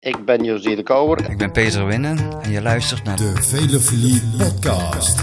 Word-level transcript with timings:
Ik 0.00 0.24
ben 0.24 0.44
José 0.44 0.74
de 0.74 0.82
Kouwer. 0.82 1.30
Ik 1.30 1.38
ben 1.38 1.52
Peter 1.52 1.86
Winnen 1.86 2.18
en 2.42 2.50
je 2.50 2.62
luistert 2.62 3.04
naar 3.04 3.16
De 3.16 3.32
Velofilie 3.34 4.22
Podcast. 4.38 5.20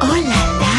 Oh 0.00 0.16
là 0.24 0.46
là 0.58 0.72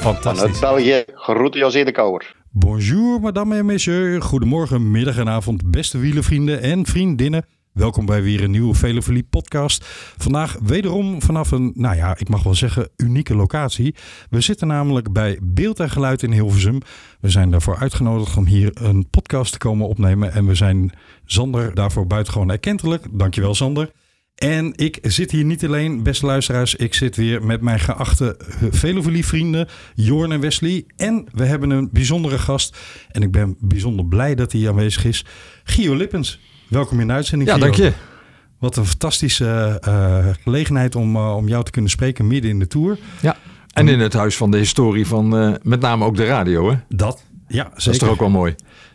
Vanuit 0.00 0.22
Fantastisch. 0.22 0.60
België, 0.60 1.04
groeten 1.14 1.60
José 1.60 1.84
de 1.84 1.92
Kouwer. 1.92 2.34
Bonjour, 2.50 3.20
madame 3.20 3.56
en 3.56 3.66
monsieur. 3.66 4.22
Goedemorgen, 4.22 4.90
middag 4.90 5.18
en 5.18 5.28
avond, 5.28 5.70
beste 5.70 5.98
wielenvrienden 5.98 6.60
en 6.60 6.86
vriendinnen. 6.86 7.44
Welkom 7.72 8.06
bij 8.06 8.22
weer 8.22 8.42
een 8.42 8.50
nieuwe 8.50 8.74
Velofilie 8.74 9.22
podcast. 9.22 9.84
Vandaag 10.16 10.56
wederom 10.62 11.22
vanaf 11.22 11.50
een, 11.50 11.72
nou 11.74 11.96
ja, 11.96 12.18
ik 12.18 12.28
mag 12.28 12.42
wel 12.42 12.54
zeggen, 12.54 12.88
unieke 12.96 13.34
locatie. 13.34 13.94
We 14.30 14.40
zitten 14.40 14.66
namelijk 14.66 15.12
bij 15.12 15.38
Beeld 15.42 15.80
en 15.80 15.90
Geluid 15.90 16.22
in 16.22 16.32
Hilversum. 16.32 16.78
We 17.20 17.30
zijn 17.30 17.50
daarvoor 17.50 17.76
uitgenodigd 17.76 18.36
om 18.36 18.46
hier 18.46 18.70
een 18.74 19.10
podcast 19.10 19.52
te 19.52 19.58
komen 19.58 19.88
opnemen. 19.88 20.32
En 20.32 20.46
we 20.46 20.54
zijn 20.54 20.92
Sander 21.24 21.74
daarvoor 21.74 22.06
buitengewoon 22.06 22.50
erkentelijk. 22.50 23.06
Dankjewel 23.10 23.54
Sander. 23.54 23.90
En 24.34 24.72
ik 24.76 24.98
zit 25.02 25.30
hier 25.30 25.44
niet 25.44 25.64
alleen, 25.64 26.02
beste 26.02 26.26
luisteraars. 26.26 26.74
Ik 26.74 26.94
zit 26.94 27.16
weer 27.16 27.44
met 27.44 27.60
mijn 27.60 27.80
geachte 27.80 28.36
Velofilie 28.70 29.26
vrienden, 29.26 29.68
Jorn 29.94 30.32
en 30.32 30.40
Wesley. 30.40 30.84
En 30.96 31.26
we 31.32 31.44
hebben 31.44 31.70
een 31.70 31.88
bijzondere 31.92 32.38
gast. 32.38 32.76
En 33.10 33.22
ik 33.22 33.30
ben 33.30 33.56
bijzonder 33.58 34.06
blij 34.06 34.34
dat 34.34 34.52
hij 34.52 34.68
aanwezig 34.68 35.04
is. 35.04 35.24
Gio 35.64 35.94
Lippens. 35.94 36.51
Welkom 36.72 37.00
in 37.00 37.06
de 37.06 37.12
uitzending, 37.12 37.50
Ja, 37.50 37.58
dank 37.58 37.74
je. 37.74 37.92
Wat 38.58 38.76
een 38.76 38.86
fantastische 38.86 39.78
eh, 39.80 40.26
gelegenheid 40.42 40.96
om, 40.96 41.16
eh, 41.16 41.36
om 41.36 41.48
jou 41.48 41.64
te 41.64 41.70
kunnen 41.70 41.90
spreken 41.90 42.26
midden 42.26 42.50
in 42.50 42.58
de 42.58 42.66
Tour. 42.66 42.98
Ja. 43.20 43.36
En 43.72 43.88
in 43.88 44.00
het 44.00 44.12
huis 44.12 44.36
van 44.36 44.50
de 44.50 44.56
historie 44.56 45.06
van 45.06 45.36
eh, 45.36 45.52
met 45.62 45.80
name 45.80 46.04
ook 46.04 46.16
de 46.16 46.24
radio. 46.24 46.70
Hè? 46.70 46.76
Dat, 46.88 47.24
ja, 47.48 47.64
Dat 47.64 47.76
is 47.76 47.84
zeker. 47.84 48.00
toch 48.00 48.08
ook 48.08 48.18
wel 48.18 48.30
mooi. 48.30 48.54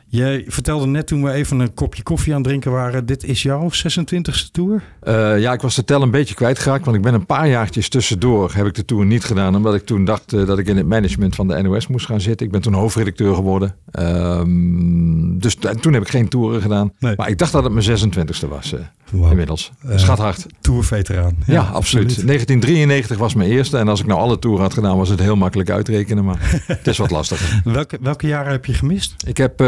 Jij 0.09 0.45
vertelde 0.47 0.85
net 0.85 1.07
toen 1.07 1.23
we 1.23 1.31
even 1.31 1.59
een 1.59 1.73
kopje 1.73 2.03
koffie 2.03 2.33
aan 2.33 2.39
het 2.39 2.47
drinken 2.47 2.71
waren... 2.71 3.05
dit 3.05 3.23
is 3.23 3.41
jouw 3.41 3.69
26e 3.69 4.51
Tour? 4.51 4.83
Eh, 4.99 5.39
ja, 5.39 5.53
ik 5.53 5.61
was 5.61 5.75
de 5.75 5.83
tel 5.83 6.01
een 6.01 6.11
beetje 6.11 6.35
kwijtgeraakt. 6.35 6.85
Want 6.85 6.97
ik 6.97 7.03
ben 7.03 7.13
een 7.13 7.25
paar 7.25 7.47
jaartjes 7.47 7.89
tussendoor 7.89 8.51
heb 8.53 8.65
ik 8.65 8.73
de 8.73 8.85
tour 8.85 9.05
niet 9.05 9.23
gedaan. 9.23 9.55
Omdat 9.55 9.75
ik 9.75 9.85
toen 9.85 10.05
dacht 10.05 10.33
eh, 10.33 10.45
dat 10.45 10.59
ik 10.59 10.67
in 10.67 10.77
het 10.77 10.85
management 10.85 11.35
van 11.35 11.47
de 11.47 11.61
NOS 11.61 11.87
moest 11.87 12.05
gaan 12.05 12.21
zitten. 12.21 12.45
Ik 12.45 12.51
ben 12.51 12.61
toen 12.61 12.73
hoofdredacteur 12.73 13.35
geworden. 13.35 13.75
Ehm, 13.91 15.37
dus 15.39 15.55
toen 15.81 15.93
heb 15.93 16.01
ik 16.01 16.09
geen 16.09 16.27
toeren 16.27 16.61
gedaan. 16.61 16.93
Nee. 16.99 17.13
Maar 17.15 17.29
ik 17.29 17.37
dacht 17.37 17.51
dat 17.51 17.63
het 17.63 17.73
mijn 17.73 17.85
26e 17.85 18.47
was 18.49 18.73
eh, 18.73 19.29
inmiddels. 19.29 19.71
Schat 19.95 20.17
hard. 20.17 20.45
Tourveteraan. 20.61 21.35
Ja, 21.45 21.61
absoluut. 21.61 22.07
1993 22.07 23.17
was 23.17 23.33
mijn 23.33 23.49
eerste. 23.49 23.77
En 23.77 23.87
als 23.87 23.99
ik 23.99 24.05
nou 24.05 24.19
alle 24.19 24.39
toeren 24.39 24.61
had 24.61 24.73
gedaan 24.73 24.97
was 24.97 25.09
het 25.09 25.19
heel 25.19 25.35
makkelijk 25.35 25.69
uitrekenen. 25.69 26.25
Maar 26.25 26.39
het 26.67 26.87
is 26.87 26.97
wat 26.97 27.11
lastiger. 27.11 27.61
Welke, 27.63 27.97
welke 28.01 28.27
jaren 28.27 28.51
heb 28.51 28.65
je 28.65 28.73
gemist? 28.73 29.15
Ik 29.25 29.37
heb 29.37 29.61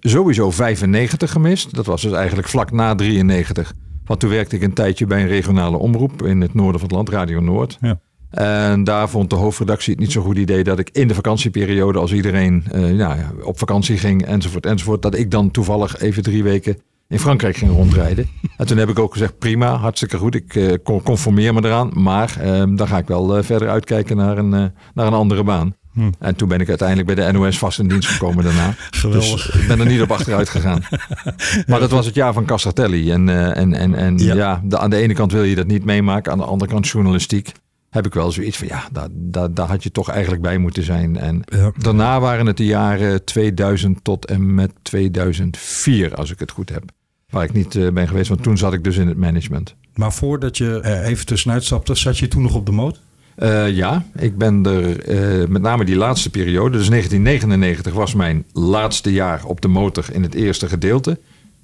sowieso 0.00 0.50
95 0.50 1.30
gemist. 1.30 1.74
Dat 1.74 1.86
was 1.86 2.02
dus 2.02 2.12
eigenlijk 2.12 2.48
vlak 2.48 2.70
na 2.72 2.94
93. 2.94 3.72
Want 4.04 4.20
toen 4.20 4.30
werkte 4.30 4.56
ik 4.56 4.62
een 4.62 4.72
tijdje 4.72 5.06
bij 5.06 5.20
een 5.20 5.28
regionale 5.28 5.76
omroep 5.76 6.22
in 6.22 6.40
het 6.40 6.54
noorden 6.54 6.80
van 6.80 6.88
het 6.88 6.96
land, 6.96 7.08
Radio 7.08 7.40
Noord. 7.40 7.78
Ja. 7.80 8.00
En 8.30 8.84
daar 8.84 9.08
vond 9.08 9.30
de 9.30 9.36
hoofdredactie 9.36 9.92
het 9.92 10.00
niet 10.00 10.12
zo'n 10.12 10.24
goed 10.24 10.36
idee 10.36 10.64
dat 10.64 10.78
ik 10.78 10.90
in 10.92 11.08
de 11.08 11.14
vakantieperiode, 11.14 11.98
als 11.98 12.12
iedereen 12.12 12.64
eh, 12.70 12.80
nou 12.80 12.96
ja, 12.96 13.32
op 13.42 13.58
vakantie 13.58 13.98
ging 13.98 14.26
enzovoort 14.26 14.66
enzovoort, 14.66 15.02
dat 15.02 15.18
ik 15.18 15.30
dan 15.30 15.50
toevallig 15.50 16.00
even 16.00 16.22
drie 16.22 16.42
weken 16.42 16.76
in 17.08 17.18
Frankrijk 17.18 17.56
ging 17.56 17.70
rondrijden. 17.70 18.28
en 18.56 18.66
toen 18.66 18.76
heb 18.76 18.88
ik 18.88 18.98
ook 18.98 19.12
gezegd, 19.12 19.38
prima, 19.38 19.74
hartstikke 19.76 20.18
goed, 20.18 20.34
ik 20.34 20.54
eh, 20.54 20.72
con- 20.82 21.02
conformeer 21.02 21.54
me 21.54 21.64
eraan. 21.64 21.90
Maar 21.94 22.36
eh, 22.40 22.62
dan 22.74 22.88
ga 22.88 22.98
ik 22.98 23.06
wel 23.06 23.36
eh, 23.36 23.44
verder 23.44 23.68
uitkijken 23.68 24.16
naar 24.16 24.38
een, 24.38 24.54
eh, 24.54 24.64
naar 24.94 25.06
een 25.06 25.12
andere 25.12 25.44
baan. 25.44 25.74
Hm. 25.96 26.10
En 26.18 26.36
toen 26.36 26.48
ben 26.48 26.60
ik 26.60 26.68
uiteindelijk 26.68 27.14
bij 27.14 27.26
de 27.26 27.32
NOS 27.32 27.58
vast 27.58 27.78
in 27.78 27.88
dienst 27.88 28.08
gekomen 28.08 28.44
daarna. 28.44 28.74
Geweldig. 28.90 29.46
Dus 29.52 29.60
ik 29.62 29.68
ben 29.68 29.80
er 29.80 29.86
niet 29.86 30.00
op 30.02 30.10
achteruit 30.12 30.48
gegaan. 30.48 30.82
Maar 31.66 31.80
dat 31.80 31.90
was 31.90 32.06
het 32.06 32.14
jaar 32.14 32.32
van 32.32 32.44
Casartelli. 32.44 33.10
En, 33.12 33.28
eh, 33.28 33.56
en, 33.56 33.74
en, 33.74 33.94
en 33.94 34.18
Ja. 34.18 34.34
ja, 34.34 34.60
de- 34.64 34.78
aan 34.78 34.90
de 34.90 34.96
ene 34.96 35.14
kant 35.14 35.32
wil 35.32 35.42
je 35.42 35.54
dat 35.54 35.66
niet 35.66 35.84
meemaken. 35.84 36.32
Aan 36.32 36.38
de 36.38 36.44
andere 36.44 36.70
kant 36.70 36.88
journalistiek 36.88 37.52
heb 37.90 38.06
ik 38.06 38.14
wel 38.14 38.32
zoiets 38.32 38.56
van... 38.56 38.66
ja, 38.66 38.88
daar, 38.92 39.08
daar, 39.12 39.54
daar 39.54 39.68
had 39.68 39.82
je 39.82 39.90
toch 39.90 40.08
eigenlijk 40.10 40.42
bij 40.42 40.58
moeten 40.58 40.82
zijn. 40.82 41.16
En 41.16 41.42
Ja. 41.44 41.70
daarna 41.78 42.20
waren 42.20 42.46
het 42.46 42.56
de 42.56 42.64
jaren 42.66 43.24
2000 43.24 44.04
tot 44.04 44.24
en 44.26 44.54
met 44.54 44.72
2004, 44.82 46.14
als 46.14 46.30
ik 46.30 46.38
het 46.38 46.50
goed 46.50 46.68
heb. 46.68 46.82
Waar 47.30 47.44
ik 47.44 47.52
niet 47.52 47.74
eh, 47.76 47.88
ben 47.92 48.08
geweest, 48.08 48.28
want 48.28 48.42
toen 48.42 48.58
zat 48.58 48.72
ik 48.72 48.84
dus 48.84 48.96
in 48.96 49.08
het 49.08 49.16
management. 49.16 49.74
Maar 49.94 50.12
voordat 50.12 50.56
je 50.58 50.80
er 50.82 51.02
even 51.02 51.26
tussenuit 51.26 51.64
stapte, 51.64 51.94
zat 51.94 52.18
je 52.18 52.28
toen 52.28 52.42
nog 52.42 52.54
op 52.54 52.66
de 52.66 52.72
moot? 52.72 53.00
Eh, 53.36 53.70
ja, 53.70 54.04
ik 54.18 54.38
ben 54.38 54.66
er 54.66 55.00
eh, 55.00 55.48
met 55.48 55.62
name 55.62 55.84
die 55.84 55.96
laatste 55.96 56.30
periode. 56.30 56.78
Dus 56.78 56.88
1999 56.88 57.92
was 57.92 58.14
mijn 58.14 58.44
laatste 58.52 59.12
jaar 59.12 59.44
op 59.44 59.60
de 59.60 59.68
motor 59.68 60.04
in 60.12 60.22
het 60.22 60.34
eerste 60.34 60.68
gedeelte. 60.68 61.18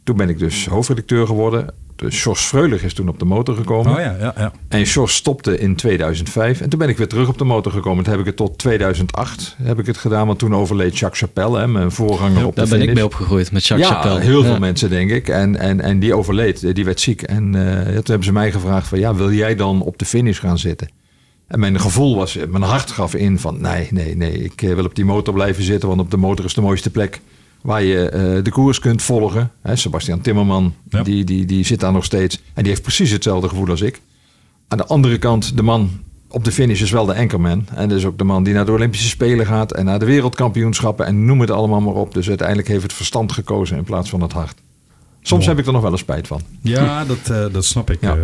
Toen 0.05 0.17
ben 0.17 0.29
ik 0.29 0.39
dus 0.39 0.67
hoofdredacteur 0.67 1.27
geworden. 1.27 1.75
Dus 1.97 2.23
Jos 2.23 2.41
Freulich 2.41 2.83
is 2.83 2.95
toen 2.95 3.09
op 3.09 3.19
de 3.19 3.25
motor 3.25 3.57
gekomen. 3.57 3.93
Oh 3.93 3.99
ja, 3.99 4.17
ja, 4.21 4.35
ja. 4.37 4.53
En 4.69 4.83
Jos 4.83 5.15
stopte 5.15 5.59
in 5.59 5.77
2005. 5.77 6.61
En 6.61 6.69
toen 6.69 6.79
ben 6.79 6.89
ik 6.89 6.97
weer 6.97 7.09
terug 7.09 7.29
op 7.29 7.39
de 7.39 7.45
motor 7.45 7.73
gekomen. 7.73 8.05
Toen 8.05 8.13
heb 8.13 8.21
ik 8.21 8.27
het 8.27 8.37
tot 8.37 8.59
2008 8.59 9.57
heb 9.63 9.79
ik 9.79 9.87
het 9.87 9.97
gedaan. 9.97 10.27
Want 10.27 10.39
toen 10.39 10.55
overleed 10.55 10.99
Jacques 10.99 11.21
Chapelle, 11.21 11.59
hè, 11.59 11.69
mijn 11.69 11.91
voorganger 11.91 12.47
op 12.47 12.55
de 12.55 12.61
Daar 12.61 12.79
ben 12.79 12.89
ik 12.89 12.95
mee 12.95 13.05
opgegroeid 13.05 13.53
met 13.53 13.67
Jacques 13.67 13.89
ja, 13.89 13.95
Chapelle. 13.95 14.21
heel 14.21 14.45
veel 14.45 14.59
mensen 14.59 14.91
denk 14.91 15.11
ik. 15.11 15.29
En, 15.29 15.57
en, 15.57 15.81
en 15.81 15.99
die 15.99 16.15
overleed, 16.15 16.75
die 16.75 16.85
werd 16.85 17.01
ziek. 17.01 17.23
En 17.23 17.55
eh, 17.55 17.85
toen 17.85 18.03
hebben 18.05 18.25
ze 18.25 18.33
mij 18.33 18.53
gevraagd 18.53 18.89
van 18.89 18.99
ja, 18.99 19.15
wil 19.15 19.33
jij 19.33 19.55
dan 19.55 19.83
op 19.83 19.99
de 19.99 20.05
finish 20.05 20.41
gaan 20.41 20.59
zitten? 20.59 20.89
En 21.53 21.61
mijn 21.61 21.81
gevoel 21.81 22.17
was, 22.17 22.39
mijn 22.49 22.63
hart 22.63 22.91
gaf 22.91 23.15
in 23.15 23.39
van 23.39 23.61
nee, 23.61 23.89
nee, 23.91 24.17
nee. 24.17 24.33
Ik 24.33 24.63
eh, 24.63 24.75
wil 24.75 24.85
op 24.85 24.95
die 24.95 25.05
motor 25.05 25.35
blijven 25.35 25.63
zitten, 25.65 25.89
want 25.89 26.01
op 26.01 26.11
de 26.11 26.17
motor 26.17 26.45
is 26.45 26.55
de 26.55 26.61
mooiste 26.61 26.91
plek 26.91 27.21
waar 27.63 27.83
je 27.83 28.09
eh, 28.09 28.45
de 28.45 28.51
koers 28.51 28.79
kunt 28.79 29.03
volgen. 29.03 29.51
Hè, 29.63 29.77
Sebastian 29.77 30.21
Timmerman, 30.21 30.75
Ja. 30.89 31.03
die, 31.03 31.25
die, 31.25 31.45
die 31.45 31.65
zit 31.65 31.81
daar 31.81 31.93
nog 31.93 32.05
steeds. 32.05 32.37
En 32.55 32.63
die 32.63 32.69
heeft 32.69 32.83
precies 32.83 33.11
hetzelfde 33.11 33.49
gevoel 33.49 33.69
als 33.69 33.81
ik. 33.81 34.01
Aan 34.69 34.79
de 34.79 34.87
andere 34.87 35.19
kant, 35.19 35.57
de 35.57 35.63
man 35.63 35.91
op 36.29 36.45
de 36.45 36.53
finish 36.53 36.83
is 36.83 36.91
wel 36.91 37.07
de 37.07 37.15
anchorman. 37.15 37.67
En 37.75 37.89
dat 37.89 37.99
is 37.99 38.05
ook 38.05 38.19
de 38.19 38.25
man 38.25 38.43
die 38.43 38.55
naar 38.55 38.67
de 38.67 38.73
Olympische 38.73 39.09
Spelen 39.09 39.47
gaat 39.47 39.73
en 39.73 39.85
naar 39.85 39.99
de 39.99 40.05
wereldkampioenschappen 40.07 41.07
en 41.07 41.25
noem 41.25 41.41
het 41.41 41.51
allemaal 41.51 41.81
maar 41.81 41.95
op. 41.95 42.15
Dus 42.15 42.29
uiteindelijk 42.29 42.69
heeft 42.69 42.83
het 42.83 42.93
verstand 42.93 43.33
gekozen 43.33 43.77
in 43.77 43.85
plaats 43.85 44.11
van 44.11 44.21
het 44.21 44.33
hart. 44.33 44.63
Soms 45.23 45.47
heb 45.47 45.59
ik 45.59 45.67
er 45.67 45.73
nog 45.73 45.83
wel 45.83 45.91
eens 45.91 46.01
spijt 46.01 46.27
van. 46.27 46.43
Ja, 46.61 47.05
dat, 47.05 47.31
eh, 47.31 47.45
dat 47.53 47.65
snap 47.65 47.91
ik. 47.91 48.01
Ja. 48.01 48.17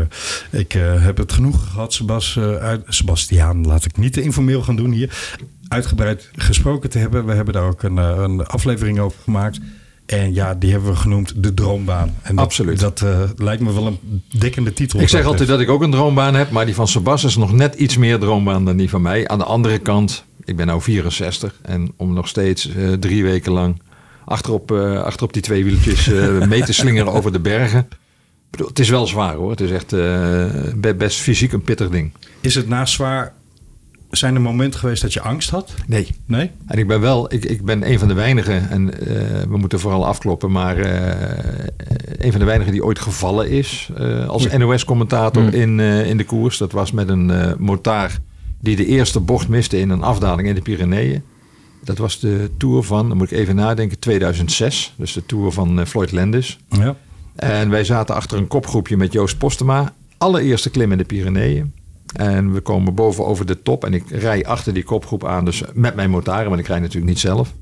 Eh, 0.51 0.61
ik 0.61 0.75
eh, 0.75 1.03
heb 1.05 1.17
het 1.17 1.33
genoeg 1.33 1.71
gehad, 1.71 1.93
Sebas, 1.93 2.39
Sebastiaan. 2.87 3.67
Laat 3.67 3.85
ik 3.85 3.97
niet 3.97 4.13
te 4.13 4.23
informeel 4.23 4.63
gaan 4.63 4.77
doen 4.77 4.91
hier. 4.91 5.37
Uitgebreid 5.69 6.31
gesproken 6.37 6.91
te 6.91 6.99
hebben. 6.99 7.27
We 7.27 7.33
hebben 7.33 7.55
daar 7.55 7.69
ook 7.69 7.83
een, 7.83 7.97
een 7.97 8.47
aflevering 8.47 8.99
over 8.99 9.19
gemaakt. 9.23 9.61
En 10.07 10.35
ja, 10.35 10.55
die 10.55 10.71
hebben 10.71 10.91
we 10.91 10.97
genoemd 10.97 11.43
De 11.43 11.55
Droombaan. 11.55 12.15
En 12.23 12.37
dat, 12.37 12.45
Absoluut. 12.45 12.81
Dat 12.81 13.05
lijkt 13.37 13.63
me 13.63 13.73
wel 13.73 13.87
een 13.87 14.23
dekkende 14.39 14.73
titel. 14.73 15.01
Ik 15.01 15.09
zeg 15.09 15.25
altijd 15.25 15.49
dat 15.49 15.61
ik 15.61 15.69
ook 15.69 15.83
een 15.83 15.91
droombaan 15.91 16.35
heb, 16.35 16.51
maar 16.51 16.65
die 16.65 16.75
van 16.75 16.89
Sebas 16.89 17.25
is 17.25 17.37
nog 17.37 17.53
net 17.53 17.75
iets 17.75 17.97
meer 17.97 18.19
droombaan 18.19 18.65
dan 18.65 18.77
die 18.77 18.91
van 18.91 19.03
mij. 19.03 19.29
Aan 19.29 19.39
de 19.39 19.45
andere 19.45 19.79
kant, 19.79 20.25
ik 20.45 20.57
ben 20.57 20.67
nou 20.67 20.83
64 20.83 21.55
en 21.63 21.93
om 21.97 22.13
nog 22.13 22.29
steeds 22.29 22.69
drie 23.01 23.23
weken 23.23 23.53
lang 23.53 23.81
achterop, 24.29 24.73
eh, 24.73 25.03
achterop 25.03 25.33
die 25.33 25.43
twee 25.43 25.65
wieltjes 25.65 26.13
eh, 26.13 26.41
mee 26.49 26.63
te 26.63 26.73
slingeren 26.73 27.13
over 27.13 27.33
de 27.33 27.41
bergen. 27.41 27.89
Bedoel, 28.51 28.69
het 28.69 28.79
is 28.79 28.89
wel 28.89 29.07
zwaar 29.07 29.35
hoor. 29.35 29.51
Het 29.51 29.61
is 29.61 29.71
echt 29.71 29.93
eh, 29.93 30.47
be- 30.77 30.95
best 30.95 31.19
fysiek 31.21 31.53
een 31.53 31.63
pittig 31.63 31.89
ding. 31.91 32.13
Is 32.41 32.55
het 32.55 32.69
na 32.69 32.87
zwaar... 32.87 33.33
Zijn 34.11 34.35
er 34.35 34.41
momenten 34.41 34.81
geweest 34.81 35.03
dat 35.03 35.13
je 35.13 35.21
angst 35.21 35.51
had? 35.51 35.75
Nee. 35.87 36.09
Nee? 36.27 36.51
En 36.67 36.79
ik 36.79 36.87
ben 36.87 37.01
wel, 37.01 37.33
ik, 37.35 37.45
ik 37.45 37.65
ben 37.65 37.91
een 37.91 37.99
van 37.99 38.09
de 38.09 38.15
weinigen, 38.15 38.71
en 38.71 38.87
we 39.51 39.57
moeten 39.59 39.81
vooral 39.81 40.07
afkloppen, 40.07 40.51
maar 40.51 40.77
een 42.19 42.31
van 42.31 42.39
de 42.41 42.45
weinigen 42.47 42.73
die 42.73 42.85
ooit 42.85 42.99
gevallen 42.99 43.51
is 43.51 43.91
als 44.27 44.47
NOS-commentator 44.57 45.43
Hmm. 45.43 45.53
in, 45.53 45.81
in 45.81 46.17
de 46.17 46.25
koers. 46.25 46.59
Dat 46.59 46.73
was 46.73 46.93
met 46.93 47.09
een 47.09 47.55
motaar 47.59 48.19
die 48.61 48.77
de 48.77 48.87
eerste 48.87 49.21
bocht 49.21 49.49
miste 49.49 49.79
in 49.81 49.91
een 49.91 50.03
afdaling 50.03 50.49
in 50.49 50.55
de 50.55 50.61
Pyreneeën. 50.63 51.23
Dat 51.85 51.99
was 51.99 52.21
de 52.21 52.51
Tour 52.57 52.83
van, 52.83 53.09
dan 53.09 53.17
moet 53.17 53.31
ik 53.31 53.39
even 53.39 53.55
nadenken, 53.55 53.99
2006. 53.99 54.95
Dus 54.97 55.13
de 55.13 55.27
Tour 55.27 55.53
van 55.53 55.81
eh, 55.81 55.87
Floyd 55.87 56.13
Landis. 56.13 56.59
Ja. 56.69 56.97
En 57.37 57.71
wij 57.71 57.85
zaten 57.85 58.15
achter 58.15 58.39
een 58.39 58.49
kopgroepje 58.49 58.97
met 58.97 59.13
Joost 59.13 59.39
Postema. 59.39 59.93
Allereerste 60.19 60.71
klim 60.71 60.93
in 60.93 60.99
de 60.99 61.05
Pyreneeën. 61.05 61.73
En 62.13 62.53
we 62.53 62.61
komen 62.61 62.95
boven 62.95 63.27
over 63.27 63.47
de 63.47 63.63
top. 63.63 63.85
En 63.85 63.95
ik 63.95 64.11
rij 64.11 64.45
achter 64.45 64.75
die 64.75 64.85
kopgroep 64.85 65.25
aan. 65.25 65.45
Dus 65.45 65.63
met 65.75 65.95
mijn 65.95 66.11
motaren, 66.11 66.49
want 66.49 66.61
ik 66.61 66.67
rij 66.67 66.81
natuurlijk 66.81 67.07
niet 67.07 67.19
zelf. 67.19 67.55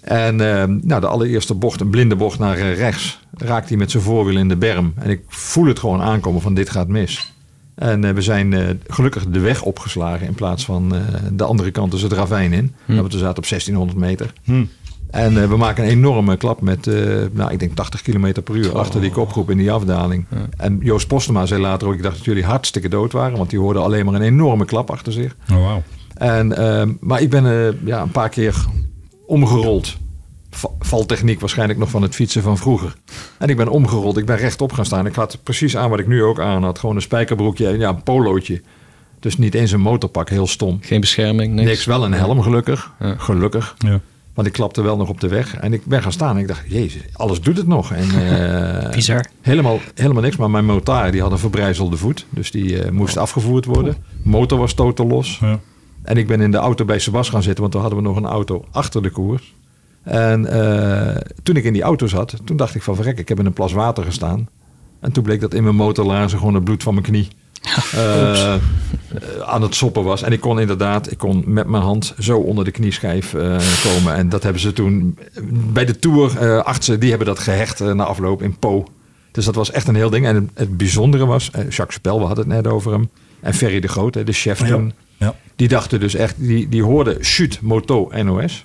En 0.00 0.40
eh, 0.40 0.64
nou, 0.64 1.00
de 1.00 1.06
allereerste 1.06 1.54
bocht, 1.54 1.80
een 1.80 1.90
blinde 1.90 2.16
bocht 2.16 2.38
naar 2.38 2.56
eh, 2.56 2.76
rechts. 2.76 3.20
Raakt 3.32 3.68
hij 3.68 3.78
met 3.78 3.90
zijn 3.90 4.02
voorwiel 4.02 4.38
in 4.38 4.48
de 4.48 4.56
berm. 4.56 4.92
En 4.96 5.10
ik 5.10 5.22
voel 5.26 5.66
het 5.66 5.78
gewoon 5.78 6.00
aankomen 6.00 6.40
van 6.40 6.54
dit 6.54 6.70
gaat 6.70 6.88
mis. 6.88 7.32
En 7.78 8.04
eh, 8.04 8.10
we 8.10 8.22
zijn 8.22 8.52
eh, 8.52 8.68
gelukkig 8.86 9.26
de 9.26 9.40
weg 9.40 9.62
opgeslagen 9.62 10.26
in 10.26 10.34
plaats 10.34 10.64
van 10.64 10.94
eh, 10.94 11.00
de 11.32 11.44
andere 11.44 11.70
kant, 11.70 11.90
dus 11.90 12.02
het 12.02 12.12
ravijn 12.12 12.52
in. 12.52 12.74
Hm. 12.84 12.96
Want 12.96 13.12
we 13.12 13.18
zaten 13.18 13.36
op 13.36 13.48
1600 13.48 13.98
meter. 13.98 14.32
Hm. 14.44 14.64
En 15.10 15.48
we 15.48 15.56
maken 15.56 15.84
een 15.84 15.90
enorme 15.90 16.36
klap 16.36 16.60
met, 16.60 16.86
nou, 17.32 17.52
ik 17.52 17.58
denk 17.58 17.74
80 17.74 18.02
km 18.02 18.32
per 18.44 18.54
uur 18.54 18.78
achter 18.78 19.00
die 19.00 19.10
kopgroep 19.10 19.50
in 19.50 19.56
die 19.56 19.72
afdaling. 19.72 20.26
En 20.56 20.78
Joost 20.82 21.06
Postema 21.06 21.46
zei 21.46 21.60
later 21.60 21.88
ook, 21.88 21.94
ik 21.94 22.02
dacht 22.02 22.16
dat 22.16 22.24
jullie 22.24 22.44
hartstikke 22.44 22.88
dood 22.88 23.12
waren, 23.12 23.36
want 23.36 23.50
die 23.50 23.58
hoorden 23.58 23.82
alleen 23.82 24.04
maar 24.04 24.14
een 24.14 24.22
enorme 24.22 24.64
klap 24.64 24.90
achter 24.90 25.12
zich. 25.12 25.36
Oh, 25.50 25.56
wauw. 25.56 25.82
En, 26.14 26.56
ehm, 26.56 26.92
maar 27.00 27.20
ik 27.20 27.30
ben 27.30 27.76
ja, 27.84 28.02
een 28.02 28.10
paar 28.10 28.28
keer 28.28 28.66
omgerold. 29.26 29.96
Va- 30.50 30.70
valtechniek 30.80 31.40
waarschijnlijk 31.40 31.78
nog 31.78 31.90
van 31.90 32.02
het 32.02 32.14
fietsen 32.14 32.42
van 32.42 32.58
vroeger. 32.58 32.94
En 33.38 33.48
ik 33.48 33.56
ben 33.56 33.68
omgerold. 33.68 34.16
Ik 34.16 34.26
ben 34.26 34.36
rechtop 34.36 34.72
gaan 34.72 34.84
staan. 34.84 35.06
Ik 35.06 35.14
had 35.14 35.38
precies 35.42 35.76
aan 35.76 35.90
wat 35.90 35.98
ik 35.98 36.06
nu 36.06 36.22
ook 36.22 36.40
aan 36.40 36.62
had. 36.64 36.78
Gewoon 36.78 36.96
een 36.96 37.02
spijkerbroekje 37.02 37.66
en 37.68 37.78
ja, 37.78 37.88
een 37.88 38.02
polootje. 38.02 38.62
Dus 39.20 39.38
niet 39.38 39.54
eens 39.54 39.70
een 39.72 39.80
motorpak, 39.80 40.28
heel 40.30 40.46
stom. 40.46 40.78
Geen 40.80 41.00
bescherming, 41.00 41.54
niks. 41.54 41.68
Niks, 41.68 41.84
wel 41.84 42.04
een 42.04 42.12
helm 42.12 42.42
gelukkig. 42.42 42.92
Ja. 43.00 43.14
Gelukkig. 43.18 43.74
Ja. 43.78 44.00
Want 44.34 44.46
ik 44.46 44.52
klapte 44.56 44.82
wel 44.82 44.96
nog 44.96 45.08
op 45.08 45.20
de 45.20 45.28
weg. 45.28 45.56
En 45.56 45.72
ik 45.72 45.84
ben 45.84 46.02
gaan 46.02 46.12
staan 46.12 46.34
en 46.36 46.40
ik 46.42 46.48
dacht, 46.48 46.62
jezus, 46.68 47.02
alles 47.12 47.40
doet 47.40 47.56
het 47.56 47.66
nog. 47.66 47.92
En, 47.92 48.08
eh, 48.84 48.90
Bizar. 48.94 49.24
Helemaal, 49.40 49.78
helemaal 49.94 50.22
niks. 50.22 50.36
Maar 50.36 50.50
mijn 50.50 50.64
motar 50.64 51.10
die 51.10 51.20
had 51.20 51.32
een 51.32 51.38
verbrijzelde 51.38 51.96
voet. 51.96 52.26
Dus 52.30 52.50
die 52.50 52.82
eh, 52.82 52.90
moest 52.90 53.16
afgevoerd 53.16 53.64
worden. 53.64 53.96
Motor 54.22 54.58
was 54.58 54.72
totaal 54.72 55.06
los. 55.06 55.38
Ja. 55.40 55.58
En 56.02 56.16
ik 56.16 56.26
ben 56.26 56.40
in 56.40 56.50
de 56.50 56.56
auto 56.56 56.84
bij 56.84 56.98
Sebas 56.98 57.28
gaan 57.28 57.42
zitten, 57.42 57.60
want 57.60 57.72
toen 57.72 57.80
hadden 57.82 58.00
we 58.02 58.06
nog 58.08 58.16
een 58.16 58.26
auto 58.26 58.64
achter 58.70 59.02
de 59.02 59.10
koers. 59.10 59.54
En 60.08 60.46
eh, 60.46 61.16
toen 61.42 61.56
ik 61.56 61.64
in 61.64 61.72
die 61.72 61.82
auto 61.82 62.06
zat, 62.06 62.36
toen 62.44 62.56
dacht 62.56 62.74
ik 62.74 62.82
van 62.82 62.94
verrek, 62.94 63.18
ik 63.18 63.28
heb 63.28 63.38
in 63.38 63.46
een 63.46 63.52
plas 63.52 63.72
water 63.72 64.04
gestaan. 64.04 64.48
En 65.00 65.12
toen 65.12 65.22
bleek 65.22 65.40
dat 65.40 65.54
in 65.54 65.62
mijn 65.62 65.74
motorlaarzen 65.74 66.38
gewoon 66.38 66.54
het 66.54 66.64
bloed 66.64 66.82
van 66.82 66.94
mijn 66.94 67.06
knie 67.06 67.28
eh, 67.92 68.54
aan 69.46 69.62
het 69.62 69.74
soppen 69.74 70.04
was. 70.04 70.22
En 70.22 70.32
ik 70.32 70.40
kon 70.40 70.60
inderdaad, 70.60 71.10
ik 71.10 71.18
kon 71.18 71.44
met 71.46 71.66
mijn 71.66 71.82
hand 71.82 72.14
zo 72.18 72.38
onder 72.38 72.64
de 72.64 72.70
knieschijf 72.70 73.34
eh, 73.34 73.56
komen. 73.82 74.14
En 74.14 74.28
dat 74.28 74.42
hebben 74.42 74.62
ze 74.62 74.72
toen 74.72 75.18
bij 75.72 75.84
de 75.84 75.98
Tour, 75.98 76.62
artsen, 76.62 77.00
die 77.00 77.08
hebben 77.08 77.26
dat 77.26 77.38
gehecht 77.38 77.80
eh, 77.80 77.92
na 77.92 78.04
afloop 78.04 78.42
in 78.42 78.56
Po. 78.58 78.84
Dus 79.32 79.44
dat 79.44 79.54
was 79.54 79.70
echt 79.70 79.88
een 79.88 79.94
heel 79.94 80.10
ding. 80.10 80.26
En 80.26 80.34
het, 80.34 80.44
het 80.54 80.76
bijzondere 80.76 81.26
was, 81.26 81.50
Jacques 81.52 81.94
Spel, 81.94 82.18
we 82.18 82.26
hadden 82.26 82.44
het 82.44 82.62
net 82.62 82.72
over 82.72 82.92
hem. 82.92 83.10
En 83.40 83.54
Ferry 83.54 83.80
de 83.80 83.88
Groot, 83.88 84.26
de 84.26 84.32
chef 84.32 84.58
toen. 84.66 84.92
Ja. 85.16 85.34
Die 85.56 85.68
dachten 85.68 86.00
dus 86.00 86.14
echt, 86.14 86.34
die, 86.38 86.68
die 86.68 86.82
hoorden 86.82 87.16
chute 87.20 87.58
moto 87.60 88.10
NOS. 88.22 88.64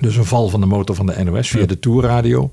Dus 0.00 0.16
een 0.16 0.24
val 0.24 0.48
van 0.48 0.60
de 0.60 0.66
motor 0.66 0.96
van 0.96 1.06
de 1.06 1.24
NOS 1.24 1.48
via 1.48 1.60
Ja. 1.60 1.66
de 1.66 1.78
tourradio. 1.78 2.52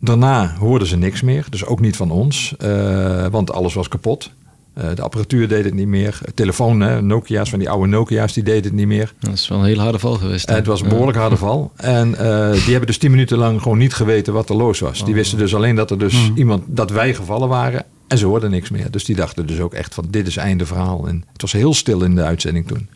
Daarna 0.00 0.54
hoorden 0.58 0.88
ze 0.88 0.96
niks 0.96 1.22
meer, 1.22 1.46
dus 1.50 1.64
ook 1.64 1.80
niet 1.80 1.96
van 1.96 2.10
ons, 2.10 2.54
eh, 2.58 3.26
want 3.26 3.52
alles 3.52 3.74
was 3.74 3.88
kapot. 3.88 4.30
Eh, 4.74 4.84
de 4.94 5.02
apparatuur 5.02 5.48
deed 5.48 5.64
het 5.64 5.74
niet 5.74 5.86
meer. 5.86 6.20
Telefoon, 6.34 6.80
hè, 6.80 7.02
Nokia's 7.02 7.50
van 7.50 7.58
die 7.58 7.70
oude 7.70 7.86
Nokia's, 7.86 8.32
die 8.32 8.42
deed 8.42 8.64
het 8.64 8.72
niet 8.74 8.86
meer. 8.86 9.12
Dat 9.20 9.32
is 9.32 9.48
wel 9.48 9.58
een 9.58 9.64
hele 9.64 9.80
harde 9.82 9.98
val 9.98 10.14
geweest. 10.14 10.48
Het 10.48 10.66
was 10.66 10.80
een 10.82 10.88
behoorlijk 10.88 11.18
harde 11.18 11.36
val. 11.36 11.72
En 11.76 12.14
eh, 12.14 12.52
die 12.52 12.60
hebben 12.70 12.86
dus 12.86 12.98
tien 12.98 13.10
minuten 13.10 13.38
lang 13.38 13.62
gewoon 13.62 13.78
niet 13.78 13.94
geweten 13.94 14.32
wat 14.32 14.48
er 14.48 14.56
los 14.56 14.78
was. 14.80 15.04
Die 15.04 15.14
wisten 15.14 15.38
dus 15.38 15.54
alleen 15.54 15.74
dat 15.74 15.90
er 15.90 15.98
dus 15.98 16.30
iemand, 16.34 16.62
dat 16.66 16.90
wij 16.90 17.14
gevallen 17.14 17.48
waren. 17.48 17.84
En 18.08 18.18
ze 18.18 18.26
hoorden 18.26 18.50
niks 18.50 18.70
meer. 18.70 18.90
Dus 18.90 19.04
die 19.04 19.16
dachten 19.16 19.46
dus 19.46 19.60
ook 19.60 19.74
echt 19.74 19.94
van 19.94 20.06
dit 20.10 20.26
is 20.26 20.36
einde 20.36 20.66
verhaal. 20.66 21.08
En 21.08 21.24
het 21.32 21.42
was 21.42 21.52
heel 21.52 21.74
stil 21.74 22.02
in 22.02 22.14
de 22.14 22.22
uitzending 22.22 22.66
toen. 22.66 22.88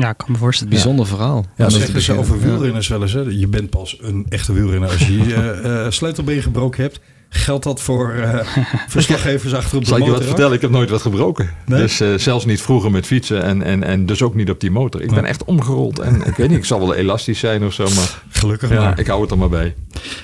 Ja, 0.00 0.10
ik 0.10 0.16
kan 0.16 0.26
me 0.32 0.36
voorstellen. 0.38 0.72
Bijzonder 0.72 1.06
verhaal. 1.06 1.44
Ja, 1.56 1.64
dat 1.64 1.72
zeggen 1.72 1.88
ze 1.90 1.96
beginnen. 1.96 2.22
over 2.24 2.38
Ja. 2.38 2.44
wielrenners 2.52 2.88
wel 2.88 3.02
eens. 3.02 3.12
Hè? 3.12 3.20
Je 3.20 3.48
bent 3.48 3.70
pas 3.70 3.98
een 4.00 4.26
echte 4.28 4.52
wielrenner 4.52 4.88
als 4.90 5.06
je 5.06 5.18
je 5.18 5.34
eh, 5.62 5.84
eh, 5.86 5.90
sleutelbeen 5.92 6.42
gebroken 6.42 6.82
hebt. 6.82 7.00
Geldt 7.32 7.64
dat 7.64 7.80
voor 7.80 8.12
eh, 8.12 8.46
verslaggevers 8.88 9.54
achter 9.54 9.76
op 9.76 9.82
de 9.82 9.88
Zal 9.88 9.96
ik 9.98 10.02
je 10.04 10.10
wat 10.10 10.18
motor? 10.18 10.32
vertellen? 10.34 10.54
Ik 10.56 10.60
heb 10.60 10.70
nooit 10.70 10.90
wat 10.90 11.02
gebroken. 11.02 11.50
Nee? 11.66 11.80
Dus 11.80 12.00
eh, 12.00 12.08
zelfs 12.16 12.44
niet 12.44 12.62
vroeger 12.62 12.90
met 12.90 13.06
fietsen 13.06 13.42
en, 13.42 13.62
en, 13.62 13.82
en 13.84 14.06
dus 14.06 14.22
ook 14.22 14.34
niet 14.34 14.50
op 14.50 14.60
die 14.60 14.70
motor. 14.70 15.02
Ik 15.02 15.10
ben 15.14 15.24
echt 15.24 15.44
omgerold. 15.44 15.98
En 15.98 16.14
ik 16.26 16.34
weet 16.36 16.48
niet, 16.48 16.58
ik 16.58 16.64
zal 16.64 16.78
wel 16.80 16.94
elastisch 16.94 17.38
zijn 17.38 17.64
of 17.64 17.72
zo. 17.72 17.84
Maar 17.84 18.22
Gelukkig 18.30 18.70
ja, 18.70 18.80
maar. 18.80 18.98
ik 18.98 19.06
hou 19.06 19.22
het 19.22 19.30
er 19.30 19.38
maar 19.38 19.48
bij. 19.48 19.74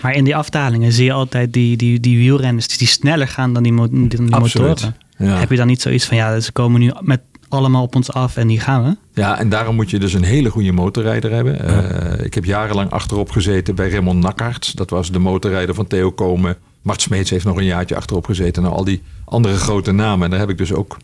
Maar 0.03 0.15
in 0.15 0.25
die 0.25 0.37
afdalingen 0.37 0.93
zie 0.93 1.05
je 1.05 1.13
altijd 1.13 1.53
die, 1.53 1.77
die, 1.77 2.01
die 2.01 2.17
wielrenners 2.19 2.79
die 2.79 2.89
sneller 2.89 3.29
gaan 3.29 3.53
dan 3.53 3.63
die, 3.63 3.73
mo- 3.73 3.89
dan 3.91 4.09
die 4.09 4.35
Absoluut. 4.35 4.69
motoren. 4.69 4.97
Ja. 5.19 5.39
Heb 5.39 5.51
je 5.51 5.57
dan 5.57 5.67
niet 5.67 5.83
zoiets 5.83 6.05
van, 6.05 6.17
ja, 6.17 6.41
ze 6.41 6.53
komen 6.53 6.81
nu 6.81 6.93
met 7.01 7.21
allemaal 7.49 7.83
op 7.83 7.95
ons 7.95 8.13
af 8.13 8.37
en 8.37 8.47
die 8.47 8.61
gaan 8.61 8.85
we? 8.85 9.21
Ja, 9.21 9.39
en 9.39 9.49
daarom 9.49 9.75
moet 9.75 9.91
je 9.91 9.99
dus 9.99 10.13
een 10.13 10.25
hele 10.25 10.51
goede 10.51 10.73
motorrijder 10.73 11.31
hebben. 11.31 11.61
Eh, 11.61 12.25
ik 12.25 12.35
heb 12.35 12.45
jarenlang 12.45 12.91
achterop 12.91 13.31
gezeten 13.31 13.75
bij 13.75 13.91
Raymond 13.91 14.23
Nakkaerts. 14.23 14.73
Dat 14.73 14.91
was 14.91 15.11
de 15.11 15.19
motorrijder 15.19 15.75
van 15.75 15.87
Theo 15.87 16.11
Komen. 16.11 16.57
Mart 16.83 17.03
Smeets 17.03 17.31
heeft 17.31 17.45
nog 17.45 17.57
een 17.57 17.65
jaartje 17.65 17.97
achterop 17.97 18.25
gezeten. 18.25 18.63
Nou, 18.63 18.75
al 18.75 18.85
die 18.85 19.03
andere 19.25 19.57
grote 19.57 19.93
namen. 19.93 20.25
En 20.25 20.31
daar 20.31 20.41
heb 20.41 20.51
ik 20.51 20.59
dus 20.59 20.73
ook, 20.73 20.97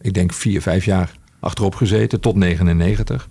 ik 0.00 0.14
denk 0.14 0.32
vier, 0.32 0.62
vijf 0.62 0.84
jaar 0.84 1.10
achterop 1.40 1.74
gezeten. 1.74 2.20
Tot 2.20 2.36
99. 2.36 3.28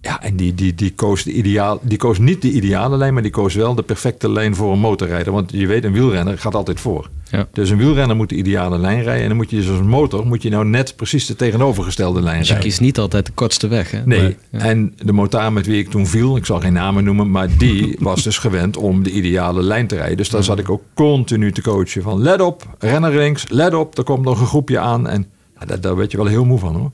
Ja, 0.00 0.22
en 0.22 0.36
die, 0.36 0.54
die, 0.54 0.74
die, 0.74 0.92
koos 0.94 1.22
de 1.22 1.32
ideaal, 1.32 1.80
die 1.82 1.98
koos 1.98 2.18
niet 2.18 2.42
de 2.42 2.50
ideale 2.50 2.96
lijn, 2.96 3.12
maar 3.12 3.22
die 3.22 3.30
koos 3.30 3.54
wel 3.54 3.74
de 3.74 3.82
perfecte 3.82 4.30
lijn 4.30 4.54
voor 4.54 4.72
een 4.72 4.78
motorrijder. 4.78 5.32
Want 5.32 5.52
je 5.52 5.66
weet, 5.66 5.84
een 5.84 5.92
wielrenner 5.92 6.38
gaat 6.38 6.54
altijd 6.54 6.80
voor. 6.80 7.10
Ja. 7.30 7.48
Dus 7.52 7.70
een 7.70 7.76
wielrenner 7.76 8.16
moet 8.16 8.28
de 8.28 8.34
ideale 8.34 8.78
lijn 8.78 9.02
rijden. 9.02 9.22
En 9.22 9.28
dan 9.28 9.36
moet 9.36 9.50
je 9.50 9.56
dus 9.56 9.68
als 9.68 9.80
motor, 9.80 10.26
moet 10.26 10.42
je 10.42 10.50
nou 10.50 10.64
net 10.64 10.96
precies 10.96 11.26
de 11.26 11.36
tegenovergestelde 11.36 12.22
lijn 12.22 12.38
Dus 12.38 12.46
je 12.46 12.52
rijden. 12.52 12.70
kiest 12.70 12.80
niet 12.80 12.98
altijd 12.98 13.26
de 13.26 13.32
kortste 13.32 13.68
weg. 13.68 13.90
Hè? 13.90 14.06
Nee, 14.06 14.22
Maar, 14.22 14.60
ja. 14.60 14.68
en 14.68 14.94
de 14.96 15.12
motaar 15.12 15.52
met 15.52 15.66
wie 15.66 15.78
ik 15.78 15.90
toen 15.90 16.06
viel, 16.06 16.36
ik 16.36 16.44
zal 16.46 16.60
geen 16.60 16.72
namen 16.72 17.04
noemen, 17.04 17.30
maar 17.30 17.48
die 17.56 17.96
was 18.00 18.22
dus 18.22 18.38
gewend 18.38 18.76
om 18.76 19.02
de 19.02 19.10
ideale 19.10 19.62
lijn 19.62 19.86
te 19.86 19.96
rijden. 19.96 20.16
Dus 20.16 20.30
daar 20.30 20.44
zat 20.44 20.58
ik 20.58 20.70
ook 20.70 20.82
continu 20.94 21.52
te 21.52 21.62
coachen 21.62 22.02
van 22.02 22.22
let 22.22 22.40
op, 22.40 22.62
renner 22.78 23.14
links, 23.16 23.44
let 23.48 23.74
op, 23.74 23.98
er 23.98 24.04
komt 24.04 24.24
nog 24.24 24.40
een 24.40 24.46
groepje 24.46 24.78
aan. 24.78 25.08
En 25.08 25.26
ja, 25.60 25.66
daar, 25.66 25.80
daar 25.80 25.96
werd 25.96 26.10
je 26.10 26.16
wel 26.16 26.26
heel 26.26 26.44
moe 26.44 26.58
van 26.58 26.74
hoor. 26.76 26.90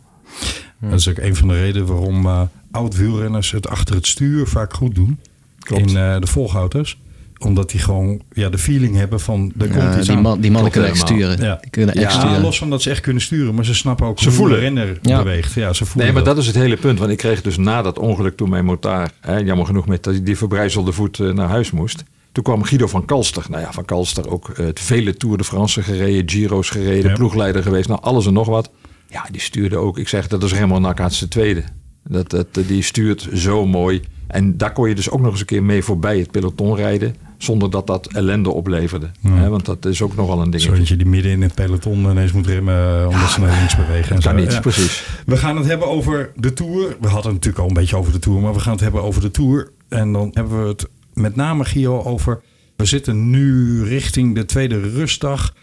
Dat 0.81 0.99
is 0.99 1.09
ook 1.09 1.19
een 1.19 1.37
van 1.37 1.49
de 1.49 1.61
redenen 1.61 1.87
waarom 1.87 2.27
eh 2.27 2.41
oud 2.75 2.97
wielrenners 2.97 3.51
het 3.51 3.69
achter 3.69 3.95
het 3.95 4.07
stuur 4.07 4.47
vaak 4.47 4.75
goed 4.75 4.95
doen. 4.95 5.19
Klopt. 5.59 5.91
In 5.91 5.97
eh, 5.97 6.21
de 6.21 6.27
volgauto's. 6.27 6.99
Omdat 7.39 7.71
die 7.71 7.81
gewoon 7.81 8.23
ja, 8.33 8.49
de 8.49 8.59
feeling 8.59 8.97
hebben 8.97 9.21
van 9.21 9.53
komt 9.59 9.75
Ja, 9.75 9.99
iets 9.99 10.07
die, 10.09 10.17
man, 10.17 10.41
die 10.41 10.51
mannen 10.51 10.73
kunnen 10.73 10.91
echt 10.91 11.09
helemaal. 11.09 11.31
sturen. 11.33 11.47
Ja. 11.51 11.59
Die 11.61 11.71
kunnen 11.71 11.95
echt 11.95 12.13
Ja, 12.13 12.19
sturen. 12.21 12.41
los 12.41 12.59
van 12.59 12.71
dat 12.71 12.83
ze 12.83 12.91
echt 12.91 13.01
kunnen 13.01 13.23
sturen, 13.23 13.55
maar 13.55 13.65
ze 13.65 13.75
snappen 13.75 14.07
ook 14.07 14.19
Ze 14.19 14.25
hoe 14.29 14.35
voelen. 14.37 14.57
de 14.57 14.63
renner 14.63 14.99
Ja. 15.03 15.23
beweegt. 15.23 15.53
Ja, 15.53 15.73
ze 15.73 15.85
voelen 15.85 16.05
Nee, 16.05 16.13
maar 16.15 16.25
dat 16.25 16.39
is 16.39 16.47
het 16.47 16.55
hele 16.57 16.77
punt. 16.77 16.99
Want 16.99 17.11
ik 17.11 17.17
kreeg 17.17 17.43
dus 17.43 17.57
na 17.57 17.83
dat 17.83 17.99
ongeluk 17.99 18.37
toen 18.37 18.49
mijn 18.49 18.65
motaar, 18.65 19.11
hè, 19.21 19.37
jammer 19.37 19.67
genoeg 19.67 19.87
met 19.87 20.05
die- 20.05 20.23
die 20.23 20.37
verbrijzelde 20.37 20.93
voet 20.93 21.21
eh, 21.21 21.31
naar 21.33 21.49
huis 21.49 21.71
moest. 21.71 22.05
Toen 22.33 22.45
kwam 22.45 22.63
Guido 22.63 22.87
van 22.87 23.05
Kalster. 23.05 23.45
Nou 23.49 23.63
ja, 23.63 23.73
van 23.73 23.85
Kalster 23.85 24.31
ook 24.31 24.49
eh, 24.49 24.67
het 24.67 24.81
vele 24.81 25.15
Tour 25.17 25.37
de 25.39 25.45
France 25.45 25.83
gereden, 25.83 26.31
Giro's 26.31 26.71
gereden, 26.71 27.11
Ja. 27.11 27.17
ploegleider 27.17 27.63
geweest. 27.63 27.89
Nou, 27.89 28.01
alles 28.03 28.27
en 28.27 28.33
nog 28.33 28.47
wat. 28.47 28.71
Ja, 29.09 29.27
die 29.31 29.41
stuurde 29.41 29.77
ook. 29.77 29.99
Ik 29.99 30.09
zeg, 30.09 30.27
dat 30.29 30.43
is 30.43 30.53
Raymond 30.53 30.83
Nakkaerts 30.83 31.19
de 31.21 31.29
tweede. 31.29 31.63
Dat, 32.09 32.31
dat, 32.31 32.47
die 32.67 32.83
stuurt 32.83 33.29
zo 33.35 33.67
mooi. 33.67 34.03
En 34.27 34.57
daar 34.57 34.73
kon 34.73 34.89
je 34.89 34.95
dus 34.95 35.11
ook 35.11 35.21
nog 35.21 35.31
eens 35.31 35.41
een 35.41 35.47
keer 35.47 35.63
mee 35.63 35.83
voorbij 35.83 36.19
het 36.19 36.31
peloton 36.31 36.77
rijden. 36.77 37.15
Zonder 37.39 37.71
dat 37.71 37.87
dat 37.87 38.07
ellende 38.13 38.51
opleverde. 38.51 39.11
Want 39.49 39.65
dat 39.65 39.85
is 39.87 40.03
ook 40.03 40.17
nogal 40.17 40.39
een 40.39 40.51
dingetje. 40.51 40.69
Zo 40.71 40.77
dat 40.77 40.89
je 40.89 40.97
die 40.97 41.07
midden 41.07 41.33
in 41.33 41.43
het 41.43 41.55
peloton 41.55 41.99
ineens 42.11 42.33
moet 42.33 42.47
remmen 42.47 43.01
eh, 43.01 43.09
omdat 43.09 43.31
ze 43.31 43.41
naar 43.41 43.59
links 43.59 43.77
bewegen. 43.77 44.17
En 44.17 44.23
kan 44.23 44.33
zo. 44.33 44.41
niet, 44.45 44.53
Ja. 44.53 44.61
precies. 44.61 45.05
We 45.27 45.37
gaan 45.37 45.57
het 45.57 45.67
hebben 45.67 45.89
over 45.89 46.33
de 46.37 46.53
Tour. 46.53 46.97
We 47.01 47.09
hadden 47.09 47.33
het 47.33 47.45
natuurlijk 47.45 47.59
al 47.59 47.69
een 47.69 47.75
beetje 47.75 47.97
over 47.97 48.13
de 48.13 48.19
Tour, 48.19 48.41
maar 48.41 48.53
we 48.53 48.61
gaan 48.61 48.73
het 48.73 48.81
hebben 48.81 49.03
over 49.03 49.21
de 49.21 49.31
Tour. 49.31 49.71
En 49.89 50.13
dan 50.13 50.31
hebben 50.33 50.63
we 50.63 50.69
het 50.69 50.89
met 51.15 51.37
name, 51.37 51.65
Gio, 51.65 52.03
over... 52.03 52.41
We 52.77 52.85
zitten 52.85 53.31
nu 53.31 53.83
richting 53.85 54.35
de 54.35 54.45
tweede 54.45 54.81
rustdag. 54.81 55.55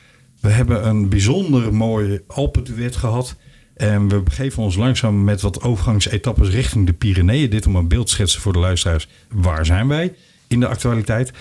We 0.42 0.50
hebben 0.50 0.88
een 0.88 1.10
bijzonder 1.10 1.74
mooi 1.74 2.20
Alpenduet 2.28 2.96
gehad. 2.96 3.36
En 3.74 4.08
we 4.08 4.20
begeven 4.20 4.64
ons 4.64 4.76
langzaam 4.76 5.24
met 5.24 5.42
wat 5.42 5.62
overgangsetappes 5.62 6.50
richting 6.50 6.86
de 6.86 6.94
Pyreneeën. 6.94 7.50
Dit 7.50 7.68
om 7.68 7.76
een 7.76 7.88
beeld 7.88 8.06
te 8.06 8.12
schetsen 8.12 8.42
voor 8.42 8.54
de 8.54 8.60
luisteraars. 8.60 9.08
Waar 9.30 9.66
zijn 9.66 9.88
wij 9.88 10.16
in 10.48 10.60
de 10.60 10.68
actualiteit? 10.68 11.32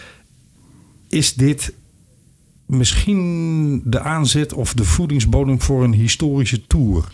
Is 1.09 1.35
dit 1.35 1.73
misschien 2.67 3.83
de 3.85 4.01
aanzet 4.01 4.53
of 4.53 4.75
de 4.75 4.85
voedingsbodem 4.85 5.61
voor 5.61 5.85
een 5.85 5.93
historische 5.93 6.67
Tour? 6.67 7.13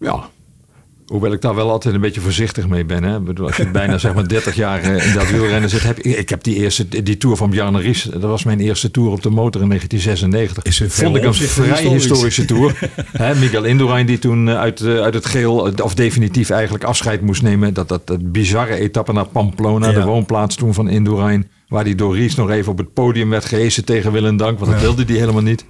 Ja. 0.00 0.30
Hoewel 1.10 1.32
ik 1.32 1.40
daar 1.40 1.54
wel 1.54 1.70
altijd 1.70 1.94
een 1.94 2.00
beetje 2.00 2.20
voorzichtig 2.20 2.68
mee 2.68 2.84
ben. 2.84 3.02
Hè. 3.02 3.20
Bedoel, 3.20 3.46
Als 3.46 3.56
je 3.56 3.70
bijna 3.80 3.98
zeg 3.98 4.14
maar 4.14 4.28
30 4.28 4.54
jaar 4.54 4.80
eh, 4.82 5.06
in 5.06 5.14
dat 5.14 5.30
wielrennen 5.30 5.70
zit. 5.70 5.82
Heb, 5.82 5.98
ik, 5.98 6.16
ik 6.18 6.28
heb 6.28 6.42
die 6.42 6.54
eerste, 6.56 6.88
die 7.02 7.16
tour 7.16 7.36
van 7.36 7.50
Bjarne 7.50 7.80
Ries. 7.80 8.02
Dat 8.02 8.22
was 8.22 8.44
mijn 8.44 8.60
eerste 8.60 8.90
tour 8.90 9.10
op 9.10 9.22
de 9.22 9.30
motor 9.30 9.62
in 9.62 9.68
1996. 9.68 10.64
Is 10.64 10.80
in 10.80 10.90
Vond 11.04 11.16
ik 11.16 11.24
een 11.24 11.34
vrij 11.34 11.66
historisch. 11.68 11.92
historische 12.04 12.44
tour. 12.44 12.78
Hè, 13.12 13.34
Miguel 13.34 13.64
Indurain 13.64 14.06
die 14.06 14.18
toen 14.18 14.48
eh, 14.48 14.58
uit, 14.58 14.80
eh, 14.80 14.98
uit 15.00 15.14
het 15.14 15.26
geel, 15.26 15.72
of 15.82 15.94
definitief 15.94 16.50
eigenlijk 16.50 16.84
afscheid 16.84 17.20
moest 17.20 17.42
nemen. 17.42 17.74
Dat, 17.74 17.88
dat, 17.88 18.06
dat 18.06 18.32
bizarre 18.32 18.74
etappe 18.74 19.12
naar 19.12 19.26
Pamplona, 19.26 19.86
Ja. 19.90 19.92
de 20.00 20.04
woonplaats 20.04 20.56
toen 20.56 20.74
van 20.74 20.88
Indurain. 20.88 21.48
Waar 21.68 21.84
die 21.84 21.94
door 21.94 22.16
Ries 22.16 22.34
nog 22.34 22.50
even 22.50 22.72
op 22.72 22.78
het 22.78 22.92
podium 22.92 23.30
werd 23.30 23.44
gehezen 23.44 23.84
tegen 23.84 24.12
Willem 24.12 24.36
Dank. 24.36 24.58
Want 24.58 24.70
dat 24.70 24.80
Ja. 24.80 24.86
wilde 24.86 25.04
die 25.04 25.18
helemaal 25.18 25.42
niet. 25.42 25.64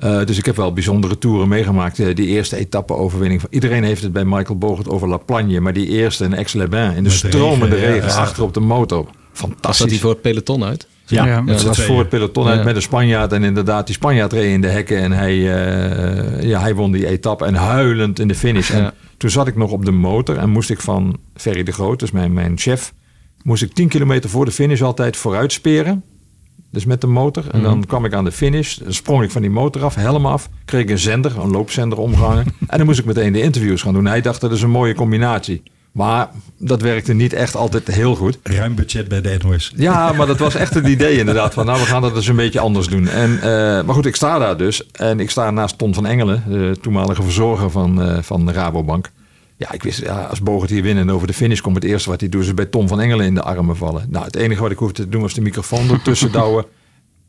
Eh, 0.00 0.24
dus 0.24 0.38
ik 0.38 0.44
heb 0.44 0.56
wel 0.56 0.72
bijzondere 0.72 1.18
toeren 1.18 1.48
meegemaakt. 1.48 1.98
Eh, 1.98 2.14
die 2.14 2.26
eerste 2.26 2.56
etappe-overwinning. 2.56 3.42
Iedereen 3.50 3.84
heeft 3.84 4.02
het 4.02 4.12
bij 4.12 4.24
Michael 4.24 4.58
Bogert 4.58 4.88
over 4.88 5.08
La 5.08 5.16
Plagne. 5.16 5.60
Maar 5.60 5.72
die 5.72 5.88
eerste 5.88 6.24
in 6.24 6.36
Aix-les-Bains. 6.36 6.96
In 6.96 7.02
de 7.04 7.10
Met 7.10 7.20
de 7.20 7.28
stromende 7.28 7.74
regen, 7.76 7.88
ja, 7.88 7.94
regen. 7.94 8.08
ja. 8.08 8.16
achter 8.16 8.42
op 8.42 8.54
de 8.54 8.60
motor. 8.60 9.04
Was 9.04 9.12
Fantastisch. 9.32 9.78
dat 9.78 9.88
die 9.88 10.00
voor 10.00 10.10
het 10.10 10.20
peloton 10.20 10.64
uit? 10.64 10.86
Ja, 11.06 11.26
Ja, 11.26 11.40
dat 11.42 11.62
was 11.62 11.80
voor 11.82 11.98
het 11.98 12.08
peloton 12.08 12.46
uit 12.46 12.58
Ja. 12.58 12.64
met 12.64 12.76
een 12.76 12.82
Spanjaard. 12.82 13.32
En 13.32 13.42
inderdaad, 13.44 13.86
die 13.86 13.94
Spanjaard 13.94 14.32
reed 14.32 14.52
in 14.52 14.60
de 14.60 14.68
hekken. 14.68 14.98
En 14.98 15.12
hij, 15.12 15.32
eh, 15.32 16.42
ja, 16.42 16.60
hij 16.60 16.74
won 16.74 16.92
die 16.92 17.06
etappe. 17.06 17.44
En 17.44 17.54
huilend 17.54 18.18
in 18.18 18.28
de 18.28 18.34
finish. 18.34 18.70
En 18.70 18.92
toen 19.16 19.30
zat 19.30 19.46
ik 19.46 19.56
nog 19.56 19.70
op 19.70 19.84
de 19.84 19.90
motor. 19.90 20.36
En 20.36 20.50
moest 20.50 20.70
ik 20.70 20.80
van 20.80 21.18
Ferry 21.34 21.62
de 21.62 21.72
Groot, 21.72 21.98
dus 21.98 22.10
mijn, 22.10 22.32
mijn 22.32 22.58
chef... 22.58 22.92
moest 23.42 23.62
ik 23.62 23.72
10 23.72 23.88
kilometer 23.88 24.30
voor 24.30 24.44
de 24.44 24.50
finish 24.50 24.82
altijd 24.82 25.16
vooruit 25.16 25.52
speren. 25.52 26.04
Dus 26.70 26.84
met 26.84 27.00
de 27.00 27.06
motor. 27.06 27.44
En 27.50 27.62
dan 27.62 27.84
kwam 27.86 28.04
ik 28.04 28.14
aan 28.14 28.24
de 28.24 28.32
finish. 28.32 28.76
Dan 28.76 28.92
sprong 28.92 29.22
ik 29.22 29.30
van 29.30 29.42
die 29.42 29.50
motor 29.50 29.84
af, 29.84 29.94
helm 29.94 30.26
af. 30.26 30.48
Kreeg 30.64 30.82
ik 30.82 30.90
een 30.90 30.98
zender, 30.98 31.38
een 31.38 31.50
loopzender 31.50 31.98
omgehangen. 31.98 32.44
en 32.66 32.76
dan 32.78 32.86
moest 32.86 32.98
ik 32.98 33.04
meteen 33.04 33.32
de 33.32 33.42
interviews 33.42 33.82
gaan 33.82 33.94
doen. 33.94 34.06
Hij 34.06 34.20
dacht 34.20 34.40
dat 34.40 34.52
is 34.52 34.62
een 34.62 34.70
mooie 34.70 34.94
combinatie. 34.94 35.62
Maar 35.92 36.28
dat 36.58 36.82
werkte 36.82 37.12
niet 37.12 37.32
echt 37.32 37.56
altijd 37.56 37.86
heel 37.86 38.14
goed. 38.14 38.38
Ruim 38.42 38.74
budget 38.74 39.08
bij 39.08 39.20
de 39.20 39.38
NOS. 39.42 39.72
Ja, 39.76 40.12
maar 40.12 40.26
dat 40.26 40.38
was 40.38 40.54
echt 40.54 40.74
het 40.74 40.86
idee 40.86 41.18
inderdaad. 41.18 41.54
Van 41.54 41.66
nou, 41.66 41.80
we 41.80 41.86
gaan 41.86 42.02
dat 42.02 42.14
dus 42.14 42.26
een 42.26 42.36
beetje 42.36 42.60
anders 42.60 42.86
doen. 42.86 43.08
En, 43.08 43.36
eh, 43.36 43.84
maar 43.84 43.94
goed, 43.94 44.06
ik 44.06 44.16
sta 44.16 44.38
daar 44.38 44.56
dus. 44.56 44.90
En 44.90 45.20
ik 45.20 45.30
sta 45.30 45.50
naast 45.50 45.78
Ton 45.78 45.94
van 45.94 46.06
Engelen, 46.06 46.42
de 46.48 46.76
toenmalige 46.80 47.22
verzorger 47.22 47.70
van, 47.70 48.02
eh, 48.02 48.22
van 48.22 48.46
de 48.46 48.52
Rabobank. 48.52 49.10
Ja, 49.60 49.72
ik 49.72 49.82
wist, 49.82 50.00
ja, 50.00 50.22
als 50.24 50.40
Bogert 50.40 50.70
hier 50.70 50.82
winnen 50.82 51.08
en 51.08 51.14
over 51.14 51.26
de 51.26 51.32
finish 51.32 51.60
komt, 51.60 51.74
het 51.74 51.84
eerste 51.84 52.10
wat 52.10 52.20
hij 52.20 52.28
doet 52.28 52.42
is 52.42 52.54
bij 52.54 52.66
Tom 52.66 52.88
van 52.88 53.00
Engelen 53.00 53.26
in 53.26 53.34
de 53.34 53.42
armen 53.42 53.76
vallen. 53.76 54.06
Nou, 54.08 54.24
het 54.24 54.36
enige 54.36 54.62
wat 54.62 54.70
ik 54.70 54.78
hoefde 54.78 55.02
te 55.02 55.08
doen 55.08 55.20
was 55.20 55.34
de 55.34 55.40
microfoon 55.40 55.90
ertussen 55.94 56.32
douwen. 56.32 56.64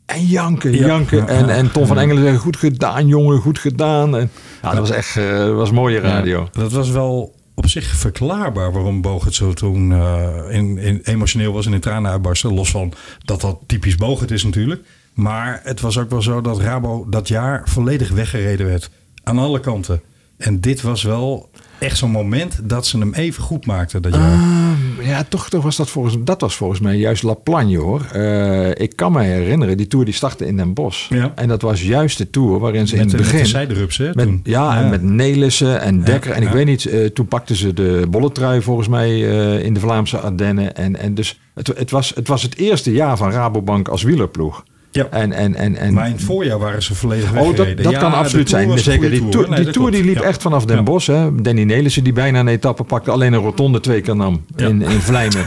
En 0.06 0.26
janken, 0.26 0.72
Ja. 0.74 0.86
janken. 0.86 1.18
Ja, 1.18 1.26
En, 1.26 1.48
en 1.48 1.72
Tom 1.72 1.86
van 1.86 1.98
Engelen 1.98 2.22
zeggen, 2.22 2.40
goed 2.40 2.56
gedaan 2.56 3.06
jongen, 3.06 3.38
goed 3.40 3.58
gedaan. 3.58 4.16
En, 4.16 4.30
ja, 4.62 4.70
dat 4.70 4.78
was 4.78 4.90
echt 4.90 5.14
dat 5.14 5.54
was 5.54 5.70
mooie 5.70 5.98
radio. 5.98 6.48
Dat 6.52 6.72
was 6.72 6.90
wel 6.90 7.34
op 7.54 7.68
zich 7.68 7.84
verklaarbaar 7.86 8.72
waarom 8.72 9.00
Bogert 9.00 9.34
zo 9.34 9.52
toen 9.52 9.92
eh, 9.92 10.34
in, 10.50 10.78
in 10.78 11.00
emotioneel 11.04 11.52
was 11.52 11.66
en 11.66 11.72
in 11.72 11.80
tranen 11.80 12.10
uitbarstte. 12.10 12.52
Los 12.52 12.70
van 12.70 12.92
dat 13.24 13.40
dat 13.40 13.58
typisch 13.66 13.96
Bogert 13.96 14.30
is 14.30 14.44
natuurlijk. 14.44 14.82
Maar 15.14 15.60
het 15.64 15.80
was 15.80 15.98
ook 15.98 16.10
wel 16.10 16.22
zo 16.22 16.40
dat 16.40 16.60
Rabo 16.60 17.06
dat 17.08 17.28
jaar 17.28 17.62
volledig 17.68 18.10
weggereden 18.10 18.66
werd. 18.66 18.90
Aan 19.22 19.38
alle 19.38 19.60
kanten. 19.60 20.00
En 20.36 20.60
dit 20.60 20.80
was 20.82 21.02
wel 21.02 21.50
echt 21.82 21.96
zo'n 21.96 22.10
moment 22.10 22.60
dat 22.62 22.86
ze 22.86 22.98
hem 22.98 23.14
even 23.14 23.42
goed 23.42 23.66
maakten 23.66 24.02
dat 24.02 24.14
jaar. 24.14 24.32
Ah, 24.32 25.06
ja, 25.06 25.24
toch, 25.28 25.48
toch 25.48 25.62
was 25.62 25.76
dat 25.76 25.90
volgens, 25.90 26.16
dat 26.24 26.40
was 26.40 26.56
volgens 26.56 26.80
mij 26.80 26.96
juist 26.96 27.22
La 27.22 27.34
Plagne 27.34 27.78
hoor. 27.78 28.04
Eh, 28.12 28.68
ik 28.68 28.96
kan 28.96 29.12
me 29.12 29.22
herinneren, 29.22 29.76
die 29.76 29.86
tour 29.86 30.04
die 30.04 30.14
startte 30.14 30.46
in 30.46 30.56
Den 30.56 30.74
Bosch. 30.74 31.08
Ja. 31.08 31.32
En 31.34 31.48
dat 31.48 31.62
was 31.62 31.82
juist 31.82 32.18
de 32.18 32.30
tour 32.30 32.58
waarin 32.58 32.88
ze 32.88 32.96
met, 32.96 33.04
in 33.04 33.10
het 33.10 33.18
met 33.18 33.26
de 33.26 33.32
begin... 33.32 33.50
zijderups, 33.50 33.96
hè? 33.96 34.10
Met, 34.12 34.24
toen. 34.24 34.40
ja, 34.44 34.82
en 34.82 34.90
met 34.90 35.02
Nelissen 35.02 35.80
en 35.80 36.04
Dekker. 36.04 36.30
en 36.30 36.42
ik 36.42 36.48
weet 36.48 36.66
niet, 36.66 36.86
eh, 36.86 37.06
toen 37.06 37.26
pakten 37.26 37.56
ze 37.56 37.72
de 37.72 38.06
bolletrui 38.10 38.62
volgens 38.62 38.88
mij 38.88 39.08
eh, 39.08 39.64
in 39.64 39.74
de 39.74 39.80
Vlaamse 39.80 40.18
Ardennen. 40.18 40.76
En, 40.76 40.96
en 40.96 41.14
dus 41.14 41.40
het, 41.54 41.66
het, 41.66 41.90
was, 41.90 42.12
het 42.14 42.28
was 42.28 42.42
het 42.42 42.56
eerste 42.56 42.92
jaar 42.92 43.16
van 43.16 43.30
Rabobank 43.30 43.88
als 43.88 44.02
wielerploeg. 44.02 44.64
Ja. 44.94 45.06
En, 45.10 45.32
en, 45.32 45.54
en, 45.54 45.76
en, 45.76 45.92
Maar 45.94 46.06
in 46.06 46.12
het 46.12 46.22
voorjaar 46.22 46.58
waren 46.58 46.82
ze 46.82 46.94
volledig 46.94 47.24
Oh, 47.28 47.32
weggereden. 47.34 47.66
dat, 47.76 47.84
dat 47.84 47.92
Ja, 47.92 47.98
kan 47.98 48.12
absoluut 48.12 48.46
Tour 48.46 48.62
zijn. 48.62 48.68
was 48.74 48.84
Zeker, 48.84 49.10
die 49.10 49.28
tour, 49.28 49.46
Nee, 49.48 49.56
die, 49.56 49.64
dat 49.64 49.74
tour 49.74 49.90
liep 49.90 50.14
Ja. 50.14 50.22
echt 50.22 50.42
vanaf 50.42 50.64
Den 50.64 50.76
Ja. 50.76 50.82
Bosch. 50.82 51.06
Hè. 51.06 51.40
Danny 51.42 51.62
Nelissen 51.62 52.04
die 52.04 52.12
bijna 52.12 52.40
een 52.40 52.48
etappe 52.48 52.84
pakte. 52.84 53.10
Alleen 53.10 53.32
een 53.32 53.40
rotonde 53.40 53.80
twee 53.80 54.00
keer 54.00 54.16
nam 54.16 54.44
Ja. 54.56 54.66
in, 54.66 54.82
in 54.82 55.00
Vlijmen. 55.00 55.44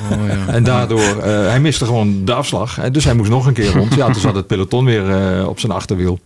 En 0.48 0.64
daardoor, 0.64 1.00
eh, 1.00 1.48
hij 1.48 1.60
miste 1.60 1.86
gewoon 1.86 2.25
de 2.25 2.34
afslag. 2.34 2.78
En 2.80 2.94
Dus 2.94 3.04
hij 3.04 3.14
moest 3.14 3.30
nog 3.30 3.46
een 3.46 3.54
keer 3.54 3.72
rond. 3.72 3.94
Ja, 3.94 4.06
toen 4.06 4.22
zat 4.22 4.36
het 4.36 4.48
peloton 4.48 4.86
weer 4.86 5.10
eh, 5.10 5.48
op 5.48 5.60
zijn 5.60 5.72
achterwiel. 5.72 6.20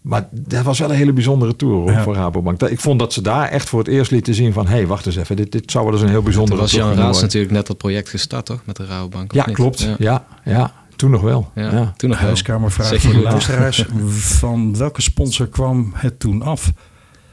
Maar 0.00 0.28
dat 0.30 0.62
was 0.64 0.78
wel 0.78 0.90
een 0.90 0.96
hele 0.96 1.12
bijzondere 1.12 1.56
tour 1.56 1.74
hoor, 1.74 1.90
Ja. 1.90 2.02
voor 2.02 2.14
Rabobank. 2.14 2.58
Dat- 2.58 2.70
Ik 2.70 2.80
vond 2.80 2.98
dat 2.98 3.12
ze 3.12 3.22
daar 3.22 3.48
echt 3.48 3.68
voor 3.68 3.78
het 3.78 3.88
eerst 3.88 4.10
lieten 4.10 4.34
zien 4.34 4.52
van... 4.52 4.66
hé, 4.66 4.72
hey, 4.72 4.86
wacht 4.86 5.06
eens 5.06 5.16
even, 5.16 5.36
dit, 5.36 5.52
dit 5.52 5.70
zou 5.70 5.84
wel 5.84 5.92
eens 5.94 6.02
een 6.02 6.08
heel 6.08 6.22
bijzondere 6.22 6.54
Toen 6.56 6.62
was 6.64 6.70
tour 6.72 6.86
Jan 6.94 6.96
Raas 7.04 7.20
natuurlijk 7.20 7.52
net 7.52 7.66
dat 7.66 7.76
project 7.76 8.08
gestart, 8.08 8.46
toch? 8.46 8.60
Met 8.64 8.76
de 8.76 8.86
Rabobank. 8.86 9.32
Ja, 9.32 9.46
niet? 9.46 9.54
klopt. 9.54 9.80
Ja. 9.80 9.94
Ja. 9.98 10.24
Ja, 10.44 10.72
toen 11.02 11.10
nog 11.10 11.20
wel. 11.22 11.50
Ja, 11.54 11.70
Ja. 11.72 11.92
toen 11.96 12.10
nog. 12.10 12.18
Huiskamervraag 12.18 13.00
voor 13.00 13.12
de 13.12 13.20
luisteraars. 13.20 13.84
Van 14.08 14.76
welke 14.76 15.02
sponsor 15.02 15.46
kwam 15.48 15.92
het 15.94 16.18
toen 16.20 16.42
af? 16.42 16.72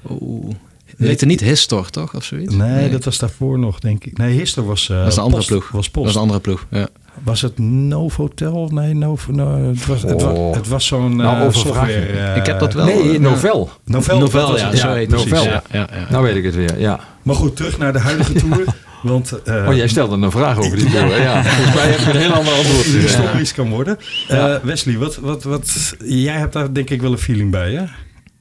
Oeh. 0.10 0.56
Heette 0.98 1.26
niet 1.26 1.40
Histor, 1.42 1.90
toch? 1.90 2.16
Of 2.16 2.24
zoiets? 2.24 2.56
Nee, 2.56 2.90
dat 2.90 3.04
was 3.04 3.18
daarvoor 3.18 3.60
nog, 3.60 3.80
denk 3.80 4.04
ik. 4.06 4.18
Nee, 4.18 4.38
Hister 4.38 4.66
was. 4.66 4.90
eh, 4.90 4.96
Dat 4.96 5.06
was 5.06 5.16
een 5.18 5.22
andere 5.24 5.38
Post. 5.38 5.50
ploeg. 5.52 5.70
Was 5.72 5.84
Dat 5.84 5.92
Post. 5.92 6.06
was 6.06 6.16
een 6.16 6.22
andere 6.22 6.40
ploeg, 6.40 6.66
ja. 6.70 6.88
Was 7.24 7.42
het 7.42 7.58
Novotel? 7.58 8.70
Nee, 8.74 8.94
Novo, 8.94 9.32
no, 9.32 9.68
het 9.68 9.86
was, 9.86 10.02
het 10.02 10.22
was, 10.22 10.38
Oh. 10.38 10.54
het 10.56 10.68
was 10.68 10.86
zo'n 10.86 11.16
Nou, 11.16 11.48
eh, 11.48 11.54
software. 11.54 11.94
eh, 12.06 12.36
Ik 12.36 12.46
heb 12.46 12.60
dat 12.60 12.74
wel. 12.74 12.86
Nee, 12.86 13.20
Novel. 13.20 13.70
Novel, 13.86 14.20
dat 14.20 14.32
Novel, 14.34 14.58
ja, 14.58 14.76
zo 14.76 14.94
heet 14.94 15.10
Novel. 15.10 15.36
het. 15.38 15.44
Ja, 15.44 15.64
ja, 15.72 15.88
ja. 15.94 16.08
Nou 16.10 16.24
weet 16.24 16.36
ik 16.36 16.44
het 16.44 16.56
weer, 16.56 16.80
ja. 16.80 17.00
Maar 17.24 17.36
goed, 17.36 17.56
terug 17.56 17.78
naar 17.78 17.94
de 17.94 18.00
huidige 18.00 18.34
tour. 18.34 18.64
want 19.02 19.42
eh, 19.44 19.68
Oh, 19.68 19.76
jij 19.76 19.88
stelde 19.88 20.16
een 20.16 20.32
vraag 20.32 20.58
over 20.58 20.78
die 20.78 20.90
tour. 20.90 21.12
hè? 21.12 21.24
Ja, 21.24 21.44
volgens 21.56 21.76
mij 21.76 21.88
heb 21.90 22.00
je 22.00 22.10
een 22.12 22.18
heel 22.18 22.34
ander 22.34 22.54
antwoord. 22.54 22.84
die 22.84 23.00
historisch 23.02 23.54
kan 23.54 23.70
worden. 23.70 23.98
Eh, 24.28 24.56
Wesley, 24.56 24.98
wat, 24.98 25.16
wat, 25.16 25.44
wat, 25.44 25.96
jij 26.04 26.38
hebt 26.38 26.54
daar 26.54 26.74
denk 26.74 26.90
ik 26.90 27.02
wel 27.02 27.12
een 27.12 27.18
feeling 27.18 27.52
bij, 27.52 27.72
hè? 27.72 27.84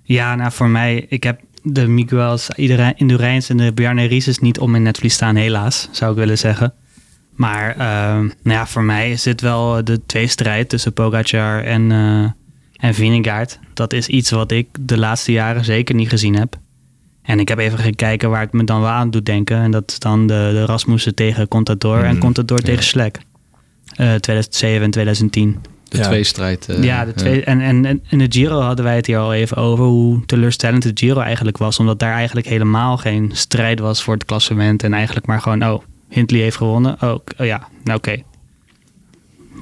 Ja, 0.03 0.35
nou 0.35 0.53
voor 0.53 0.69
mij, 0.69 1.07
ik 1.09 1.23
heb 1.23 1.41
de 1.63 1.87
Miguel's 1.89 2.49
Indurains 2.97 3.49
en 3.49 3.57
de 3.57 3.73
Bjarne 3.73 4.05
Rieses 4.05 4.39
niet 4.39 4.59
om 4.59 4.75
in 4.75 4.83
netvlies 4.83 5.15
staan, 5.15 5.37
helaas, 5.37 5.89
zou 5.93 6.13
ik 6.13 6.19
willen 6.19 6.39
zeggen. 6.39 6.75
Maar 7.35 7.71
ehm, 7.71 8.21
nou 8.23 8.33
ja, 8.43 8.67
voor 8.67 8.83
mij 8.83 9.11
is 9.11 9.23
dit 9.23 9.41
wel 9.41 9.85
de 9.85 10.07
tweestrijd 10.07 10.69
tussen 10.69 10.93
Pogacar 10.93 11.65
en, 11.65 11.93
eh 11.93 12.31
en. 12.91 13.49
Dat 13.75 13.93
is 13.93 14.09
iets 14.09 14.31
wat 14.31 14.53
ik 14.53 14.69
de 14.81 14.99
laatste 14.99 15.33
jaren 15.33 15.65
zeker 15.65 15.95
niet 15.95 16.09
gezien 16.09 16.37
heb. 16.37 16.57
En 17.29 17.41
ik 17.41 17.49
heb 17.49 17.59
even 17.59 17.79
gekeken 17.79 18.31
waar 18.31 18.41
het 18.41 18.53
me 18.53 18.65
dan 18.65 18.81
wel 18.81 18.91
aan 18.91 19.11
doet 19.11 19.27
denken. 19.27 19.57
En 19.57 19.71
dat 19.71 19.91
is 19.91 19.99
dan 19.99 20.27
de, 20.27 20.49
de 20.53 20.65
Rasmussen 20.65 21.15
tegen 21.15 21.49
Contador 21.49 22.05
en 22.05 22.19
Contador 22.19 22.59
tegen 22.59 22.85
Slek. 22.85 23.19
Eh 23.97 24.15
2007 24.15 24.83
en 24.85 24.91
2010. 24.91 25.59
De 25.89 25.97
Ja. 25.99 26.03
tweestrijd. 26.03 26.69
eh, 26.69 26.83
Ja, 26.83 27.05
de 27.05 27.15
twee, 27.15 27.45
En, 27.45 27.61
en, 27.61 27.85
en 27.85 28.03
in 28.09 28.19
de 28.19 28.27
Giro 28.29 28.61
hadden 28.61 28.85
wij 28.85 28.97
het 28.97 29.07
hier 29.07 29.19
al 29.19 29.33
even 29.35 29.57
over 29.57 29.85
hoe 29.85 30.25
teleurstellend 30.27 30.83
de 30.83 30.91
Giro 30.95 31.21
eigenlijk 31.21 31.59
was. 31.59 31.79
Omdat 31.79 31.99
daar 31.99 32.13
eigenlijk 32.15 32.47
helemaal 32.47 32.97
geen 32.97 33.31
strijd 33.35 33.79
was 33.81 34.03
voor 34.03 34.15
het 34.15 34.25
klassement. 34.25 34.83
En 34.83 34.93
eigenlijk 34.95 35.27
maar 35.27 35.41
gewoon, 35.41 35.65
oh, 35.65 35.83
Hindley 36.09 36.41
heeft 36.41 36.57
gewonnen. 36.57 36.97
Oh, 37.03 37.11
oh 37.39 37.47
ja, 37.47 37.69
nou 37.85 37.99
oké. 37.99 38.17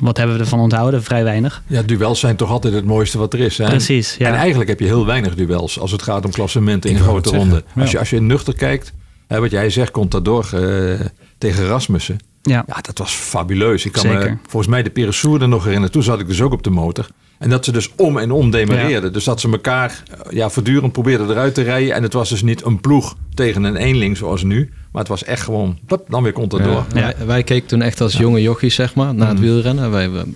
Wat 0.00 0.16
hebben 0.16 0.36
we 0.36 0.42
ervan 0.42 0.60
onthouden? 0.60 1.02
Vrij 1.02 1.24
weinig. 1.24 1.62
Ja, 1.66 1.82
duels 1.82 2.20
zijn 2.20 2.36
toch 2.36 2.50
altijd 2.50 2.74
het 2.74 2.84
mooiste 2.84 3.18
wat 3.18 3.32
er 3.32 3.40
is. 3.40 3.58
Hè? 3.58 3.66
Precies, 3.66 4.16
ja. 4.18 4.28
En 4.28 4.34
eigenlijk 4.34 4.68
heb 4.68 4.80
je 4.80 4.86
heel 4.86 5.06
weinig 5.06 5.34
duels 5.34 5.80
als 5.80 5.92
het 5.92 6.02
gaat 6.02 6.24
om 6.24 6.30
klassementen 6.30 6.90
in 6.90 6.98
grote 6.98 7.28
het 7.28 7.38
ronde. 7.38 7.54
zeggen, 7.54 7.80
Als, 7.80 7.90
je, 7.90 7.92
ja. 7.92 7.98
als 7.98 8.10
je 8.10 8.20
nuchter 8.20 8.54
kijkt, 8.54 8.92
hè, 9.26 9.40
wat 9.40 9.50
jij 9.50 9.70
zegt, 9.70 9.90
Contador 9.90 10.48
eh 10.52 11.00
tegen 11.38 11.66
Rasmussen. 11.66 12.18
Ja, 12.42 12.64
Ja, 12.66 12.80
dat 12.80 12.98
was 12.98 13.12
fabuleus. 13.12 13.84
Ik 13.84 13.92
kan 13.92 14.06
me 14.06 14.36
volgens 14.42 14.70
mij 14.70 14.82
de 14.82 14.90
Peressour 14.90 15.42
er 15.42 15.48
nog 15.48 15.62
herinneren. 15.62 15.92
Toen 15.92 16.02
zat 16.02 16.20
ik 16.20 16.26
dus 16.26 16.40
ook 16.40 16.52
op 16.52 16.62
de 16.62 16.70
motor. 16.70 17.06
En 17.38 17.50
dat 17.50 17.64
ze 17.64 17.72
dus 17.72 17.90
om 17.96 18.18
en 18.18 18.30
om 18.30 18.50
demareerden. 18.50 19.12
Dus 19.12 19.24
dat 19.24 19.40
ze 19.40 19.50
elkaar 19.50 20.02
eh, 20.10 20.32
ja, 20.32 20.50
voortdurend 20.50 20.92
probeerden 20.92 21.30
eruit 21.30 21.54
te 21.54 21.62
rijden. 21.62 21.94
En 21.94 22.02
het 22.02 22.12
was 22.12 22.28
dus 22.28 22.42
niet 22.42 22.64
een 22.64 22.80
ploeg 22.80 23.16
tegen 23.34 23.64
een 23.64 23.76
eenling 23.76 24.16
zoals 24.16 24.42
nu. 24.42 24.70
Maar 24.96 25.04
het 25.04 25.14
was 25.14 25.24
echt 25.24 25.42
gewoon, 25.42 25.78
plop, 25.86 26.06
dan 26.08 26.22
weer 26.22 26.32
Contador. 26.32 26.86
Ja, 26.94 27.14
Wij, 27.16 27.26
wij 27.26 27.42
keken 27.42 27.68
toen 27.68 27.82
echt 27.82 28.00
als 28.00 28.16
jonge 28.16 28.42
jochies, 28.42 28.74
zeg 28.74 28.94
maar, 28.94 29.14
naar 29.14 29.28
het 29.28 29.40
wielrennen. 29.40 29.90
Wij 29.90 30.10
waren 30.10 30.34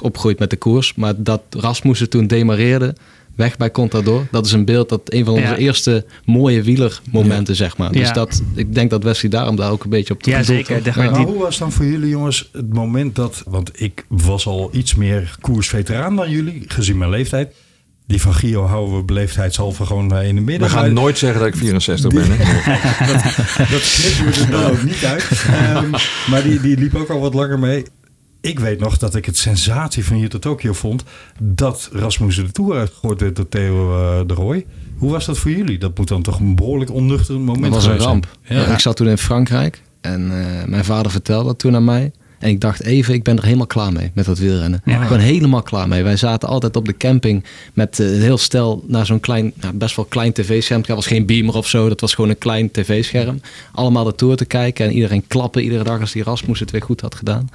opgegroeid 0.00 0.38
met 0.38 0.50
de 0.50 0.56
koers. 0.56 0.94
Maar 0.94 1.14
dat 1.16 1.40
Rasmussen 1.50 2.08
toen 2.10 2.26
demareerde, 2.26 2.94
weg 3.34 3.56
bij 3.56 3.70
Contador. 3.70 4.26
Dat 4.30 4.46
is 4.46 4.52
een 4.52 4.64
beeld, 4.64 4.88
dat 4.88 5.00
een 5.04 5.24
van 5.24 5.34
onze 5.34 5.46
Ja. 5.46 5.56
eerste 5.56 6.04
mooie 6.24 6.62
wielermomenten, 6.62 7.56
zeg 7.56 7.76
maar. 7.76 7.92
Dus 7.92 8.06
Ja. 8.08 8.12
dat, 8.12 8.42
ik 8.54 8.74
denk 8.74 8.90
dat 8.90 9.02
Wesley 9.02 9.30
daarom 9.30 9.56
daar 9.56 9.70
ook 9.70 9.84
een 9.84 9.90
beetje 9.90 10.14
op 10.14 10.22
te 10.22 10.30
Ja, 10.30 10.42
zeker. 10.42 10.92
Maar 10.96 11.18
hoe 11.18 11.38
was 11.38 11.58
dan 11.58 11.72
voor 11.72 11.84
jullie 11.84 12.08
jongens 12.08 12.48
het 12.52 12.72
moment 12.72 13.14
dat... 13.14 13.42
Want 13.46 13.80
ik 13.80 14.04
was 14.08 14.46
al 14.46 14.68
iets 14.72 14.94
meer 14.94 15.36
koersveteraan 15.40 16.16
dan 16.16 16.30
jullie, 16.30 16.64
gezien 16.66 16.98
mijn 16.98 17.10
leeftijd. 17.10 17.54
Die 18.12 18.20
van 18.20 18.34
Gio 18.34 18.64
houden 18.66 18.96
we 18.96 19.02
beleefdheidshalve 19.02 19.86
gewoon 19.86 20.16
in 20.16 20.34
de 20.34 20.40
midden. 20.40 20.68
We 20.68 20.74
gaan 20.74 20.92
nooit 20.92 21.18
zeggen 21.18 21.40
dat 21.40 21.48
ik 21.48 21.56
64 21.56 22.10
ben. 22.12 22.24
Hè? 22.28 22.36
Dat 23.72 24.00
knippen 24.00 24.26
we 24.26 24.44
er 24.44 24.50
dan 24.50 24.70
ook 24.70 24.82
niet 24.82 25.04
uit. 25.04 25.44
Ehm, 25.46 25.90
maar 26.30 26.42
die, 26.42 26.60
die 26.60 26.78
liep 26.78 26.94
ook 26.94 27.08
al 27.08 27.20
wat 27.20 27.34
langer 27.34 27.58
mee. 27.58 27.84
Ik 28.40 28.58
weet 28.58 28.80
nog 28.80 28.98
dat 28.98 29.14
ik 29.14 29.24
het 29.26 29.36
sensatie 29.36 30.04
van 30.04 30.16
hier 30.16 30.28
tot 30.28 30.40
Tokio 30.40 30.72
vond... 30.72 31.04
dat 31.40 31.88
Rasmussen 31.92 32.44
de 32.44 32.52
Tour 32.52 32.78
uitgegooid 32.78 33.20
werd 33.20 33.36
door 33.36 33.48
Theo 33.48 33.98
eh, 33.98 34.26
de 34.26 34.34
Roy. 34.34 34.66
Hoe 34.96 35.10
was 35.10 35.26
dat 35.26 35.38
voor 35.38 35.50
jullie? 35.50 35.78
Dat 35.78 35.98
moet 35.98 36.08
dan 36.08 36.22
toch 36.22 36.40
een 36.40 36.56
behoorlijk 36.56 36.92
onnuchterend 36.92 37.44
moment 37.44 37.72
Dat 37.72 37.74
was 37.74 37.84
een 37.84 38.00
zijn. 38.00 38.08
ramp. 38.08 38.26
Ja. 38.42 38.64
Ik 38.64 38.78
zat 38.78 38.96
toen 38.96 39.08
in 39.08 39.18
Frankrijk 39.18 39.82
en 40.00 40.22
eh, 40.22 40.64
mijn 40.68 40.84
vader 40.84 41.12
vertelde 41.12 41.46
dat 41.46 41.58
toen 41.58 41.74
aan 41.74 41.84
mij. 41.84 42.12
En 42.42 42.48
ik 42.48 42.60
dacht 42.60 42.82
even, 42.82 43.14
ik 43.14 43.22
ben 43.22 43.36
er 43.36 43.44
helemaal 43.44 43.66
klaar 43.66 43.92
mee 43.92 44.10
met 44.14 44.24
dat 44.24 44.38
wielrennen. 44.38 44.82
Ja. 44.84 45.02
Gewoon 45.02 45.18
helemaal 45.18 45.62
klaar 45.62 45.88
mee. 45.88 46.02
Wij 46.02 46.16
zaten 46.16 46.48
altijd 46.48 46.76
op 46.76 46.86
de 46.86 46.96
camping 46.96 47.44
met 47.72 48.00
eh, 48.00 48.06
heel 48.06 48.38
stel 48.38 48.84
naar 48.86 49.06
zo'n 49.06 49.20
klein, 49.20 49.52
nou, 49.60 49.74
best 49.74 49.96
wel 49.96 50.04
klein 50.04 50.32
tv-scherm. 50.32 50.82
Dat 50.86 50.96
was 50.96 51.06
geen 51.06 51.26
beamer 51.26 51.56
of 51.56 51.68
zo, 51.68 51.88
dat 51.88 52.00
was 52.00 52.14
gewoon 52.14 52.30
een 52.30 52.38
klein 52.38 52.70
tv-scherm. 52.70 53.40
Allemaal 53.72 54.04
de 54.04 54.14
Tour 54.14 54.36
te 54.36 54.44
kijken 54.44 54.86
en 54.86 54.92
iedereen 54.92 55.26
klappen 55.26 55.62
iedere 55.62 55.84
dag 55.84 56.00
als 56.00 56.12
die 56.12 56.22
Rasmus 56.22 56.60
het 56.60 56.70
weer 56.70 56.82
goed 56.82 57.00
had 57.00 57.14
gedaan. 57.14 57.48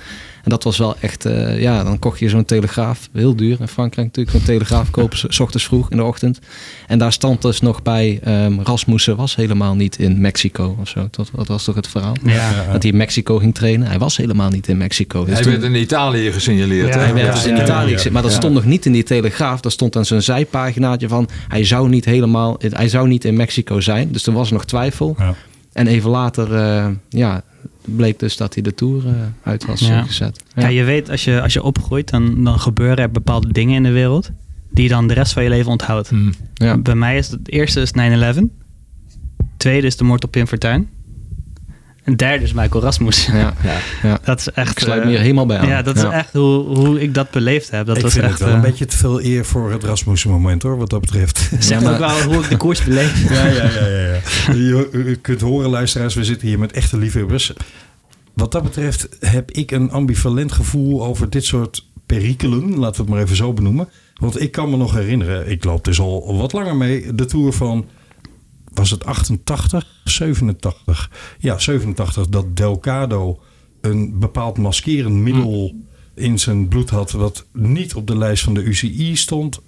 En 0.48 0.54
dat 0.54 0.63
was 0.63 0.77
wel 0.77 0.96
echt, 1.00 1.25
eh, 1.25 1.62
ja, 1.62 1.84
dan 1.84 2.00
kocht 2.00 2.20
je 2.20 2.30
zo'n 2.30 2.46
telegraaf, 2.46 3.10
heel 3.13 3.36
duur 3.36 3.58
in 3.60 3.68
Frankrijk 3.68 4.08
natuurlijk, 4.08 4.38
zo'n 4.38 4.46
telegraaf 4.46 4.89
kopen, 4.92 5.18
s- 5.18 5.25
s 5.38 5.39
ochtends 5.39 5.66
vroeg 5.66 5.89
in 5.92 5.98
de 5.98 6.04
ochtend. 6.04 6.39
En 6.88 7.00
daar 7.00 7.12
stond 7.13 7.42
dus 7.42 7.62
nog 7.62 7.82
bij, 7.82 8.20
ehm, 8.24 8.60
Rasmussen 8.60 9.16
was 9.16 9.36
helemaal 9.36 9.75
niet 9.75 10.00
in 10.00 10.22
Mexico 10.22 10.75
of 10.80 10.88
zo. 10.88 11.08
Dat, 11.12 11.30
dat 11.36 11.48
was 11.48 11.63
toch 11.63 11.75
het 11.75 11.88
verhaal? 11.88 12.16
ja. 12.24 12.66
Dat 12.72 12.82
hij 12.84 12.92
in 12.92 12.98
Mexico 12.98 13.38
ging 13.38 13.56
trainen. 13.56 13.88
Hij 13.88 14.00
was 14.00 14.18
helemaal 14.18 14.50
niet 14.50 14.68
in 14.68 14.77
Mexico. 14.77 15.25
Dus 15.25 15.34
Hij 15.34 15.44
toen- 15.44 15.51
werd 15.51 15.63
in 15.63 15.75
Italië 15.75 16.32
gesignaleerd. 16.32 16.88
Ja, 16.94 17.00
hè? 17.00 17.04
hij 17.06 17.13
werd 17.13 17.25
ja, 17.27 17.34
dus 17.34 17.46
in 17.46 17.56
ja, 17.56 17.63
Italië. 17.63 18.10
Maar 18.12 18.22
dat 18.22 18.32
Ja. 18.32 18.38
stond 18.38 18.54
nog 18.54 18.66
niet 18.66 18.86
in 18.86 18.92
die 18.92 19.04
telegraaf. 19.04 19.60
Dat 19.62 19.72
stond 19.72 19.96
aan 19.96 20.06
zijn 20.06 20.24
zijpaginaatje 20.24 21.08
van... 21.08 21.30
hij 21.48 21.63
zou 21.66 21.89
niet 21.89 22.06
helemaal... 22.06 22.60
hij 22.70 22.89
zou 22.89 23.08
niet 23.08 23.25
in 23.25 23.36
Mexico 23.36 23.80
zijn. 23.82 24.12
Dus 24.12 24.25
er 24.27 24.34
was 24.34 24.51
nog 24.51 24.66
twijfel. 24.66 25.16
Ja. 25.20 25.34
En 25.74 25.88
even 25.88 26.10
later, 26.10 26.56
eh, 26.56 26.88
ja, 27.10 27.42
bleek 27.86 28.19
dus 28.19 28.38
dat 28.38 28.53
hij 28.53 28.63
de 28.63 28.74
Tour 28.74 29.07
eh, 29.07 29.13
uit 29.43 29.65
was 29.65 29.79
Ja. 29.79 30.03
gezet. 30.03 30.43
Ja, 30.55 30.67
je 30.67 30.83
weet, 30.83 31.09
als 31.09 31.24
je, 31.24 31.41
als 31.41 31.53
je 31.53 31.63
opgroeit, 31.63 32.09
dan, 32.09 32.43
dan 32.43 32.59
gebeuren 32.59 32.97
er 32.97 33.12
bepaalde 33.12 33.51
dingen 33.51 33.75
in 33.75 33.83
de 33.83 33.91
wereld 33.91 34.29
die 34.69 34.83
je 34.83 34.89
dan 34.89 35.07
de 35.07 35.13
rest 35.13 35.33
van 35.33 35.43
je 35.43 35.50
leven 35.50 35.71
onthoudt. 35.71 36.09
Hmm. 36.09 36.33
Ja. 36.53 36.77
Bij 36.77 36.95
mij 36.95 37.17
is 37.17 37.27
het, 37.27 37.39
het 37.39 37.50
eerste 37.51 37.81
is 37.81 37.91
9-11. 38.38 38.41
Tweede 39.57 39.88
is 39.88 39.97
de 39.97 40.03
moord 40.03 40.24
op 40.24 40.31
Pim 40.31 40.47
Fortuyn. 40.47 40.89
En 42.07 42.15
derde 42.15 42.43
is 42.43 42.53
Michael 42.53 42.83
Rasmus. 42.83 43.25
Ja, 43.25 43.33
Ja. 43.63 43.77
ja. 44.03 44.19
Dat 44.23 44.39
is 44.39 44.51
echt... 44.51 44.71
Ik 44.71 44.79
sluit 44.79 44.99
me 44.99 45.03
eh, 45.05 45.09
hier 45.11 45.19
helemaal 45.19 45.45
bij 45.45 45.57
aan. 45.57 45.67
Ja, 45.67 45.81
dat 45.81 45.95
is 45.95 46.03
echt 46.03 46.33
hoe, 46.33 46.63
hoe 46.77 47.01
ik 47.01 47.13
dat 47.13 47.31
beleefd 47.31 47.71
heb. 47.71 47.85
Dat 47.85 47.95
ik 47.97 48.01
was 48.03 48.11
vind 48.13 48.23
echt... 48.25 48.33
het 48.33 48.41
wel 48.47 48.49
een 48.57 48.63
eh, 48.63 48.69
beetje 48.69 48.85
te 48.85 48.97
veel 48.97 49.21
eer 49.21 49.45
voor 49.45 49.71
het 49.71 49.83
Rasmussen 49.83 50.29
moment 50.29 50.63
hoor, 50.63 50.77
wat 50.77 50.89
dat 50.89 51.01
betreft. 51.01 51.49
Zeg 51.59 51.81
Ja, 51.81 51.91
ook 51.91 51.99
maar- 51.99 52.23
wel 52.25 52.33
hoe 52.33 52.43
ik 52.43 52.49
de 52.49 52.57
koers 52.57 52.83
beleef. 52.83 53.29
Ja, 53.33 53.45
ja, 53.45 53.53
ja, 53.63 53.87
ja. 53.87 53.97
ja. 53.97 54.19
Je, 54.53 55.17
kunt 55.21 55.41
horen, 55.41 55.69
luisteraars, 55.69 56.15
we 56.15 56.23
zitten 56.23 56.47
hier 56.47 56.59
met 56.59 56.71
echte 56.71 56.97
liefhebbers. 56.97 57.53
Wat 58.33 58.51
dat 58.51 58.63
betreft 58.63 59.07
heb 59.19 59.51
ik 59.51 59.71
een 59.71 59.91
ambivalent 59.91 60.51
gevoel 60.51 61.05
over 61.05 61.29
dit 61.29 61.45
soort 61.45 61.85
perikelen, 62.05 62.77
laten 62.77 62.95
we 62.95 63.01
het 63.01 63.09
maar 63.09 63.23
even 63.23 63.35
zo 63.35 63.53
benoemen. 63.53 63.89
Want 64.15 64.41
ik 64.41 64.51
kan 64.51 64.69
me 64.69 64.77
nog 64.77 64.93
herinneren, 64.93 65.49
ik 65.49 65.63
loop 65.63 65.83
dus 65.83 65.99
al 65.99 66.37
wat 66.37 66.53
langer 66.53 66.75
mee, 66.75 67.15
de 67.15 67.25
Tour 67.25 67.53
van, 67.53 67.85
was 68.77 68.89
het 68.89 69.05
88, 69.05 69.86
87? 70.03 71.12
Ja, 71.39 71.60
87, 71.60 72.27
dat 72.27 72.57
Delgado 72.57 73.39
een 73.81 74.19
bepaald 74.19 74.57
maskerend 74.57 75.15
middel 75.15 75.75
in 76.15 76.39
zijn 76.39 76.67
bloed 76.67 76.89
had, 76.89 77.12
wat 77.12 77.46
niet 77.53 77.96
op 77.96 78.07
de 78.07 78.17
lijst 78.17 78.43
van 78.43 78.53
de 78.53 78.63
UCI 78.63 79.15
stond. 79.15 79.60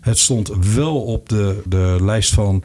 Het 0.00 0.18
stond 0.18 0.50
wel 0.74 1.02
op 1.02 1.28
de, 1.28 1.62
de 1.66 1.96
lijst 2.00 2.32
van 2.32 2.62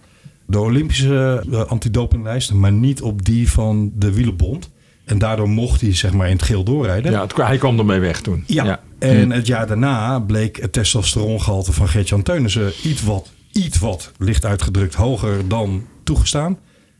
de 0.47 0.59
Olympische 0.59 1.43
antidopinglijst, 1.67 2.53
maar 2.53 2.71
niet 2.71 3.01
op 3.01 3.25
die 3.25 3.51
van 3.51 3.91
de 3.95 4.11
Wielenbond. 4.13 4.69
En 5.05 5.17
daardoor 5.17 5.49
mocht 5.49 5.81
hij 5.81 5.95
zeg 5.95 6.13
maar 6.13 6.27
in 6.27 6.35
het 6.35 6.43
geel 6.43 6.63
doorrijden. 6.63 7.11
Ja, 7.11 7.21
het, 7.21 7.35
hij 7.35 7.57
kwam 7.57 7.79
ermee 7.79 7.99
weg 7.99 8.21
toen. 8.21 8.43
Ja. 8.47 8.79
En 8.99 9.31
het 9.31 9.47
jaar 9.47 9.67
daarna 9.67 10.19
bleek 10.19 10.61
het 10.61 10.73
testosterongehalte 10.73 11.71
van 11.71 11.87
Gert-Jan 11.87 12.23
Teunissen 12.23 12.71
iets 12.83 13.03
wat, 13.03 13.31
iets 13.55 13.79
wat 13.79 14.11
licht 14.17 14.45
uitgedrukt 14.45 14.93
hoger 14.95 15.47
dan 15.47 15.85
toegestaan. 16.03 16.57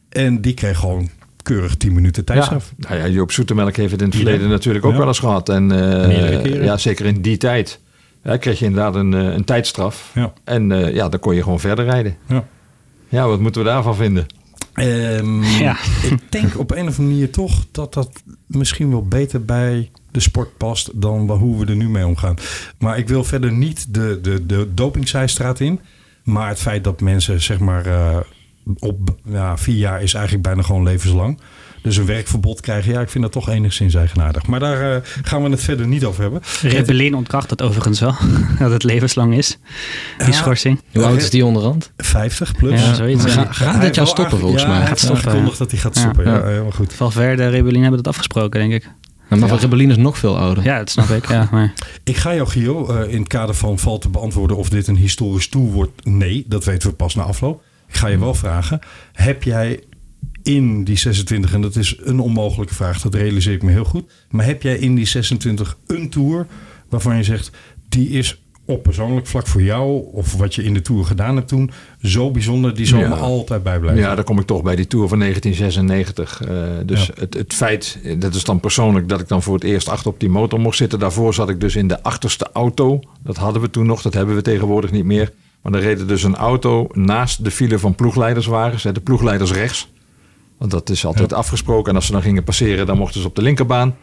En 0.09 0.41
die 0.41 0.53
kreeg 0.53 0.77
gewoon 0.79 1.09
keurig 1.43 1.75
10 1.77 1.93
minuten 1.93 2.23
Ja, 2.25 2.33
tijdstraf. 2.33 2.73
nou 2.77 2.95
ja, 2.95 3.07
Joop 3.07 3.31
Zoetemelk 3.31 3.75
heeft 3.75 3.91
het 3.91 4.01
in 4.01 4.07
het 4.07 4.15
verleden 4.15 4.49
natuurlijk 4.49 4.85
ook 4.85 4.91
Ja. 4.91 4.97
wel 4.97 5.07
eens 5.07 5.19
gehad. 5.19 5.49
En, 5.49 5.71
eh, 5.71 6.41
keren. 6.41 6.63
ja, 6.63 6.77
zeker 6.77 7.05
in 7.05 7.21
die 7.21 7.37
tijd. 7.37 7.79
Ja, 8.23 8.37
kreeg 8.37 8.59
je 8.59 8.65
inderdaad 8.65 8.95
een, 8.95 9.13
eh, 9.13 9.33
een 9.33 9.43
tijdstraf. 9.43 10.11
Ja. 10.13 10.33
En 10.43 10.71
eh, 10.71 10.93
ja, 10.93 11.09
dan 11.09 11.19
kon 11.19 11.35
je 11.35 11.43
gewoon 11.43 11.59
verder 11.59 11.85
rijden. 11.85 12.15
Ja. 12.27 12.45
Ja, 13.09 13.27
wat 13.27 13.39
moeten 13.39 13.61
we 13.63 13.67
daarvan 13.67 13.95
vinden? 13.95 14.25
Ehm, 14.73 15.41
Ja. 15.63 15.77
Ik 16.03 16.19
denk 16.31 16.59
op 16.59 16.71
een 16.71 16.77
of 16.87 16.97
andere 16.97 17.01
manier 17.01 17.29
toch 17.31 17.65
dat 17.71 17.93
dat 17.93 18.23
misschien 18.47 18.89
wel 18.89 19.03
beter 19.07 19.45
bij 19.45 19.91
de 20.11 20.19
sport 20.19 20.57
past 20.57 20.89
dan 21.01 21.29
hoe 21.31 21.59
we 21.59 21.65
er 21.65 21.75
nu 21.75 21.89
mee 21.89 22.05
omgaan. 22.07 22.35
Maar 22.77 22.97
ik 22.97 23.07
wil 23.07 23.23
verder 23.23 23.51
niet 23.51 23.93
de, 23.93 24.19
de, 24.21 24.45
de 24.45 24.67
dopingzijstraat 24.73 25.59
in. 25.59 25.79
Maar 26.25 26.47
het 26.47 26.59
feit 26.59 26.83
dat 26.83 27.01
mensen 27.01 27.41
zeg 27.41 27.59
maar 27.59 27.85
eh, 27.85 28.17
op 28.79 29.15
ja, 29.25 29.57
vier 29.57 29.75
jaar 29.77 30.01
is 30.01 30.13
eigenlijk 30.13 30.43
bijna 30.43 30.61
gewoon 30.61 30.83
levenslang. 30.83 31.39
Dus 31.81 31.97
een 31.97 32.05
werkverbod 32.05 32.61
krijgen, 32.61 32.91
ja, 32.93 33.01
ik 33.01 33.09
vind 33.09 33.23
dat 33.23 33.33
toch 33.33 33.49
enigszins 33.49 33.93
eigenaardig. 33.95 34.45
Maar 34.47 34.59
daar 34.59 34.95
eh, 34.95 35.01
gaan 35.03 35.43
we 35.43 35.49
het 35.49 35.61
verder 35.63 35.87
niet 35.87 36.05
over 36.05 36.21
hebben. 36.21 36.41
Rebellin 36.61 37.15
ontkracht 37.15 37.49
dat 37.49 37.61
overigens 37.61 37.99
wel. 37.99 38.15
dat 38.59 38.71
het 38.71 38.83
levenslang 38.83 39.35
is. 39.37 39.57
Die 40.17 40.27
Ja. 40.27 40.33
schorsing. 40.33 40.81
Hoe 40.93 41.03
oud 41.05 41.17
is 41.17 41.29
die 41.29 41.45
onderhand? 41.45 41.91
50 41.97 42.51
plus. 42.55 42.81
Ja, 42.81 42.93
zoiets, 42.93 43.23
Maar 43.23 43.31
Gaat 43.33 43.47
dit 43.47 43.57
hij 43.57 43.71
jaar 43.73 43.81
heeft 43.81 43.95
wel 43.95 44.05
stoppen, 44.05 44.39
volgens 44.39 44.61
ja, 44.61 44.67
mij. 44.67 44.77
Hij 44.77 44.87
heeft 44.87 44.99
Gaat 44.99 45.09
stoppen, 45.09 45.25
aangekondigd 45.31 45.57
ja. 45.57 45.63
dat 45.63 45.71
hij 45.71 45.79
gaat 45.81 45.97
stoppen. 45.97 46.25
Ja, 46.25 46.35
Ja. 46.37 46.45
helemaal 46.45 46.71
goed. 46.71 46.93
Valverde 46.93 47.43
en 47.43 47.49
Rebellin 47.49 47.81
hebben 47.81 48.03
dat 48.03 48.13
afgesproken, 48.13 48.59
denk 48.59 48.73
ik. 48.73 48.89
Nou, 49.29 49.41
maar 49.41 49.49
van 49.49 49.59
Rebellin 49.59 49.89
is 49.89 49.97
nog 49.97 50.17
veel 50.17 50.37
ouder. 50.37 50.63
Ja, 50.63 50.77
dat 50.77 50.89
snap 50.89 51.09
ik. 51.09 51.29
Ja, 51.29 51.47
maar 51.51 51.73
Ik 52.03 52.17
ga 52.17 52.35
jou, 52.35 52.47
Gio, 52.47 52.87
eh, 52.87 53.13
in 53.13 53.19
het 53.19 53.27
kader 53.27 53.55
van 53.55 53.79
val 53.79 53.97
te 53.97 54.09
beantwoorden 54.09 54.57
of 54.57 54.69
dit 54.69 54.87
een 54.87 54.97
historisch 54.97 55.47
tour 55.47 55.71
wordt. 55.71 56.05
Nee, 56.05 56.45
dat 56.47 56.63
weten 56.63 56.89
we 56.89 56.95
pas 56.95 57.15
na 57.15 57.23
afloop. 57.23 57.63
Ik 57.87 57.95
ga 57.95 58.07
je 58.07 58.19
wel 58.19 58.33
vragen, 58.33 58.79
heb 59.13 59.43
jij 59.43 59.79
in 60.43 60.83
die 60.83 60.97
26, 60.97 61.53
en 61.53 61.61
dat 61.61 61.75
is 61.75 61.95
een 61.99 62.19
onmogelijke 62.19 62.73
vraag, 62.73 63.01
dat 63.01 63.13
realiseer 63.13 63.53
ik 63.53 63.63
me 63.63 63.71
heel 63.71 63.83
goed. 63.83 64.11
Maar 64.29 64.45
heb 64.45 64.61
jij 64.61 64.77
in 64.77 64.95
die 64.95 65.05
26 65.05 65.77
een 65.87 66.09
tour 66.09 66.47
waarvan 66.89 67.17
je 67.17 67.23
zegt, 67.23 67.51
die 67.89 68.09
is 68.09 68.41
op 68.65 68.83
persoonlijk 68.83 69.27
vlak 69.27 69.47
voor 69.47 69.61
jou, 69.61 70.03
of 70.11 70.33
wat 70.33 70.55
je 70.55 70.63
in 70.63 70.73
de 70.73 70.81
tour 70.81 71.05
gedaan 71.05 71.35
hebt 71.35 71.47
toen, 71.47 71.71
zo 72.01 72.31
bijzonder, 72.31 72.75
die 72.75 72.85
zal 72.85 72.99
Ja. 72.99 73.07
me 73.07 73.15
altijd 73.15 73.63
bijblijven. 73.63 74.03
Ja, 74.03 74.15
dan 74.15 74.23
kom 74.23 74.39
ik 74.39 74.45
toch 74.45 74.63
bij 74.63 74.75
die 74.75 74.87
Tour 74.87 75.07
van 75.07 75.17
1996. 75.19 76.41
Eh, 76.41 76.57
dus 76.85 77.05
Ja. 77.05 77.13
het, 77.19 77.33
het 77.33 77.53
feit, 77.53 77.99
eh, 78.03 78.15
dat 78.19 78.33
is 78.35 78.43
dan 78.43 78.59
persoonlijk 78.59 79.09
dat 79.09 79.19
ik 79.19 79.27
dan 79.27 79.43
voor 79.43 79.53
het 79.53 79.63
eerst 79.63 79.89
achter 79.89 80.11
op 80.11 80.19
die 80.19 80.29
motor 80.29 80.59
mocht 80.59 80.77
zitten. 80.77 80.99
Daarvoor 80.99 81.33
zat 81.33 81.49
ik 81.49 81.59
dus 81.59 81.75
in 81.75 81.87
de 81.87 82.03
achterste 82.03 82.47
auto. 82.53 82.99
Dat 83.23 83.37
hadden 83.37 83.61
we 83.61 83.69
toen 83.69 83.85
nog, 83.85 84.01
dat 84.01 84.13
hebben 84.13 84.35
we 84.35 84.41
tegenwoordig 84.41 84.91
niet 84.91 85.05
meer. 85.05 85.31
Maar 85.61 85.71
dan 85.71 85.81
reed 85.81 85.99
er 85.99 86.07
dus 86.07 86.23
een 86.23 86.35
auto 86.35 86.87
naast 86.91 87.43
de 87.43 87.51
file 87.51 87.79
van 87.79 87.95
ploegleiderswagens. 87.95 88.83
De 88.83 89.01
ploegleiders 89.03 89.51
rechts. 89.51 89.89
Want 90.57 90.71
dat 90.71 90.89
is 90.89 91.05
altijd 91.05 91.33
afgesproken. 91.33 91.89
En 91.89 91.95
als 91.95 92.05
ze 92.05 92.11
dan 92.11 92.21
gingen 92.21 92.43
passeren, 92.43 92.85
dan 92.85 92.97
mochten 92.97 93.21
ze 93.21 93.27
op 93.27 93.35
de 93.35 93.41
linkerbaan. 93.41 93.95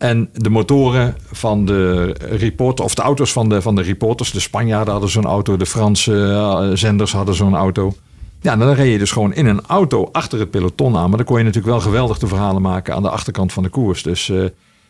En 0.00 0.28
de 0.32 0.50
motoren 0.50 1.16
van 1.32 1.64
de 1.64 2.14
reporter, 2.18 2.84
of 2.84 2.94
de 2.94 3.02
auto's 3.02 3.32
van 3.32 3.48
de, 3.48 3.62
van 3.62 3.74
de 3.74 3.82
reporters. 3.82 4.30
De 4.30 4.40
Spanjaarden 4.40 4.92
hadden 4.92 5.10
zo'n 5.10 5.24
auto, 5.24 5.56
de 5.56 5.66
Franse 5.66 6.22
eh, 6.22 6.70
zenders 6.74 7.12
hadden 7.12 7.34
zo'n 7.34 7.54
auto. 7.54 7.94
Ja, 8.40 8.56
dan 8.56 8.72
reed 8.72 8.92
je 8.92 8.98
dus 8.98 9.10
gewoon 9.10 9.34
in 9.34 9.46
een 9.46 9.60
auto 9.66 10.08
achter 10.12 10.38
het 10.38 10.50
peloton 10.50 10.96
aan. 10.96 11.08
Maar 11.08 11.16
dan 11.16 11.26
kon 11.26 11.38
je 11.38 11.44
natuurlijk 11.44 11.72
wel 11.72 11.80
geweldig 11.80 12.18
de 12.18 12.26
verhalen 12.26 12.62
maken 12.62 12.94
aan 12.94 13.02
de 13.02 13.10
achterkant 13.10 13.52
van 13.52 13.62
de 13.62 13.68
koers. 13.68 14.02
Dus 14.02 14.28
eh, 14.28 14.44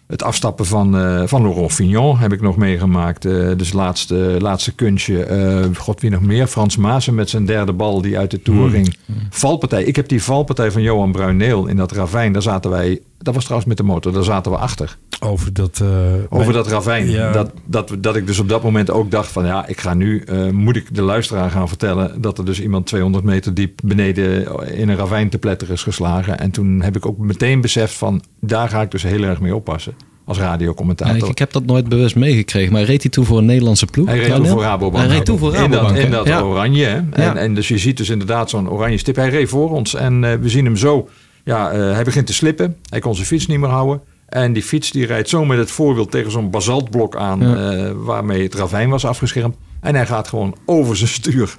het 0.06 0.22
afstappen 0.22 0.66
van, 0.66 0.98
eh, 0.98 1.22
van 1.26 1.42
Laurent 1.42 1.72
Fignon 1.72 2.18
heb 2.18 2.32
ik 2.32 2.40
nog 2.40 2.56
meegemaakt. 2.56 3.22
Dus 3.58 3.72
laatste, 3.72 4.36
laatste 4.40 4.74
kunstje. 4.74 5.70
God, 5.76 6.00
wie 6.00 6.10
nog 6.10 6.22
meer? 6.22 6.46
Frans 6.46 6.76
Maassen 6.76 7.14
met 7.14 7.30
zijn 7.30 7.46
derde 7.46 7.72
bal 7.72 8.02
die 8.02 8.18
uit 8.18 8.30
de 8.30 8.42
Tour 8.42 8.70
ging. 8.70 8.96
Valpartij. 9.30 9.84
Ik 9.84 9.96
heb 9.96 10.08
die 10.08 10.22
valpartij 10.22 10.70
van 10.70 10.82
Johan 10.82 11.12
Bruineel 11.12 11.66
in 11.66 11.76
dat 11.76 11.92
ravijn. 11.92 12.32
Daar 12.32 12.42
zaten 12.42 12.70
wij... 12.70 13.00
Dat 13.22 13.34
was 13.34 13.42
trouwens 13.44 13.68
met 13.68 13.76
de 13.78 13.82
motor. 13.92 14.12
Daar 14.12 14.24
zaten 14.24 14.52
we 14.52 14.58
achter. 14.58 14.96
Over 15.20 15.52
dat... 15.52 15.80
eh, 15.82 15.88
Over 16.28 16.52
dat 16.52 16.66
ravijn. 16.68 17.10
Ja. 17.10 17.32
Dat, 17.32 17.50
dat, 17.66 17.92
dat 17.98 18.16
ik 18.16 18.26
dus 18.26 18.38
op 18.38 18.48
dat 18.48 18.62
moment 18.62 18.90
ook 18.90 19.10
dacht 19.10 19.30
van 19.32 19.44
ja, 19.46 19.66
ik 19.66 19.80
ga 19.80 19.94
nu, 19.94 20.22
eh, 20.26 20.48
moet 20.48 20.76
ik 20.76 20.94
de 20.94 21.02
luisteraar 21.02 21.50
gaan 21.50 21.68
vertellen 21.68 22.20
dat 22.20 22.38
er 22.38 22.44
dus 22.44 22.60
iemand 22.60 22.86
200 22.86 23.24
meter 23.24 23.54
diep 23.54 23.78
beneden 23.84 24.46
in 24.76 24.88
een 24.88 24.96
ravijn 24.96 25.28
te 25.28 25.38
pletter 25.38 25.70
is 25.70 25.82
geslagen. 25.82 26.38
En 26.38 26.50
toen 26.50 26.82
heb 26.82 26.96
ik 26.96 27.06
ook 27.06 27.18
meteen 27.18 27.60
beseft 27.60 27.94
van 27.94 28.22
daar 28.40 28.68
ga 28.68 28.80
ik 28.82 28.90
dus 28.90 29.02
heel 29.02 29.22
erg 29.22 29.40
mee 29.40 29.54
oppassen 29.54 29.94
als 30.24 30.38
Ja, 30.38 30.44
radiocommentator. 30.44 31.16
ik, 31.16 31.24
ik 31.24 31.38
heb 31.38 31.52
dat 31.52 31.66
nooit 31.66 31.88
bewust 31.88 32.16
meegekregen. 32.16 32.72
Maar 32.72 32.82
reed 32.82 33.02
hij 33.02 33.10
toen 33.10 33.24
voor 33.24 33.38
een 33.38 33.44
Nederlandse 33.44 33.86
ploeg? 33.86 34.06
Hij 34.06 34.18
reed 34.18 34.34
toen 34.34 34.46
voor 34.46 34.62
Rabobank. 34.62 35.04
Hij 35.06 35.16
reed 35.16 35.24
toen 35.24 35.38
voor 35.38 35.54
In 35.54 35.70
dat, 35.70 35.80
Rabobank. 35.80 35.96
in 36.04 36.10
dat 36.10 36.26
ja. 36.26 36.40
oranje. 36.42 36.84
Hè? 36.84 36.94
En, 36.96 37.10
Ja. 37.22 37.34
en 37.36 37.54
dus 37.54 37.68
je 37.68 37.78
ziet 37.78 37.96
dus 37.96 38.08
inderdaad 38.08 38.50
zo'n 38.50 38.70
oranje 38.70 38.96
stip. 38.98 39.16
Hij 39.16 39.28
reed 39.28 39.48
voor 39.48 39.70
ons 39.70 39.94
en 39.94 40.24
eh, 40.24 40.34
we 40.40 40.48
zien 40.48 40.64
hem 40.64 40.76
zo. 40.76 41.08
Ja, 41.44 41.70
eh, 41.70 41.92
hij 41.92 42.04
begint 42.04 42.26
te 42.26 42.32
slippen. 42.32 42.76
Hij 42.88 43.00
kon 43.00 43.14
zijn 43.14 43.26
fiets 43.26 43.46
niet 43.46 43.58
meer 43.58 43.68
houden. 43.68 44.00
En 44.26 44.52
die 44.52 44.62
fiets 44.62 44.90
die 44.90 45.06
rijdt 45.06 45.28
zo 45.28 45.44
met 45.44 45.58
het 45.58 45.70
voorwiel 45.70 46.06
tegen 46.06 46.30
zo'n 46.30 46.50
basaltblok 46.50 47.16
aan. 47.16 47.40
Ja. 47.40 47.72
eh, 47.72 47.92
waarmee 47.94 48.42
het 48.42 48.54
ravijn 48.54 48.88
was 48.90 49.04
afgeschermd. 49.06 49.56
En 49.80 49.94
hij 49.94 50.06
gaat 50.06 50.28
gewoon 50.28 50.56
over 50.64 50.96
zijn 50.96 51.08
stuur. 51.08 51.56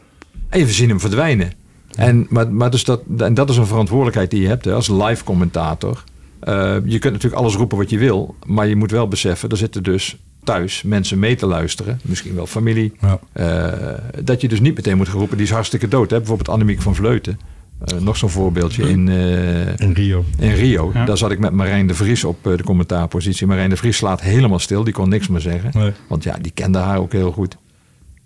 En 0.50 0.66
we 0.66 0.72
zien 0.72 0.90
hem 0.90 1.00
verdwijnen. 1.00 1.52
En, 1.96 2.26
maar, 2.30 2.52
maar 2.52 2.72
dus 2.72 2.84
dat, 2.84 3.02
en 3.18 3.34
dat 3.34 3.50
is 3.50 3.58
een 3.58 3.66
verantwoordelijkheid 3.68 4.32
die 4.32 4.42
je 4.42 4.48
hebt 4.48 4.66
hè, 4.66 4.74
als 4.74 4.88
live 4.88 5.24
commentator. 5.24 6.04
Eh, 6.40 6.76
je 6.86 7.00
kunt 7.00 7.14
natuurlijk 7.14 7.42
alles 7.42 7.56
roepen 7.56 7.78
wat 7.78 7.90
je 7.90 7.98
wil. 7.98 8.36
Maar 8.46 8.68
je 8.68 8.76
moet 8.76 8.92
wel 8.92 9.08
beseffen, 9.08 9.50
er 9.50 9.58
zitten 9.58 9.84
dus 9.84 10.18
thuis 10.44 10.82
mensen 10.84 11.20
mee 11.20 11.36
te 11.36 11.46
luisteren. 11.46 12.00
Misschien 12.04 12.36
wel 12.36 12.48
familie. 12.48 12.94
Ja. 13.34 14.00
Dat 14.24 14.42
je 14.42 14.48
dus 14.48 14.60
niet 14.60 14.76
meteen 14.76 14.98
moet 14.98 15.10
gaan 15.10 15.20
roepen, 15.20 15.38
die 15.38 15.46
is 15.46 15.52
hartstikke 15.52 15.88
dood. 15.88 16.10
Hè? 16.10 16.18
Bijvoorbeeld 16.18 16.50
Annemiek 16.50 16.82
van 16.82 16.96
Vleuten. 16.96 17.40
Eh, 17.86 17.98
nog 18.00 18.18
zo'n 18.18 18.30
voorbeeldje 18.30 18.90
in, 18.90 19.10
eh, 19.10 19.68
In 19.88 19.92
Rio. 19.94 20.26
in 20.40 20.52
Rio. 20.54 20.92
Ja. 20.94 21.06
Daar 21.06 21.18
zat 21.18 21.32
ik 21.32 21.40
met 21.40 21.52
Marijn 21.52 21.88
de 21.88 21.94
Vries 21.94 22.24
op 22.24 22.48
eh, 22.48 22.58
de 22.58 22.64
commentaarpositie. 22.64 23.48
Marijn 23.48 23.70
de 23.70 23.78
Vries 23.78 23.98
slaat 23.98 24.22
helemaal 24.22 24.60
stil. 24.60 24.84
Die 24.84 24.94
kon 24.94 25.10
niks 25.10 25.28
meer 25.28 25.40
zeggen. 25.42 25.70
Nee. 25.74 25.92
Want 26.08 26.24
ja, 26.24 26.38
die 26.42 26.52
kende 26.52 26.78
haar 26.78 26.98
ook 26.98 27.12
heel 27.12 27.32
goed. 27.32 27.58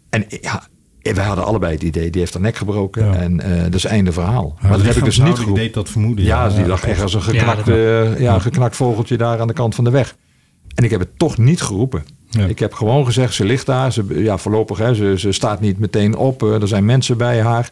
En 0.10 0.26
ja, 0.42 0.64
wij 1.02 1.26
hadden 1.26 1.46
allebei 1.46 1.74
het 1.74 1.84
idee. 1.84 2.10
Die 2.10 2.22
heeft 2.22 2.34
haar 2.34 2.42
nek 2.42 2.56
gebroken. 2.56 3.06
Ja. 3.06 3.14
En 3.16 3.40
eh 3.40 3.64
dat 3.64 3.74
is 3.74 3.86
einde 3.86 4.12
verhaal. 4.12 4.54
Maar 4.62 4.70
maar 4.70 4.78
dat 4.78 4.88
heb 4.88 4.96
ik 4.96 5.04
dus 5.04 5.18
niet 5.18 5.26
Die 5.28 5.36
geroepen. 5.36 5.62
deed 5.64 5.74
dat 5.74 5.90
vermoeden. 5.90 6.26
Ja, 6.26 6.50
die 6.50 6.66
lag 6.68 6.84
echt 6.84 7.02
als 7.02 7.14
een 7.14 7.22
geknakt, 7.22 7.66
Ja, 7.66 7.74
eh, 7.74 8.20
ja, 8.20 8.40
geknakt 8.40 8.76
vogeltje 8.76 9.18
daar 9.18 9.40
aan 9.40 9.48
de 9.48 9.54
kant 9.54 9.76
van 9.76 9.84
de 9.84 9.90
weg. 9.90 10.16
En 10.76 10.84
ik 10.84 10.90
heb 10.90 11.00
het 11.00 11.18
toch 11.20 11.38
niet 11.38 11.62
geroepen. 11.62 12.04
Ja. 12.30 12.46
Ik 12.46 12.60
heb 12.60 12.74
gewoon 12.74 13.06
gezegd, 13.06 13.34
ze 13.34 13.46
ligt 13.46 13.66
daar. 13.66 13.92
Ze, 13.94 14.06
ja, 14.10 14.38
voorlopig, 14.38 14.78
hè, 14.78 14.94
ze, 14.96 15.14
ze 15.18 15.32
staat 15.32 15.60
niet 15.62 15.80
meteen 15.80 16.16
op. 16.16 16.42
er 16.42 16.68
zijn 16.68 16.86
mensen 16.86 17.18
bij 17.18 17.42
haar. 17.42 17.70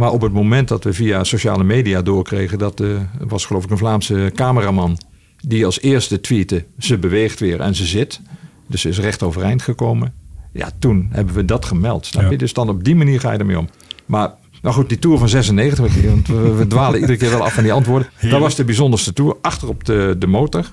Maar 0.00 0.12
op 0.12 0.20
het 0.20 0.32
moment 0.32 0.68
dat 0.68 0.84
we 0.84 0.92
via 0.92 1.24
sociale 1.24 1.64
media 1.64 2.02
doorkregen... 2.02 2.58
dat 2.58 2.80
eh, 2.80 2.90
er 2.90 3.08
was 3.28 3.44
geloof 3.44 3.64
ik 3.64 3.70
een 3.70 3.78
Vlaamse 3.78 4.30
cameraman... 4.34 4.98
die 5.40 5.64
als 5.64 5.80
eerste 5.80 6.20
tweette, 6.20 6.64
ze 6.78 6.98
beweegt 6.98 7.40
weer 7.40 7.60
en 7.60 7.74
ze 7.74 7.86
zit. 7.86 8.20
Dus 8.66 8.80
ze 8.80 8.88
is 8.88 8.98
recht 8.98 9.22
overeind 9.22 9.62
gekomen. 9.62 10.12
Ja, 10.52 10.70
toen 10.78 11.08
hebben 11.10 11.34
we 11.34 11.44
dat 11.44 11.64
gemeld. 11.64 12.06
Snap 12.06 12.30
je? 12.30 12.36
Dus 12.36 12.52
dan 12.52 12.68
op 12.68 12.84
die 12.84 12.94
manier 12.94 13.20
ga 13.20 13.32
je 13.32 13.38
ermee 13.38 13.58
om. 13.58 13.68
Maar 14.06 14.34
Nou 14.62 14.74
goed, 14.74 14.88
die 14.88 14.98
Tour 14.98 15.18
van 15.18 15.28
96, 15.28 16.02
want 16.04 16.26
we, 16.28 16.54
we 16.54 16.66
dwalen 16.66 17.00
iedere 17.00 17.18
keer 17.18 17.30
wel 17.30 17.44
af 17.44 17.54
van 17.54 17.62
die 17.62 17.72
antwoorden. 17.72 18.08
Dat 18.20 18.40
was 18.40 18.54
de 18.54 18.64
bijzonderste 18.64 19.12
Tour. 19.12 19.36
Achter 19.40 19.68
op 19.68 19.84
de, 19.84 20.16
de 20.18 20.26
motor. 20.26 20.70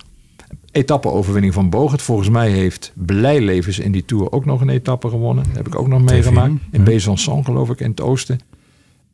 Etappe-overwinning 0.71 1.53
van 1.53 1.69
Bogert. 1.69 2.01
Volgens 2.01 2.29
mij 2.29 2.49
heeft 2.49 2.91
Blijlevens 2.93 3.79
in 3.79 3.91
die 3.91 4.05
Tour 4.05 4.31
ook 4.31 4.45
nog 4.45 4.61
een 4.61 4.69
etappe 4.69 5.09
gewonnen. 5.09 5.43
Dat 5.43 5.55
heb 5.55 5.67
ik 5.67 5.79
ook 5.79 5.87
nog 5.87 6.01
meegemaakt. 6.01 6.53
In 6.71 6.83
Besançon 6.83 7.43
geloof 7.43 7.69
ik, 7.69 7.79
in 7.79 7.89
het 7.89 8.01
oosten. 8.01 8.39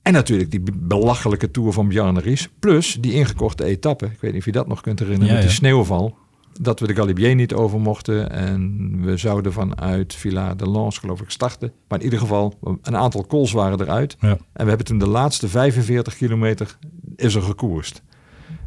En 0.04 0.14
natuurlijk 0.14 0.52
die 0.52 0.64
belachelijke 0.74 1.52
Tour 1.52 1.74
van 1.74 1.88
Bjarne 1.88 2.20
Ries. 2.20 2.50
Plus 2.60 2.98
die 3.00 3.14
ingekorte 3.14 3.64
etappe. 3.64 4.06
Ik 4.06 4.22
weet 4.22 4.32
niet 4.32 4.40
of 4.40 4.46
je 4.46 4.52
dat 4.52 4.68
nog 4.68 4.82
kunt 4.82 5.00
herinneren. 5.00 5.28
Ja, 5.28 5.34
met 5.34 5.44
die 5.44 5.56
sneeuwval. 5.56 6.18
Dat 6.62 6.80
we 6.80 6.88
de 6.88 6.96
Galibier 6.96 7.36
niet 7.36 7.54
over 7.54 7.80
mochten. 7.80 8.32
En 8.32 9.02
we 9.02 9.18
zouden 9.18 9.54
vanuit 9.54 10.14
Villa 10.16 10.56
de 10.56 10.70
Lans 10.70 10.98
geloof 10.98 11.22
ik 11.22 11.30
starten. 11.30 11.72
Maar 11.88 12.00
in 12.00 12.06
ieder 12.06 12.20
geval, 12.20 12.60
een 12.82 12.98
aantal 12.98 13.26
calls 13.28 13.52
waren 13.52 13.82
eruit. 13.82 14.16
Ja. 14.20 14.30
En 14.30 14.64
we 14.64 14.68
hebben 14.68 14.86
toen 14.86 15.00
de 15.00 15.08
laatste 15.08 15.48
45 15.48 16.16
kilometer 16.16 16.78
is 17.16 17.36
er 17.36 17.42
gekoerst. 17.42 18.02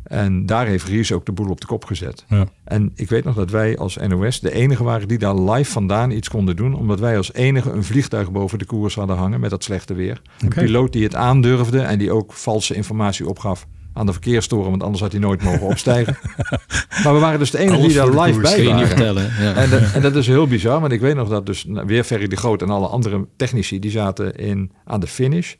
En 0.08 0.46
daar 0.46 0.66
heeft 0.66 0.88
Ries 0.88 1.12
ook 1.12 1.26
de 1.26 1.32
boel 1.32 1.50
op 1.50 1.60
de 1.60 1.66
kop 1.66 1.84
gezet. 1.84 2.24
Ja. 2.28 2.46
En 2.64 2.92
ik 2.94 3.08
weet 3.08 3.24
nog 3.24 3.34
dat 3.34 3.50
wij 3.50 3.78
als 3.78 3.96
NOS 3.96 4.40
de 4.40 4.52
enige 4.52 4.84
waren 4.84 5.08
die 5.08 5.18
daar 5.18 5.40
live 5.40 5.70
vandaan 5.70 6.10
iets 6.10 6.28
konden 6.28 6.56
doen. 6.56 6.74
Omdat 6.74 7.00
wij 7.00 7.16
als 7.16 7.32
enige 7.32 7.70
een 7.70 7.84
vliegtuig 7.84 8.32
boven 8.32 8.58
de 8.58 8.64
koers 8.64 8.94
hadden 8.94 9.16
hangen 9.16 9.40
met 9.40 9.50
dat 9.50 9.64
slechte 9.64 9.94
weer. 9.94 10.22
Oké. 10.44 10.60
Een 10.60 10.66
piloot 10.66 10.92
die 10.92 11.04
het 11.04 11.14
aandurfde 11.14 11.80
en 11.80 11.98
die 11.98 12.12
ook 12.12 12.32
valse 12.32 12.74
informatie 12.74 13.28
opgaf 13.28 13.66
aan 13.92 14.06
de 14.06 14.12
verkeerstoren. 14.12 14.70
Want 14.70 14.82
anders 14.82 15.02
had 15.02 15.12
hij 15.12 15.20
nooit 15.20 15.42
mogen 15.42 15.66
opstijgen. 15.66 16.18
maar 17.04 17.14
we 17.14 17.20
waren 17.20 17.38
dus 17.38 17.50
de 17.50 17.58
enige 17.58 17.80
die 17.80 17.94
daar 17.94 18.20
live 18.20 18.40
bij 18.40 18.64
waren. 18.64 18.86
vertellen. 18.86 19.32
Ja. 19.40 19.54
En 19.54 19.70
dat, 19.70 19.92
en 19.92 20.02
dat 20.02 20.16
is 20.16 20.26
heel 20.26 20.46
bizar, 20.46 20.80
want 20.80 20.92
ik 20.92 21.00
weet 21.00 21.14
nog 21.14 21.28
dat 21.28 21.46
dus 21.46 21.64
nou, 21.64 21.86
weer 21.86 22.04
Ferry 22.04 22.26
de 22.26 22.36
Groot 22.36 22.62
en 22.62 22.70
alle 22.70 22.86
andere 22.86 23.26
technici 23.36 23.78
die 23.78 23.90
zaten 23.90 24.34
in, 24.34 24.72
aan 24.84 25.00
de 25.00 25.06
finish. 25.06 25.54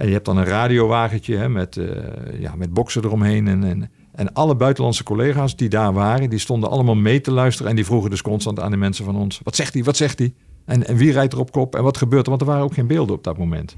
En 0.00 0.06
je 0.06 0.12
hebt 0.12 0.24
dan 0.24 0.36
een 0.36 0.44
radiowagentje 0.44 1.36
hè, 1.36 1.48
met, 1.48 1.76
eh, 1.76 2.40
ja, 2.40 2.54
met 2.56 2.72
boksen 2.72 3.04
eromheen. 3.04 3.48
En, 3.48 3.64
en, 3.64 3.90
en 4.12 4.32
alle 4.32 4.56
buitenlandse 4.56 5.02
collega's 5.02 5.56
die 5.56 5.68
daar 5.68 5.92
waren, 5.92 6.30
die 6.30 6.38
stonden 6.38 6.70
allemaal 6.70 6.94
mee 6.94 7.20
te 7.20 7.30
luisteren. 7.30 7.70
En 7.70 7.76
die 7.76 7.84
vroegen 7.84 8.10
dus 8.10 8.22
constant 8.22 8.60
aan 8.60 8.70
de 8.70 8.76
mensen 8.76 9.04
van 9.04 9.16
ons, 9.16 9.40
wat 9.42 9.56
zegt 9.56 9.74
hij, 9.74 9.84
wat 9.84 9.96
zegt 9.96 10.18
hij? 10.18 10.34
En, 10.64 10.86
en 10.86 10.96
wie 10.96 11.12
rijdt 11.12 11.32
er 11.32 11.38
op 11.38 11.52
kop 11.52 11.74
en 11.74 11.82
wat 11.82 11.96
gebeurt 11.96 12.22
er? 12.22 12.28
Want 12.28 12.40
er 12.40 12.46
waren 12.46 12.64
ook 12.64 12.74
geen 12.74 12.86
beelden 12.86 13.16
op 13.16 13.24
dat 13.24 13.38
moment. 13.38 13.76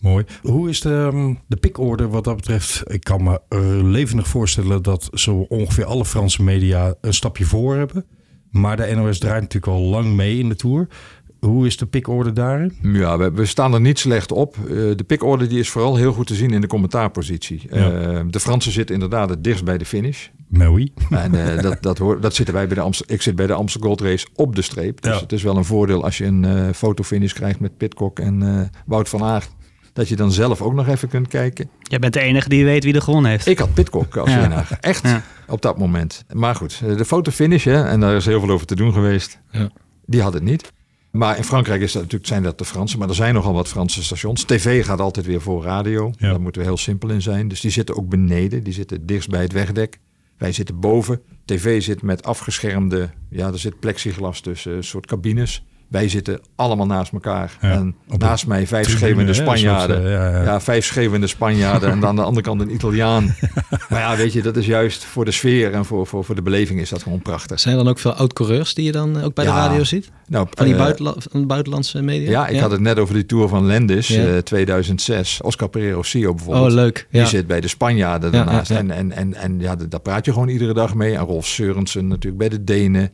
Mooi. 0.00 0.24
Hoe 0.42 0.68
is 0.68 0.80
de, 0.80 1.10
ehm, 1.12 1.34
de 1.46 2.08
wat 2.08 2.24
dat 2.24 2.36
betreft? 2.36 2.82
Ik 2.86 3.04
kan 3.04 3.22
me 3.22 3.40
eh, 3.48 3.58
levendig 3.82 4.28
voorstellen 4.28 4.82
dat 4.82 5.08
zo 5.12 5.46
ongeveer 5.48 5.84
alle 5.84 6.04
Franse 6.04 6.42
media 6.42 6.94
een 7.00 7.14
stapje 7.14 7.44
voor 7.44 7.74
hebben. 7.74 8.04
Maar 8.50 8.76
de 8.76 8.94
NOS 8.94 9.18
draait 9.18 9.42
natuurlijk 9.42 9.72
al 9.72 9.82
lang 9.82 10.14
mee 10.14 10.38
in 10.38 10.48
de 10.48 10.56
Tour. 10.56 10.88
Hoe 11.44 11.66
is 11.66 11.76
de 11.76 11.86
pickorde 11.86 12.32
daarin? 12.32 12.72
Ja, 12.82 13.18
we, 13.18 13.30
we 13.32 13.46
staan 13.46 13.74
er 13.74 13.80
niet 13.80 13.98
slecht 13.98 14.32
op. 14.32 14.56
Eh, 14.56 14.66
de 14.70 15.04
pickorde 15.06 15.46
die 15.46 15.58
is 15.58 15.68
vooral 15.70 15.96
heel 15.96 16.12
goed 16.12 16.26
te 16.26 16.34
zien 16.34 16.50
in 16.50 16.60
de 16.60 16.66
commentaarpositie. 16.66 17.62
Ja. 17.70 17.90
Eh, 17.92 18.20
de 18.30 18.40
Fransen 18.40 18.72
zitten 18.72 18.94
inderdaad 18.94 19.28
het 19.28 19.44
dichtst 19.44 19.64
bij 19.64 19.78
de 19.78 19.84
finish. 19.84 20.26
Maar 20.48 20.72
oui. 20.72 20.92
En 21.10 21.34
eh, 21.56 21.62
dat, 21.80 21.82
dat, 21.82 22.22
dat 22.22 22.34
zitten 22.34 22.54
wij 22.54 22.66
bij 22.66 22.74
de 22.76 22.80
Amstel. 22.82 23.06
Ik 23.14 23.22
zit 23.22 23.36
bij 23.36 23.46
de 23.46 23.52
Amstel 23.52 23.80
Gold 23.80 24.00
Race 24.00 24.26
op 24.34 24.56
de 24.56 24.62
streep. 24.62 25.02
Dus 25.02 25.12
Ja. 25.14 25.20
het 25.20 25.32
is 25.32 25.42
wel 25.42 25.56
een 25.56 25.64
voordeel 25.64 26.04
als 26.04 26.18
je 26.18 26.24
een 26.24 26.44
eh, 26.44 26.68
fotofinish 26.74 27.32
krijgt 27.32 27.60
met 27.60 27.76
Pitcock 27.76 28.18
en 28.18 28.42
eh, 28.42 28.60
Wout 28.86 29.08
van 29.08 29.22
Aert. 29.22 29.48
Dat 29.92 30.08
je 30.08 30.16
dan 30.16 30.32
zelf 30.32 30.62
ook 30.62 30.74
nog 30.74 30.88
even 30.88 31.08
kunt 31.08 31.28
kijken. 31.28 31.70
Jij 31.80 31.98
bent 31.98 32.12
de 32.12 32.20
enige 32.20 32.48
die 32.48 32.64
weet 32.64 32.84
wie 32.84 32.94
er 32.94 33.02
gewonnen 33.02 33.30
heeft. 33.30 33.46
Ik 33.46 33.58
had 33.58 33.74
Pitcock 33.74 34.16
als 34.16 34.30
Ja. 34.34 34.40
winnaar. 34.40 34.78
Echt 34.80 35.02
Ja. 35.02 35.22
op 35.48 35.62
dat 35.62 35.78
moment. 35.78 36.24
Maar 36.32 36.54
goed, 36.54 36.80
de 36.96 37.04
fotofinish, 37.04 37.64
hè, 37.64 37.84
en 37.84 38.00
daar 38.00 38.16
is 38.16 38.26
heel 38.26 38.40
veel 38.40 38.50
over 38.50 38.66
te 38.66 38.74
doen 38.76 38.92
geweest. 38.92 39.40
Ja. 39.50 39.70
Die 40.06 40.22
had 40.22 40.32
het 40.32 40.42
niet. 40.42 40.72
Maar 41.14 41.36
in 41.36 41.44
Frankrijk 41.44 41.80
is 41.80 41.92
dat 41.92 42.02
natuurlijk, 42.02 42.30
zijn 42.30 42.42
dat 42.42 42.58
de 42.58 42.64
Fransen. 42.64 42.98
Maar 42.98 43.08
er 43.08 43.14
zijn 43.14 43.34
nogal 43.34 43.52
wat 43.52 43.68
Franse 43.68 44.02
stations. 44.02 44.44
TV 44.44 44.84
gaat 44.84 45.00
altijd 45.00 45.26
weer 45.26 45.40
voor 45.40 45.62
radio. 45.62 46.12
Ja. 46.18 46.30
Daar 46.30 46.40
moeten 46.40 46.60
we 46.60 46.66
heel 46.66 46.76
simpel 46.76 47.10
in 47.10 47.22
zijn. 47.22 47.48
Dus 47.48 47.60
die 47.60 47.70
zitten 47.70 47.96
ook 47.96 48.08
beneden. 48.08 48.62
Die 48.62 48.72
zitten 48.72 49.06
dichtst 49.06 49.28
bij 49.28 49.42
het 49.42 49.52
wegdek. 49.52 49.98
Wij 50.36 50.52
zitten 50.52 50.80
boven. 50.80 51.20
TV 51.44 51.82
zit 51.82 52.02
met 52.02 52.24
afgeschermde... 52.24 53.10
Ja, 53.30 53.46
er 53.46 53.58
zit 53.58 53.80
plexiglas 53.80 54.40
tussen. 54.40 54.72
Een 54.72 54.84
soort 54.84 55.06
cabines. 55.06 55.64
Wij 55.88 56.08
zitten 56.08 56.40
allemaal 56.56 56.86
naast 56.86 57.12
elkaar. 57.12 57.56
Ja, 57.60 57.70
En 57.70 57.94
naast 58.06 58.46
mij 58.46 58.66
vijf 58.66 58.84
tribune, 58.86 58.98
schreeuwende 59.04 59.34
Spanjaarden. 59.34 60.04
eh, 60.04 60.12
ja, 60.12 60.30
ja. 60.30 60.42
Ja, 60.42 60.60
vijf 60.60 60.84
schreeuwende 60.84 61.26
Spanjaarden 61.26 61.90
en 61.90 62.06
aan 62.06 62.16
de 62.16 62.22
andere 62.22 62.42
kant 62.46 62.60
een 62.60 62.72
Italiaan. 62.74 63.34
maar 63.90 64.00
ja, 64.00 64.16
weet 64.16 64.32
je, 64.32 64.42
dat 64.42 64.56
is 64.56 64.66
juist 64.66 65.04
voor 65.04 65.24
de 65.24 65.30
sfeer 65.30 65.72
en 65.72 65.84
voor, 65.84 66.06
voor, 66.06 66.24
voor 66.24 66.34
de 66.34 66.42
beleving 66.42 66.80
is 66.80 66.88
dat 66.88 67.02
gewoon 67.02 67.22
prachtig. 67.22 67.60
Zijn 67.60 67.74
er 67.76 67.82
dan 67.82 67.90
ook 67.92 67.98
veel 67.98 68.12
oud-coureurs 68.12 68.74
die 68.74 68.84
je 68.84 68.92
dan 68.92 69.22
ook 69.22 69.34
bij 69.34 69.44
de 69.44 69.50
radio 69.50 69.84
ziet? 69.84 70.10
Nou, 70.28 70.46
Van 70.50 70.64
die 70.64 70.74
eh, 70.74 70.80
buitenla- 70.80 71.14
van 71.30 71.46
buitenlandse 71.46 72.02
media? 72.02 72.30
ja, 72.30 72.46
ik 72.46 72.60
had 72.60 72.70
het 72.70 72.80
net 72.80 72.98
over 72.98 73.14
die 73.14 73.26
Tour 73.26 73.48
van 73.48 73.66
Lendis 73.66 74.08
Ja. 74.08 74.24
eh, 74.26 74.36
2006. 74.38 75.40
Oscar 75.42 75.68
Pereiro 75.68 76.02
Sio 76.02 76.34
bijvoorbeeld. 76.34 76.66
Oh, 76.66 76.72
leuk. 76.72 77.06
Die 77.10 77.26
zit 77.26 77.46
bij 77.46 77.60
de 77.60 77.68
Spanjaarden 77.68 78.30
Ja, 78.32 78.36
daarnaast. 78.44 78.68
ja, 78.68 78.74
ja. 78.74 78.80
En, 78.80 78.90
en, 78.90 79.12
en, 79.12 79.34
en 79.34 79.60
ja, 79.60 79.76
daar 79.88 80.00
praat 80.00 80.24
je 80.24 80.32
gewoon 80.32 80.48
iedere 80.48 80.74
dag 80.74 80.94
mee. 80.94 81.14
En 81.14 81.24
Rolf 81.24 81.46
Seurensen 81.46 82.06
natuurlijk 82.06 82.38
bij 82.38 82.48
de 82.48 82.64
Denen. 82.64 83.10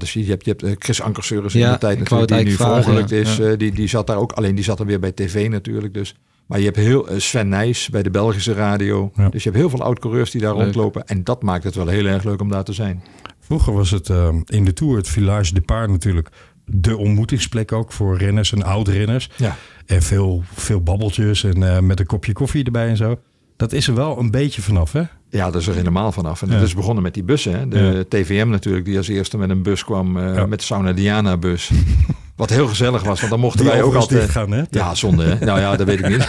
Dus 0.00 0.12
je 0.12 0.24
hebt, 0.24 0.44
je 0.44 0.50
hebt 0.50 0.62
eh, 0.62 0.72
Chris 0.78 1.02
Ankerseurens 1.02 1.54
in 1.54 1.60
Ja, 1.60 1.72
de 1.72 1.78
tijd 1.78 1.98
natuurlijk, 1.98 2.28
die 2.30 2.44
nu 2.44 2.50
verongelukt 2.52 3.08
vragen, 3.08 3.26
is. 3.26 3.36
ja. 3.36 3.44
eh, 3.44 3.58
die, 3.58 3.72
die 3.72 3.88
zat 3.88 4.06
daar 4.06 4.16
ook, 4.16 4.32
alleen 4.32 4.54
die 4.54 4.64
zat 4.64 4.80
er 4.80 4.86
weer 4.86 5.00
bij 5.00 5.12
tv 5.12 5.48
natuurlijk. 5.48 5.94
Dus. 5.94 6.14
Maar 6.46 6.58
je 6.58 6.64
hebt 6.64 6.76
heel 6.76 7.08
eh, 7.08 7.18
Sven 7.18 7.48
Nijs 7.48 7.88
bij 7.88 8.02
de 8.02 8.10
Belgische 8.10 8.52
radio. 8.52 9.10
Ja. 9.14 9.28
Dus 9.28 9.42
je 9.42 9.48
hebt 9.48 9.60
heel 9.60 9.70
veel 9.70 9.82
oud-coureurs 9.82 10.30
die 10.30 10.40
daar 10.40 10.54
Leuk. 10.54 10.62
rondlopen. 10.62 11.06
En 11.06 11.24
dat 11.24 11.42
maakt 11.42 11.64
het 11.64 11.74
wel 11.74 11.86
heel 11.86 12.06
erg 12.06 12.24
leuk 12.24 12.40
om 12.40 12.48
daar 12.48 12.64
te 12.64 12.72
zijn. 12.72 13.02
Vroeger 13.40 13.72
was 13.72 13.90
het 13.90 14.08
eh, 14.10 14.28
in 14.46 14.64
de 14.64 14.72
Tour, 14.72 14.96
het 14.96 15.08
Village 15.08 15.54
de 15.54 15.60
Paard 15.60 15.90
natuurlijk, 15.90 16.28
de 16.64 16.96
ontmoetingsplek 16.96 17.72
ook 17.72 17.92
voor 17.92 18.16
renners 18.18 18.52
en 18.52 18.62
oud-renners. 18.62 19.30
Ja. 19.36 19.56
En 19.86 20.02
veel, 20.02 20.42
veel 20.54 20.80
babbeltjes 20.82 21.44
en 21.44 21.62
eh, 21.74 21.78
met 21.80 22.00
een 22.00 22.06
kopje 22.06 22.32
koffie 22.32 22.64
erbij 22.64 22.88
en 22.88 22.96
zo. 22.96 23.18
Dat 23.56 23.72
is 23.72 23.88
er 23.88 23.94
wel 23.94 24.18
een 24.18 24.30
beetje 24.30 24.62
vanaf, 24.62 24.92
hè? 24.92 25.02
Ja, 25.30 25.50
dat 25.50 25.60
is 25.60 25.66
er 25.66 25.74
helemaal 25.74 26.12
vanaf. 26.12 26.42
En 26.42 26.48
Ja. 26.48 26.54
dat 26.54 26.62
is 26.66 26.74
begonnen 26.74 27.02
met 27.02 27.14
die 27.14 27.22
bussen. 27.22 27.52
Hè? 27.58 27.68
De 27.68 27.78
Ja. 27.78 28.18
TVM 28.20 28.48
natuurlijk, 28.48 28.84
die 28.84 28.96
als 28.96 29.08
eerste 29.08 29.38
met 29.38 29.50
een 29.50 29.62
bus 29.62 29.84
kwam. 29.84 30.16
eh, 30.18 30.34
Ja. 30.34 30.46
Met 30.46 30.58
de 30.58 30.64
Sauna 30.64 30.92
Diana 30.92 31.36
bus. 31.36 31.70
Wat 32.36 32.50
heel 32.50 32.66
gezellig 32.68 33.02
was, 33.02 33.18
want 33.18 33.30
dan 33.30 33.40
mochten 33.40 33.60
Die 33.64 33.70
wij 33.70 33.82
ook 33.82 33.94
altijd... 33.94 34.34
hè? 34.34 34.62
Ja, 34.70 34.94
zonde 34.94 35.24
hè? 35.24 35.44
Nou 35.44 35.60
ja, 35.60 35.76
dat 35.76 35.86
weet 35.86 35.98
ik 35.98 36.08
niet. 36.08 36.22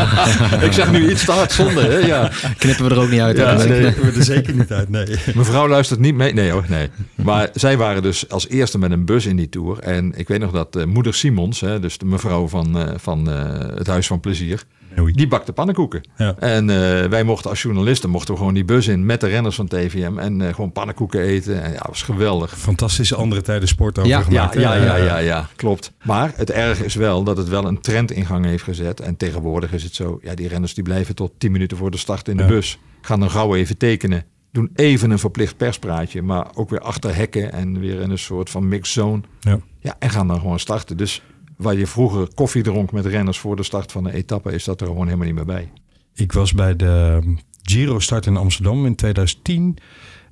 ik 0.68 0.72
zeg 0.72 0.92
nu 0.92 1.10
iets 1.10 1.24
te 1.24 1.32
hard, 1.32 1.52
zonde 1.52 1.80
hè? 1.80 1.96
Ja. 1.96 2.30
Knippen 2.58 2.84
we 2.88 2.94
er 2.94 3.00
ook 3.00 3.10
niet 3.10 3.20
uit. 3.20 3.36
Ja, 3.36 3.56
hè? 3.56 3.68
nee. 3.68 3.82
Dat 3.82 3.94
we 3.94 4.12
er 4.16 4.22
zeker 4.24 4.54
niet 4.54 4.72
uit, 4.72 4.88
nee. 4.88 5.06
Mevrouw 5.34 5.68
luistert 5.68 6.00
niet 6.00 6.14
mee. 6.14 6.32
Nee 6.32 6.50
hoor, 6.50 6.64
nee. 6.68 6.88
Maar 7.14 7.48
zij 7.54 7.76
waren 7.76 8.02
dus 8.02 8.28
als 8.28 8.48
eerste 8.48 8.78
met 8.78 8.90
een 8.90 9.04
bus 9.04 9.26
in 9.26 9.36
die 9.36 9.48
tour. 9.48 9.78
En 9.78 10.12
ik 10.16 10.28
weet 10.28 10.40
nog 10.40 10.50
dat 10.52 10.76
eh, 10.76 10.84
moeder 10.84 11.14
Simons, 11.14 11.60
hè, 11.60 11.80
dus 11.80 11.98
de 11.98 12.04
mevrouw 12.06 12.48
van, 12.48 12.78
eh, 12.78 12.84
van 12.96 13.30
eh, 13.30 13.76
het 13.76 13.86
Huis 13.86 14.06
van 14.06 14.20
Plezier, 14.20 14.62
Oei. 15.00 15.12
die 15.12 15.26
bakte 15.28 15.52
pannenkoeken. 15.52 16.08
Ja. 16.16 16.34
En 16.38 16.70
eh, 16.70 17.08
wij 17.08 17.24
mochten 17.24 17.50
als 17.50 17.62
journalisten 17.62 18.10
mochten 18.10 18.32
we 18.34 18.38
gewoon 18.40 18.54
die 18.54 18.64
bus 18.64 18.86
in 18.88 19.06
met 19.06 19.20
de 19.20 19.26
renners 19.26 19.56
van 19.56 19.66
TVM 19.68 20.18
en 20.18 20.40
eh, 20.40 20.54
gewoon 20.54 20.72
pannenkoeken 20.72 21.20
eten. 21.20 21.62
En 21.62 21.70
ja, 21.70 21.76
dat 21.78 21.86
was 21.86 22.02
geweldig. 22.02 22.58
Fantastische 22.58 23.14
andere 23.16 23.40
tijden 23.42 23.68
sport 23.68 23.98
over 23.98 24.10
Ja, 24.10 24.18
Ja, 24.18 24.24
gemaakt. 24.24 24.54
ja, 24.54 24.74
ja, 24.74 24.96
ja, 24.96 25.18
ja, 25.18 25.48
klopt. 25.56 25.92
Maar 26.04 26.32
het 26.36 26.50
erge 26.50 26.84
is 26.84 26.94
wel 26.94 27.24
dat 27.24 27.36
het 27.36 27.48
wel 27.48 27.64
een 27.66 27.80
trend 27.80 28.10
in 28.10 28.26
gang 28.26 28.44
heeft 28.44 28.64
gezet. 28.64 29.00
En 29.00 29.16
tegenwoordig 29.16 29.72
is 29.72 29.82
het 29.82 29.94
zo, 29.94 30.18
ja, 30.22 30.34
die 30.34 30.48
renners 30.48 30.74
die 30.74 30.84
blijven 30.84 31.14
tot 31.14 31.32
10 31.38 31.52
minuten 31.52 31.76
voor 31.76 31.90
de 31.90 31.96
start 31.98 32.28
in 32.28 32.36
de 32.36 32.44
bus. 32.44 32.78
Gaan 33.00 33.20
dan 33.20 33.30
gauw 33.30 33.54
even 33.54 33.76
tekenen. 33.76 34.24
Doen 34.52 34.70
even 34.74 35.10
een 35.10 35.18
verplicht 35.18 35.56
perspraatje, 35.56 36.22
maar 36.22 36.46
ook 36.54 36.70
weer 36.70 36.80
achter 36.80 37.16
hekken 37.16 37.52
en 37.52 37.80
weer 37.80 38.00
in 38.00 38.10
een 38.10 38.18
soort 38.18 38.50
van 38.50 38.68
mixed 38.68 38.92
zone. 38.92 39.20
Ja. 39.40 39.58
Ja, 39.80 39.96
en 39.98 40.10
gaan 40.10 40.26
dan 40.28 40.40
gewoon 40.40 40.58
starten. 40.58 40.96
Dus 40.96 41.22
waar 41.62 41.76
je 41.76 41.86
vroeger 41.86 42.34
koffie 42.34 42.62
dronk 42.62 42.92
met 42.92 43.06
renners 43.06 43.38
voor 43.38 43.56
de 43.56 43.62
start 43.62 43.92
van 43.92 44.04
een 44.04 44.14
etappe, 44.14 44.52
is 44.52 44.64
dat 44.64 44.80
er 44.80 44.86
gewoon 44.86 45.04
helemaal 45.04 45.26
niet 45.26 45.34
meer 45.34 45.44
bij. 45.44 45.72
Ik 46.14 46.32
was 46.32 46.52
bij 46.52 46.76
de 46.76 47.20
Giro 47.62 47.98
start 47.98 48.26
in 48.26 48.36
Amsterdam 48.36 48.86
in 48.86 48.94
2010. 48.94 49.78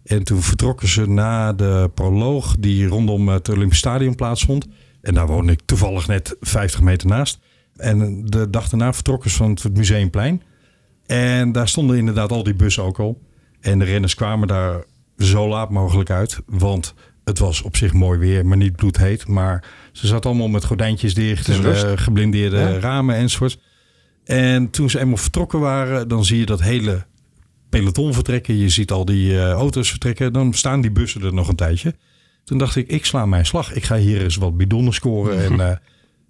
En 0.05 0.25
toen 0.25 0.43
vertrokken 0.43 0.89
ze 0.89 1.09
na 1.09 1.53
de 1.53 1.91
proloog 1.95 2.57
die 2.59 2.87
rondom 2.87 3.29
het 3.29 3.49
Olympisch 3.49 3.79
Stadion 3.79 4.15
plaatsvond. 4.15 4.67
En 5.01 5.15
daar 5.15 5.27
woonde 5.27 5.53
ik 5.53 5.61
toevallig 5.65 6.07
net 6.07 6.37
50 6.41 6.81
meter 6.81 7.09
naast. 7.09 7.39
En 7.77 8.25
de 8.25 8.51
dag 8.51 8.69
daarna 8.69 8.93
vertrokken 8.93 9.31
ze 9.31 9.37
van 9.37 9.51
het 9.51 9.77
Museumplein. 9.77 10.43
En 11.07 11.53
daar 11.53 11.69
stonden 11.69 11.97
inderdaad 11.97 12.33
al 12.33 12.43
die 12.43 12.55
bussen 12.55 12.83
ook 12.83 12.99
al. 12.99 13.23
En 13.61 13.79
de 13.79 13.85
renners 13.85 14.15
kwamen 14.15 14.49
daar 14.49 14.85
zo 15.19 15.49
laat 15.49 15.71
mogelijk 15.71 16.11
uit. 16.11 16.41
Want 16.47 16.95
het 17.25 17.39
was 17.39 17.63
op 17.63 17.77
zich 17.77 17.93
mooi 17.93 18.19
weer, 18.19 18.47
maar 18.47 18.57
niet 18.57 18.77
bloedheet. 18.77 19.27
Maar 19.27 19.65
ze 19.93 20.07
zaten 20.07 20.31
allemaal 20.31 20.49
met 20.49 20.65
gordijntjes 20.65 21.15
dicht 21.15 21.49
en 21.49 21.75
eh, 21.75 21.93
geblindeerde 21.95 22.59
Ja. 22.59 22.79
ramen 22.79 23.15
enzovoort. 23.15 23.59
En 24.25 24.71
toen 24.71 24.91
ze 24.91 25.01
eenmaal 25.01 25.17
vertrokken 25.17 25.61
waren, 25.61 26.09
dan 26.09 26.25
zie 26.25 26.39
je 26.39 26.47
dat 26.47 26.63
hele 26.63 27.07
peloton 27.69 28.15
vertrekken. 28.15 28.57
Je 28.57 28.69
ziet 28.69 28.91
al 28.91 29.05
die 29.05 29.39
eh, 29.39 29.51
auto's 29.51 29.91
vertrekken. 29.91 30.33
Dan 30.33 30.53
staan 30.55 30.81
die 30.81 30.91
bussen 30.91 31.23
er 31.23 31.35
nog 31.35 31.49
een 31.49 31.57
tijdje. 31.57 31.95
Toen 32.45 32.59
dacht 32.59 32.77
ik, 32.77 32.89
ik 32.89 33.05
sla 33.05 33.27
mijn 33.27 33.47
slag. 33.47 33.73
Ik 33.73 33.85
ga 33.85 33.97
hier 33.97 34.23
eens 34.23 34.37
wat 34.37 34.57
bidonnen 34.57 34.93
scoren. 34.93 35.45
En, 35.45 35.61
eh, 35.71 35.77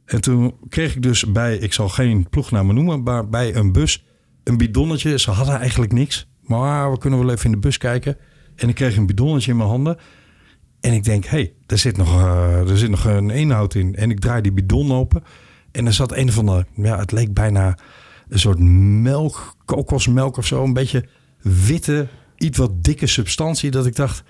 en 0.04 0.20
toen 0.20 0.54
kreeg 0.68 0.94
ik 0.94 1.02
dus 1.02 1.32
bij, 1.32 1.56
ik 1.56 1.72
zal 1.72 1.88
geen 1.88 2.28
ploegnamen 2.28 2.74
noemen, 2.74 3.02
maar 3.02 3.28
bij 3.28 3.54
een 3.54 3.72
bus 3.72 4.04
een 4.44 4.56
bidonnetje. 4.56 5.18
Ze 5.18 5.30
hadden 5.30 5.58
eigenlijk 5.58 5.92
niks. 5.92 6.28
Maar 6.42 6.92
we 6.92 6.98
kunnen 6.98 7.18
wel 7.18 7.30
even 7.30 7.44
in 7.44 7.50
de 7.50 7.58
bus 7.58 7.78
kijken. 7.78 8.16
En 8.56 8.68
ik 8.68 8.74
kreeg 8.74 8.96
een 8.96 9.06
bidonnetje 9.06 9.50
in 9.50 9.56
mijn 9.56 9.68
handen. 9.68 9.96
En 10.80 10.92
ik 10.92 11.04
denk, 11.04 11.24
hé, 11.24 11.30
hey, 11.30 11.52
er, 11.66 11.78
zit 11.78 11.96
nog, 11.96 12.20
eh, 12.20 12.70
er 12.70 12.78
zit 12.78 12.90
nog 12.90 13.04
een 13.04 13.30
inhoud 13.30 13.74
in. 13.74 13.96
En 13.96 14.10
ik 14.10 14.20
draai 14.20 14.42
die 14.42 14.52
bidon 14.52 14.92
open. 14.92 15.24
En 15.72 15.86
er 15.86 15.92
zat 15.92 16.16
een 16.16 16.32
van 16.32 16.46
de, 16.46 16.64
ja, 16.74 16.98
het 16.98 17.12
leek 17.12 17.34
bijna 17.34 17.78
een 18.28 18.38
soort 18.38 18.58
melk, 18.58 19.54
kokosmelk 19.64 20.36
of 20.36 20.46
zo. 20.46 20.64
Een 20.64 20.72
beetje 20.72 21.04
witte, 21.42 22.06
iets 22.36 22.58
wat 22.58 22.84
dikke 22.84 23.06
substantie. 23.06 23.70
Dat 23.70 23.86
ik 23.86 23.96
dacht, 23.96 24.22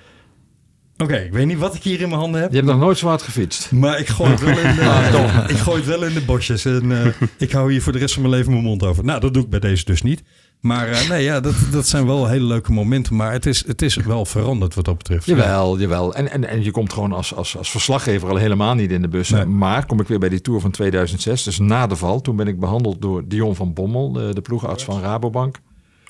oké, 0.97 1.17
ik 1.17 1.33
weet 1.33 1.47
niet 1.47 1.59
wat 1.59 1.75
ik 1.75 1.83
hier 1.83 2.01
in 2.01 2.09
mijn 2.09 2.21
handen 2.21 2.41
heb. 2.41 2.51
Je 2.51 2.57
hebt 2.57 2.69
nog 2.69 2.79
nooit 2.79 2.99
zo 2.99 3.07
hard 3.07 3.23
gefietst. 3.23 3.73
Maar 3.73 3.99
ik 3.99 4.09
gooi 4.09 4.31
het 4.31 4.41
wel 4.41 4.59
in 4.59 4.75
de, 4.75 5.45
ik 5.55 5.57
gooi 5.57 5.77
het 5.77 5.87
wel 5.87 6.05
in 6.05 6.15
de 6.15 6.25
bosjes. 6.25 6.65
En 6.65 7.05
eh, 7.05 7.13
ik 7.39 7.53
hou 7.53 7.73
hier 7.73 7.83
voor 7.83 7.93
de 7.93 7.99
rest 7.99 8.15
van 8.15 8.23
mijn 8.23 8.35
leven 8.35 8.53
mijn 8.53 8.65
mond 8.65 8.83
over. 8.83 9.05
Nou, 9.05 9.21
dat 9.21 9.35
doe 9.35 9.43
ik 9.43 9.51
bij 9.51 9.61
deze 9.61 9.85
dus 9.85 10.03
niet. 10.03 10.23
Maar 10.61 10.89
eh, 10.89 11.09
nee, 11.09 11.23
ja, 11.23 11.41
dat, 11.41 11.55
dat 11.73 11.87
zijn 11.87 12.07
wel 12.07 12.27
hele 12.27 12.45
leuke 12.45 12.73
momenten. 12.73 13.17
Maar 13.17 13.33
het 13.33 13.47
is, 13.47 13.67
het 13.67 13.83
is 13.83 13.97
wel 13.97 14.25
veranderd 14.25 14.75
wat 14.75 14.85
dat 14.85 14.97
betreft. 14.97 15.27
Jawel, 15.27 15.79
jawel. 15.79 16.15
En, 16.15 16.31
en, 16.31 16.49
en 16.49 16.65
je 16.65 16.71
komt 16.71 16.93
gewoon 16.93 17.13
als, 17.13 17.35
als, 17.35 17.57
als 17.57 17.71
verslaggever 17.71 18.29
al 18.29 18.37
helemaal 18.37 18.75
niet 18.75 18.91
in 18.91 19.03
de 19.03 19.09
bus. 19.09 19.29
Nee. 19.29 19.45
Maar 19.45 19.87
kom 19.87 20.01
ik 20.01 20.09
weer 20.09 20.19
bij 20.19 20.29
die 20.29 20.41
Tour 20.41 20.61
van 20.61 20.71
2006, 20.71 21.43
dus 21.43 21.59
na 21.59 21.87
de 21.87 21.97
val. 21.97 22.21
Toen 22.21 22.37
ben 22.37 22.47
ik 22.47 22.61
behandeld 22.61 23.03
door 23.03 23.23
Dion 23.29 23.57
van 23.57 23.73
Bommel, 23.73 24.13
de, 24.13 24.35
de 24.35 24.41
ploegarts 24.41 24.85
van 24.85 25.01
Rabobank. 25.01 25.57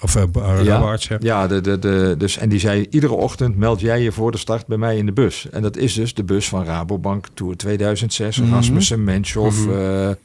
Of 0.02 0.16
uh, 0.16 0.64
ja, 0.64 0.98
ja 1.18 1.46
de, 1.46 1.60
de, 1.60 1.78
de, 1.78 2.14
dus, 2.18 2.36
en 2.36 2.48
die 2.48 2.58
zei 2.58 2.86
iedere 2.90 3.12
ochtend 3.12 3.56
meld 3.56 3.80
jij 3.80 4.02
je 4.02 4.12
voor 4.12 4.30
de 4.30 4.38
start 4.38 4.66
bij 4.66 4.76
mij 4.76 4.96
in 4.96 5.06
de 5.06 5.12
bus. 5.12 5.48
En 5.50 5.62
dat 5.62 5.76
is 5.76 5.94
dus 5.94 6.14
de 6.14 6.24
bus 6.24 6.48
van 6.48 6.64
Rabobank 6.64 7.26
Tour 7.34 7.56
2006. 7.56 8.38
Mhm. 8.40 8.52
Rasmussen, 8.52 9.04
Menschhoff, 9.04 9.66
eh, 9.66 10.10
eh, 10.10 10.16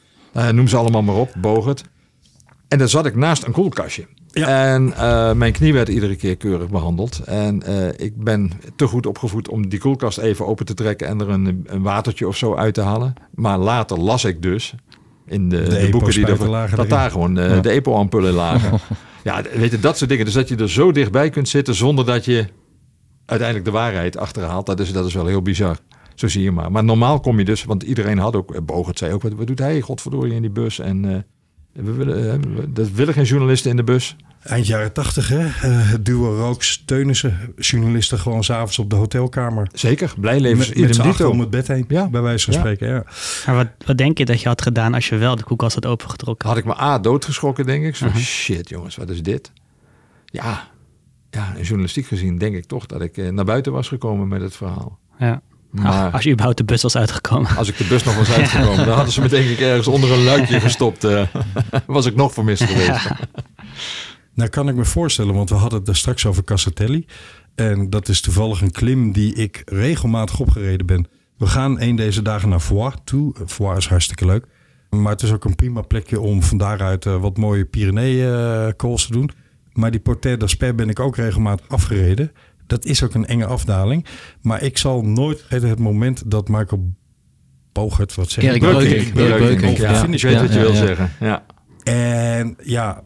noem 0.52 0.68
ze 0.68 0.78
allemaal 0.78 1.02
maar 1.02 1.16
op, 1.16 1.34
Bogert. 1.38 1.84
En 2.68 2.78
daar 2.78 2.90
zat 2.90 3.06
ik 3.06 3.16
naast 3.16 3.44
een 3.44 3.52
koelkastje. 3.52 4.08
Ja. 4.28 4.74
En 4.74 4.94
eh, 4.94 5.34
mijn 5.34 5.54
knie 5.54 5.74
werd 5.74 5.88
iedere 5.88 6.16
keer 6.16 6.38
keurig 6.38 6.70
behandeld. 6.70 7.20
En 7.20 7.64
eh, 7.64 8.06
ik 8.06 8.24
ben 8.24 8.52
te 8.76 8.88
goed 8.88 9.06
opgevoed 9.06 9.50
om 9.50 9.70
die 9.70 9.80
koelkast 9.80 10.18
even 10.18 10.46
open 10.46 10.66
te 10.66 10.74
trekken 10.74 11.08
en 11.08 11.22
er 11.22 11.30
een, 11.30 11.64
een 11.66 11.82
watertje 11.82 12.28
of 12.28 12.38
zo 12.38 12.56
uit 12.56 12.74
te 12.74 12.82
halen. 12.82 13.14
Maar 13.34 13.58
later 13.58 14.00
las 14.00 14.26
ik 14.26 14.42
dus 14.42 14.76
in 15.26 15.50
de, 15.50 15.64
de, 15.64 15.88
boeken 15.92 16.14
die 16.14 16.26
er 16.26 16.50
lagen 16.50 16.78
dat 16.78 16.86
erin. 16.86 16.98
daar 16.98 17.12
gewoon 17.12 17.38
eh, 17.38 17.50
Ja. 17.50 17.62
de 17.62 17.70
EPO-ampullen 17.70 18.34
lagen. 18.34 18.80
ja, 19.24 19.42
weet 19.54 19.72
je, 19.72 19.80
dat 19.80 19.98
soort 19.98 20.10
dingen. 20.10 20.26
Dus 20.26 20.34
dat 20.34 20.48
je 20.48 20.56
er 20.56 20.70
zo 20.70 20.92
dichtbij 20.92 21.30
kunt 21.30 21.50
zitten 21.50 21.76
zonder 21.76 22.06
dat 22.06 22.26
je 22.26 22.46
uiteindelijk 23.26 23.68
de 23.68 23.78
waarheid 23.78 24.18
achterhaalt. 24.18 24.66
Dat 24.66 24.80
is, 24.80 24.92
dat 24.92 25.06
is 25.06 25.14
wel 25.14 25.26
heel 25.26 25.42
bizar. 25.42 25.78
Zo 26.16 26.28
zie 26.28 26.44
je 26.44 26.52
maar. 26.52 26.72
Maar 26.72 26.84
normaal 26.84 27.20
kom 27.20 27.40
je 27.40 27.46
dus, 27.46 27.64
want 27.64 27.84
iedereen 27.84 28.18
had 28.18 28.36
ook, 28.36 28.66
Bogert 28.66 28.98
zei 28.98 29.14
ook, 29.14 29.22
wat, 29.22 29.34
wat 29.34 29.48
doet 29.48 29.60
hij, 29.60 29.82
godverdorie, 29.82 30.34
in 30.34 30.42
die 30.42 30.52
bus? 30.52 30.80
En 30.80 31.26
we 31.76 31.92
willen, 31.92 32.32
eh, 32.34 32.40
we- 32.56 32.72
dat 32.72 32.92
willen 32.92 33.14
geen 33.14 33.24
journalisten 33.24 33.70
in 33.72 33.76
de 33.78 33.84
bus. 33.84 34.16
Eind 34.42 34.68
jaren 34.68 34.94
tachtig, 34.94 35.28
hè? 35.30 35.40
Eh, 35.40 35.50
het 35.92 36.06
duo 36.06 36.36
Rooks, 36.36 36.84
Teunissen. 36.86 37.54
Journalisten 37.58 38.20
gewoon 38.20 38.44
s'avonds 38.44 38.80
op 38.80 38.90
de 38.90 38.96
hotelkamer. 38.96 39.68
Zeker, 39.74 40.14
blijlevens, 40.20 40.74
Met, 40.74 40.88
met 40.88 41.00
achter 41.00 41.30
om 41.30 41.40
het 41.40 41.50
bed 41.50 41.68
heen, 41.68 41.86
Ja. 41.88 42.10
bij 42.10 42.22
wijze 42.22 42.46
van 42.46 42.54
Ja. 42.54 42.60
spreken. 42.60 42.88
Ja. 42.88 43.04
Maar 43.46 43.56
wat, 43.56 43.68
wat 43.86 43.98
denk 43.98 44.18
je 44.18 44.26
dat 44.26 44.42
je 44.42 44.48
had 44.48 44.62
gedaan 44.62 44.94
als 44.94 45.10
je 45.10 45.16
wel 45.18 45.36
de 45.36 45.44
koelkast 45.44 45.76
had 45.76 45.86
opengetrokken? 45.86 46.48
Had 46.50 46.58
ik 46.58 46.66
me 46.66 46.82
A, 46.82 47.00
doodgeschrokken, 47.00 47.66
denk 47.66 47.86
ik. 47.86 47.96
Zo, 47.96 48.06
Mhm. 48.06 48.18
shit 48.18 48.70
jongens, 48.70 48.96
wat 48.96 49.10
is 49.10 49.24
dit? 49.24 49.52
Ja, 50.26 50.68
ja, 51.30 51.54
journalistiek 51.62 52.06
gezien 52.06 52.38
denk 52.38 52.56
ik 52.56 52.66
toch 52.66 52.86
dat 52.86 53.02
ik 53.02 53.18
eh, 53.18 53.30
naar 53.30 53.46
buiten 53.46 53.72
was 53.72 53.88
gekomen 53.88 54.28
met 54.28 54.42
het 54.42 54.56
verhaal. 54.56 55.00
Ja. 55.20 55.42
Maar 55.76 56.12
Als 56.12 56.24
je 56.24 56.30
überhaupt 56.32 56.58
de 56.58 56.64
bus 56.64 56.82
was 56.82 56.98
uitgekomen. 56.98 57.56
als 57.56 57.68
ik 57.68 57.78
de 57.78 57.84
bus 57.84 58.04
nog 58.04 58.16
was 58.18 58.32
uitgekomen, 58.32 58.86
dan 58.86 58.96
hadden 58.96 59.14
ze 59.14 59.22
me 59.22 59.28
denk 59.28 59.50
ik 59.50 59.60
ergens 59.60 59.88
onder 59.88 60.12
een 60.12 60.24
luikje 60.24 60.60
gestopt. 60.60 61.04
eh, 61.04 61.22
was 61.86 62.06
ik 62.06 62.16
nog 62.16 62.34
vermist 62.34 62.64
geweest. 62.64 63.08
Nou 64.34 64.50
kan 64.50 64.68
ik 64.70 64.76
me 64.76 64.86
voorstellen, 64.86 65.34
want 65.36 65.50
we 65.50 65.56
hadden 65.56 65.78
het 65.78 65.86
daar 65.88 65.96
straks 65.96 66.26
over 66.26 66.44
Cassatelli. 66.44 67.06
En 67.56 67.90
dat 67.90 68.08
is 68.08 68.22
toevallig 68.22 68.62
een 68.62 68.72
klim 68.72 69.12
die 69.12 69.34
ik 69.36 69.62
regelmatig 69.66 70.40
opgereden 70.40 70.86
ben. 70.86 71.08
We 71.38 71.46
gaan 71.48 71.82
een 71.82 71.96
deze 71.96 72.22
dagen 72.22 72.50
naar 72.50 72.60
Foix 72.60 72.96
toe. 73.04 73.34
Foix 73.46 73.78
is 73.78 73.88
hartstikke 73.88 74.26
leuk. 74.26 74.46
Maar 74.90 75.12
het 75.12 75.22
is 75.22 75.32
ook 75.32 75.46
een 75.46 75.56
prima 75.56 75.82
plekje 75.82 76.20
om 76.20 76.44
van 76.44 76.58
daaruit 76.58 77.06
eh, 77.06 77.16
wat 77.22 77.38
mooie 77.38 77.66
Pyrenee-calls 77.66 79.06
te 79.06 79.12
doen. 79.12 79.30
Maar 79.74 79.92
die 79.92 80.00
Portet 80.00 80.40
d'Asper 80.40 80.76
ben 80.76 80.90
ik 80.90 81.00
ook 81.00 81.16
regelmatig 81.16 81.70
afgereden. 81.70 82.32
Dat 82.68 82.86
is 82.86 83.04
ook 83.04 83.14
een 83.14 83.26
enge 83.26 83.46
afdaling. 83.46 84.06
Maar 84.42 84.64
ik 84.64 84.78
zal 84.78 85.02
nooit 85.02 85.40
vergeten 85.40 85.70
het 85.70 85.80
moment 85.80 86.32
dat 86.32 86.48
Michael 86.48 86.94
Bogert, 87.72 88.16
wat 88.16 88.30
zeg 88.30 88.44
Erik 88.44 88.64
ik? 88.64 88.70
Ja. 88.70 88.80
ja. 88.80 89.36
Ik 89.36 89.60
weet 89.60 90.42
wat 90.42 90.54
je 90.54 90.60
Ja, 90.60 90.62
wil 90.62 90.74
zeggen. 90.74 91.12
Ja. 91.20 91.46
En 91.84 92.58
ja, 92.64 93.04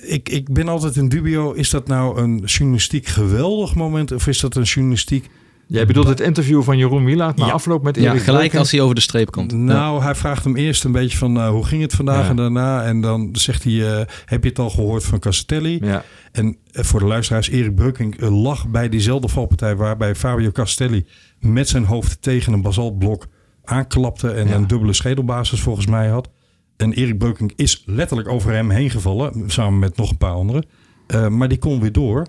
ik, 0.00 0.28
ik 0.28 0.52
ben 0.52 0.68
altijd 0.68 0.96
in 0.96 1.08
dubio. 1.08 1.52
Is 1.52 1.70
dat 1.70 1.86
nou 1.86 2.20
een 2.20 2.38
journalistiek 2.44 3.06
geweldig 3.06 3.74
moment? 3.74 4.12
Of 4.12 4.26
is 4.26 4.40
dat 4.40 4.56
een 4.56 4.62
journalistiek... 4.62 5.30
Jij 5.72 5.86
bedoelt 5.86 6.08
het 6.08 6.20
interview 6.20 6.62
van 6.62 6.78
Jeroen 6.78 7.04
Wielaert 7.04 7.36
na 7.36 7.46
Ja. 7.46 7.52
afloop 7.52 7.82
met 7.82 7.96
Ja, 7.96 8.02
Erik 8.02 8.12
gelijk 8.22 8.36
Breukink? 8.38 8.60
als 8.60 8.70
hij 8.70 8.80
over 8.80 8.94
de 8.94 9.00
streep 9.00 9.30
komt. 9.30 9.52
Nou, 9.52 10.02
hij 10.02 10.14
vraagt 10.14 10.44
hem 10.44 10.56
eerst 10.56 10.84
een 10.84 10.92
beetje 10.92 11.18
van... 11.18 11.36
eh, 11.36 11.48
hoe 11.48 11.64
ging 11.64 11.82
het 11.82 11.92
vandaag 11.94 12.22
Ja. 12.24 12.30
en 12.30 12.36
daarna? 12.36 12.84
En 12.84 13.00
dan 13.00 13.28
zegt 13.32 13.64
hij... 13.64 13.98
eh, 13.98 14.06
heb 14.24 14.42
je 14.42 14.48
het 14.48 14.58
al 14.58 14.70
gehoord 14.70 15.04
van 15.04 15.18
Castelli? 15.18 15.78
Ja. 15.82 16.04
En 16.32 16.56
eh, 16.72 16.84
voor 16.84 17.00
de 17.00 17.06
luisteraars, 17.06 17.48
Erik 17.48 17.74
Breukink 17.74 18.14
eh, 18.14 18.42
lag 18.42 18.68
bij 18.68 18.88
diezelfde 18.88 19.28
valpartij... 19.28 19.76
waarbij 19.76 20.14
Fabio 20.14 20.50
Castelli 20.50 21.06
met 21.40 21.68
zijn 21.68 21.84
hoofd 21.84 22.22
tegen 22.22 22.52
een 22.52 22.62
basaltblok 22.62 23.26
aanklapte... 23.64 24.30
en 24.30 24.48
Ja. 24.48 24.54
een 24.54 24.66
dubbele 24.66 24.92
schedelbasis 24.92 25.60
volgens 25.60 25.86
mij 25.86 26.08
had. 26.08 26.28
En 26.76 26.92
Erik 26.92 27.18
Breukink 27.18 27.52
is 27.56 27.82
letterlijk 27.86 28.28
over 28.28 28.52
hem 28.52 28.70
heen 28.70 28.90
gevallen... 28.90 29.42
samen 29.46 29.78
met 29.78 29.96
nog 29.96 30.10
een 30.10 30.16
paar 30.18 30.32
anderen. 30.34 30.66
Eh, 31.06 31.28
maar 31.28 31.48
die 31.48 31.58
kon 31.58 31.80
weer 31.80 31.92
door. 31.92 32.26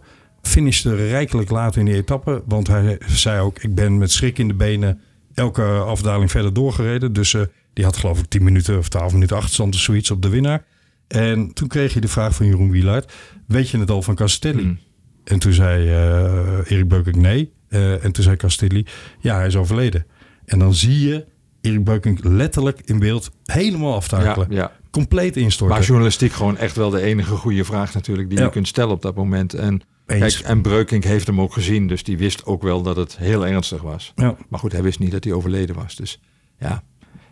Finishte 0.48 0.96
rijkelijk 0.96 1.50
laat 1.50 1.76
in 1.76 1.86
die 1.86 1.96
etappe. 1.96 2.44
Want 2.46 2.68
hij 2.68 2.98
zei 3.08 3.42
ook, 3.42 3.60
ik 3.60 3.76
ben 3.76 3.98
met 3.98 4.12
schrik 4.12 4.40
in 4.40 4.48
de 4.48 4.54
benen... 4.54 5.02
elke 5.34 5.64
afdaling 5.64 6.32
verder 6.32 6.54
doorgereden. 6.54 7.14
Dus 7.14 7.34
eh, 7.34 7.42
die 7.74 7.86
had 7.86 7.98
geloof 7.98 8.20
ik 8.20 8.26
10 8.26 8.44
minuten 8.44 8.78
of 8.78 8.90
12 8.90 9.14
minuten 9.14 9.36
achterstand 9.36 9.76
of 9.76 9.82
zoiets 9.82 10.12
op 10.12 10.22
de 10.22 10.30
winnaar. 10.30 10.66
En 11.08 11.54
toen 11.54 11.68
kreeg 11.68 11.94
je 11.94 12.02
de 12.02 12.08
vraag 12.08 12.36
van 12.36 12.46
Jeroen 12.46 12.72
Wielaert... 12.72 13.14
weet 13.48 13.70
je 13.70 13.78
het 13.78 13.92
al 13.92 14.02
van 14.02 14.16
Castelli? 14.16 14.62
Hmm. 14.62 14.80
En 15.24 15.40
toen 15.40 15.54
zei 15.54 15.90
eh, 15.90 16.72
Erik 16.72 16.88
Beukink 16.88 17.16
nee. 17.16 17.54
Eh, 17.70 18.04
en 18.04 18.12
toen 18.12 18.24
zei 18.24 18.36
Castelli, 18.36 18.86
ja, 19.20 19.36
hij 19.36 19.48
is 19.48 19.56
overleden. 19.56 20.06
En 20.46 20.60
dan 20.60 20.74
zie 20.74 21.08
je 21.08 21.26
Erik 21.62 21.84
Beukink 21.84 22.24
letterlijk 22.24 22.82
in 22.86 23.00
beeld 23.00 23.32
helemaal 23.46 23.96
aftakelen. 23.96 24.48
Ja, 24.50 24.56
ja. 24.56 24.72
Compleet 24.92 25.38
instorten. 25.38 25.78
Maar 25.78 25.86
journalistiek 25.86 26.32
gewoon 26.32 26.58
echt 26.58 26.76
wel 26.76 26.90
de 26.90 27.02
enige 27.02 27.36
goede 27.36 27.64
vraag 27.64 27.94
natuurlijk 27.94 28.30
die 28.30 28.38
Ja. 28.38 28.44
je 28.44 28.50
kunt 28.50 28.68
stellen 28.68 28.92
op 28.92 29.02
dat 29.02 29.16
moment. 29.16 29.54
En, 29.54 29.82
Eens. 30.08 30.36
kijk, 30.38 30.48
en 30.50 30.62
Breukink 30.62 31.04
heeft 31.04 31.28
hem 31.28 31.42
ook 31.42 31.54
gezien, 31.54 31.88
dus 31.88 32.04
die 32.04 32.18
wist 32.18 32.46
ook 32.46 32.62
wel 32.64 32.82
dat 32.82 32.96
het 32.96 33.18
heel 33.18 33.48
ernstig 33.48 33.82
was. 33.82 34.12
ja, 34.16 34.36
Maar 34.50 34.60
goed, 34.60 34.72
hij 34.72 34.84
wist 34.84 35.00
niet 35.00 35.12
dat 35.12 35.24
hij 35.24 35.34
overleden 35.34 35.76
was. 35.76 35.96
Dus 35.96 36.20
ja, 36.60 36.84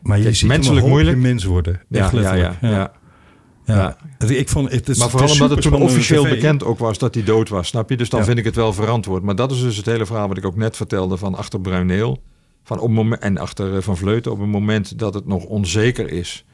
maar 0.01 0.17
je 0.17 0.23
Kijk, 0.23 0.35
ziet 0.35 0.47
menselijk 0.47 0.81
hem 0.81 0.89
moeilijk. 0.89 1.17
mens 1.17 1.43
worden. 1.43 1.73
Echt 1.73 1.83
ja, 1.89 2.05
ja, 2.05 2.11
letterlijk. 2.13 2.57
ja, 2.61 2.69
ja. 2.69 2.99
Ja. 3.65 3.97
Ik 4.27 4.49
vond, 4.49 4.71
het, 4.71 4.87
Maar 4.87 4.95
het 4.97 5.09
vooral 5.09 5.29
is 5.29 5.33
omdat 5.41 5.49
het 5.49 5.61
toen 5.61 5.81
officieel 5.81 6.23
tv. 6.23 6.29
bekend 6.29 6.63
ook 6.63 6.79
was 6.79 6.97
dat 6.97 7.13
hij 7.13 7.23
dood 7.23 7.49
was, 7.49 7.67
snap 7.67 7.89
je? 7.89 7.97
Dus 7.97 8.09
dan 8.09 8.23
vind 8.23 8.37
ik 8.37 8.43
het 8.45 8.55
wel 8.55 8.73
verantwoord. 8.73 9.23
Maar 9.23 9.35
dat 9.35 9.51
is 9.51 9.61
dus 9.61 9.77
het 9.77 9.85
hele 9.85 10.05
verhaal 10.05 10.27
wat 10.27 10.37
ik 10.37 10.45
ook 10.45 10.55
net 10.55 10.75
vertelde 10.75 11.17
van 11.17 11.35
achter 11.35 11.61
Bruineel. 11.61 12.23
Van 12.63 12.79
op 12.79 12.89
moment, 12.89 13.21
en 13.21 13.37
achter 13.37 13.75
eh, 13.75 13.81
Van 13.81 13.97
Vleuten 13.97 14.31
op 14.31 14.39
het 14.39 14.47
moment 14.49 14.99
dat 14.99 15.13
het 15.13 15.27
nog 15.27 15.43
onzeker 15.43 16.09
is. 16.11 16.45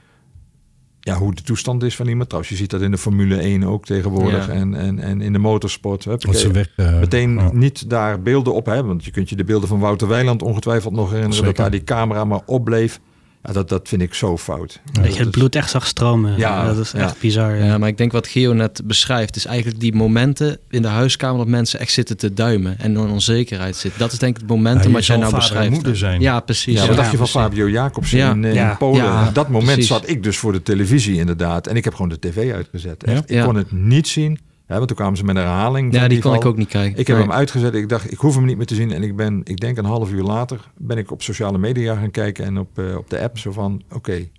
Ja, 1.07 1.17
hoe 1.17 1.33
de 1.33 1.41
toestand 1.41 1.83
is 1.83 1.95
van 1.95 2.07
iemand. 2.07 2.29
Trouwens, 2.29 2.53
je 2.53 2.59
ziet 2.59 2.69
dat 2.69 2.81
in 2.81 2.91
de 2.91 2.97
Formule 2.97 3.35
1 3.35 3.63
ook 3.63 3.85
tegenwoordig. 3.85 4.47
Ja. 4.47 4.53
En, 4.53 4.75
en, 4.75 4.99
en 4.99 5.21
in 5.21 5.33
de 5.33 5.39
motorsport. 5.39 6.03
Ze 6.03 6.51
weg, 6.51 6.69
eh, 6.75 6.99
Meteen 6.99 7.35
ja. 7.35 7.49
niet 7.53 7.89
daar 7.89 8.21
beelden 8.21 8.53
op 8.53 8.65
hebben. 8.65 8.87
Want 8.87 9.05
je 9.05 9.11
kunt 9.11 9.29
je 9.29 9.35
de 9.35 9.43
beelden 9.43 9.67
van 9.67 9.79
Wouter 9.79 10.07
Weiland 10.07 10.41
ongetwijfeld 10.41 10.93
nog 10.93 11.05
herinneren. 11.05 11.35
Zeker. 11.35 11.53
Dat 11.53 11.57
daar 11.57 11.71
die 11.71 11.83
camera 11.83 12.25
maar 12.25 12.41
opbleef. 12.45 12.99
Ja, 13.47 13.53
dat, 13.53 13.69
dat 13.69 13.87
vind 13.87 14.01
ik 14.01 14.13
zo 14.13 14.37
fout. 14.37 14.79
Dat 14.91 15.15
je 15.15 15.19
het 15.19 15.31
bloed 15.31 15.55
echt 15.55 15.69
zag 15.69 15.87
stromen. 15.87 16.37
Ja, 16.37 16.65
dat 16.65 16.77
is 16.77 16.91
ja. 16.91 16.99
echt 16.99 17.19
bizar. 17.19 17.55
Ja, 17.55 17.77
maar 17.77 17.87
ik 17.89 17.97
denk 17.97 18.11
wat 18.11 18.27
Gio 18.27 18.53
net 18.53 18.81
beschrijft, 18.85 19.35
is 19.35 19.45
eigenlijk 19.45 19.79
die 19.79 19.95
momenten 19.95 20.57
in 20.69 20.81
de 20.81 20.87
huiskamer 20.87 21.37
dat 21.37 21.47
mensen 21.47 21.79
echt 21.79 21.91
zitten 21.91 22.17
te 22.17 22.33
duimen 22.33 22.79
en 22.79 22.91
in 22.91 22.97
onzekerheid 22.97 23.75
zitten. 23.75 23.99
Dat 23.99 24.11
is 24.11 24.19
denk 24.19 24.35
ik 24.35 24.41
het 24.41 24.49
momentum 24.49 24.91
wat 24.91 25.05
jij 25.05 25.17
nou 25.17 25.29
vader 25.31 25.45
en 25.47 25.49
beschrijft. 25.49 25.73
moeder 25.75 25.97
zijn. 25.97 26.21
Ja, 26.21 26.39
precies. 26.39 26.73
Ja, 26.79 26.87
wat 26.87 26.95
dacht 26.95 27.11
je 27.11 27.17
van 27.17 27.25
precies. 27.27 27.41
Fabio 27.41 27.69
Jacobsen 27.69 28.17
Ja. 28.17 28.31
in, 28.31 28.43
eh, 28.43 28.49
in 28.49 28.55
Ja. 28.55 28.75
Polen? 28.75 29.33
Dat 29.33 29.47
moment 29.49 29.65
precies. 29.71 29.87
zat 29.87 30.09
ik 30.09 30.23
dus 30.23 30.37
voor 30.37 30.51
de 30.51 30.63
televisie 30.63 31.17
inderdaad. 31.19 31.67
En 31.67 31.75
ik 31.75 31.83
heb 31.83 31.93
gewoon 31.93 32.09
de 32.09 32.19
tv 32.19 32.53
uitgezet. 32.53 33.03
Echt. 33.03 33.15
Ja? 33.15 33.23
Ik 33.25 33.29
Ja. 33.29 33.45
kon 33.45 33.55
het 33.55 33.71
niet 33.71 34.07
zien. 34.07 34.39
Ja, 34.67 34.75
want 34.75 34.87
toen 34.87 34.97
kwamen 34.97 35.17
ze 35.17 35.23
met 35.23 35.35
een 35.35 35.41
herhaling. 35.41 35.93
Ja, 35.93 35.99
van 35.99 36.09
die 36.09 36.19
kon 36.21 36.31
val. 36.31 36.39
ik 36.41 36.47
ook 36.47 36.57
niet 36.57 36.67
kijken. 36.67 36.99
Ik 36.99 37.07
heb 37.07 37.15
Nee. 37.17 37.25
hem 37.25 37.35
uitgezet. 37.35 37.73
Ik 37.73 37.89
dacht, 37.89 38.11
ik 38.11 38.17
hoef 38.17 38.35
hem 38.35 38.45
niet 38.45 38.57
meer 38.57 38.65
te 38.65 38.75
zien. 38.75 38.91
En 38.91 39.03
ik 39.03 39.15
ben, 39.15 39.41
ik 39.43 39.59
denk 39.59 39.77
een 39.77 39.85
half 39.85 40.11
uur 40.11 40.23
later, 40.23 40.71
ben 40.77 40.97
ik 40.97 41.11
op 41.11 41.21
sociale 41.21 41.57
media 41.57 41.95
gaan 41.95 42.11
kijken. 42.11 42.45
En 42.45 42.57
op, 42.57 42.79
eh, 42.79 42.95
op 42.97 43.09
de 43.09 43.19
app 43.21 43.37
zo 43.37 43.51
van, 43.51 43.81
oké, 43.93 44.29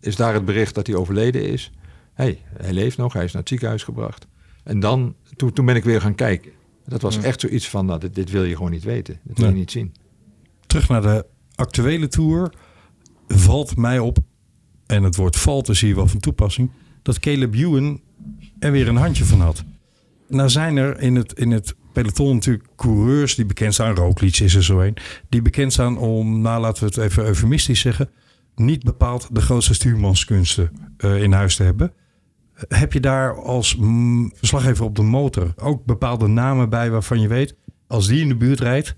is 0.00 0.16
daar 0.16 0.34
het 0.34 0.44
bericht 0.44 0.74
dat 0.74 0.86
hij 0.86 0.96
overleden 0.96 1.48
is? 1.48 1.72
hey, 2.14 2.38
hij 2.56 2.72
leeft 2.72 2.96
nog. 2.96 3.12
Hij 3.12 3.24
is 3.24 3.32
naar 3.32 3.40
het 3.40 3.50
ziekenhuis 3.50 3.82
gebracht. 3.82 4.26
En 4.64 4.80
dan, 4.80 5.14
toen, 5.36 5.52
toen 5.52 5.66
ben 5.66 5.76
ik 5.76 5.84
weer 5.84 6.00
gaan 6.00 6.14
kijken. 6.14 6.50
Dat 6.86 7.02
was 7.02 7.18
echt 7.20 7.40
zoiets 7.40 7.68
van, 7.68 7.86
nou, 7.86 8.00
dit, 8.00 8.14
dit 8.14 8.30
wil 8.30 8.44
je 8.44 8.56
gewoon 8.56 8.70
niet 8.70 8.84
weten. 8.84 9.20
Dat 9.22 9.38
wil 9.38 9.48
je 9.48 9.54
niet 9.54 9.70
zien. 9.70 9.94
terug 10.66 10.88
naar 10.88 11.02
de 11.02 11.26
actuele 11.54 12.08
tour, 12.08 12.52
valt 13.28 13.76
mij 13.76 13.98
op, 13.98 14.18
en 14.86 15.02
het 15.02 15.16
woord 15.16 15.36
valt 15.36 15.68
is 15.68 15.80
hier 15.80 15.94
wel 15.94 16.06
van 16.08 16.20
toepassing, 16.20 16.70
dat 17.02 17.18
Caleb 17.18 17.54
Ewan 17.54 18.00
er 18.58 18.72
weer 18.72 18.88
een 18.88 18.96
handje 18.96 19.24
van 19.24 19.40
had. 19.40 19.64
Nou 20.28 20.48
zijn 20.48 20.76
er 20.76 21.00
in 21.00 21.14
het, 21.16 21.32
in 21.32 21.50
het 21.50 21.74
peloton 21.92 22.34
natuurlijk 22.34 22.66
coureurs 22.76 23.34
die 23.34 23.46
bekend 23.46 23.74
staan, 23.74 23.94
Roglic 23.94 24.38
is 24.38 24.54
er 24.54 24.64
zo 24.64 24.80
een, 24.80 24.96
die 25.28 25.42
bekend 25.42 25.72
staan 25.72 25.98
om, 25.98 26.40
nou 26.40 26.60
laten 26.60 26.82
we 26.84 26.88
het 26.88 27.10
even 27.10 27.24
eufemistisch 27.24 27.80
zeggen, 27.80 28.10
niet 28.54 28.82
bepaald 28.84 29.28
de 29.32 29.40
grootste 29.40 29.74
stuurmanskunsten 29.74 30.70
eh, 30.96 31.22
in 31.22 31.32
huis 31.32 31.56
te 31.56 31.62
hebben. 31.62 31.92
Heb 32.68 32.92
je 32.92 33.00
daar 33.00 33.42
als 33.42 33.76
mm, 33.76 34.32
verslaggever 34.36 34.84
op 34.84 34.96
de 34.96 35.02
motor 35.02 35.52
ook 35.56 35.84
bepaalde 35.84 36.26
namen 36.26 36.68
bij 36.68 36.90
waarvan 36.90 37.20
je 37.20 37.28
weet, 37.28 37.54
als 37.86 38.06
die 38.06 38.20
in 38.20 38.28
de 38.28 38.36
buurt 38.36 38.60
rijdt, 38.60 38.94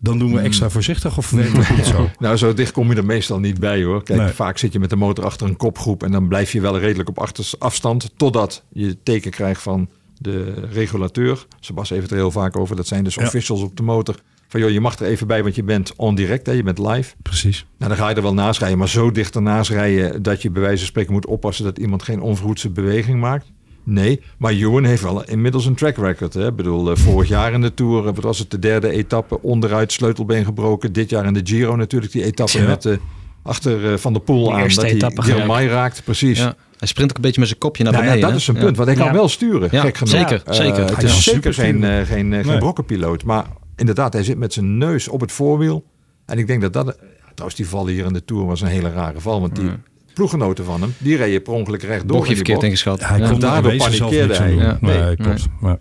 dan 0.00 0.18
doen 0.18 0.32
we 0.32 0.40
extra 0.40 0.68
voorzichtig 0.70 1.18
of 1.18 1.30
werkt 1.30 1.56
dat 1.56 1.76
niet 1.76 1.86
zo? 1.86 2.10
Nou, 2.18 2.36
zo 2.36 2.54
dicht 2.54 2.72
kom 2.72 2.90
je 2.90 2.96
er 2.96 3.04
meestal 3.04 3.38
niet 3.38 3.60
bij 3.60 3.84
hoor. 3.84 4.02
Kijk, 4.02 4.18
Nee. 4.20 4.28
vaak 4.28 4.58
zit 4.58 4.72
je 4.72 4.78
met 4.78 4.90
de 4.90 4.96
motor 4.96 5.24
achter 5.24 5.46
een 5.46 5.56
kopgroep 5.56 6.02
en 6.02 6.12
dan 6.12 6.28
blijf 6.28 6.52
je 6.52 6.60
wel 6.60 6.78
redelijk 6.78 7.08
op 7.08 7.18
achters- 7.18 7.58
afstand 7.58 8.10
totdat 8.16 8.64
je 8.72 9.02
teken 9.02 9.30
krijgt 9.30 9.62
van 9.62 9.88
de 10.20 10.54
regulateur. 10.72 11.46
Sebas 11.60 11.88
heeft 11.88 12.02
het 12.02 12.10
er 12.10 12.16
heel 12.16 12.30
vaak 12.30 12.56
over. 12.56 12.76
Dat 12.76 12.86
zijn 12.86 13.04
dus 13.04 13.14
Ja. 13.14 13.24
officials 13.24 13.62
op 13.62 13.76
de 13.76 13.82
motor. 13.82 14.14
Van 14.48 14.60
joh, 14.60 14.70
je 14.70 14.80
mag 14.80 14.98
er 14.98 15.06
even 15.06 15.26
bij, 15.26 15.42
want 15.42 15.54
je 15.54 15.62
bent 15.62 15.92
on 15.96 16.14
direct, 16.14 16.46
hè, 16.46 16.52
je 16.52 16.62
bent 16.62 16.78
live. 16.78 17.14
Precies. 17.22 17.66
Nou, 17.78 17.90
dan 17.90 18.00
ga 18.00 18.08
je 18.08 18.14
er 18.14 18.22
wel 18.22 18.34
naast 18.34 18.58
rijden, 18.60 18.78
maar 18.78 18.88
zo 18.88 19.10
dicht 19.10 19.34
ernaast 19.34 19.70
rijden 19.70 20.22
dat 20.22 20.42
je 20.42 20.50
bij 20.50 20.62
wijze 20.62 20.78
van 20.78 20.86
spreken 20.86 21.12
moet 21.12 21.26
oppassen 21.26 21.64
dat 21.64 21.78
iemand 21.78 22.02
geen 22.02 22.20
onverhoedse 22.20 22.70
beweging 22.70 23.20
maakt. 23.20 23.46
Nee, 23.84 24.20
maar 24.38 24.52
Ewan 24.52 24.84
heeft 24.84 25.02
wel 25.02 25.24
inmiddels 25.24 25.66
een 25.66 25.74
track 25.74 25.96
record. 25.96 26.34
Hè? 26.34 26.46
Ik 26.46 26.56
bedoel, 26.56 26.90
eh, 26.90 26.96
vorig 26.96 27.28
jaar 27.28 27.52
in 27.52 27.60
de 27.60 27.74
Tour, 27.74 27.98
eh, 28.06 28.14
wat 28.14 28.24
was 28.24 28.38
het, 28.38 28.50
de 28.50 28.58
derde 28.58 28.88
etappe, 28.90 29.42
onderuit 29.42 29.92
sleutelbeen 29.92 30.44
gebroken. 30.44 30.92
Dit 30.92 31.10
jaar 31.10 31.26
in 31.26 31.32
de 31.32 31.40
Giro 31.44 31.76
natuurlijk, 31.76 32.12
die 32.12 32.24
etappe 32.24 32.58
Ja. 32.58 32.66
met 32.66 32.84
eh, 32.84 32.96
achter 33.42 33.92
eh, 33.92 33.98
Van 33.98 34.12
de 34.12 34.18
Poel 34.18 34.54
aan, 34.54 34.60
eerste 34.62 34.80
dat 34.80 34.90
hij 34.90 34.98
etappe 34.98 35.22
Girmay 35.22 35.66
raakt, 35.66 36.04
precies. 36.04 36.38
Ja. 36.38 36.54
Hij 36.78 36.88
sprint 36.88 37.10
ook 37.10 37.16
een 37.16 37.22
beetje 37.22 37.40
met 37.40 37.48
zijn 37.48 37.60
kopje 37.60 37.82
naar 37.82 37.92
Nou 37.92 38.04
ja, 38.04 38.10
beneden. 38.10 38.30
dat 38.32 38.40
is 38.40 38.46
een 38.48 38.54
punt, 38.58 38.76
want 38.76 38.88
hij 38.88 38.96
kan 38.98 39.06
Ja. 39.06 39.12
wel 39.12 39.28
sturen, 39.28 39.68
Ja, 39.72 39.80
gek 39.80 39.96
genoeg. 39.96 40.12
zeker, 40.14 40.42
Eh, 40.44 40.54
zeker. 40.54 40.80
het 40.84 40.96
Hij 40.96 41.04
is 41.04 41.22
zeker 41.24 41.54
geen, 41.54 41.84
eh, 41.84 42.00
geen, 42.06 42.32
eh, 42.32 42.44
geen 42.46 42.58
brokkenpiloot, 42.58 43.24
maar 43.24 43.44
inderdaad, 43.76 44.12
hij 44.12 44.24
zit 44.24 44.38
met 44.38 44.52
zijn 44.52 44.78
neus 44.78 45.08
op 45.08 45.20
het 45.20 45.32
voorwiel. 45.32 45.84
En 46.26 46.38
ik 46.38 46.46
denk 46.46 46.60
dat 46.62 46.72
dat, 46.72 46.86
ja, 46.86 47.24
trouwens 47.34 47.54
die 47.60 47.68
val 47.68 47.86
hier 47.86 48.04
in 48.04 48.12
de 48.12 48.24
Tour 48.24 48.46
was 48.46 48.60
een 48.60 48.68
hele 48.68 48.90
rare 48.92 49.20
val, 49.20 49.40
want 49.40 49.56
die 49.56 49.70
ploeggenoten 50.14 50.64
van 50.64 50.80
hem, 50.80 50.94
die 50.98 51.16
reden 51.16 51.42
per 51.42 51.52
ongeluk 51.52 51.82
rechtdoor. 51.82 52.16
Bochtje 52.16 52.34
verkeerd 52.34 52.56
bocht. 52.56 52.68
ingeschat. 52.68 53.08
Hij 53.08 53.18
Ja. 53.18 53.32
daardoor 53.32 53.76
panikeerde 53.76 54.34
hij. 54.36 54.50
doen. 54.50 54.58
Ja. 54.58 54.78
Nee, 54.80 54.98
Nee, 55.02 55.16
klopt. 55.16 55.46
Maar 55.60 55.78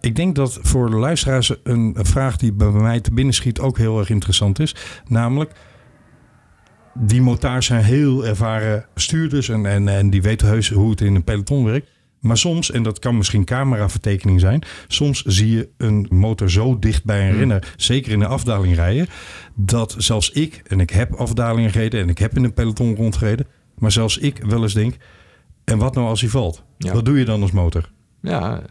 ik 0.00 0.16
denk 0.16 0.34
dat 0.34 0.58
voor 0.62 0.90
de 0.90 0.96
luisteraars 0.96 1.52
een, 1.62 1.92
een 1.96 2.04
vraag 2.06 2.36
die 2.36 2.52
bij 2.52 2.68
mij 2.70 3.00
te 3.00 3.12
binnen 3.12 3.34
schiet 3.34 3.58
ook 3.60 3.78
heel 3.78 3.98
erg 3.98 4.10
interessant 4.10 4.58
is. 4.58 4.74
Namelijk, 5.06 5.52
die 7.00 7.22
motards 7.22 7.66
zijn 7.66 7.84
heel 7.84 8.26
ervaren 8.26 8.86
bestuurders 8.94 9.48
en, 9.48 9.66
en, 9.66 9.88
en 9.88 10.10
die 10.10 10.22
weten 10.22 10.48
heus 10.48 10.70
hoe 10.70 10.90
het 10.90 11.00
in 11.00 11.14
een 11.14 11.24
peloton 11.24 11.64
werkt. 11.64 11.88
Maar 12.20 12.38
soms, 12.38 12.70
en 12.70 12.82
dat 12.82 12.98
kan 12.98 13.16
misschien 13.16 13.44
cameravertekening 13.44 14.40
zijn, 14.40 14.62
soms 14.88 15.22
zie 15.22 15.50
je 15.50 15.68
een 15.76 16.06
motor 16.10 16.50
zo 16.50 16.78
dicht 16.78 17.04
bij 17.04 17.28
een 17.28 17.36
renner, 17.36 17.74
zeker 17.76 18.12
in 18.12 18.18
de 18.18 18.26
afdaling 18.26 18.74
rijden, 18.74 19.06
dat 19.54 19.94
zelfs 19.98 20.30
ik, 20.30 20.62
en 20.66 20.80
ik 20.80 20.90
heb 20.90 21.14
afdalingen 21.14 21.70
gereden 21.70 22.00
en 22.00 22.08
ik 22.08 22.18
heb 22.18 22.36
in 22.36 22.44
een 22.44 22.54
peloton 22.54 22.96
rondgereden, 22.96 23.46
maar 23.78 23.92
zelfs 23.92 24.18
ik 24.18 24.38
wel 24.38 24.62
eens 24.62 24.74
denk, 24.74 24.96
en 25.64 25.78
wat 25.78 25.94
nou 25.94 26.06
als 26.06 26.20
hij 26.20 26.30
valt? 26.30 26.64
Ja. 26.78 26.92
Wat 26.92 27.04
doe 27.04 27.18
je 27.18 27.24
dan 27.24 27.42
als 27.42 27.50
motor? 27.50 27.90
Ja, 28.22 28.62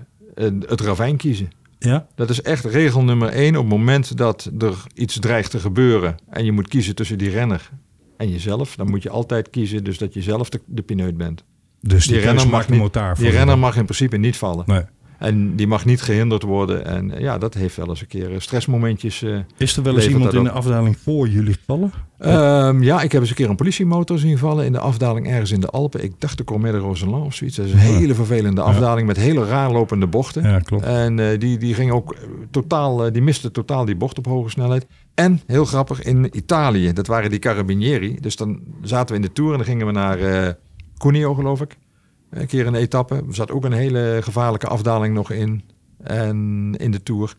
het 0.66 0.82
ravijn 0.82 1.18
kiezen. 1.18 1.50
Ja? 1.80 2.08
Dat 2.16 2.30
is 2.30 2.42
echt 2.42 2.66
regel 2.66 3.04
nummer 3.04 3.30
één. 3.30 3.56
Op 3.56 3.62
het 3.62 3.78
moment 3.78 4.18
dat 4.18 4.52
er 4.60 4.84
iets 4.94 5.20
dreigt 5.20 5.52
te 5.52 5.60
gebeuren 5.60 6.16
en 6.30 6.46
je 6.46 6.52
moet 6.52 6.68
kiezen 6.68 6.96
tussen 6.96 7.18
die 7.18 7.30
renner 7.30 7.70
en 8.20 8.30
jezelf, 8.30 8.76
dan 8.76 8.90
moet 8.90 9.04
je 9.04 9.10
altijd 9.10 9.50
kiezen 9.50 9.84
dus 9.84 9.98
dat 9.98 10.14
je 10.14 10.22
zelf 10.22 10.50
de, 10.50 10.60
de 10.66 10.82
pineut 10.82 11.18
bent. 11.18 11.44
Dus 11.82 12.04
die, 12.04 12.12
Die 12.14 12.22
renner 12.26 12.50
mag 12.50 12.70
niet- 12.70 12.80
Die 13.24 13.30
renner 13.38 13.60
mag 13.60 13.76
in 13.78 13.84
principe 13.84 14.18
niet 14.18 14.38
vallen. 14.38 14.64
Nee. 14.68 14.84
En 15.20 15.56
die 15.56 15.68
mag 15.68 15.86
niet 15.86 16.02
gehinderd 16.02 16.44
worden. 16.44 16.86
En 16.86 17.12
eh, 17.12 17.22
ja, 17.22 17.38
dat 17.38 17.54
heeft 17.54 17.76
wel 17.76 17.88
eens 17.90 18.02
een 18.02 18.08
keer 18.08 18.32
eh, 18.34 18.40
stressmomentjes. 18.40 19.22
eh. 19.24 19.38
Is 19.58 19.78
er 19.78 19.84
wel 19.84 19.96
eens 19.96 20.08
iemand 20.08 20.34
in 20.34 20.44
de 20.44 20.52
afdaling 20.52 20.98
voor 20.98 21.28
jullie 21.28 21.54
gevallen? 21.54 21.92
Ehm, 22.18 22.84
ja, 22.84 23.02
ik 23.02 23.12
heb 23.12 23.22
eens 23.22 23.30
een 23.30 23.36
keer 23.36 23.50
een 23.50 23.56
politiemotor 23.56 24.20
zien 24.20 24.38
vallen 24.38 24.66
in 24.66 24.72
de 24.72 24.80
afdaling 24.80 25.28
ergens 25.28 25.52
in 25.52 25.60
de 25.60 25.68
Alpen. 25.68 26.04
Ik 26.04 26.14
dacht 26.18 26.38
de 26.38 26.44
Cormet 26.44 26.72
de 26.72 26.78
Roseland 26.78 27.26
of 27.26 27.34
zoiets. 27.34 27.56
Dat 27.58 27.66
is 27.66 27.72
een 27.72 27.78
Ja. 27.80 27.84
hele 27.86 28.14
vervelende 28.16 28.62
afdaling 28.62 29.08
met 29.08 29.18
hele 29.18 29.46
raar 29.46 29.72
lopende 29.72 30.08
bochten. 30.08 30.44
Ja, 30.44 30.60
klopt. 30.60 30.84
En 30.84 31.40
die, 31.40 31.58
die 31.58 31.74
ging 31.74 31.92
ook 31.92 32.16
totaal, 32.52 33.12
die 33.12 33.22
miste 33.22 33.52
totaal 33.52 33.86
die 33.86 33.96
bocht 33.96 34.18
op 34.18 34.26
hoge 34.26 34.50
snelheid. 34.50 34.86
En 35.16 35.42
heel 35.48 35.66
grappig, 35.66 36.02
in 36.04 36.38
Italië, 36.38 36.94
dat 36.94 37.08
waren 37.08 37.30
die 37.30 37.40
Carabinieri. 37.40 38.18
Dus 38.20 38.36
dan 38.36 38.60
zaten 38.82 39.10
we 39.16 39.22
in 39.22 39.28
de 39.28 39.34
Tour 39.34 39.52
en 39.52 39.58
dan 39.58 39.66
gingen 39.68 39.86
we 39.86 39.92
naar 39.92 40.56
Cuneo, 40.98 41.34
geloof 41.34 41.62
ik. 41.62 41.78
Een 42.30 42.48
keer 42.48 42.68
een 42.68 42.76
etappe. 42.76 43.16
Er 43.16 43.36
zat 43.36 43.52
ook 43.52 43.66
een 43.66 43.72
hele 43.72 44.20
gevaarlijke 44.24 44.68
afdaling 44.68 45.14
nog 45.14 45.32
in. 45.32 45.64
En 46.04 46.76
in 46.78 46.92
de 46.92 47.04
Tour. 47.04 47.36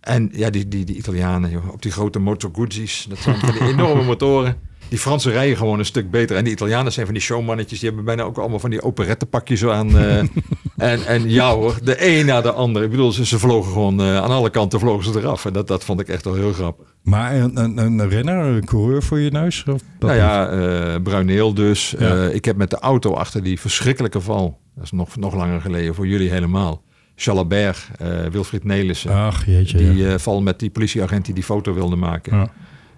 En 0.00 0.30
ja, 0.32 0.50
die, 0.50 0.68
die, 0.68 0.84
die 0.84 0.96
Italianen, 0.96 1.50
joh, 1.50 1.72
op 1.72 1.82
die 1.82 1.92
grote 1.92 2.18
Moto 2.18 2.50
Guzzi's. 2.52 3.06
Dat 3.08 3.18
zijn 3.18 3.40
die 3.52 3.60
enorme 3.60 4.02
motoren. 4.02 4.56
Die 4.94 5.02
Fransen 5.02 5.32
rijden 5.32 5.56
gewoon 5.56 5.78
een 5.78 5.84
stuk 5.84 6.10
beter. 6.10 6.36
En 6.36 6.44
die 6.44 6.52
Italianen 6.52 6.92
zijn 6.92 7.06
van 7.06 7.14
die 7.14 7.22
showmannetjes. 7.24 7.78
Die 7.78 7.88
hebben 7.88 8.06
bijna 8.06 8.22
ook 8.22 8.38
allemaal 8.38 8.58
van 8.58 8.70
die 8.70 8.82
operettenpakjes 8.82 9.64
aan. 9.64 9.98
eh. 9.98 10.18
en, 10.92 11.06
en 11.06 11.30
ja 11.30 11.54
hoor, 11.54 11.78
de 11.82 12.06
een 12.18 12.26
na 12.26 12.40
de 12.40 12.52
ander. 12.52 12.82
Ik 12.82 12.90
bedoel, 12.90 13.12
ze, 13.12 13.26
ze 13.26 13.38
vlogen 13.38 13.72
gewoon 13.72 14.00
eh, 14.00 14.16
aan 14.16 14.30
alle 14.30 14.50
kanten 14.50 14.80
vlogen 14.80 15.12
ze 15.12 15.18
eraf. 15.18 15.44
En 15.44 15.52
dat, 15.52 15.68
dat 15.68 15.84
vond 15.84 16.00
ik 16.00 16.08
echt 16.08 16.24
wel 16.24 16.34
heel 16.34 16.52
grappig. 16.52 16.94
Maar 17.02 17.34
een, 17.34 17.58
een, 17.58 17.78
een 17.78 18.08
renner, 18.08 18.44
een 18.44 18.64
coureur 18.64 19.02
voor 19.02 19.18
je 19.18 19.30
neus? 19.30 19.64
Of 19.66 19.80
dat 19.98 20.10
nou 20.10 20.14
ja, 20.16 20.48
eh 20.48 21.02
Bruineel 21.02 21.54
dus. 21.54 21.94
Ja. 21.98 22.26
Ik 22.26 22.44
heb 22.44 22.56
met 22.56 22.70
de 22.70 22.78
auto 22.78 23.12
achter 23.14 23.42
die 23.42 23.60
verschrikkelijke 23.60 24.20
val. 24.20 24.58
Dat 24.74 24.84
is 24.84 24.90
nog, 24.90 25.16
nog 25.16 25.34
langer 25.34 25.60
geleden 25.60 25.94
voor 25.94 26.06
jullie 26.06 26.30
helemaal. 26.30 26.82
Jalabert, 27.16 27.88
Wilfried 28.30 28.64
Nelissen. 28.64 29.10
Ach, 29.10 29.46
jeetje. 29.46 29.78
die 29.78 29.94
ja. 29.96 30.18
val 30.18 30.42
met 30.42 30.58
die 30.58 30.70
politieagent 30.70 31.24
die 31.24 31.34
die 31.34 31.44
foto 31.44 31.74
wilde 31.74 31.96
maken. 31.96 32.36
Ja. 32.36 32.50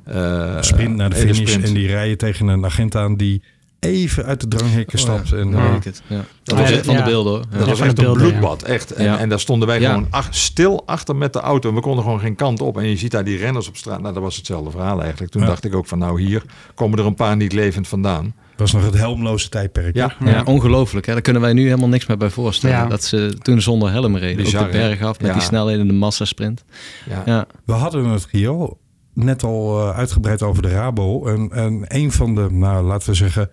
Eh, 0.06 0.56
sprint 0.60 0.96
naar 0.96 1.10
de 1.10 1.16
in 1.16 1.20
finish 1.34 1.50
sprint. 1.50 1.64
en 1.68 1.74
die 1.74 1.86
rijden 1.86 2.18
tegen 2.18 2.48
een 2.48 2.64
agent 2.64 2.94
aan 2.96 3.16
die 3.16 3.42
even 3.80 4.24
uit 4.24 4.40
de 4.40 4.48
dranghekken 4.48 4.98
Oh 4.98 5.04
ja, 5.06 5.12
stapt. 5.24 5.32
En, 5.32 5.54
eh, 5.54 5.66
weet 5.68 5.76
ik 5.76 5.84
het. 5.84 6.02
Ja. 6.06 6.24
Dat 6.42 6.58
was 6.58 6.68
ja, 6.70 6.82
van 6.82 6.96
de 6.96 7.02
beelden 7.02 7.32
hoor. 7.32 7.44
Ja. 7.50 7.58
Dat 7.58 7.68
was 7.68 7.80
echt 7.80 7.98
een 7.98 8.12
bloedbad, 8.12 8.62
echt. 8.62 8.90
En, 8.90 9.04
Ja. 9.04 9.18
en 9.18 9.28
daar 9.28 9.40
stonden 9.40 9.68
wij 9.68 9.80
Ja. 9.80 9.90
gewoon 9.92 10.06
ach- 10.10 10.28
stil 10.34 10.82
achter 10.86 11.16
met 11.16 11.32
de 11.32 11.40
auto. 11.40 11.68
En 11.68 11.74
we 11.74 11.80
konden 11.80 12.04
gewoon 12.04 12.20
geen 12.20 12.34
kant 12.36 12.60
op. 12.60 12.78
En 12.78 12.88
je 12.88 12.96
ziet 12.96 13.10
daar 13.10 13.24
die 13.24 13.36
renners 13.38 13.68
op 13.68 13.76
straat. 13.76 14.00
Nou, 14.00 14.14
dat 14.14 14.22
was 14.22 14.36
hetzelfde 14.36 14.70
verhaal 14.70 15.00
eigenlijk. 15.02 15.32
Toen 15.32 15.42
Ja. 15.42 15.46
dacht 15.48 15.64
ik 15.64 15.74
ook 15.74 15.86
van, 15.86 15.98
nou 15.98 16.20
hier 16.22 16.42
komen 16.74 16.98
er 16.98 17.06
een 17.06 17.14
paar 17.14 17.36
niet 17.36 17.52
levend 17.52 17.88
vandaan. 17.88 18.34
was 18.56 18.72
nog 18.72 18.84
het 18.84 18.94
helmloze 18.98 19.48
tijdperk. 19.48 19.94
hè? 19.94 20.00
Ja, 20.00 20.14
Ja, 20.24 20.42
ongelooflijk. 20.44 21.06
Hè? 21.06 21.12
Daar 21.12 21.22
kunnen 21.22 21.42
wij 21.42 21.52
nu 21.52 21.64
helemaal 21.64 21.88
niks 21.88 22.06
meer 22.06 22.16
bij 22.16 22.30
voorstellen. 22.30 22.76
Ja. 22.76 22.86
Dat 22.86 23.04
ze 23.04 23.36
toen 23.42 23.60
zonder 23.60 23.90
helm 23.90 24.16
reden. 24.16 24.44
Bizar, 24.44 24.64
ook 24.66 24.72
de 24.72 24.78
berg 24.78 25.02
af 25.02 25.18
met 25.18 25.26
Ja. 25.26 25.32
die 25.32 25.42
snelheden 25.42 25.80
in 25.80 25.86
de 25.86 25.92
massasprint. 25.92 26.64
ja. 27.08 27.22
Ja. 27.26 27.46
We 27.64 27.72
hadden 27.72 28.04
het 28.04 28.26
Rio 28.30 28.78
net 29.16 29.42
al 29.42 29.80
eh, 29.80 29.96
uitgebreid 29.96 30.42
over 30.42 30.62
de 30.62 30.68
Rabo. 30.68 31.26
En, 31.26 31.50
en 31.52 31.84
een 31.88 32.12
van 32.12 32.34
de, 32.34 32.50
nou, 32.50 32.84
laten 32.84 33.08
we 33.08 33.14
zeggen, 33.14 33.50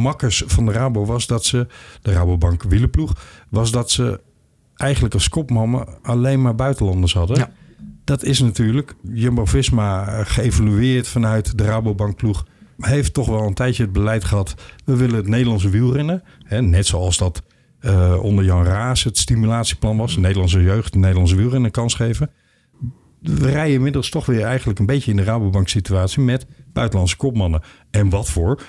makkers 0.00 0.42
van 0.46 0.66
de 0.66 0.72
Rabo 0.72 1.04
was 1.04 1.26
dat 1.26 1.44
ze, 1.44 1.66
de 2.02 2.12
Rabobank 2.12 2.62
wielenploeg, 2.62 3.12
was 3.48 3.70
dat 3.70 3.90
ze 3.90 4.20
eigenlijk 4.74 5.14
als 5.14 5.28
kopmannen 5.28 5.86
alleen 6.02 6.42
maar 6.42 6.54
buitenlanders 6.54 7.14
hadden. 7.14 7.36
Ja. 7.36 7.50
Dat 8.04 8.22
is 8.22 8.40
natuurlijk 8.40 8.94
Jumbo-Visma 9.02 10.08
eh, 10.08 10.20
geëvalueerd 10.24 11.08
vanuit 11.08 11.58
de 11.58 11.64
Rabobankploeg. 11.64 12.46
Heeft 12.78 13.14
toch 13.14 13.26
wel 13.26 13.42
een 13.42 13.54
tijdje 13.54 13.82
het 13.82 13.92
beleid 13.92 14.24
gehad. 14.24 14.54
We 14.84 14.96
willen 14.96 15.16
het 15.16 15.28
Nederlandse 15.28 15.70
wielrennen. 15.70 16.22
Hè, 16.44 16.62
net 16.62 16.86
zoals 16.86 17.18
dat 17.18 17.42
eh, 17.80 18.22
onder 18.22 18.44
Jan 18.44 18.64
Raas 18.64 19.04
het 19.04 19.18
stimulatieplan 19.18 19.96
was. 19.96 20.14
De 20.14 20.20
Nederlandse 20.20 20.62
jeugd, 20.62 20.92
de 20.92 20.98
Nederlandse 20.98 21.36
wielrennen 21.36 21.64
een 21.64 21.70
kans 21.70 21.94
geven 21.94 22.30
we 23.20 23.50
rijden 23.50 23.74
inmiddels 23.74 24.10
toch 24.10 24.26
weer 24.26 24.42
eigenlijk 24.42 24.78
een 24.78 24.86
beetje 24.86 25.10
in 25.10 25.16
de 25.16 25.24
Rabobank 25.24 25.68
situatie 25.68 26.22
met 26.22 26.46
buitenlandse 26.72 27.16
kopmannen. 27.16 27.62
En 27.90 28.08
wat 28.08 28.30
voor? 28.30 28.62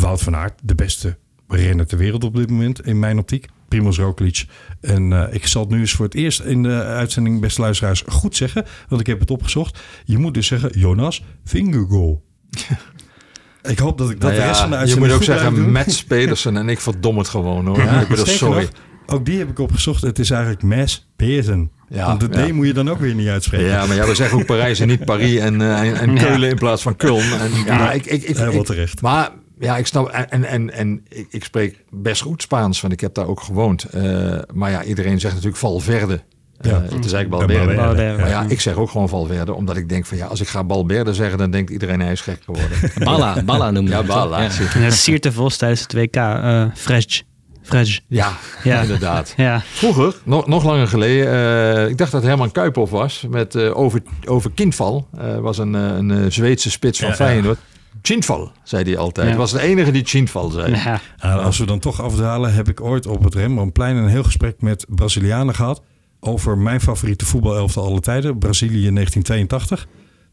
Wout 0.00 0.22
van 0.22 0.36
Aert, 0.36 0.60
de 0.62 0.74
beste 0.74 1.18
renner 1.48 1.86
ter 1.86 1.98
wereld 1.98 2.24
op 2.24 2.36
dit 2.36 2.50
moment 2.50 2.86
in 2.86 2.98
mijn 2.98 3.18
optiek. 3.18 3.46
Primoz 3.68 3.98
Roglic. 3.98 4.44
En 4.80 5.12
eh, 5.12 5.34
ik 5.34 5.46
zal 5.46 5.62
het 5.62 5.70
nu 5.70 5.80
eens 5.80 5.92
voor 5.92 6.04
het 6.04 6.14
eerst 6.14 6.40
in 6.40 6.62
de 6.62 6.82
uitzending, 6.82 7.40
beste 7.40 7.60
luisteraars, 7.60 8.04
goed 8.06 8.36
zeggen. 8.36 8.64
Want 8.88 9.00
ik 9.00 9.06
heb 9.06 9.20
het 9.20 9.30
opgezocht. 9.30 9.80
Je 10.04 10.18
moet 10.18 10.34
dus 10.34 10.46
zeggen 10.46 10.78
Jonas 10.78 11.24
Vingegaard. 11.44 12.18
ik 13.72 13.78
hoop 13.78 13.98
dat 13.98 14.10
ik 14.10 14.20
dat 14.20 14.30
Nou 14.30 14.42
de 14.42 14.48
rest 14.48 14.60
van 14.60 14.70
de 14.70 14.76
ja, 14.76 14.82
je 14.82 14.96
moet 14.96 15.12
ook 15.12 15.22
zeggen. 15.22 15.72
Mats 15.72 16.04
Pedersen 16.04 16.56
en 16.56 16.68
ik 16.68 16.80
verdom 16.80 17.18
het 17.18 17.28
gewoon 17.28 17.66
hoor. 17.66 17.78
Ja, 17.78 18.00
ik 18.00 18.08
bedoel, 18.08 18.26
sorry. 18.26 18.60
nog, 18.60 18.70
ook 19.06 19.24
die 19.24 19.38
heb 19.38 19.48
ik 19.50 19.58
opgezocht. 19.58 20.02
Het 20.02 20.18
is 20.18 20.30
eigenlijk 20.30 20.62
Mes 20.62 21.08
Pearson. 21.16 21.70
Ja, 21.88 22.06
Want 22.06 22.20
de 22.20 22.28
D 22.28 22.36
ja. 22.46 22.54
moet 22.54 22.66
je 22.66 22.72
dan 22.72 22.90
ook 22.90 22.98
weer 22.98 23.14
niet 23.14 23.28
uitspreken. 23.28 23.66
Ja, 23.66 23.86
maar 23.86 23.96
ja, 23.96 24.06
we 24.06 24.14
zeggen 24.14 24.38
ook 24.38 24.46
Parijs 24.46 24.80
en 24.80 24.88
niet 24.88 25.04
Paris 25.04 25.38
en, 25.38 25.60
eh, 25.60 25.80
en, 25.80 25.94
en 25.96 26.14
Keulen 26.14 26.48
in 26.50 26.56
plaats 26.56 26.82
van 26.82 26.96
Köln. 26.96 27.40
En, 27.40 27.50
ja, 27.66 27.92
ik, 27.92 28.06
ik, 28.06 28.22
ik, 28.22 28.36
Helemaal 28.36 28.60
ik- 28.60 28.66
terecht. 28.66 29.00
Maar 29.00 29.30
ja, 29.58 29.76
ik 29.76 29.86
snap. 29.86 30.08
En, 30.08 30.44
en, 30.44 30.72
en, 30.72 31.04
ik, 31.08 31.26
ik 31.30 31.44
spreek 31.44 31.84
best 31.90 32.22
goed 32.22 32.42
Spaans, 32.42 32.80
want 32.80 32.92
ik 32.92 33.00
heb 33.00 33.14
daar 33.14 33.26
ook 33.26 33.40
gewoond. 33.40 33.84
Eh, 33.84 34.38
maar 34.54 34.70
ja, 34.70 34.82
iedereen 34.84 35.20
zegt 35.20 35.32
natuurlijk 35.34 35.60
Valverde. 35.60 36.20
Eh, 36.60 36.70
Ja. 36.70 36.82
het 36.82 37.04
is 37.04 37.12
eigenlijk 37.12 37.50
Ja. 37.50 37.56
Valverde, 37.58 37.74
Valverde, 37.82 38.20
Maar 38.20 38.30
ja. 38.30 38.42
ja, 38.42 38.48
ik 38.48 38.60
zeg 38.60 38.74
ook 38.74 38.90
gewoon 38.90 39.08
Valverde, 39.08 39.54
omdat 39.54 39.76
ik 39.76 39.88
denk 39.88 40.06
van 40.06 40.16
ja, 40.16 40.26
als 40.26 40.40
ik 40.40 40.48
ga 40.48 40.64
Balberde 40.64 41.14
zeggen, 41.14 41.38
dan 41.38 41.50
denkt 41.50 41.70
iedereen 41.70 42.00
hij 42.00 42.12
is 42.12 42.20
gek 42.20 42.38
geworden. 42.44 42.78
Balla, 43.04 43.42
Balla 43.42 43.70
noemde 43.70 43.90
Ja, 43.90 43.96
het, 43.96 44.06
toch? 44.06 44.16
Balla. 44.16 44.40
Ja. 44.42 44.48
En 44.74 44.82
dat 44.82 44.92
Siert 44.92 45.22
de 45.22 45.32
Vos 45.32 45.56
tijdens 45.56 45.80
het 45.82 45.92
WK. 45.92 46.16
eh 46.16 46.64
Fresh. 46.74 47.20
Fresh. 47.62 47.98
Ja, 48.06 48.32
Ja. 48.64 48.80
inderdaad. 48.82 49.34
Ja. 49.36 49.60
Vroeger, 49.72 50.14
nog, 50.24 50.46
nog 50.46 50.64
langer 50.64 50.88
geleden, 50.88 51.32
eh, 51.76 51.88
ik 51.88 51.98
dacht 51.98 52.12
dat 52.12 52.22
Herman 52.22 52.52
Kuiphoff 52.52 52.90
was 52.92 53.26
met 53.30 53.54
eh, 53.54 53.78
over, 53.78 54.02
over 54.26 54.50
Kindval. 54.50 55.08
Eh, 55.18 55.38
was 55.38 55.58
een, 55.58 55.74
eh, 55.74 55.80
een 55.96 56.10
eh, 56.10 56.18
Zweedse 56.28 56.70
spits 56.70 56.98
van 56.98 57.08
Ja, 57.08 57.14
Feyenoord. 57.14 57.58
Chinval, 58.02 58.52
zei 58.62 58.84
hij 58.84 58.96
altijd. 58.98 59.26
Ja. 59.26 59.32
Hij 59.32 59.40
was 59.40 59.52
de 59.52 59.60
enige 59.60 59.90
die 59.90 60.04
Chinval 60.04 60.50
zei. 60.50 60.74
Ja. 60.74 61.00
Nou, 61.22 61.42
als 61.44 61.58
we 61.58 61.66
dan 61.66 61.78
toch 61.78 62.02
afdalen, 62.02 62.54
heb 62.54 62.68
ik 62.68 62.80
ooit 62.80 63.06
op 63.06 63.24
het 63.24 63.34
Rembrandtplein 63.34 63.96
een 63.96 64.08
heel 64.08 64.22
gesprek 64.22 64.60
met 64.62 64.86
Brazilianen 64.88 65.54
gehad 65.54 65.82
over 66.20 66.58
mijn 66.58 66.80
favoriete 66.80 67.24
voetbalelftal 67.24 67.84
alle 67.84 68.00
tijden, 68.00 68.38
Brazilië 68.38 68.90
1982. 68.92 69.86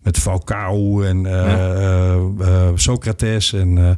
Met 0.04 0.18
Falcao 0.18 1.02
en 1.02 1.26
eh, 1.26 1.54
eh, 1.54 2.14
eh, 2.40 2.68
Socrates 2.76 3.54
en 3.54 3.78
eh, 3.78 3.90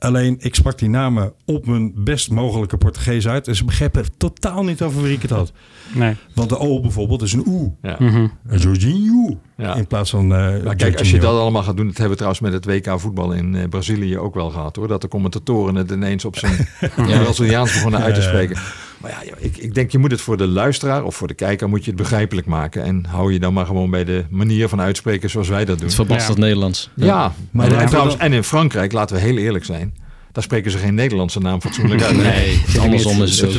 alleen 0.00 0.36
ik 0.40 0.54
sprak 0.54 0.78
die 0.78 0.88
namen 0.88 1.32
op 1.46 1.66
mijn 1.66 1.92
best 1.96 2.30
mogelijke 2.30 2.76
Portugees 2.76 3.28
uit 3.28 3.48
en 3.48 3.56
ze 3.56 3.64
begrepen 3.64 4.04
totaal 4.16 4.64
niet 4.64 4.82
over 4.82 5.02
wie 5.02 5.12
ik 5.16 5.22
het 5.22 5.30
had. 5.30 5.52
Nee. 5.94 6.16
Want 6.34 6.48
de 6.48 6.58
O 6.58 6.80
bijvoorbeeld 6.80 7.22
is 7.22 7.32
een 7.32 7.46
oe, 7.46 7.72
Ja. 7.82 7.96
Mhm. 7.98 8.26
een 8.46 8.58
Jorginho 8.58 9.38
Ja. 9.56 9.74
in 9.74 9.86
plaats 9.86 10.10
van. 10.10 10.22
eh 10.34 10.62
Maar 10.64 10.76
kijk, 10.76 10.98
als 10.98 11.10
je 11.10 11.18
dat 11.18 11.38
allemaal 11.38 11.62
gaat 11.62 11.76
doen, 11.76 11.86
dat 11.86 11.96
hebben 11.98 12.18
we 12.18 12.24
trouwens 12.24 12.40
met 12.42 12.52
het 12.52 12.64
WK 12.64 13.00
voetbal 13.00 13.32
in 13.32 13.54
eh, 13.54 13.68
Brazilië 13.68 14.18
ook 14.18 14.34
wel 14.34 14.50
gehad 14.50 14.76
hoor. 14.76 14.88
Dat 14.88 15.00
de 15.00 15.08
commentatoren 15.08 15.74
het 15.74 15.90
ineens 15.90 16.24
op 16.24 16.36
zijn 16.38 16.68
Braziliaans 17.22 17.72
begonnen 17.72 18.00
uit 18.00 18.14
te 18.14 18.20
Ja, 18.20 18.26
ja. 18.26 18.32
spreken. 18.32 18.62
Maar 19.00 19.10
ja, 19.10 19.34
ik, 19.38 19.56
ik 19.56 19.74
denk 19.74 19.90
je 19.90 19.98
moet 19.98 20.10
het 20.10 20.20
voor 20.20 20.36
de 20.36 20.46
luisteraar 20.46 21.04
of 21.04 21.16
voor 21.16 21.28
de 21.28 21.34
kijker 21.34 21.68
moet 21.68 21.84
je 21.84 21.90
het 21.90 22.00
begrijpelijk 22.00 22.46
maken. 22.46 22.82
En 22.82 23.04
hou 23.08 23.32
je 23.32 23.38
dan 23.38 23.52
maar 23.52 23.66
gewoon 23.66 23.90
bij 23.90 24.04
de 24.04 24.24
manier 24.30 24.68
van 24.68 24.80
uitspreken 24.80 25.30
zoals 25.30 25.48
wij 25.48 25.64
dat 25.64 25.76
doen. 25.78 25.86
Het 25.86 25.94
verbasterd 25.94 26.38
Nederlands. 26.38 26.90
Ja, 26.94 27.34
Maar 27.50 27.72
en, 27.72 27.86
trouwens, 27.86 28.16
en 28.16 28.32
in 28.32 28.44
Frankrijk, 28.44 28.92
laten 28.92 29.16
we 29.16 29.22
heel 29.22 29.36
eerlijk 29.36 29.64
zijn, 29.64 29.94
daar 30.32 30.42
spreken 30.42 30.70
ze 30.70 30.78
geen 30.78 30.94
Nederlandse 30.94 31.38
naam 31.40 31.60
fatsoenlijk 31.60 32.02
uit. 32.02 32.16
Nee, 32.16 32.62
andersom 32.80 33.22
is 33.22 33.40
het. 33.40 33.50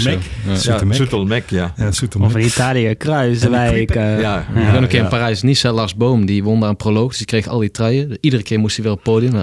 Ja. 0.66 0.84
Of 2.20 2.36
in 2.36 2.46
Italië, 2.46 2.96
Kruiswijk. 2.96 3.90
eh, 3.96 4.20
Ja, 4.22 4.40
Ik 4.40 4.54
ben 4.54 4.76
ook 4.76 4.82
een 4.82 4.88
keer 4.88 4.98
ja. 4.98 5.04
in 5.04 5.10
Parijs. 5.10 5.42
Nice 5.42 5.72
Lars 5.72 5.96
Boom, 5.96 6.26
die 6.26 6.44
won 6.44 6.60
daar 6.60 6.70
een 6.70 6.76
proloog. 6.76 7.08
Dus 7.10 7.18
die 7.18 7.26
kreeg 7.26 7.48
al 7.48 7.60
die 7.60 7.72
truien. 7.72 8.18
Iedere 8.22 8.44
keer 8.44 8.60
moest 8.60 8.76
hij 8.76 8.84
weer 8.86 8.94
op 8.94 9.00
het 9.04 9.14
podium. 9.14 9.36
En 9.36 9.40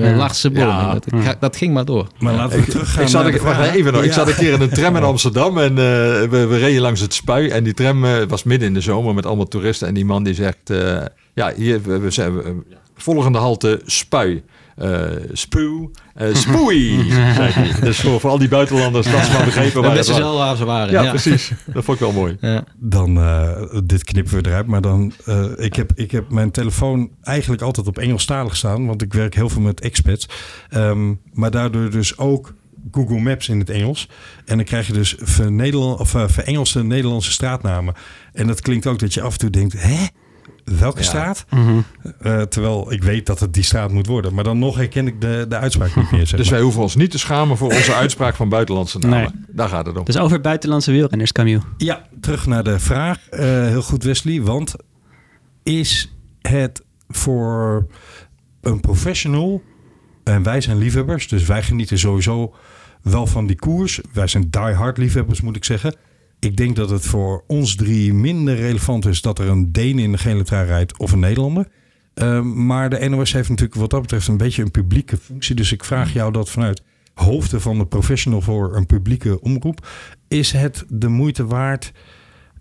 Ja. 0.00 0.14
laatste 0.14 0.50
bomen. 0.50 0.72
Ja. 1.22 1.34
Dat, 1.40 1.56
ging 1.56 1.72
maar 1.74 1.84
door. 1.84 2.06
Maar 2.18 2.34
laten 2.34 2.60
we 2.60 2.66
teruggaan. 2.66 3.02
Ik 3.02 3.08
zat, 3.08 3.26
even 3.74 3.92
nog. 3.92 4.02
Ik 4.02 4.12
zat 4.12 4.28
een 4.28 4.34
keer 4.34 4.52
in 4.52 4.60
een 4.60 4.68
tram 4.70 4.96
in 4.96 5.02
Amsterdam 5.02 5.58
en 5.58 5.70
eh, 5.70 5.74
we, 6.30 6.46
we 6.50 6.56
reden 6.58 6.80
langs 6.80 7.00
het 7.00 7.14
spui. 7.14 7.48
En 7.48 7.64
die 7.64 7.74
tram 7.74 8.04
eh, 8.04 8.12
was 8.28 8.42
midden 8.42 8.68
in 8.68 8.74
de 8.74 8.80
zomer 8.80 9.14
met 9.14 9.26
allemaal 9.26 9.48
toeristen. 9.48 9.88
En 9.88 9.94
die 9.94 10.04
man 10.04 10.22
die 10.22 10.34
zegt, 10.34 10.70
eh, 10.70 10.96
ja, 11.34 11.52
hier, 11.56 11.82
we, 11.82 11.98
we 11.98 12.10
zijn, 12.10 12.36
we- 12.36 12.62
volgende 13.02 13.38
halte 13.38 13.80
spui. 13.84 14.42
Eh 14.80 15.00
spuw, 15.32 15.90
eh 16.14 16.34
spoei, 16.44 17.10
zei 17.10 17.50
hij. 17.52 17.80
Dus 17.80 18.00
voor, 18.00 18.20
voor 18.20 18.30
al 18.30 18.38
die 18.38 18.48
buitenlanders, 18.48 19.10
dat 19.10 19.24
ze 19.24 19.32
maar 19.32 19.44
begrepen 19.44 19.82
waar 19.82 20.02
ze 20.02 20.14
wel 20.14 20.36
waar 20.36 20.56
ze 20.56 20.64
waren. 20.64 20.92
Ja, 20.92 21.02
Ja, 21.02 21.10
precies. 21.10 21.52
Dat 21.66 21.84
vond 21.84 22.00
ik 22.00 22.04
wel 22.04 22.12
mooi. 22.12 22.36
Ja. 22.40 22.64
Dan, 22.76 23.16
eh, 23.16 23.80
dit 23.84 24.04
knippen 24.04 24.42
we 24.42 24.48
eruit. 24.48 24.66
Maar 24.66 24.80
dan, 24.80 25.12
eh, 25.24 25.44
ik, 25.56 25.74
heb, 25.74 25.92
ik 25.94 26.10
heb 26.10 26.30
mijn 26.30 26.50
telefoon 26.50 27.10
eigenlijk 27.22 27.62
altijd 27.62 27.86
op 27.86 27.98
Engelstalig 27.98 28.56
staan. 28.56 28.86
Want 28.86 29.02
ik 29.02 29.12
werk 29.12 29.34
heel 29.34 29.48
veel 29.48 29.62
met 29.62 29.80
expats. 29.80 30.28
Ehm, 30.68 31.14
maar 31.32 31.50
daardoor 31.50 31.90
dus 31.90 32.18
ook 32.18 32.54
Google 32.90 33.20
Maps 33.20 33.48
in 33.48 33.58
het 33.58 33.70
Engels. 33.70 34.08
En 34.44 34.56
dan 34.56 34.64
krijg 34.64 34.86
je 34.86 34.92
dus 34.92 35.16
ver 35.18 35.52
Nederland, 35.52 36.00
of, 36.00 36.14
verengelse 36.26 36.84
Nederlandse 36.84 37.32
straatnamen. 37.32 37.94
En 38.32 38.46
dat 38.46 38.60
klinkt 38.60 38.86
ook 38.86 38.98
dat 38.98 39.14
je 39.14 39.22
af 39.22 39.32
en 39.32 39.38
toe 39.38 39.50
denkt... 39.50 39.82
Hè? 39.82 40.06
Welke 40.78 40.98
Ja. 40.98 41.04
straat? 41.04 41.44
Mhm. 41.50 41.80
Eh, 42.20 42.42
terwijl 42.42 42.92
ik 42.92 43.02
weet 43.02 43.26
dat 43.26 43.40
het 43.40 43.54
die 43.54 43.62
straat 43.62 43.90
moet 43.92 44.06
worden. 44.06 44.34
Maar 44.34 44.44
dan 44.44 44.58
nog 44.58 44.76
herken 44.76 45.06
ik 45.06 45.20
de, 45.20 45.46
de 45.48 45.56
uitspraak 45.56 45.96
niet 45.96 46.10
meer. 46.10 46.26
Zeg 46.26 46.38
Dus 46.38 46.44
maar. 46.48 46.54
wij 46.54 46.62
hoeven 46.64 46.82
ons 46.82 46.94
niet 46.94 47.10
te 47.10 47.18
schamen 47.18 47.56
voor 47.56 47.72
onze 47.72 47.94
uitspraak 47.94 48.34
van 48.34 48.48
buitenlandse 48.48 48.98
namen. 48.98 49.18
Nee. 49.18 49.44
Daar 49.48 49.68
gaat 49.68 49.86
het 49.86 49.96
om. 49.96 50.04
Dus 50.04 50.18
over 50.18 50.40
buitenlandse 50.40 50.92
wielrenners, 50.92 51.32
Camille. 51.32 51.60
Ja, 51.76 52.06
terug 52.20 52.46
naar 52.46 52.64
de 52.64 52.78
vraag. 52.78 53.28
Eh, 53.28 53.40
heel 53.66 53.82
goed, 53.82 54.04
Wesley. 54.04 54.42
Want 54.42 54.74
is 55.62 56.12
het 56.40 56.82
voor 57.08 57.86
een 58.60 58.80
professional, 58.80 59.62
en 60.24 60.42
wij 60.42 60.60
zijn 60.60 60.78
liefhebbers, 60.78 61.28
dus 61.28 61.46
wij 61.46 61.62
genieten 61.62 61.98
sowieso 61.98 62.54
wel 63.02 63.26
van 63.26 63.46
die 63.46 63.56
koers. 63.56 64.00
Wij 64.12 64.26
zijn 64.26 64.46
die-hard 64.50 64.98
liefhebbers, 64.98 65.40
moet 65.40 65.56
ik 65.56 65.64
zeggen. 65.64 65.94
Ik 66.40 66.56
denk 66.56 66.76
dat 66.76 66.90
het 66.90 67.06
voor 67.06 67.44
ons 67.46 67.74
drie 67.74 68.14
minder 68.14 68.56
relevant 68.56 69.06
is 69.06 69.22
dat 69.22 69.38
er 69.38 69.48
een 69.48 69.72
Deen 69.72 69.98
in 69.98 70.12
de 70.12 70.18
gele 70.18 70.42
trui 70.42 70.66
rijdt 70.66 70.98
of 70.98 71.12
een 71.12 71.20
Nederlander. 71.20 71.66
Eh, 72.14 72.42
maar 72.42 72.90
de 72.90 73.08
NOS 73.08 73.32
heeft 73.32 73.48
natuurlijk 73.48 73.80
wat 73.80 73.90
dat 73.90 74.00
betreft 74.00 74.28
een 74.28 74.36
beetje 74.36 74.62
een 74.62 74.70
publieke 74.70 75.16
functie. 75.16 75.54
Dus 75.54 75.72
ik 75.72 75.84
vraag 75.84 76.12
jou 76.12 76.32
dat 76.32 76.50
vanuit 76.50 76.82
hoofden 77.14 77.60
van 77.60 77.78
de 77.78 77.86
professional 77.86 78.40
voor 78.40 78.76
een 78.76 78.86
publieke 78.86 79.40
omroep. 79.40 79.86
Is 80.28 80.52
het 80.52 80.84
de 80.88 81.08
moeite 81.08 81.46
waard? 81.46 81.92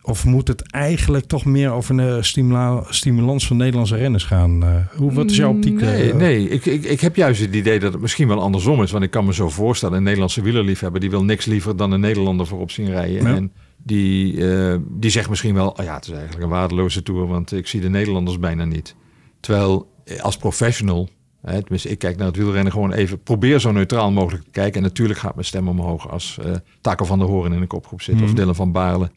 Of 0.02 0.26
moet 0.26 0.48
het 0.48 0.72
eigenlijk 0.72 1.26
toch 1.26 1.46
meer 1.46 1.72
over 1.72 2.00
een 2.00 2.24
stimula- 2.24 2.84
stimulans 2.90 3.48
van 3.48 3.58
Nederlandse 3.58 3.96
renners 3.96 4.24
gaan? 4.24 4.64
Eh, 4.64 4.76
hoe, 4.96 5.14
wat 5.14 5.30
is 5.30 5.38
jouw 5.38 5.50
optiek? 5.50 5.82
Nee, 5.82 6.12
eh? 6.12 6.16
nee. 6.16 6.50
Ik, 6.50 6.66
ik, 6.66 6.84
ik 6.84 7.02
heb 7.02 7.16
juist 7.16 7.42
het 7.42 7.56
idee 7.56 7.80
dat 7.80 7.94
het 7.94 8.02
misschien 8.02 8.28
wel 8.28 8.42
andersom 8.42 8.82
is. 8.84 8.92
Want 8.92 9.04
ik 9.04 9.12
kan 9.12 9.26
me 9.26 9.34
zo 9.34 9.50
voorstellen, 9.50 9.98
een 9.98 10.04
Nederlandse 10.04 10.42
wielerliefhebber... 10.42 11.02
die 11.02 11.10
wil 11.10 11.24
niks 11.24 11.46
liever 11.46 11.78
dan 11.78 11.92
een 11.92 12.00
Nederlander 12.00 12.48
voorop 12.48 12.72
zien 12.72 12.90
rijden. 12.90 13.24
Ja. 13.24 13.36
En 13.36 13.52
die, 13.84 14.48
eh, 14.52 14.78
die 14.90 15.10
zegt 15.10 15.30
misschien 15.30 15.54
wel... 15.54 15.70
Oh 15.70 15.84
ja, 15.86 15.94
het 15.96 16.08
is 16.08 16.12
eigenlijk 16.12 16.44
een 16.44 16.50
waardeloze 16.50 17.04
tour... 17.04 17.28
want 17.28 17.52
ik 17.52 17.68
zie 17.68 17.82
de 17.82 17.90
Nederlanders 17.90 18.40
bijna 18.40 18.66
niet. 18.66 18.96
Terwijl 19.40 19.92
eh, 20.04 20.20
als 20.20 20.38
professional... 20.38 21.10
Hè, 21.42 21.62
tenminste, 21.62 21.90
ik 21.90 22.00
kijk 22.00 22.18
naar 22.18 22.28
het 22.28 22.36
wielrennen 22.36 22.72
gewoon 22.72 22.94
even... 22.94 23.24
probeer 23.24 23.60
zo 23.60 23.72
neutraal 23.72 24.12
mogelijk 24.12 24.44
te 24.44 24.52
kijken. 24.52 24.82
En 24.82 24.88
natuurlijk 24.88 25.20
gaat 25.20 25.34
mijn 25.34 25.46
stem 25.46 25.68
omhoog... 25.68 26.10
als 26.10 26.40
Taco 26.82 27.06
van 27.06 27.20
der 27.20 27.28
Hoorn 27.28 27.54
in 27.54 27.60
de 27.60 27.68
kopgroep 27.68 28.02
zit... 28.02 28.16
of 28.16 28.22
Mhm. 28.22 28.36
Dylan 28.36 28.56
van 28.56 28.72
Baarle. 28.72 29.12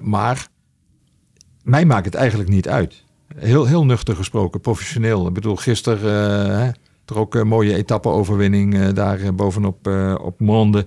Maar 0.00 0.48
mij 1.62 1.84
maakt 1.84 2.04
het 2.04 2.14
eigenlijk 2.14 2.50
niet 2.50 2.68
uit. 2.68 3.04
Heel, 3.36 3.66
heel 3.66 3.84
nuchter 3.84 4.16
gesproken, 4.16 4.60
professioneel. 4.60 5.26
Ik 5.26 5.34
bedoel, 5.34 5.56
gisteren 5.56 6.60
hè, 6.60 6.70
er 7.04 7.18
ook 7.18 7.34
een 7.34 7.48
mooie 7.48 7.74
etappe-overwinning 7.74 8.88
daar 8.88 9.34
bovenop 9.34 9.86
op 10.20 10.40
Monde. 10.40 10.86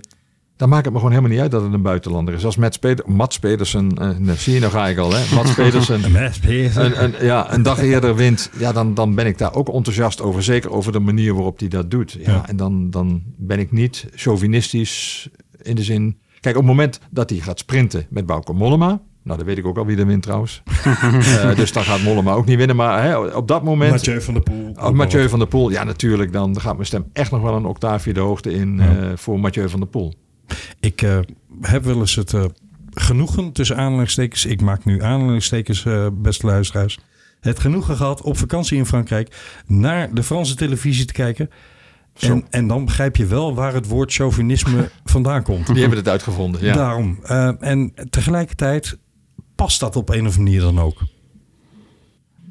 Dan 0.62 0.70
maakt 0.70 0.84
het 0.84 0.92
me 0.92 0.98
gewoon 1.00 1.14
helemaal 1.14 1.34
niet 1.34 1.42
uit 1.42 1.50
dat 1.50 1.62
het 1.62 1.72
een 1.72 1.82
buitenlander 1.82 2.34
is. 2.34 2.44
Als 2.44 2.56
Mats, 2.56 2.78
Peder, 2.78 3.04
Mats 3.10 3.38
Pedersen, 3.38 3.86
nou, 4.18 4.36
zie 4.36 4.54
je, 4.54 4.60
nou 4.60 4.72
ga 4.72 4.88
ik 4.88 4.98
al, 4.98 5.12
hè? 5.12 5.20
Mats 5.34 5.54
Pedersen 5.54 6.04
Een 6.04 7.04
een, 7.04 7.26
ja, 7.26 7.52
een 7.52 7.62
dag 7.62 7.78
eerder 7.78 8.14
wint, 8.14 8.50
ja, 8.58 8.72
dan, 8.72 8.94
dan 8.94 9.14
ben 9.14 9.26
ik 9.26 9.38
daar 9.38 9.54
ook 9.54 9.68
enthousiast 9.68 10.20
over. 10.20 10.42
Zeker 10.42 10.70
over 10.70 10.92
de 10.92 11.00
manier 11.00 11.34
waarop 11.34 11.58
hij 11.58 11.68
dat 11.68 11.90
doet. 11.90 12.12
Ja, 12.20 12.32
Ja. 12.32 12.48
En 12.48 12.56
dan, 12.56 12.90
dan 12.90 13.22
ben 13.36 13.58
ik 13.58 13.72
niet 13.72 14.06
chauvinistisch 14.14 15.28
in 15.62 15.74
de 15.74 15.82
zin... 15.82 16.18
Kijk, 16.40 16.56
op 16.56 16.62
het 16.62 16.70
moment 16.70 17.00
dat 17.10 17.30
hij 17.30 17.38
gaat 17.38 17.58
sprinten 17.58 18.06
met 18.10 18.26
Bauke 18.26 18.52
Mollema... 18.52 19.00
Nou, 19.24 19.38
dan 19.38 19.46
weet 19.46 19.58
ik 19.58 19.66
ook 19.66 19.78
al 19.78 19.86
wie 19.86 19.96
er 19.96 20.06
wint 20.06 20.22
trouwens. 20.22 20.62
Eh, 21.42 21.56
dus 21.56 21.72
dan 21.72 21.82
gaat 21.82 22.02
Mollema 22.02 22.32
ook 22.32 22.46
niet 22.46 22.56
winnen. 22.56 22.76
Maar 22.76 23.02
hè, 23.02 23.18
op 23.18 23.48
dat 23.48 23.62
moment... 23.62 23.90
Mathieu 23.90 24.20
van 24.20 24.34
der 24.34 24.42
Poel. 24.42 24.72
Oh, 24.74 24.90
Mathieu 24.90 25.28
van 25.28 25.38
der 25.38 25.48
Poel, 25.48 25.70
ja 25.70 25.84
natuurlijk. 25.84 26.32
Dan 26.32 26.60
gaat 26.60 26.74
mijn 26.74 26.86
stem 26.86 27.04
echt 27.12 27.30
nog 27.30 27.42
wel 27.42 27.54
een 27.54 27.64
octaafje 27.64 28.12
de 28.12 28.20
hoogte 28.20 28.52
in 28.52 28.76
Ja. 28.76 28.96
eh, 28.96 29.10
voor 29.14 29.40
Mathieu 29.40 29.68
van 29.68 29.80
der 29.80 29.88
Poel. 29.88 30.14
Ik 30.80 31.02
eh, 31.02 31.18
heb 31.60 31.84
wel 31.84 31.98
eens 31.98 32.14
het 32.14 32.34
eh, 32.34 32.44
genoegen 32.90 33.52
tussen 33.52 33.76
aanhalingstekens. 33.76 34.46
Ik 34.46 34.60
maak 34.60 34.84
nu 34.84 35.02
aanhalingstekens, 35.02 35.84
eh 35.84 36.06
beste 36.12 36.46
luisteraars. 36.46 36.98
Het 37.40 37.60
genoegen 37.60 37.96
gehad 37.96 38.22
op 38.22 38.38
vakantie 38.38 38.78
in 38.78 38.86
Frankrijk 38.86 39.36
naar 39.66 40.14
de 40.14 40.22
Franse 40.22 40.54
televisie 40.54 41.04
te 41.04 41.12
kijken. 41.12 41.50
En, 42.18 42.46
en 42.50 42.66
dan 42.66 42.84
begrijp 42.84 43.16
je 43.16 43.26
wel 43.26 43.54
waar 43.54 43.74
het 43.74 43.86
woord 43.86 44.12
chauvinisme 44.12 44.90
vandaan 45.04 45.42
komt. 45.42 45.66
Die 45.66 45.80
hebben 45.80 45.98
het 45.98 46.08
uitgevonden. 46.08 46.64
Ja. 46.64 46.74
Daarom. 46.74 47.18
En 47.60 47.92
tegelijkertijd 48.10 48.98
past 49.54 49.80
dat 49.80 49.96
op 49.96 50.08
een 50.08 50.26
of 50.26 50.36
andere 50.36 50.42
manier 50.42 50.60
dan 50.60 50.80
ook. 50.80 50.98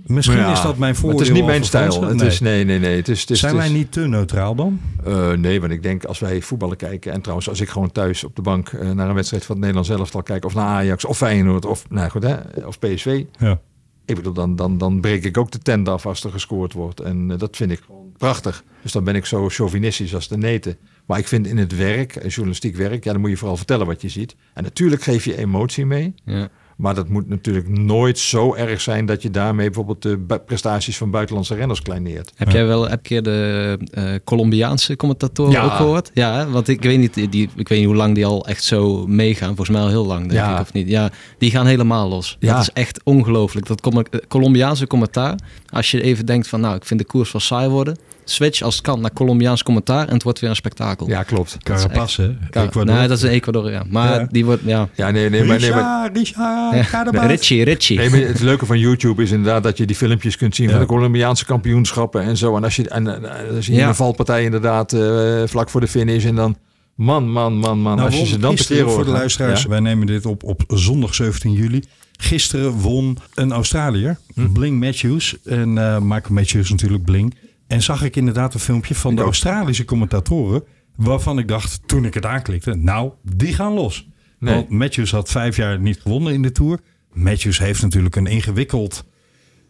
Misschien 0.05 0.37
ja, 0.37 0.51
is 0.51 0.61
dat 0.61 0.77
mijn 0.77 0.95
voordeel. 0.95 1.19
Het 1.19 1.27
is 1.27 1.33
niet 1.33 1.45
mijn 1.45 1.63
stijl. 1.63 1.91
Fransen. 1.91 2.09
Het 2.09 2.17
Nee. 2.17 2.27
is, 2.27 2.39
nee, 2.39 2.63
nee, 2.65 2.79
nee. 2.79 2.95
Het 2.95 3.07
is, 3.07 3.21
het 3.21 3.29
is, 3.29 3.39
Zijn 3.39 3.55
het 3.55 3.61
wij 3.63 3.71
niet 3.73 3.91
te 3.91 3.99
neutraal 3.99 4.55
dan? 4.55 4.79
Eh, 5.05 5.31
nee, 5.31 5.59
want 5.59 5.71
ik 5.71 5.83
denk 5.83 6.05
als 6.05 6.19
wij 6.19 6.41
voetballen 6.41 6.77
kijken... 6.77 7.11
en 7.11 7.21
trouwens 7.21 7.49
als 7.49 7.61
ik 7.61 7.69
gewoon 7.69 7.91
thuis 7.91 8.23
op 8.23 8.35
de 8.35 8.41
bank 8.41 8.69
eh, 8.69 8.91
naar 8.91 9.09
een 9.09 9.15
wedstrijd 9.15 9.45
van 9.45 9.55
het 9.55 9.65
Nederlands 9.65 9.89
elftal 9.99 10.23
kijk... 10.23 10.45
of 10.45 10.55
naar 10.55 10.65
Ajax 10.65 11.05
of 11.05 11.17
Feyenoord 11.17 11.65
of, 11.65 11.89
nou 11.89 12.09
goed, 12.09 12.23
hè, 12.23 12.35
of 12.65 12.79
PSV... 12.79 13.23
Ja. 13.39 13.59
Ik 14.05 14.15
bedoel, 14.15 14.33
dan, 14.33 14.55
dan, 14.55 14.77
dan 14.77 15.01
breek 15.01 15.23
ik 15.23 15.37
ook 15.37 15.51
de 15.51 15.59
tent 15.59 15.89
af 15.89 16.05
als 16.05 16.23
er 16.23 16.31
gescoord 16.31 16.73
wordt. 16.73 16.99
En 16.99 17.31
eh, 17.31 17.37
dat 17.37 17.55
vind 17.55 17.71
ik 17.71 17.81
gewoon 17.85 18.11
prachtig. 18.17 18.63
Dus 18.81 18.91
dan 18.91 19.03
ben 19.03 19.15
ik 19.15 19.25
zo 19.25 19.49
chauvinistisch 19.49 20.15
als 20.15 20.27
de 20.27 20.37
neten. 20.37 20.77
Maar 21.05 21.19
ik 21.19 21.27
vind 21.27 21.47
in 21.47 21.57
het 21.57 21.75
werk, 21.75 22.27
journalistiek 22.27 22.75
werk... 22.75 23.03
ja, 23.03 23.11
dan 23.11 23.21
moet 23.21 23.29
je 23.29 23.37
vooral 23.37 23.57
vertellen 23.57 23.85
wat 23.85 24.01
je 24.01 24.09
ziet. 24.09 24.35
En 24.53 24.63
natuurlijk 24.63 25.01
geef 25.03 25.25
je 25.25 25.37
emotie 25.37 25.85
mee... 25.85 26.13
Ja. 26.25 26.49
Maar 26.82 26.95
dat 26.95 27.09
moet 27.09 27.29
natuurlijk 27.29 27.67
nooit 27.69 28.19
zo 28.19 28.53
erg 28.55 28.82
zijn 28.82 29.05
dat 29.05 29.21
je 29.21 29.32
daarmee 29.32 29.65
bijvoorbeeld 29.65 30.01
de 30.01 30.39
prestaties 30.45 30.97
van 30.97 31.11
buitenlandse 31.11 31.55
renners 31.55 31.82
kleineert. 31.82 32.32
Heb 32.36 32.49
jij 32.51 32.65
wel 32.65 32.84
heb 32.84 32.91
een 32.91 33.01
keer 33.01 33.23
de 33.23 33.77
eh, 33.91 34.03
Colombiaanse 34.23 34.95
commentatoren 34.95 35.51
Ja. 35.53 35.63
ook 35.63 35.71
gehoord? 35.71 36.11
Ja, 36.13 36.47
want 36.49 36.67
ik 36.67 36.82
weet, 36.84 36.97
niet, 36.99 37.32
die, 37.32 37.49
ik 37.55 37.67
weet 37.67 37.77
niet 37.79 37.88
hoe 37.88 37.95
lang 37.95 38.15
die 38.15 38.25
al 38.25 38.47
echt 38.47 38.63
zo 38.63 39.07
meegaan. 39.07 39.47
Volgens 39.55 39.69
mij 39.69 39.82
al 39.82 39.88
heel 39.89 40.05
lang, 40.05 40.19
denk 40.21 40.32
Ja. 40.34 40.55
ik, 40.55 40.61
of 40.61 40.73
niet? 40.73 40.88
Ja, 40.89 41.09
die 41.38 41.51
gaan 41.51 41.65
helemaal 41.65 42.09
los. 42.09 42.38
Ja. 42.39 42.53
Dat 42.53 42.61
is 42.61 42.69
echt 42.73 43.01
ongelooflijk. 43.03 43.67
Dat 43.67 43.82
com- 43.82 43.97
eh, 43.97 44.19
Colombiaanse 44.27 44.88
commentaar, 44.88 45.36
als 45.69 45.91
je 45.91 46.01
even 46.01 46.25
denkt 46.25 46.47
van... 46.47 46.59
nou, 46.59 46.75
ik 46.75 46.86
vind 46.86 46.99
de 46.99 47.05
koers 47.05 47.32
wel 47.32 47.41
saai 47.41 47.69
worden... 47.69 47.97
switch 48.26 48.61
als 48.61 48.76
het 48.76 48.84
kan 48.84 49.01
naar 49.01 49.13
Colombiaans 49.13 49.63
commentaar 49.63 50.07
en 50.07 50.13
het 50.13 50.24
wordt 50.24 50.39
weer 50.39 50.49
een 50.49 50.55
spektakel. 50.55 51.07
Ja, 51.07 51.24
klopt. 51.24 51.57
Carapaz, 51.63 52.15
hè? 52.17 52.36
Ecuador. 52.51 52.86
Nee, 52.95 53.07
dat 53.07 53.17
is 53.17 53.24
in 53.24 53.30
Ecuador, 53.30 53.72
ja. 53.72 53.84
Maar 53.89 54.19
Ja. 54.19 54.28
die 54.32 54.45
wordt, 54.45 54.61
ja. 54.65 54.89
Ja, 54.95 55.11
nee, 55.11 55.30
nee, 55.30 55.43
maar, 55.43 55.59
nee, 55.59 55.69
maar, 55.72 56.09
Richard, 56.13 56.17
Richard, 56.17 56.76
ja. 56.76 56.84
Carapaz. 56.91 57.26
Richie, 57.28 57.63
Richie. 57.63 57.97
nee, 57.97 58.09
maar 58.09 58.19
het 58.19 58.39
leuke 58.41 58.65
van 58.65 58.80
YouTube 58.80 59.24
is 59.24 59.32
inderdaad 59.32 59.63
dat 59.63 59.78
je 59.78 59.86
die 59.86 59.95
filmpjes 59.95 60.38
kunt 60.38 60.55
zien 60.55 60.65
Ja. 60.65 60.72
van 60.72 60.82
de 60.82 60.88
Colombiaanse 60.88 61.45
kampioenschappen 61.45 62.22
en 62.22 62.38
zo. 62.38 62.55
En 62.55 62.63
als 62.63 62.76
je 62.76 62.89
en, 62.89 63.22
zie 63.59 63.74
je 63.74 63.80
Ja. 63.80 63.88
een 63.88 63.95
valpartij 63.95 64.43
inderdaad 64.43 64.93
eh, 64.93 65.41
vlak 65.45 65.69
voor 65.69 65.82
de 65.82 65.88
finish 65.88 66.26
en 66.26 66.36
dan 66.36 66.57
man, 66.95 67.30
man, 67.30 67.57
man, 67.57 67.80
man. 67.80 67.95
Nou, 67.95 68.07
als 68.09 68.19
je 68.19 68.26
ze 68.26 68.38
dan 68.39 68.51
gisteren, 68.51 68.78
tekeer 68.78 68.84
hoort. 68.93 68.95
voor 69.05 69.13
de 69.13 69.19
luisteraars, 69.19 69.61
Ja. 69.63 69.69
wij 69.69 69.80
nemen 69.80 70.07
dit 70.07 70.26
op 70.26 70.43
op 70.43 70.63
zondag 70.67 71.13
17 71.15 71.51
juli. 71.53 71.84
Gisteren 72.19 72.72
won 72.72 73.17
een 73.36 73.51
Australiër, 73.51 74.17
Hm. 74.34 74.51
Bling 74.51 74.80
Matthews. 74.80 75.38
En 75.45 75.78
eh, 75.78 75.97
Michael 75.99 76.34
Matthews 76.34 76.69
natuurlijk 76.69 77.03
Bling. 77.03 77.36
En 77.72 77.82
zag 77.82 78.03
ik 78.03 78.15
inderdaad 78.15 78.53
een 78.53 78.59
filmpje 78.59 78.95
van 78.95 79.15
de. 79.15 79.22
Australische 79.22 79.86
commentatoren. 79.86 80.63
Waarvan 80.95 81.39
ik 81.39 81.47
dacht, 81.47 81.82
toen 81.86 82.05
ik 82.05 82.13
het 82.13 82.26
aanklikte, 82.26 82.76
nou, 82.76 83.11
die 83.24 83.53
gaan 83.53 83.74
los. 83.74 84.09
Nee. 84.39 84.55
Want 84.55 84.69
Matthews 84.69 85.11
had 85.11 85.30
vijf 85.30 85.55
jaar 85.55 85.80
niet 85.80 86.01
gewonnen 86.01 86.34
in 86.34 86.41
de 86.41 86.51
Tour. 86.51 86.80
Matthews 87.13 87.59
heeft 87.59 87.82
natuurlijk 87.82 88.15
een 88.15 88.26
ingewikkeld 88.26 89.05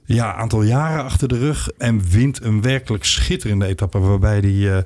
ja, 0.05 0.33
aantal 0.33 0.63
jaren 0.63 1.03
achter 1.03 1.27
de 1.27 1.37
rug. 1.37 1.69
En 1.77 2.01
wint 2.09 2.43
een 2.43 2.61
werkelijk 2.61 3.05
schitterende 3.05 3.65
etappe 3.65 3.99
waarbij 3.99 4.39
hij 4.39 4.77
eh, 4.77 4.83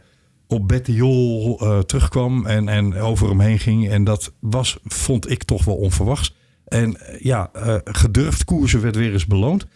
op 0.47 0.67
Bettiol 0.67 1.59
eh, 1.59 1.79
terugkwam 1.79 2.45
en, 2.45 2.69
en 2.69 2.95
over 2.95 3.29
hem 3.29 3.39
heen 3.39 3.59
ging. 3.59 3.89
En 3.89 4.03
dat 4.03 4.33
was, 4.39 4.77
vond 4.83 5.29
ik 5.29 5.43
toch 5.43 5.65
wel 5.65 5.75
onverwachts. 5.75 6.35
En 6.65 6.99
eh, 6.99 7.19
ja, 7.19 7.49
gedurfd 7.83 8.45
koersen 8.45 8.81
werd 8.81 8.95
weer 8.95 9.11
eens 9.11 9.27
beloond. 9.27 9.67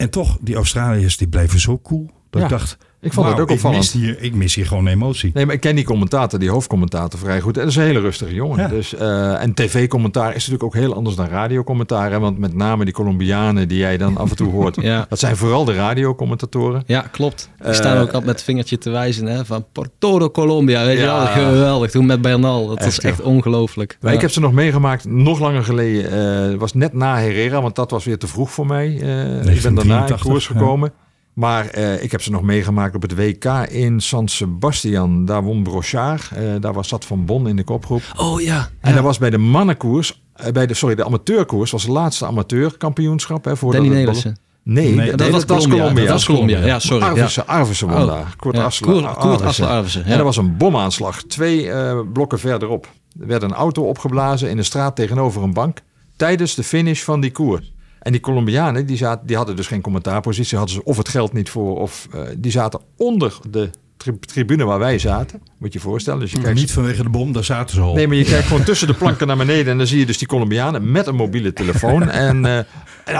En 0.00 0.10
toch, 0.10 0.38
die 0.40 0.54
Australiërs 0.54 1.16
die 1.16 1.28
bleven 1.28 1.60
zo 1.60 1.80
cool. 1.82 2.10
Dat 2.30 2.40
Ja, 2.40 2.46
ik 2.46 2.52
dacht, 2.52 2.76
ik 3.00 3.12
vond 3.12 3.28
het 3.28 3.40
ook 3.40 3.50
opvallend. 3.50 3.84
Ik 3.84 3.94
mis, 3.94 4.02
hier, 4.02 4.22
ik 4.22 4.34
mis 4.34 4.54
hier 4.54 4.66
gewoon 4.66 4.86
emotie. 4.86 5.30
Nee, 5.34 5.46
maar 5.46 5.54
ik 5.54 5.60
ken 5.60 5.74
die 5.74 5.84
commentator, 5.84 6.38
die 6.38 6.50
hoofdcommentator 6.50 7.18
vrij 7.20 7.40
goed. 7.40 7.54
En 7.56 7.60
dat 7.62 7.70
is 7.70 7.76
een 7.76 7.82
hele 7.82 8.00
rustige 8.00 8.34
jongen. 8.34 8.58
Ja. 8.58 8.68
Dus, 8.68 8.94
eh, 8.94 9.42
en 9.42 9.54
tv-commentaar 9.54 10.28
is 10.28 10.34
natuurlijk 10.34 10.62
ook 10.62 10.74
heel 10.74 10.94
anders 10.94 11.16
dan 11.16 11.26
radiocommentaar. 11.28 12.10
hè, 12.10 12.18
Want 12.20 12.38
met 12.38 12.54
name 12.54 12.84
die 12.84 12.94
Colombianen 12.94 13.68
die 13.68 13.78
jij 13.78 13.96
dan 13.96 14.16
af 14.16 14.30
en 14.30 14.36
toe 14.36 14.50
hoort. 14.50 14.76
Ja. 14.90 15.06
Dat 15.08 15.18
zijn 15.18 15.36
vooral 15.36 15.64
de 15.64 15.74
radiocommentatoren. 15.74 16.82
Ja, 16.86 17.00
klopt. 17.00 17.50
Die 17.58 17.66
Eh, 17.66 17.74
staan 17.74 17.96
ook 17.96 18.04
altijd 18.06 18.24
met 18.24 18.34
het 18.34 18.42
vingertje 18.42 18.78
te 18.78 18.90
wijzen 18.90 19.26
hè, 19.26 19.44
van 19.44 19.64
Porto 19.72 20.30
Colombia. 20.30 20.84
Weet 20.84 20.98
Ja. 20.98 21.22
je 21.28 21.34
wel, 21.40 21.46
geweldig. 21.50 21.90
Toen 21.90 22.06
met 22.06 22.20
Bernal. 22.20 22.66
Dat 22.66 22.76
Echt, 22.76 22.84
was 22.86 23.00
echt 23.00 23.20
ongelooflijk. 23.22 23.98
Maar 24.00 24.12
ik 24.12 24.20
heb 24.20 24.30
ze 24.30 24.40
nog 24.40 24.52
meegemaakt, 24.52 25.04
nog 25.04 25.38
langer 25.40 25.64
geleden. 25.64 26.48
eh 26.52 26.58
was 26.58 26.72
net 26.74 26.92
na 26.92 27.18
Herrera, 27.18 27.62
want 27.62 27.76
dat 27.76 27.90
was 27.90 28.04
weer 28.04 28.18
te 28.18 28.26
vroeg 28.26 28.50
voor 28.50 28.66
mij. 28.66 28.86
Eh, 28.86 28.92
ik 28.92 28.98
ben 28.98 29.04
daarna 29.04 29.40
in 29.42 29.52
1983, 29.52 30.22
koers 30.22 30.46
ja. 30.48 30.52
gekomen. 30.54 30.92
Maar 31.40 31.66
eh, 31.66 32.02
ik 32.02 32.10
heb 32.10 32.22
ze 32.22 32.30
nog 32.30 32.42
meegemaakt 32.42 32.94
op 32.94 33.02
het 33.02 33.14
WK 33.14 33.44
in 33.68 34.00
San 34.00 34.28
Sebastian. 34.28 35.24
Daar 35.24 35.42
won 35.42 35.62
Brochard. 35.62 36.28
Eh, 36.34 36.42
daar 36.60 36.72
was 36.72 36.88
Zat 36.88 37.04
van 37.04 37.24
Bon 37.24 37.48
in 37.48 37.56
de 37.56 37.64
kopgroep. 37.64 38.02
Oh 38.16 38.40
ja. 38.40 38.68
En 38.80 38.94
dat 38.94 39.02
was 39.02 39.18
bij 39.18 39.30
de 39.30 39.38
mannenkoers, 39.38 40.22
eh, 40.34 40.52
bij 40.52 40.66
de, 40.66 40.74
sorry, 40.74 40.94
de 40.94 41.04
amateurkoers, 41.04 41.70
was 41.70 41.82
het 41.82 41.90
laatste 41.92 42.26
amateurkampioenschap. 42.26 43.44
Hè, 43.44 43.52
Danny 43.60 43.76
het 43.78 43.88
Nelissen. 43.88 44.38
Nee, 44.62 44.94
Nee, 44.94 45.08
dat, 45.08 45.18
Dat, 45.18 45.30
was 45.46 45.68
Colombia. 45.68 45.94
Dat 46.04 46.08
was 46.08 46.24
Colombia. 46.24 46.64
Ja, 46.64 46.78
sorry. 46.78 47.04
Ja. 47.04 47.10
Arvissen, 47.10 47.46
Arvissen 47.46 47.88
won 47.88 48.00
Oh. 48.00 48.06
daar. 48.06 48.18
Ja, 48.18 48.30
Koert- 48.36 49.18
Koert 49.18 49.40
Arvissen. 49.60 50.02
Ja. 50.04 50.10
En 50.12 50.18
er 50.18 50.24
was 50.24 50.36
een 50.36 50.56
bomaanslag. 50.56 51.22
Twee 51.22 51.70
eh, 51.70 52.00
blokken 52.12 52.38
verderop. 52.38 52.88
Er 53.20 53.26
werd 53.26 53.42
een 53.42 53.52
auto 53.52 53.82
opgeblazen 53.82 54.50
in 54.50 54.56
de 54.56 54.62
straat 54.62 54.96
tegenover 54.96 55.42
een 55.42 55.52
bank. 55.52 55.78
Tijdens 56.16 56.54
de 56.54 56.62
finish 56.62 57.02
van 57.02 57.20
die 57.20 57.30
koers. 57.30 57.72
En 58.00 58.12
die 58.12 58.20
Colombianen, 58.20 58.86
die, 58.86 58.96
zaten, 58.96 59.26
die 59.26 59.36
hadden 59.36 59.56
dus 59.56 59.66
geen 59.66 59.80
commentaarpositie. 59.80 60.58
Hadden 60.58 60.74
ze 60.76 60.84
of 60.84 60.96
het 60.96 61.08
geld 61.08 61.32
niet 61.32 61.50
voor. 61.50 61.78
Of 61.80 62.06
eh, 62.14 62.20
die 62.36 62.50
zaten 62.52 62.80
onder 62.96 63.38
de 63.50 63.70
tri- 63.96 64.18
tribune 64.20 64.64
waar 64.64 64.78
wij 64.78 64.98
zaten. 64.98 65.42
Moet 65.58 65.72
je 65.72 65.78
je 65.78 65.84
voorstellen. 65.84 66.20
Dus 66.20 66.30
je 66.30 66.40
kijkt 66.40 66.58
Niet 66.58 66.72
vanwege 66.72 67.02
de 67.02 67.08
bom, 67.08 67.32
daar 67.32 67.44
zaten 67.44 67.74
ze 67.74 67.80
al. 67.80 67.94
Nee, 67.94 68.06
maar 68.08 68.16
je 68.16 68.24
kijkt 68.24 68.46
gewoon 68.46 68.62
tussen 68.64 68.86
de 68.86 68.94
planken 68.94 69.26
naar 69.26 69.36
beneden 69.36 69.72
en 69.72 69.78
dan 69.78 69.86
zie 69.86 69.98
je 69.98 70.06
dus 70.06 70.18
die 70.18 70.28
Colombianen 70.28 70.90
met 70.92 71.06
een 71.06 71.14
mobiele 71.14 71.52
telefoon. 71.52 72.08
en, 72.26 72.44
eh, 72.46 72.56
en, 72.56 72.66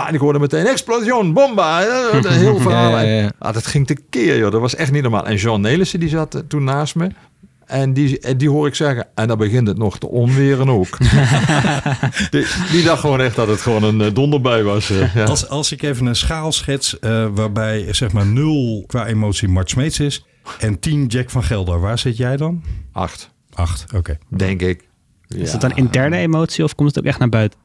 en 0.07 0.13
ik 0.13 0.19
hoorde 0.19 0.39
meteen 0.39 0.65
explosion, 0.67 1.33
bomba, 1.33 1.81
eh, 1.81 2.23
heel 2.25 2.59
verhaal. 2.67 2.91
Ja, 2.91 3.01
ja, 3.01 3.21
ja. 3.21 3.31
Ah, 3.39 3.53
dat 3.53 3.65
ging 3.65 3.87
tekeer, 3.87 4.37
joh. 4.37 4.51
Dat 4.51 4.61
was 4.61 4.75
echt 4.75 4.91
niet 4.91 5.01
normaal. 5.01 5.25
En 5.25 5.35
Jean 5.35 5.61
Nelissen 5.61 5.99
die 5.99 6.09
zat 6.09 6.43
toen 6.47 6.63
naast 6.63 6.95
me. 6.95 7.09
En 7.71 7.93
die, 7.93 8.19
en 8.19 8.37
die 8.37 8.49
hoor 8.49 8.67
ik 8.67 8.75
zeggen, 8.75 9.07
en 9.15 9.27
dan 9.27 9.37
begint 9.37 9.67
het 9.67 9.77
nog 9.77 9.99
te 9.99 10.07
onweren 10.07 10.69
ook. 10.69 10.97
die, 12.31 12.45
die 12.71 12.83
dacht 12.83 12.99
gewoon 12.99 13.21
echt 13.21 13.35
dat 13.35 13.47
het 13.47 13.61
gewoon 13.61 13.83
een 13.83 14.01
eh, 14.01 14.13
donderbui 14.13 14.63
was. 14.63 14.89
eh, 14.89 15.15
ja. 15.15 15.23
Als, 15.23 15.49
als 15.49 15.71
ik 15.71 15.81
even 15.81 16.05
een 16.05 16.15
schaal 16.15 16.51
schets 16.51 16.99
eh, 16.99 17.27
waarbij 17.33 17.93
zeg 17.93 18.11
maar 18.11 18.25
0 18.25 18.83
qua 18.87 19.05
emotie 19.07 19.47
Mart 19.47 19.69
Smeets 19.69 19.99
is 19.99 20.25
en 20.59 20.79
10 20.79 21.05
Jack 21.05 21.29
van 21.29 21.43
Gelder, 21.43 21.79
waar 21.79 21.99
zit 21.99 22.17
jij 22.17 22.37
dan? 22.37 22.63
Acht, 22.91 23.31
8, 23.53 23.85
oké. 23.95 24.17
denk 24.27 24.61
ik. 24.61 24.87
Is 25.27 25.51
dat 25.51 25.61
dan 25.61 25.75
interne 25.75 26.17
emotie 26.17 26.63
of 26.63 26.75
komt 26.75 26.89
het 26.89 26.99
ook 26.99 27.05
echt 27.09 27.19
naar 27.19 27.29
buiten? 27.29 27.59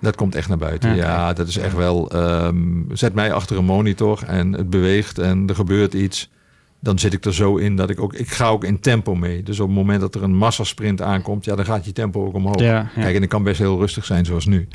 Dat 0.00 0.16
komt 0.16 0.34
echt 0.34 0.48
naar 0.48 0.58
buiten. 0.58 0.94
Ja. 0.94 1.04
Ja, 1.04 1.32
dat 1.32 1.48
is 1.48 1.56
echt 1.56 1.74
wel. 1.74 2.10
ehm, 2.10 2.56
zet 2.92 3.14
mij 3.14 3.32
achter 3.32 3.56
een 3.58 3.64
monitor 3.64 4.22
en 4.26 4.52
het 4.52 4.70
beweegt 4.70 5.18
en 5.18 5.44
er 5.48 5.54
gebeurt 5.54 5.94
iets. 5.94 6.30
Dan 6.84 6.98
zit 6.98 7.12
ik 7.12 7.24
er 7.24 7.34
zo 7.34 7.56
in 7.56 7.76
dat 7.76 7.90
ik 7.90 8.00
ook. 8.00 8.14
Ik 8.14 8.28
ga 8.30 8.48
ook 8.48 8.64
in 8.64 8.80
tempo 8.80 9.14
mee. 9.14 9.42
Dus 9.42 9.60
op 9.60 9.66
het 9.66 9.76
moment 9.76 10.00
dat 10.00 10.14
er 10.14 10.22
een 10.22 10.34
massasprint 10.36 11.02
aankomt, 11.02 11.44
ja, 11.44 11.54
dan 11.56 11.64
gaat 11.64 11.84
je 11.84 11.92
tempo 11.92 12.26
ook 12.26 12.34
omhoog. 12.34 12.60
Ja, 12.60 12.72
ja. 12.74 12.88
Kijk, 13.02 13.16
en 13.16 13.22
ik 13.22 13.28
kan 13.28 13.42
best 13.42 13.58
heel 13.58 13.78
rustig 13.78 14.04
zijn 14.04 14.24
zoals 14.24 14.46
nu. 14.46 14.68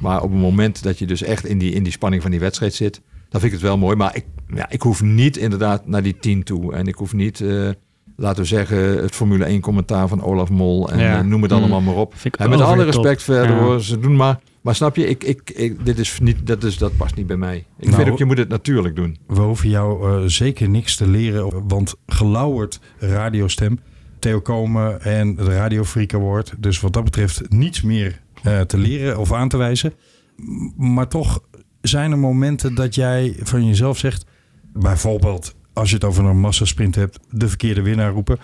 Maar 0.00 0.22
op 0.22 0.30
het 0.30 0.40
moment 0.40 0.82
dat 0.82 0.98
je 0.98 1.06
dus 1.06 1.22
echt 1.22 1.46
in 1.46 1.58
die, 1.58 1.72
in 1.72 1.82
die 1.82 1.92
spanning 1.92 2.22
van 2.22 2.30
die 2.30 2.40
wedstrijd 2.40 2.74
zit, 2.74 3.00
dan 3.28 3.40
vind 3.40 3.52
ik 3.52 3.58
het 3.58 3.60
wel 3.68 3.78
mooi. 3.78 3.96
Maar 3.96 4.16
ik, 4.16 4.24
ja, 4.54 4.70
ik 4.70 4.82
hoef 4.82 5.02
niet 5.02 5.36
inderdaad 5.36 5.86
naar 5.86 6.02
die 6.02 6.16
10 6.20 6.42
toe. 6.42 6.74
En 6.74 6.86
ik 6.86 6.94
hoef 6.94 7.12
niet, 7.12 7.40
eh, 7.40 7.68
laten 8.16 8.42
we 8.42 8.48
zeggen, 8.48 8.78
het 9.02 9.14
Formule 9.14 9.44
1 9.44 9.60
commentaar 9.60 10.08
van 10.08 10.22
Olaf 10.22 10.50
Mol. 10.50 10.90
En 10.90 10.98
Ja. 10.98 11.18
eh, 11.18 11.24
noem 11.24 11.42
het 11.42 11.50
Mm. 11.50 11.56
allemaal 11.58 11.80
maar 11.80 11.94
op. 11.96 12.14
En 12.22 12.50
met 12.50 12.60
over 12.60 12.72
alle 12.72 12.84
respect 12.84 13.22
verder 13.22 13.56
hoor, 13.56 13.80
ze 13.80 13.98
doen 13.98 14.16
maar. 14.16 14.38
Maar 14.64 14.74
snap 14.74 14.96
je, 14.96 15.06
ik, 15.06 15.24
ik, 15.24 15.50
ik, 15.50 15.84
dit 15.84 15.98
is 15.98 16.18
niet, 16.20 16.46
dat, 16.46 16.62
is, 16.64 16.78
dat 16.78 16.96
past 16.96 17.14
niet 17.14 17.26
bij 17.26 17.36
mij. 17.36 17.56
Ik 17.78 17.84
Nou, 17.84 17.96
vind 17.96 18.10
ook, 18.10 18.18
je 18.18 18.24
moet 18.24 18.38
het 18.38 18.48
natuurlijk 18.48 18.96
doen. 18.96 19.16
We 19.26 19.40
hoeven 19.40 19.68
jou 19.68 20.10
eh, 20.10 20.28
zeker 20.28 20.68
niks 20.68 20.96
te 20.96 21.06
leren, 21.06 21.68
want 21.68 21.94
gelauwerd 22.06 22.80
radiostem, 22.98 23.78
Theo 24.18 24.40
Komen 24.40 25.02
en 25.02 25.34
de 25.34 25.44
Radio 25.44 25.84
Freak 25.84 26.14
Award. 26.14 26.54
Dus 26.58 26.80
wat 26.80 26.92
dat 26.92 27.04
betreft 27.04 27.50
niets 27.50 27.82
meer 27.82 28.20
eh, 28.42 28.60
te 28.60 28.78
leren 28.78 29.18
of 29.18 29.32
aan 29.32 29.48
te 29.48 29.56
wijzen. 29.56 29.92
Maar 30.76 31.08
toch 31.08 31.42
zijn 31.80 32.10
er 32.10 32.18
momenten 32.18 32.74
dat 32.74 32.94
jij 32.94 33.36
van 33.42 33.66
jezelf 33.66 33.98
zegt, 33.98 34.26
bijvoorbeeld 34.72 35.54
als 35.72 35.88
je 35.88 35.94
het 35.94 36.04
over 36.04 36.24
een 36.24 36.40
massasprint 36.40 36.94
hebt, 36.94 37.18
de 37.30 37.48
verkeerde 37.48 37.82
winnaar 37.82 38.10
roepen. 38.10 38.38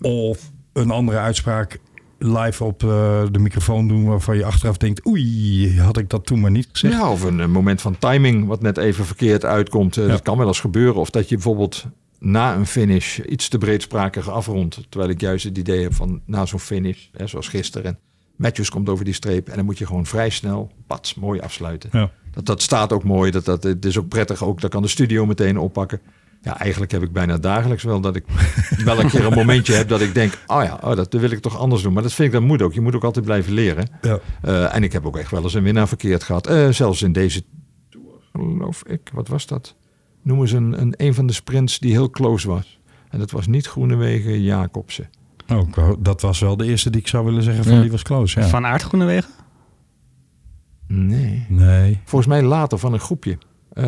Of 0.00 0.52
een 0.72 0.90
andere 0.90 1.18
uitspraak 1.18 1.80
live 2.24 2.64
op 2.64 2.82
eh, 2.82 3.22
de 3.30 3.38
microfoon 3.38 3.88
doen 3.88 4.04
waarvan 4.04 4.36
je 4.36 4.44
achteraf 4.44 4.76
denkt, 4.76 5.06
oei, 5.06 5.80
had 5.80 5.96
ik 5.96 6.10
dat 6.10 6.26
toen 6.26 6.40
maar 6.40 6.50
niet 6.50 6.68
gezegd. 6.72 6.94
Ja, 6.94 7.10
of 7.10 7.22
een, 7.22 7.40
eh, 7.40 7.46
moment 7.46 7.80
van 7.80 7.98
timing 7.98 8.46
wat 8.46 8.62
net 8.62 8.76
even 8.78 9.04
verkeerd 9.04 9.44
uitkomt. 9.44 9.96
Eh, 9.96 10.04
Ja. 10.04 10.10
Dat 10.10 10.22
kan 10.22 10.38
wel 10.38 10.46
eens 10.46 10.60
gebeuren. 10.60 11.00
Of 11.00 11.10
dat 11.10 11.28
je 11.28 11.34
bijvoorbeeld 11.34 11.84
na 12.18 12.54
een 12.54 12.66
finish 12.66 13.18
iets 13.18 13.48
te 13.48 13.58
breedsprakig 13.58 14.28
afrondt. 14.30 14.80
Terwijl 14.88 15.10
ik 15.12 15.20
juist 15.20 15.44
het 15.44 15.58
idee 15.58 15.82
heb 15.82 15.94
van 15.94 16.20
na 16.26 16.46
zo'n 16.46 16.58
finish, 16.60 16.98
hè, 17.12 17.26
zoals 17.26 17.48
gisteren. 17.48 17.98
Matthews 18.36 18.70
komt 18.70 18.88
over 18.88 19.04
die 19.04 19.14
streep 19.14 19.48
en 19.48 19.56
dan 19.56 19.64
moet 19.64 19.78
je 19.78 19.86
gewoon 19.86 20.06
vrij 20.06 20.30
snel, 20.30 20.70
pats, 20.86 21.14
mooi 21.14 21.40
afsluiten. 21.40 21.90
Ja. 21.92 22.10
Dat, 22.32 22.46
dat 22.46 22.62
staat 22.62 22.92
ook 22.92 23.04
mooi. 23.04 23.30
Dat, 23.30 23.44
dat, 23.44 23.62
het 23.62 23.84
is 23.84 23.98
ook 23.98 24.08
prettig. 24.08 24.44
Ook, 24.44 24.60
dat 24.60 24.70
kan 24.70 24.82
de 24.82 24.88
studio 24.88 25.26
meteen 25.26 25.58
oppakken. 25.58 26.00
Ja, 26.42 26.58
eigenlijk 26.58 26.92
heb 26.92 27.02
ik 27.02 27.12
bijna 27.12 27.38
dagelijks 27.38 27.82
wel 27.82 28.00
dat 28.00 28.16
ik 28.16 28.24
wel 28.84 29.00
een 29.00 29.08
keer 29.08 29.24
een 29.24 29.32
momentje 29.32 29.74
heb 29.74 29.88
dat 29.88 30.00
ik 30.00 30.14
denk, 30.14 30.38
oh 30.46 30.62
ja, 30.64 30.78
oh, 30.82 30.96
dat 30.96 31.12
wil 31.12 31.30
ik 31.30 31.40
toch 31.40 31.58
anders 31.58 31.82
doen. 31.82 31.92
Maar 31.92 32.02
dat 32.02 32.12
vind 32.12 32.28
ik, 32.28 32.34
dat 32.34 32.42
moet 32.48 32.62
ook. 32.62 32.72
Je 32.72 32.80
moet 32.80 32.94
ook 32.94 33.04
altijd 33.04 33.24
blijven 33.24 33.52
leren. 33.52 33.88
Ja. 34.02 34.18
Eh, 34.42 34.74
en 34.74 34.82
ik 34.82 34.92
heb 34.92 35.06
ook 35.06 35.16
echt 35.16 35.30
wel 35.30 35.42
eens 35.42 35.54
een 35.54 35.62
winnaar 35.62 35.88
verkeerd 35.88 36.22
gehad. 36.22 36.46
Eh, 36.46 36.68
zelfs 36.68 37.02
in 37.02 37.12
deze 37.12 37.42
tour, 37.88 38.06
geloof 38.32 38.82
ik. 38.86 39.10
Wat 39.12 39.28
was 39.28 39.46
dat? 39.46 39.74
Noem 40.22 40.40
eens 40.40 40.52
een, 40.52 40.80
een, 40.80 40.94
een 40.96 41.14
van 41.14 41.26
de 41.26 41.32
sprints 41.32 41.78
die 41.78 41.90
heel 41.92 42.10
close 42.10 42.48
was. 42.48 42.80
En 43.10 43.18
dat 43.18 43.30
was 43.30 43.46
niet 43.46 43.66
Groenewegen, 43.66 44.42
Jacobsen. 44.42 45.10
Oh, 45.48 45.92
dat 45.98 46.20
was 46.20 46.40
wel 46.40 46.56
de 46.56 46.64
eerste 46.66 46.90
die 46.90 47.00
ik 47.00 47.08
zou 47.08 47.24
willen 47.24 47.42
zeggen 47.42 47.64
van 47.64 47.74
Ja. 47.74 47.80
die 47.80 47.90
was 47.90 48.02
close. 48.02 48.40
Ja. 48.40 48.46
Van 48.46 48.66
Aert 48.66 48.82
Groenewegen? 48.82 49.30
Nee. 50.86 51.46
Nee. 51.48 52.00
Volgens 52.04 52.30
mij 52.30 52.42
later 52.42 52.78
van 52.78 52.92
een 52.92 53.00
groepje. 53.00 53.38
Eh, 53.74 53.84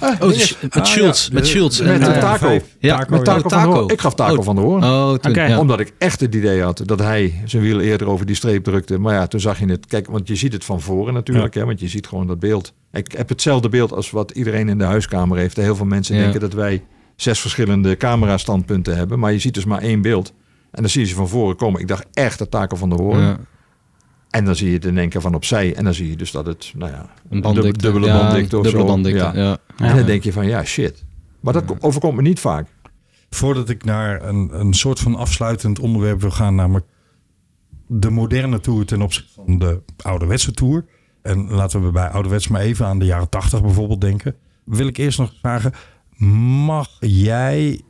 ah, 0.00 0.20
Oh, 0.20 0.28
met 0.28 0.74
Ah, 0.76 0.84
Schultz. 0.84 1.26
ja, 1.26 1.32
Met 1.34 1.42
de- 1.42 1.48
Schultz. 1.48 1.80
met 1.80 2.00
de 2.00 2.06
eh, 2.06 2.20
taco. 2.20 2.58
Ja, 2.78 2.96
Taco, 2.98 3.10
met. 3.10 3.24
Taco 3.24 3.48
van. 3.48 3.90
Ik 3.90 4.00
gaf 4.00 4.14
Taco 4.14 4.36
Oh. 4.36 4.44
van 4.44 4.54
der 4.56 4.64
Hoorn. 4.64 4.84
Oh, 4.84 5.14
toen, 5.14 5.30
Oké. 5.30 5.44
ja. 5.44 5.58
Omdat 5.58 5.80
ik 5.80 5.92
echt 5.98 6.20
het 6.20 6.34
idee 6.34 6.62
had 6.62 6.82
dat 6.84 6.98
hij 6.98 7.42
zijn 7.44 7.62
wiel 7.62 7.80
eerder 7.80 8.08
over 8.08 8.26
die 8.26 8.36
streep 8.36 8.64
drukte. 8.64 8.98
Maar 8.98 9.14
ja, 9.14 9.26
toen 9.26 9.40
zag 9.40 9.58
je 9.58 9.66
het. 9.66 9.86
Kijk, 9.86 10.06
want 10.06 10.28
je 10.28 10.36
ziet 10.36 10.52
het 10.52 10.64
van 10.64 10.80
voren 10.80 11.14
natuurlijk. 11.14 11.54
Hè, 11.54 11.64
want 11.64 11.80
je 11.80 11.88
ziet 11.88 12.06
gewoon 12.06 12.26
dat 12.26 12.38
beeld. 12.38 12.72
Ik 12.92 13.12
heb 13.12 13.28
hetzelfde 13.28 13.68
beeld 13.68 13.92
als 13.92 14.10
wat 14.10 14.30
iedereen 14.30 14.68
in 14.68 14.78
de 14.78 14.84
huiskamer 14.84 15.38
heeft. 15.38 15.56
Heel 15.56 15.76
veel 15.76 15.86
mensen 15.86 16.16
Ja. 16.16 16.22
denken 16.22 16.40
dat 16.40 16.52
wij 16.52 16.82
zes 17.16 17.40
verschillende 17.40 17.96
camerastandpunten 17.96 18.96
hebben. 18.96 19.18
Maar 19.18 19.32
je 19.32 19.38
ziet 19.38 19.54
dus 19.54 19.64
maar 19.64 19.80
één 19.82 20.02
beeld. 20.02 20.32
En 20.70 20.82
dan 20.82 20.90
zie 20.90 21.00
je 21.00 21.06
ze 21.06 21.14
van 21.14 21.28
voren 21.28 21.56
komen. 21.56 21.80
Ik 21.80 21.88
dacht 21.88 22.06
echt 22.12 22.38
dat 22.38 22.50
Taco 22.50 22.76
van 22.76 22.88
der 22.88 22.98
Hoorn. 22.98 23.36
En 24.30 24.44
dan 24.44 24.56
zie 24.56 24.68
je 24.68 24.74
het 24.74 24.84
in 24.84 24.98
één 24.98 25.08
keer 25.08 25.20
van 25.20 25.34
opzij. 25.34 25.74
En 25.74 25.84
dan 25.84 25.94
zie 25.94 26.10
je 26.10 26.16
dus 26.16 26.30
dat 26.30 26.46
het, 26.46 26.72
nou 26.76 26.90
ja, 26.92 27.10
Een 27.30 27.40
banddikte. 27.40 27.78
dubbele 27.82 28.06
Ja, 28.06 28.18
banddikte 28.18 28.56
of 28.58 28.62
dubbele 28.62 28.84
zo. 28.84 28.90
banddikte, 28.90 29.18
Ja. 29.18 29.32
ja. 29.34 29.58
En 29.76 29.96
dan 29.96 30.06
denk 30.06 30.22
je 30.22 30.32
van, 30.32 30.46
ja, 30.46 30.64
shit. 30.64 31.04
Maar 31.40 31.52
dat 31.52 31.64
overkomt 31.80 32.16
me 32.16 32.22
niet 32.22 32.40
vaak. 32.40 32.66
Voordat 33.30 33.68
ik 33.68 33.84
naar 33.84 34.22
een, 34.28 34.60
een 34.60 34.74
soort 34.74 34.98
van 35.00 35.14
afsluitend 35.14 35.78
onderwerp 35.78 36.20
wil 36.20 36.30
gaan, 36.30 36.54
namelijk 36.54 36.86
de 37.86 38.10
moderne 38.10 38.60
tour 38.60 38.86
ten 38.86 39.02
opzichte 39.02 39.32
van 39.34 39.58
de 39.58 39.82
ouderwetse 40.02 40.52
tour. 40.52 40.84
En 41.22 41.50
laten 41.50 41.84
we 41.84 41.90
bij 41.90 42.08
ouderwets 42.08 42.48
maar 42.48 42.60
even 42.60 42.86
aan 42.86 42.98
de 42.98 43.04
jaren 43.04 43.28
80 43.28 43.62
bijvoorbeeld 43.62 44.00
denken. 44.00 44.34
Wil 44.64 44.86
ik 44.86 44.96
eerst 44.96 45.18
nog 45.18 45.32
vragen, 45.40 45.72
mag 46.66 46.88
jij 47.00 47.80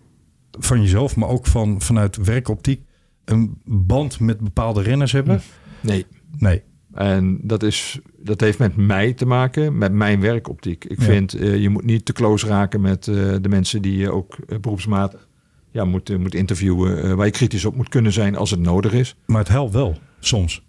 van 0.59 0.81
jezelf, 0.83 1.17
maar 1.17 1.29
ook 1.29 1.47
van, 1.47 1.81
vanuit 1.81 2.17
werkoptiek, 2.17 2.83
een 3.25 3.61
band 3.65 4.21
met 4.21 4.41
bepaalde 4.41 4.83
renners 4.83 5.13
hebben? 5.13 5.41
Nee. 5.81 6.07
Nee. 6.39 6.63
En 6.93 7.39
dat, 7.43 7.63
is, 7.63 8.01
dat 8.19 8.41
heeft 8.41 8.59
met 8.59 8.77
mij 8.77 9.13
te 9.13 9.27
maken, 9.27 9.79
met 9.79 9.93
mijn 9.93 10.21
werkoptiek. 10.21 10.85
Ik 10.85 10.99
Ja. 10.99 11.05
vind, 11.05 11.35
eh, 11.35 11.57
je 11.57 11.69
moet 11.69 11.85
niet 11.85 12.05
te 12.05 12.13
close 12.13 12.47
raken 12.47 12.81
met 12.81 13.09
eh, 13.09 13.15
de 13.41 13.49
mensen 13.49 13.83
die 13.83 13.97
je 13.97 14.11
ook 14.13 14.37
eh, 14.49 14.59
beroepsmatig 14.59 15.29
ja, 15.71 15.85
moet, 15.85 16.19
moet 16.19 16.35
interviewen. 16.35 17.17
waar 17.17 17.27
je 17.27 17.33
kritisch 17.33 17.65
op 17.65 17.77
moet 17.77 17.89
kunnen 17.89 18.13
zijn 18.13 18.37
als 18.37 18.51
het 18.51 18.61
nodig 18.61 18.93
is. 18.93 19.17
Maar 19.27 19.39
het 19.39 19.49
helpt 19.49 19.73
wel, 19.73 19.99
soms. 20.21 20.65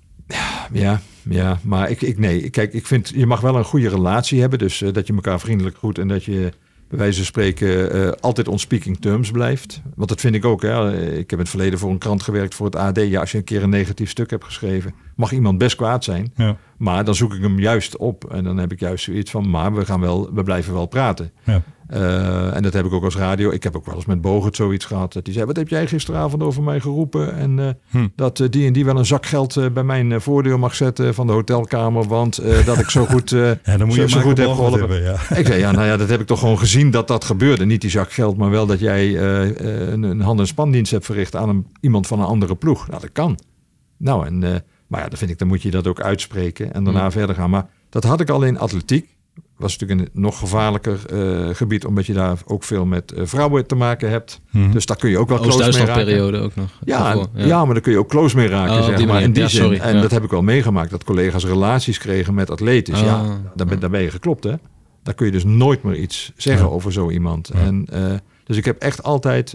Ja, 0.72 1.02
ja 1.30 1.60
maar 1.64 1.90
ik, 1.90 2.02
ik 2.02 2.20
nee. 2.20 2.50
Kijk, 2.50 2.74
ik 2.74 2.88
vind, 2.88 3.10
je 3.16 3.26
mag 3.26 3.42
wel 3.42 3.56
een 3.56 3.64
goede 3.64 3.90
relatie 3.90 4.40
hebben. 4.40 4.60
Dus 4.60 4.84
dat 4.92 5.08
je 5.08 5.14
elkaar 5.14 5.40
vriendelijk 5.40 5.78
groet 5.78 5.98
en 5.98 6.08
dat 6.08 6.24
je 6.24 6.52
bij 6.90 6.98
wijze 6.98 7.18
van 7.18 7.26
spreken 7.26 7.92
eh, 7.92 8.12
altijd 8.20 8.48
on 8.48 8.60
speaking 8.60 8.98
terms 9.00 9.32
blijft. 9.32 9.82
Want 9.96 10.10
dat 10.10 10.20
vind 10.20 10.36
ik 10.36 10.46
ook. 10.46 10.62
Hè. 10.62 11.02
Ik 11.12 11.30
heb 11.30 11.32
in 11.32 11.40
het 11.40 11.50
verleden 11.50 11.80
voor 11.80 11.92
een 11.92 11.98
krant 11.98 12.24
gewerkt 12.24 12.56
voor 12.56 12.66
het 12.66 12.76
AD. 12.76 12.98
Ja, 12.98 13.20
als 13.20 13.32
je 13.32 13.38
een 13.38 13.44
keer 13.44 13.64
een 13.64 13.70
negatief 13.70 14.10
stuk 14.10 14.30
hebt 14.30 14.44
geschreven, 14.44 14.94
mag 15.16 15.32
iemand 15.32 15.58
best 15.58 15.76
kwaad 15.76 16.04
zijn. 16.04 16.32
Ja. 16.36 16.58
Maar 16.78 17.06
dan 17.06 17.16
zoek 17.16 17.34
ik 17.34 17.42
hem 17.42 17.60
juist 17.60 17.98
op. 17.98 18.32
En 18.32 18.44
dan 18.44 18.58
heb 18.58 18.72
ik 18.72 18.80
juist 18.80 19.04
zoiets 19.04 19.32
van, 19.32 19.50
maar 19.50 19.74
we, 19.74 19.86
gaan 19.86 20.00
wel, 20.00 20.34
we 20.34 20.44
blijven 20.44 20.74
wel 20.74 20.86
praten. 20.86 21.32
Ja. 21.44 21.62
Eh, 21.88 22.56
en 22.56 22.64
dat 22.64 22.74
heb 22.74 22.86
ik 22.86 22.94
ook 22.94 23.04
als 23.04 23.16
radio. 23.18 23.52
Ik 23.52 23.64
heb 23.64 23.76
ook 23.76 23.86
wel 23.86 23.96
eens 23.96 24.06
met 24.06 24.22
Bogert 24.22 24.56
zoiets 24.56 24.86
gehad. 24.86 25.14
Dat 25.14 25.26
hij 25.26 25.34
zei, 25.34 25.46
wat 25.46 25.56
heb 25.56 25.68
jij 25.70 25.88
gisteravond 25.88 26.44
over 26.44 26.64
mij 26.64 26.80
geroepen? 26.80 27.36
En 27.36 27.60
eh, 27.60 27.70
Hm. 27.90 28.08
dat 28.16 28.40
eh, 28.40 28.48
die 28.50 28.68
en 28.68 28.74
die 28.74 28.86
wel 28.86 28.98
een 28.98 29.06
zak 29.06 29.26
geld 29.26 29.74
bij 29.74 29.84
mijn 29.84 30.22
voordeur 30.22 30.60
mag 30.60 30.76
zetten 30.76 31.14
van 31.14 31.28
de 31.28 31.34
hotelkamer. 31.34 32.04
Want 32.08 32.42
dat 32.66 32.80
ik 32.80 32.90
zo 32.90 33.06
goed, 33.06 33.30
Ja, 33.38 33.58
dan 33.64 33.86
moet 33.88 33.96
zo, 33.96 34.02
je 34.02 34.10
zo 34.10 34.20
goed 34.20 34.38
heb 34.38 34.48
geholpen. 34.50 34.80
hebben, 34.80 35.02
ja. 35.04 35.36
Ik 35.38 35.46
zei, 35.46 35.60
ja, 35.60 35.72
nou 35.72 35.86
ja, 35.86 35.98
dat 36.04 36.10
heb 36.10 36.20
ik 36.22 36.28
toch 36.28 36.40
gewoon 36.40 36.60
gezien 36.60 36.92
dat 36.92 37.08
dat 37.08 37.26
gebeurde. 37.26 37.66
Niet 37.66 37.82
die 37.82 37.90
zak 37.90 38.12
geld, 38.12 38.38
maar 38.38 38.50
wel 38.50 38.66
dat 38.66 38.80
jij 38.80 39.18
een, 39.22 40.04
een 40.04 40.22
hand- 40.22 40.40
en 40.40 40.48
spandienst 40.48 40.92
hebt 40.92 41.06
verricht 41.06 41.36
aan 41.36 41.50
een, 41.50 41.66
iemand 41.82 42.08
van 42.08 42.20
een 42.20 42.26
andere 42.26 42.56
ploeg. 42.56 42.88
Nou, 42.88 43.02
dat 43.02 43.12
kan. 43.12 43.40
Nou, 43.98 44.26
en, 44.26 44.40
maar 44.88 45.02
ja, 45.02 45.08
dan 45.10 45.18
vind 45.18 45.32
ik, 45.32 45.38
dan 45.40 45.48
moet 45.48 45.62
je 45.62 45.72
dat 45.72 45.88
ook 45.88 46.02
uitspreken 46.02 46.74
en 46.74 46.84
daarna 46.84 47.12
verder 47.12 47.36
gaan. 47.36 47.50
Maar 47.50 47.70
dat 47.90 48.04
had 48.04 48.20
ik 48.20 48.30
al 48.30 48.44
in 48.44 48.60
atletiek. 48.60 49.16
Was 49.58 49.78
natuurlijk 49.78 50.10
een 50.16 50.22
nog 50.22 50.40
gevaarlijker 50.40 51.00
eh, 51.10 51.56
gebied, 51.56 51.86
omdat 51.86 52.06
je 52.06 52.14
daar 52.14 52.38
ook 52.46 52.64
veel 52.64 52.86
met 52.86 53.12
eh, 53.12 53.22
vrouwen 53.26 53.68
te 53.68 53.76
maken 53.76 54.10
hebt. 54.10 54.42
Mhm. 54.52 54.72
Dus 54.72 54.86
daar 54.86 54.98
kun 54.98 55.10
je 55.10 55.18
ook 55.18 55.30
wel 55.30 55.38
close 55.40 55.58
mee 55.58 55.68
raken. 55.68 55.80
Oost-Duitsland-periode 55.80 56.40
ook 56.40 56.56
nog. 56.56 56.70
Ja, 56.86 57.04
Daarvoor, 57.04 57.28
ja. 57.34 57.66
maar 57.66 57.74
daar 57.74 57.84
kun 57.84 57.92
je 57.92 57.98
ook 58.00 58.10
close 58.10 58.36
mee 58.36 58.48
raken, 58.48 58.74
Oh, 58.78 58.86
zeg 58.86 59.06
maar. 59.06 59.22
In 59.22 59.34
die 59.34 59.44
Ja, 59.44 59.50
zin. 59.50 59.62
sorry. 59.62 59.78
En 59.80 59.96
Ja. 59.96 60.02
dat 60.02 60.12
heb 60.12 60.24
ik 60.24 60.30
wel 60.30 60.42
meegemaakt, 60.42 60.90
dat 60.90 61.04
collega's 61.04 61.46
relaties 61.46 61.98
kregen 61.98 62.34
met 62.34 62.50
atleten. 62.52 62.98
ja, 62.98 63.14
Ah. 63.22 63.30
daar 63.56 63.68
ben, 63.68 63.80
daar 63.80 63.90
ben 63.90 64.02
je 64.02 64.12
geklopt, 64.12 64.44
hè. 64.44 64.54
Daar 65.04 65.14
kun 65.16 65.26
je 65.26 65.32
dus 65.32 65.44
nooit 65.44 65.84
meer 65.84 65.96
iets 65.96 66.32
zeggen 66.36 66.72
over 66.72 66.92
zo 66.94 67.10
iemand. 67.10 67.50
En, 67.50 67.86
eh, 67.92 68.02
dus 68.44 68.58
ik 68.58 68.66
heb 68.66 68.78
echt 68.82 69.04
altijd, 69.04 69.54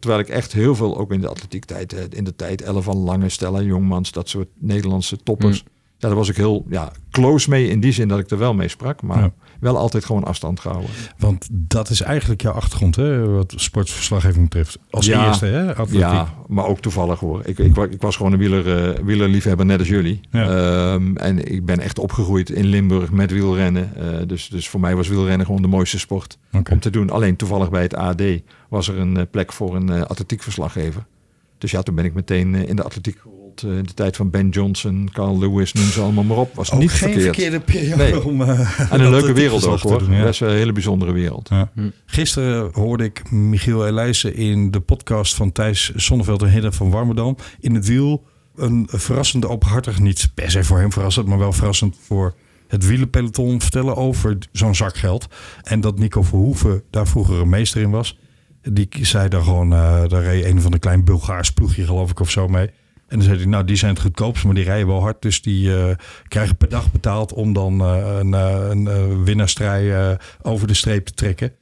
terwijl 0.00 0.20
ik 0.20 0.28
echt 0.28 0.52
heel 0.52 0.74
veel, 0.74 0.98
ook 0.98 1.12
in 1.12 1.20
de 1.20 1.28
atletiek 1.28 1.64
tijd, 1.64 1.92
in 2.14 2.24
de 2.24 2.36
tijd, 2.36 2.62
Elle 2.62 2.82
van 2.82 2.96
Lange, 2.96 3.28
Stella 3.28 3.60
Jongmans, 3.60 4.12
dat 4.12 4.28
soort 4.28 4.48
Nederlandse 4.58 5.16
toppers. 5.22 5.62
Mm. 5.62 5.68
Ja, 5.98 6.08
daar 6.08 6.16
was 6.16 6.28
ik 6.28 6.36
heel 6.36 6.64
ja, 6.68 6.92
close 7.10 7.50
mee 7.50 7.68
in 7.68 7.80
die 7.80 7.92
zin 7.92 8.08
dat 8.08 8.18
ik 8.18 8.30
er 8.30 8.38
wel 8.38 8.54
mee 8.54 8.68
sprak, 8.68 9.02
maar 9.02 9.18
Ja. 9.18 9.30
wel 9.60 9.76
altijd 9.76 10.04
gewoon 10.04 10.24
afstand 10.24 10.60
gehouden. 10.60 10.90
Want 11.18 11.48
dat 11.50 11.90
is 11.90 12.00
eigenlijk 12.00 12.42
jouw 12.42 12.52
achtergrond, 12.52 12.96
hè, 12.96 13.26
wat 13.28 13.52
sportverslaggeving 13.56 14.42
betreft. 14.44 14.78
Als 14.90 15.06
Ja. 15.06 15.26
eerste, 15.26 15.46
hè, 15.46 15.68
atletiek. 15.70 15.98
Ja, 16.00 16.34
maar 16.46 16.66
ook 16.66 16.80
toevallig 16.80 17.20
hoor. 17.20 17.40
Ik, 17.44 17.58
ik, 17.58 17.74
wa- 17.74 17.84
ik 17.90 18.00
was 18.02 18.16
gewoon 18.16 18.32
een 18.32 18.38
wieler, 18.38 18.94
eh, 18.96 19.04
wielerliefhebber, 19.04 19.66
net 19.66 19.78
als 19.78 19.88
jullie. 19.88 20.20
Ja. 20.30 20.48
Ehm, 20.92 21.16
en 21.16 21.52
ik 21.52 21.64
ben 21.64 21.80
echt 21.80 21.98
opgegroeid 21.98 22.50
in 22.50 22.64
Limburg 22.66 23.10
met 23.10 23.30
wielrennen. 23.30 23.90
Eh, 23.96 24.26
dus, 24.26 24.48
dus 24.48 24.68
voor 24.68 24.80
mij 24.80 24.96
was 24.96 25.08
wielrennen 25.08 25.46
gewoon 25.46 25.62
de 25.62 25.68
mooiste 25.68 25.98
sport 25.98 26.38
om 26.70 26.80
te 26.80 26.90
doen. 26.90 27.10
Alleen 27.10 27.36
toevallig 27.36 27.70
bij 27.70 27.82
het 27.82 27.94
AD 27.94 28.22
was 28.68 28.88
er 28.88 28.98
een 28.98 29.16
eh, 29.16 29.22
plek 29.30 29.52
voor 29.52 29.76
een 29.76 29.88
eh, 29.90 30.02
atletiekverslaggever. 30.02 31.04
Dus 31.58 31.70
ja, 31.70 31.82
toen 31.82 31.94
ben 31.94 32.04
ik 32.04 32.14
meteen 32.14 32.54
eh, 32.54 32.68
in 32.68 32.76
de 32.76 32.82
atletiek 32.82 33.18
gerold. 33.18 33.62
Eh, 33.62 33.70
in 33.76 33.82
de 33.82 33.94
tijd 33.94 34.16
van 34.16 34.30
Ben 34.30 34.48
Johnson, 34.48 35.08
Carl 35.12 35.38
Lewis, 35.38 35.72
noem 35.72 35.84
ze 35.84 36.00
allemaal 36.00 36.24
maar 36.24 36.36
op. 36.36 36.54
Was 36.54 36.72
Ook 36.72 36.80
niet 36.80 36.90
geen 36.90 36.98
verkeerd. 37.12 37.22
verkeerde 37.34 37.60
periode 37.60 38.02
Nee. 38.02 38.24
om... 38.24 38.42
eh, 38.42 38.80
En 38.92 39.00
een 39.04 39.10
leuke 39.10 39.32
wereld 39.32 39.66
ook 39.66 39.78
hoor. 39.80 39.98
doen, 39.98 40.12
ja. 40.12 40.22
Best 40.22 40.40
wel 40.40 40.50
een 40.50 40.56
hele 40.56 40.72
bijzondere 40.72 41.12
wereld. 41.12 41.48
Ja. 41.48 41.70
Hm. 41.74 41.90
Gisteren 42.06 42.70
hoorde 42.72 43.04
ik 43.04 43.30
Michiel 43.30 43.86
Elijssen 43.86 44.34
in 44.34 44.70
de 44.70 44.80
podcast 44.80 45.34
van 45.34 45.52
Thijs 45.52 45.92
Sonneveld 45.96 46.42
en 46.42 46.50
Hidde 46.50 46.72
van 46.72 46.90
Warmerdam 46.90 47.36
in 47.60 47.74
het 47.74 47.86
wiel. 47.86 48.24
Een 48.56 48.88
verrassende 48.90 49.48
openhartig, 49.48 49.98
niet 50.00 50.30
per 50.34 50.50
se 50.50 50.64
voor 50.64 50.78
hem 50.78 50.92
verrassend, 50.92 51.26
maar 51.26 51.38
wel 51.38 51.52
verrassend 51.52 51.96
voor 52.06 52.34
het 52.68 52.86
wielenpeloton 52.86 53.60
vertellen 53.60 53.96
over 53.96 54.38
zo'n 54.52 54.74
zak 54.74 54.96
geld. 54.96 55.26
En 55.62 55.80
dat 55.80 55.98
Nico 55.98 56.22
Verhoeven 56.22 56.82
daar 56.90 57.06
vroeger 57.06 57.40
een 57.40 57.48
meester 57.48 57.80
in 57.80 57.90
was. 57.90 58.18
Die 58.72 58.88
zei 58.90 59.28
dan 59.28 59.42
gewoon, 59.42 59.72
eh 59.72 60.08
daar 60.08 60.22
reed 60.22 60.44
een 60.44 60.60
van 60.60 60.70
de 60.70 60.78
klein 60.78 61.04
Bulgaars 61.04 61.52
ploegje 61.52 61.84
geloof 61.84 62.10
ik 62.10 62.20
of 62.20 62.30
zo 62.30 62.48
mee. 62.48 62.70
En 63.08 63.16
dan 63.16 63.22
zei 63.22 63.36
hij, 63.36 63.46
nou 63.46 63.64
die 63.64 63.76
zijn 63.76 63.92
het 63.92 64.02
goedkoopst, 64.02 64.44
maar 64.44 64.54
die 64.54 64.64
rijden 64.64 64.86
wel 64.86 65.00
hard. 65.00 65.22
Dus 65.22 65.42
die 65.42 65.76
eh, 65.76 65.96
krijgen 66.28 66.56
per 66.56 66.68
dag 66.68 66.92
betaald 66.92 67.32
om 67.32 67.52
dan 67.52 67.80
eh, 67.80 68.16
een, 68.18 68.34
eh, 68.34 68.68
een 68.70 69.24
winnaarsstrijd 69.24 69.90
eh, 69.90 70.26
over 70.42 70.66
de 70.66 70.74
streep 70.74 71.06
te 71.06 71.14
trekken. 71.14 71.52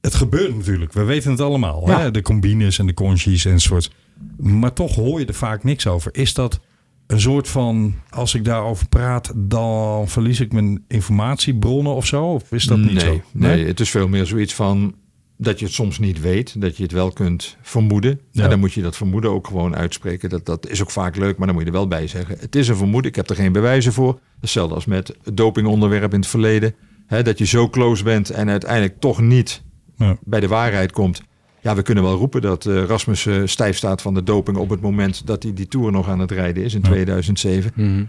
Het 0.00 0.14
gebeurt 0.14 0.56
natuurlijk. 0.56 0.92
We 0.92 1.04
weten 1.04 1.30
het 1.30 1.40
allemaal. 1.40 1.88
Ja. 1.88 2.00
Hè? 2.00 2.10
De 2.10 2.22
combines 2.22 2.78
en 2.78 2.86
de 2.86 2.94
conchies 2.94 3.44
en 3.44 3.60
soort. 3.60 3.90
Maar 4.36 4.72
toch 4.72 4.94
hoor 4.94 5.20
je 5.20 5.26
er 5.26 5.34
vaak 5.34 5.64
niks 5.64 5.86
over. 5.86 6.14
Is 6.14 6.34
dat 6.34 6.60
een 7.06 7.20
soort 7.20 7.48
van, 7.48 7.94
als 8.10 8.34
ik 8.34 8.44
daarover 8.44 8.88
praat, 8.88 9.32
dan 9.36 10.08
verlies 10.08 10.40
ik 10.40 10.52
mijn 10.52 10.84
informatiebronnen 10.88 11.94
of 11.94 12.06
zo? 12.06 12.24
Of 12.24 12.52
is 12.52 12.64
dat 12.64 12.78
niet 12.78 12.92
nee, 12.92 13.00
zo? 13.00 13.22
Nee, 13.32 13.66
het 13.66 13.80
is 13.80 13.90
veel 13.90 14.08
meer 14.08 14.26
zoiets 14.26 14.54
van 14.54 14.94
dat 15.42 15.58
je 15.58 15.64
het 15.64 15.74
soms 15.74 15.98
niet 15.98 16.20
weet, 16.20 16.60
dat 16.60 16.76
je 16.76 16.82
het 16.82 16.92
wel 16.92 17.10
kunt 17.12 17.56
vermoeden. 17.62 18.20
Ja. 18.30 18.42
En 18.44 18.50
dan 18.50 18.58
moet 18.58 18.72
je 18.72 18.82
dat 18.82 18.96
vermoeden 18.96 19.30
ook 19.30 19.46
gewoon 19.46 19.76
uitspreken. 19.76 20.28
Dat, 20.28 20.46
dat 20.46 20.68
is 20.68 20.82
ook 20.82 20.90
vaak 20.90 21.16
leuk, 21.16 21.36
maar 21.36 21.46
dan 21.46 21.54
moet 21.56 21.64
je 21.64 21.70
er 21.70 21.76
wel 21.76 21.88
bij 21.88 22.06
zeggen. 22.06 22.36
Het 22.40 22.56
is 22.56 22.68
een 22.68 22.76
vermoeden, 22.76 23.10
ik 23.10 23.16
heb 23.16 23.30
er 23.30 23.36
geen 23.36 23.52
bewijzen 23.52 23.92
voor. 23.92 24.18
Hetzelfde 24.40 24.74
als 24.74 24.84
met 24.86 25.14
het 25.22 25.36
dopingonderwerp 25.36 26.12
in 26.12 26.18
het 26.20 26.28
verleden. 26.28 26.74
Hè, 27.06 27.22
dat 27.22 27.38
je 27.38 27.46
zo 27.46 27.68
close 27.68 28.04
bent 28.04 28.30
en 28.30 28.48
uiteindelijk 28.48 29.00
toch 29.00 29.20
niet 29.20 29.62
Ja. 29.96 30.16
bij 30.24 30.40
de 30.40 30.48
waarheid 30.48 30.92
komt. 30.92 31.22
Ja, 31.60 31.74
we 31.74 31.82
kunnen 31.82 32.04
wel 32.04 32.16
roepen 32.16 32.40
dat 32.40 32.66
eh, 32.66 32.84
Rasmus 32.84 33.26
eh, 33.26 33.42
stijf 33.44 33.76
staat 33.76 34.02
van 34.02 34.14
de 34.14 34.22
doping 34.22 34.56
op 34.56 34.68
het 34.70 34.80
moment 34.80 35.26
dat 35.26 35.42
hij 35.42 35.52
die 35.54 35.68
Tour 35.68 35.92
nog 35.92 36.08
aan 36.08 36.18
het 36.18 36.30
rijden 36.30 36.64
is 36.64 36.74
in 36.74 36.80
Ja. 36.82 36.88
2007. 36.88 37.72
Mhm. 37.74 38.04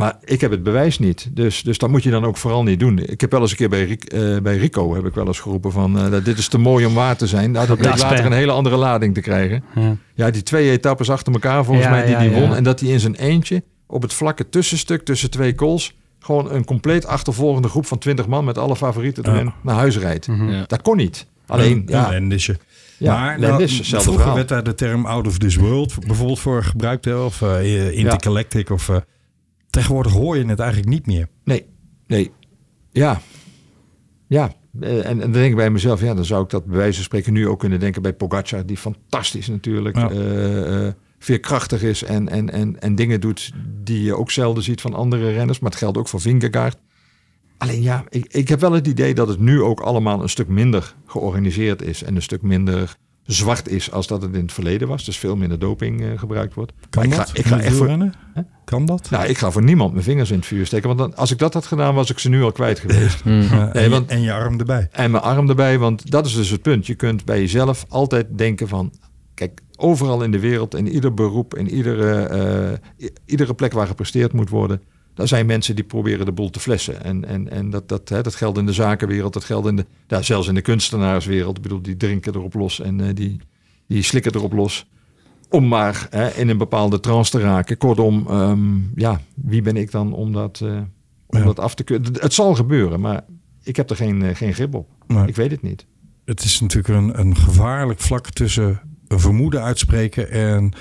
Maar 0.00 0.16
ik 0.24 0.40
heb 0.40 0.50
het 0.50 0.62
bewijs 0.62 0.98
niet. 0.98 1.28
Dus, 1.32 1.62
dus 1.62 1.78
dat 1.78 1.90
moet 1.90 2.02
je 2.02 2.10
dan 2.10 2.24
ook 2.24 2.36
vooral 2.36 2.62
niet 2.62 2.80
doen. 2.80 2.98
Ik 2.98 3.20
heb 3.20 3.30
wel 3.30 3.40
eens 3.40 3.50
een 3.50 3.56
keer 3.56 3.68
bij, 3.68 3.98
eh, 3.98 4.36
bij 4.42 4.56
Rico 4.56 4.94
heb 4.94 5.06
ik 5.06 5.14
wel 5.14 5.26
eens 5.26 5.40
geroepen 5.40 5.72
van 5.72 5.98
eh, 5.98 6.10
dat 6.10 6.24
dit 6.24 6.38
is 6.38 6.48
te 6.48 6.58
mooi 6.58 6.86
om 6.86 6.94
waar 6.94 7.16
te 7.16 7.26
zijn. 7.26 7.50
Nou, 7.50 7.66
dat 7.66 7.78
bleek 7.78 7.98
later 7.98 8.24
een 8.24 8.32
hele 8.32 8.52
andere 8.52 8.76
lading 8.76 9.14
te 9.14 9.20
krijgen. 9.20 9.64
Ja. 9.74 9.96
Ja, 10.14 10.30
die 10.30 10.42
twee 10.42 10.70
etappes 10.70 11.10
achter 11.10 11.32
elkaar 11.32 11.64
volgens 11.64 11.86
Ja, 11.86 11.92
mij 11.92 12.02
die 12.02 12.10
ja, 12.10 12.20
die 12.20 12.30
ja. 12.30 12.40
won. 12.40 12.54
En 12.54 12.64
dat 12.64 12.80
hij 12.80 12.88
in 12.88 13.00
zijn 13.00 13.14
eentje 13.14 13.62
op 13.86 14.02
het 14.02 14.12
vlakke 14.12 14.48
tussenstuk 14.48 15.04
tussen 15.04 15.30
twee 15.30 15.54
kools 15.54 15.94
gewoon 16.18 16.52
een 16.52 16.64
compleet 16.64 17.06
achtervolgende 17.06 17.68
groep 17.68 17.86
van 17.86 17.98
20 17.98 18.26
man 18.26 18.44
met 18.44 18.58
alle 18.58 18.76
favorieten 18.76 19.26
erin 19.26 19.44
Ja. 19.44 19.54
naar 19.62 19.74
huis 19.76 19.98
rijdt. 19.98 20.26
Mhm. 20.26 20.48
Ja. 20.50 20.64
Dat 20.66 20.82
kon 20.82 20.96
niet. 20.96 21.26
Alleen, 21.46 21.76
een, 21.76 21.84
ja, 21.86 22.14
een 22.14 22.38
ja 22.98 23.14
maar 23.20 23.38
nou, 23.40 23.68
vroeger 23.68 24.02
verhaal. 24.02 24.34
werd 24.34 24.48
daar 24.48 24.62
de 24.62 24.74
term 24.74 25.06
out 25.06 25.26
of 25.26 25.38
this 25.38 25.56
world 25.56 26.06
bijvoorbeeld 26.06 26.40
voor 26.40 26.62
gebruikt. 26.62 27.04
Hè? 27.04 27.14
Of 27.14 27.42
eh 27.42 27.98
intergalactic. 27.98 28.70
Of, 28.70 28.88
eh, 28.88 28.96
tegenwoordig 29.70 30.12
hoor 30.12 30.36
je 30.36 30.44
het 30.46 30.58
eigenlijk 30.58 30.88
niet 30.90 31.06
meer. 31.06 31.28
Nee, 31.44 31.64
nee. 32.06 32.30
Ja. 32.92 33.20
Ja. 34.26 34.52
Eh, 34.80 34.96
En, 34.98 35.04
en 35.04 35.18
dan 35.18 35.32
denk 35.32 35.50
ik 35.50 35.56
bij 35.56 35.70
mezelf, 35.70 36.00
ja, 36.00 36.14
dan 36.14 36.24
zou 36.24 36.42
ik 36.44 36.50
dat 36.50 36.64
bij 36.66 36.76
wijze 36.76 36.94
van 36.94 37.04
spreken 37.04 37.32
nu 37.32 37.48
ook 37.48 37.58
kunnen 37.58 37.80
denken 37.80 38.02
bij 38.02 38.12
Pogacar, 38.12 38.66
die 38.66 38.76
fantastisch 38.76 39.48
natuurlijk 39.48 39.96
Ja. 39.96 40.10
eh, 40.10 40.86
eh, 40.86 40.92
veerkrachtig 41.18 41.82
is 41.82 42.02
en, 42.04 42.28
en, 42.28 42.50
en, 42.50 42.80
en 42.80 42.94
dingen 42.94 43.20
doet 43.20 43.52
die 43.82 44.02
je 44.02 44.16
ook 44.16 44.30
zelden 44.30 44.62
ziet 44.62 44.80
van 44.80 44.94
andere 44.94 45.32
renners. 45.32 45.58
Maar 45.58 45.70
het 45.70 45.78
geldt 45.78 45.98
ook 45.98 46.08
voor 46.08 46.20
Vingegaard. 46.20 46.76
Alleen 47.58 47.82
ja, 47.82 48.04
ik, 48.08 48.26
ik 48.32 48.48
heb 48.48 48.60
wel 48.60 48.72
het 48.72 48.86
idee 48.86 49.14
dat 49.14 49.28
het 49.28 49.40
nu 49.40 49.62
ook 49.62 49.80
allemaal 49.80 50.22
een 50.22 50.28
stuk 50.28 50.48
minder 50.48 50.94
georganiseerd 51.06 51.82
is 51.82 52.02
en 52.02 52.16
een 52.16 52.22
stuk 52.22 52.42
minder 52.42 52.96
zwart 53.32 53.68
is 53.68 53.90
als 53.92 54.06
dat 54.06 54.22
het 54.22 54.34
in 54.34 54.40
het 54.40 54.52
verleden 54.52 54.88
was. 54.88 55.04
Dus 55.04 55.18
veel 55.18 55.36
minder 55.36 55.58
doping 55.58 56.02
eh, 56.02 56.08
gebruikt 56.18 56.54
wordt. 56.54 56.72
Kan 56.90 57.08
Maar 57.08 57.12
ik 57.12 57.18
dat? 57.18 57.28
ga, 57.30 57.36
ik 57.36 57.46
ga 57.46 57.60
echt 57.60 57.76
voor? 57.76 58.10
Kan 58.64 58.86
dat? 58.86 59.10
nou, 59.10 59.26
ik 59.26 59.38
ga 59.38 59.50
voor 59.50 59.62
niemand 59.62 59.92
mijn 59.92 60.04
vingers 60.04 60.30
in 60.30 60.36
het 60.36 60.46
vuur 60.46 60.66
steken. 60.66 60.86
Want 60.86 60.98
dan, 60.98 61.16
als 61.16 61.30
ik 61.30 61.38
dat 61.38 61.54
had 61.54 61.66
gedaan, 61.66 61.94
was 61.94 62.10
ik 62.10 62.18
ze 62.18 62.28
nu 62.28 62.42
al 62.42 62.52
kwijt 62.52 62.78
geweest. 62.84 63.20
En, 63.24 63.38
Nee, 63.72 63.82
je- 63.84 63.90
want- 63.90 64.10
en 64.10 64.20
je 64.20 64.32
arm 64.32 64.58
erbij. 64.58 64.88
En 64.92 65.10
mijn 65.10 65.22
arm 65.22 65.48
erbij, 65.48 65.78
want 65.78 66.10
dat 66.10 66.26
is 66.26 66.34
dus 66.34 66.50
het 66.50 66.62
punt. 66.62 66.86
Je 66.86 66.94
kunt 66.94 67.24
bij 67.24 67.38
jezelf 67.40 67.84
altijd 67.88 68.26
denken 68.38 68.68
van... 68.68 68.92
Kijk, 69.34 69.60
overal 69.76 70.22
in 70.22 70.30
de 70.30 70.38
wereld, 70.40 70.74
in 70.74 70.88
ieder 70.88 71.14
beroep, 71.14 71.54
in 71.56 71.70
iedere, 71.70 72.12
eh, 72.98 73.06
iedere 73.24 73.54
plek 73.54 73.72
waar 73.72 73.86
gepresteerd 73.86 74.32
moet 74.32 74.48
worden... 74.50 74.82
daar 75.20 75.28
zijn 75.28 75.46
mensen 75.46 75.74
die 75.74 75.84
proberen 75.84 76.24
de 76.26 76.32
boel 76.32 76.50
te 76.50 76.60
flessen. 76.60 77.04
En, 77.04 77.24
en, 77.24 77.50
en 77.50 77.70
dat, 77.70 77.88
dat, 77.88 78.08
hè, 78.08 78.22
dat 78.22 78.34
geldt 78.34 78.58
in 78.58 78.66
de 78.66 78.72
zakenwereld, 78.72 79.32
dat 79.32 79.44
geldt 79.44 79.66
in 79.66 79.76
de, 79.76 79.86
ja, 80.06 80.22
zelfs 80.22 80.48
in 80.48 80.54
de 80.54 80.60
kunstenaarswereld. 80.60 81.56
Ik 81.56 81.62
bedoel, 81.62 81.82
die 81.82 81.96
drinken 81.96 82.34
erop 82.34 82.54
los 82.54 82.80
en 82.80 83.00
eh, 83.00 83.14
die, 83.14 83.40
die 83.86 84.02
slikken 84.02 84.34
erop 84.34 84.52
los. 84.52 84.86
Om 85.50 85.68
maar 85.68 86.06
hè, 86.10 86.28
in 86.28 86.48
een 86.48 86.58
bepaalde 86.58 87.00
trance 87.00 87.30
te 87.30 87.38
raken. 87.38 87.76
Kortom, 87.76 88.26
ehm, 88.28 88.78
ja, 88.94 89.20
wie 89.34 89.62
ben 89.62 89.76
ik 89.76 89.90
dan 89.90 90.12
om 90.12 90.32
dat, 90.32 90.60
eh, 90.62 90.80
om 91.26 91.38
Ja. 91.38 91.44
dat 91.44 91.58
af 91.58 91.74
te 91.74 91.82
kunnen? 91.84 92.12
Het 92.20 92.32
zal 92.34 92.54
gebeuren, 92.54 93.00
maar 93.00 93.24
ik 93.62 93.76
heb 93.76 93.90
er 93.90 93.96
geen, 93.96 94.22
eh, 94.22 94.34
geen 94.36 94.54
grip 94.54 94.74
op. 94.74 94.88
Nee. 95.06 95.26
Ik 95.26 95.36
weet 95.36 95.50
het 95.50 95.62
niet. 95.62 95.86
Het 96.24 96.44
is 96.44 96.60
natuurlijk 96.60 96.94
een, 96.94 97.20
een 97.20 97.36
gevaarlijk 97.36 98.00
vlak 98.00 98.30
tussen 98.30 98.80
een 99.08 99.20
vermoeden 99.20 99.62
uitspreken 99.62 100.30
en 100.30 100.72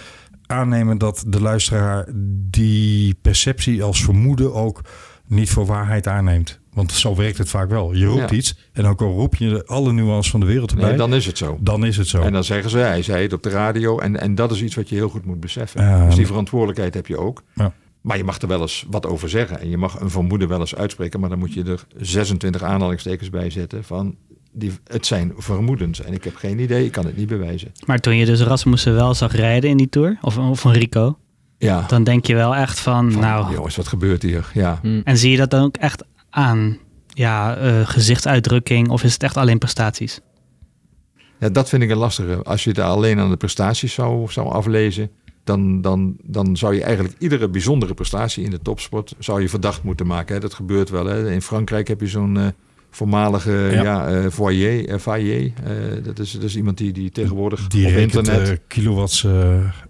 aannemen 0.50 0.98
dat 0.98 1.24
de 1.28 1.42
luisteraar 1.42 2.08
die 2.50 3.16
perceptie 3.22 3.84
als 3.84 4.04
vermoeden 4.04 4.54
ook 4.54 4.82
niet 5.28 5.50
voor 5.50 5.66
waarheid 5.66 6.08
aanneemt. 6.08 6.60
Want 6.74 6.92
zo 6.92 7.16
werkt 7.16 7.38
het 7.38 7.50
vaak 7.50 7.70
wel. 7.70 7.94
Je 7.94 8.06
roept 8.06 8.30
Ja. 8.30 8.36
iets 8.36 8.58
en 8.74 8.86
ook 8.86 9.02
al 9.02 9.12
roep 9.12 9.36
je 9.36 9.64
alle 9.66 9.92
nuances 9.92 10.32
van 10.32 10.40
de 10.40 10.46
wereld 10.46 10.72
erbij, 10.72 10.88
Nee, 10.88 10.98
dan, 10.98 11.10
dan 11.10 11.20
is 11.20 11.26
het 11.26 11.38
zo. 11.38 11.60
is 11.82 11.98
het 11.98 12.08
zo. 12.08 12.22
En 12.22 12.34
dan 12.34 12.44
zeggen 12.44 12.70
ze, 12.70 12.78
hij 12.78 13.02
zei 13.02 13.22
het 13.24 13.34
op 13.34 13.44
de 13.44 13.50
radio. 13.50 14.00
En, 14.00 14.20
en 14.20 14.36
dat 14.36 14.52
is 14.52 14.62
iets 14.62 14.76
wat 14.76 14.90
je 14.90 14.96
heel 14.96 15.10
goed 15.10 15.26
moet 15.26 15.40
beseffen. 15.40 16.06
Dus 16.06 16.16
die 16.16 16.28
verantwoordelijkheid 16.28 16.94
heb 16.94 17.08
je 17.08 17.18
ook. 17.18 17.44
Ja. 17.56 17.74
Maar 18.02 18.18
je 18.18 18.24
mag 18.24 18.42
er 18.42 18.48
wel 18.48 18.62
eens 18.62 18.86
wat 18.90 19.06
over 19.06 19.30
zeggen. 19.30 19.60
En 19.60 19.70
je 19.70 19.78
mag 19.78 20.00
een 20.00 20.10
vermoeden 20.10 20.48
wel 20.48 20.60
eens 20.60 20.76
uitspreken. 20.76 21.20
Maar 21.20 21.30
dan 21.30 21.40
moet 21.40 21.54
je 21.54 21.64
er 21.64 21.86
26 21.98 22.64
aanhalingstekens 22.64 23.30
bij 23.30 23.50
zetten 23.50 23.84
van... 23.84 24.16
Die, 24.52 24.72
het 24.88 25.06
zijn 25.06 25.34
vermoedens. 25.38 26.02
En 26.02 26.14
ik 26.14 26.24
heb 26.24 26.36
geen 26.36 26.60
idee, 26.60 26.86
ik 26.86 26.92
kan 26.92 27.06
het 27.06 27.18
niet 27.18 27.28
bewijzen. 27.28 27.72
Maar 27.86 28.00
toen 28.00 28.16
je 28.16 28.26
dus 28.26 28.42
Rasmussen 28.42 28.94
wel 28.94 29.14
zag 29.14 29.36
rijden 29.36 29.70
in 29.70 29.78
die 29.78 29.90
Tour, 29.90 30.18
of, 30.22 30.38
of 30.38 30.64
een 30.64 30.74
Rico, 30.74 31.18
Ja, 31.58 31.86
dan 31.88 32.04
denk 32.04 32.26
je 32.26 32.36
wel 32.36 32.56
echt 32.56 32.80
van, 32.80 33.12
van, 33.12 33.22
nou... 33.22 33.54
jongens, 33.54 33.76
wat 33.76 33.88
gebeurt 33.88 34.22
hier? 34.22 34.52
Ja. 34.54 34.80
En 35.04 35.18
zie 35.18 35.32
je 35.32 35.38
dat 35.38 35.50
dan 35.52 35.64
ook 35.64 35.78
echt 35.78 36.04
aan 36.30 36.78
ja, 37.08 37.56
eh, 37.58 37.88
gezichtsuitdrukking 37.88 38.90
of 38.90 39.04
is 39.04 39.14
het 39.14 39.24
echt 39.24 39.38
alleen 39.38 39.58
prestaties? 39.58 40.20
ja, 41.40 41.50
dat 41.50 41.70
vind 41.70 41.84
ik 41.84 41.90
een 41.90 41.98
lastige. 41.98 42.44
Als 42.44 42.64
je 42.64 42.70
het 42.70 42.80
alleen 42.80 43.20
aan 43.20 43.30
de 43.30 43.38
prestaties 43.38 43.94
zou, 43.94 44.32
zou 44.32 44.50
aflezen... 44.50 45.10
Dan, 45.44 45.82
dan, 45.82 46.16
dan 46.24 46.58
zou 46.58 46.76
je 46.76 46.84
eigenlijk 46.84 47.16
iedere 47.20 47.50
bijzondere 47.50 47.94
prestatie 47.94 48.44
in 48.44 48.50
de 48.50 48.62
topsport... 48.62 49.16
zou 49.20 49.42
je 49.42 49.50
verdacht 49.50 49.84
moeten 49.84 50.08
maken. 50.08 50.36
Hè? 50.36 50.42
Dat 50.42 50.54
gebeurt 50.54 50.90
wel. 50.90 51.06
Hè? 51.06 51.32
In 51.32 51.42
Frankrijk 51.42 51.88
heb 51.88 52.02
je 52.02 52.08
zo'n... 52.08 52.38
eh, 52.38 52.48
voormalige 52.92 53.52
Ja. 53.52 53.82
ja. 53.82 54.08
eh, 54.08 54.30
Foyer, 54.32 54.88
eh, 54.90 54.98
Faillet. 55.00 55.52
Eh, 55.64 55.72
dat, 56.04 56.20
is, 56.20 56.32
dat 56.32 56.44
is 56.44 56.56
iemand 56.56 56.78
die, 56.78 56.92
die 56.92 57.10
tegenwoordig 57.12 57.68
die 57.68 57.88
op 57.88 57.94
internet... 57.94 58.60
kilowatts. 58.68 59.24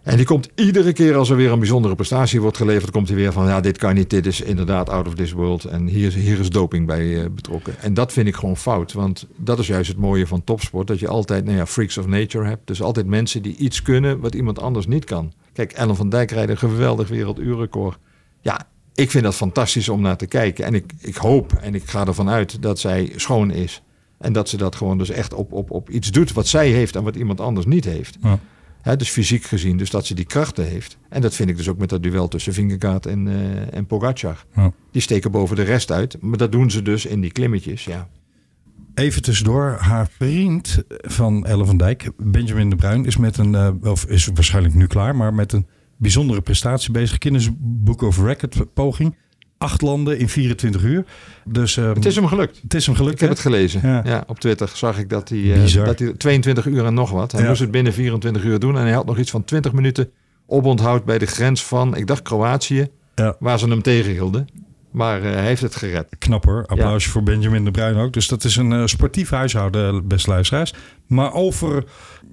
En 0.03 0.15
die 0.17 0.25
komt 0.25 0.49
iedere 0.55 0.93
keer 0.93 1.15
als 1.15 1.29
er 1.29 1.35
weer 1.35 1.51
een 1.51 1.59
bijzondere 1.59 1.95
prestatie 1.95 2.41
wordt 2.41 2.57
geleverd, 2.57 2.91
komt 2.91 3.07
hij 3.07 3.17
weer 3.17 3.31
van 3.31 3.45
ja, 3.47 3.59
dit 3.61 3.77
kan 3.77 3.93
niet, 3.95 4.09
dit 4.09 4.25
is 4.25 4.41
inderdaad 4.41 4.89
out 4.89 5.07
of 5.07 5.13
this 5.15 5.31
world. 5.31 5.65
En 5.65 5.87
hier, 5.87 6.07
is- 6.07 6.15
hier 6.15 6.39
is 6.39 6.49
doping 6.49 6.85
bij 6.87 7.31
betrokken. 7.31 7.73
En 7.81 7.93
dat 7.93 8.13
vind 8.13 8.27
ik 8.27 8.35
gewoon 8.35 8.57
fout, 8.57 8.93
want 8.93 9.27
dat 9.37 9.59
is 9.59 9.67
juist 9.67 9.89
het 9.89 9.97
mooie 9.99 10.27
van 10.27 10.43
topsport, 10.43 10.87
dat 10.87 10.99
je 10.99 11.07
altijd 11.07 11.45
nou 11.45 11.57
ja, 11.57 11.65
freaks 11.65 11.97
of 11.97 12.07
nature 12.07 12.45
hebt. 12.45 12.67
Dus 12.67 12.81
altijd 12.81 13.05
mensen 13.05 13.41
die 13.41 13.55
iets 13.55 13.81
kunnen 13.81 14.19
wat 14.19 14.35
iemand 14.35 14.59
anders 14.59 14.87
niet 14.87 15.05
kan. 15.05 15.33
Kijk, 15.53 15.71
Ellen 15.71 15.95
van 15.95 16.09
Dijk 16.09 16.31
rijdt 16.31 16.51
een 16.51 16.57
geweldig 16.57 17.07
werelduurrecord. 17.07 17.97
Ja, 18.41 18.67
ik 18.99 19.11
vind 19.11 19.23
dat 19.23 19.35
fantastisch 19.35 19.89
om 19.89 20.01
naar 20.01 20.17
te 20.17 20.25
kijken. 20.25 20.65
En 20.65 20.73
ik, 20.73 20.93
ik 20.99 21.15
hoop 21.15 21.53
en 21.53 21.75
ik 21.75 21.89
ga 21.89 22.05
ervan 22.05 22.29
uit 22.29 22.61
dat 22.61 22.79
zij 22.79 23.11
schoon 23.15 23.51
is. 23.51 23.81
En 24.17 24.33
dat 24.33 24.49
ze 24.49 24.57
dat 24.57 24.75
gewoon 24.75 24.97
dus 24.97 25.09
echt 25.09 25.33
op, 25.33 25.51
op, 25.53 25.71
op 25.71 25.89
iets 25.89 26.11
doet 26.11 26.33
wat 26.33 26.47
zij 26.47 26.69
heeft 26.69 26.95
en 26.95 27.03
wat 27.03 27.15
iemand 27.15 27.41
anders 27.41 27.65
niet 27.65 27.85
heeft. 27.85 28.17
Ja. 28.21 28.39
Hè, 28.81 28.95
dus 28.95 29.09
fysiek 29.09 29.43
gezien, 29.43 29.77
dus 29.77 29.89
dat 29.89 30.05
ze 30.05 30.13
die 30.13 30.25
krachten 30.25 30.65
heeft. 30.65 30.97
En 31.09 31.21
dat 31.21 31.35
vind 31.35 31.49
ik 31.49 31.57
dus 31.57 31.69
ook 31.69 31.77
met 31.77 31.89
dat 31.89 32.03
duel 32.03 32.27
tussen 32.27 32.53
Vingegaard 32.53 33.05
en, 33.05 33.27
eh 33.27 33.77
en 33.77 33.85
Pogacar. 33.85 34.45
Ja. 34.55 34.71
Die 34.91 35.01
steken 35.01 35.31
boven 35.31 35.55
de 35.55 35.61
rest 35.61 35.91
uit. 35.91 36.21
Maar 36.21 36.37
dat 36.37 36.51
doen 36.51 36.71
ze 36.71 36.81
dus 36.81 37.05
in 37.05 37.21
die 37.21 37.31
klimmetjes, 37.31 37.83
ja. 37.85 38.07
Even 38.93 39.21
tussendoor, 39.21 39.77
haar 39.79 40.07
vriend 40.17 40.83
van 40.87 41.45
Ellen 41.45 41.65
van 41.65 41.77
Dijk, 41.77 42.11
Benjamin 42.17 42.69
de 42.69 42.75
Bruin, 42.75 43.05
is 43.05 43.17
met 43.17 43.37
een, 43.37 43.55
eh, 43.55 43.71
of 43.81 44.05
is 44.05 44.29
waarschijnlijk 44.33 44.75
nu 44.75 44.87
klaar, 44.87 45.15
maar 45.15 45.33
met 45.33 45.53
een 45.53 45.67
bijzondere 45.99 46.41
prestatie 46.41 46.91
bezig. 46.91 47.15
Guinness 47.19 47.49
Book 47.59 48.01
of 48.01 48.21
Record 48.23 48.73
poging. 48.73 49.15
Acht 49.57 49.81
landen 49.81 50.19
in 50.19 50.29
24 50.29 50.83
uur. 50.83 51.05
Dus 51.45 51.77
ehm, 51.77 51.89
Het 51.93 52.05
is 52.05 52.15
hem 52.15 52.27
gelukt. 52.27 52.59
het 52.61 52.73
is 52.73 52.85
hem 52.85 52.95
gelukt. 52.95 53.13
Ik 53.13 53.19
heb 53.19 53.29
hè? 53.29 53.35
het 53.35 53.43
gelezen. 53.43 53.81
Ja. 53.83 54.01
Ja. 54.05 54.23
op 54.27 54.39
Twitter 54.39 54.71
zag 54.73 54.99
ik 54.99 55.09
dat 55.09 55.29
hij, 55.29 55.53
eh, 55.53 55.85
dat 55.85 55.99
hij 55.99 56.13
22 56.13 56.65
uur 56.65 56.85
en 56.85 56.93
nog 56.93 57.11
wat. 57.11 57.31
Hij 57.31 57.41
Ja. 57.41 57.47
moest 57.47 57.59
het 57.61 57.71
binnen 57.71 57.93
24 57.93 58.43
uur 58.43 58.59
doen. 58.59 58.75
En 58.77 58.81
hij 58.83 58.91
had 58.91 59.05
nog 59.05 59.17
iets 59.17 59.31
van 59.31 59.43
20 59.43 59.71
minuten 59.73 60.09
oponthoud 60.47 61.05
bij 61.05 61.17
de 61.17 61.25
grens 61.25 61.63
van, 61.63 61.95
ik 61.95 62.07
dacht 62.07 62.21
Kroatië, 62.21 62.87
Ja. 63.15 63.35
waar 63.39 63.59
ze 63.59 63.67
hem 63.69 63.81
tegenhielden. 63.81 64.47
Maar 64.91 65.21
eh, 65.23 65.31
hij 65.33 65.45
heeft 65.45 65.61
het 65.61 65.75
gered. 65.75 66.07
Knap 66.17 66.45
hoor. 66.45 66.65
Applausje 66.65 67.09
voor 67.09 67.23
Benjamin 67.23 67.63
de 67.65 67.71
Bruin 67.71 67.95
ook. 67.95 68.13
Dus 68.13 68.27
dat 68.27 68.43
is 68.43 68.55
een 68.55 68.71
eh, 68.73 68.85
sportief 68.85 69.29
huishouden, 69.29 70.07
beste 70.07 70.29
luisteraars. 70.29 70.73
Maar 71.07 71.33
over 71.33 71.83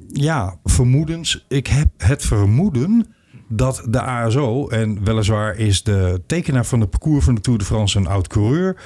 ja, 0.08 0.58
vermoedens. 0.64 1.44
Ik 1.48 1.66
heb 1.66 1.88
het 1.96 2.24
vermoeden 2.24 3.06
dat 3.48 3.86
de 3.88 4.00
ASO, 4.00 4.68
en 4.68 5.04
weliswaar 5.04 5.56
is 5.56 5.82
de 5.82 6.22
tekenaar 6.26 6.66
van 6.66 6.80
de 6.80 6.86
parcours 6.86 7.24
van 7.24 7.34
de 7.34 7.40
Tour 7.40 7.58
de 7.58 7.64
France 7.64 7.98
een 7.98 8.06
oud 8.06 8.28
coureur. 8.28 8.76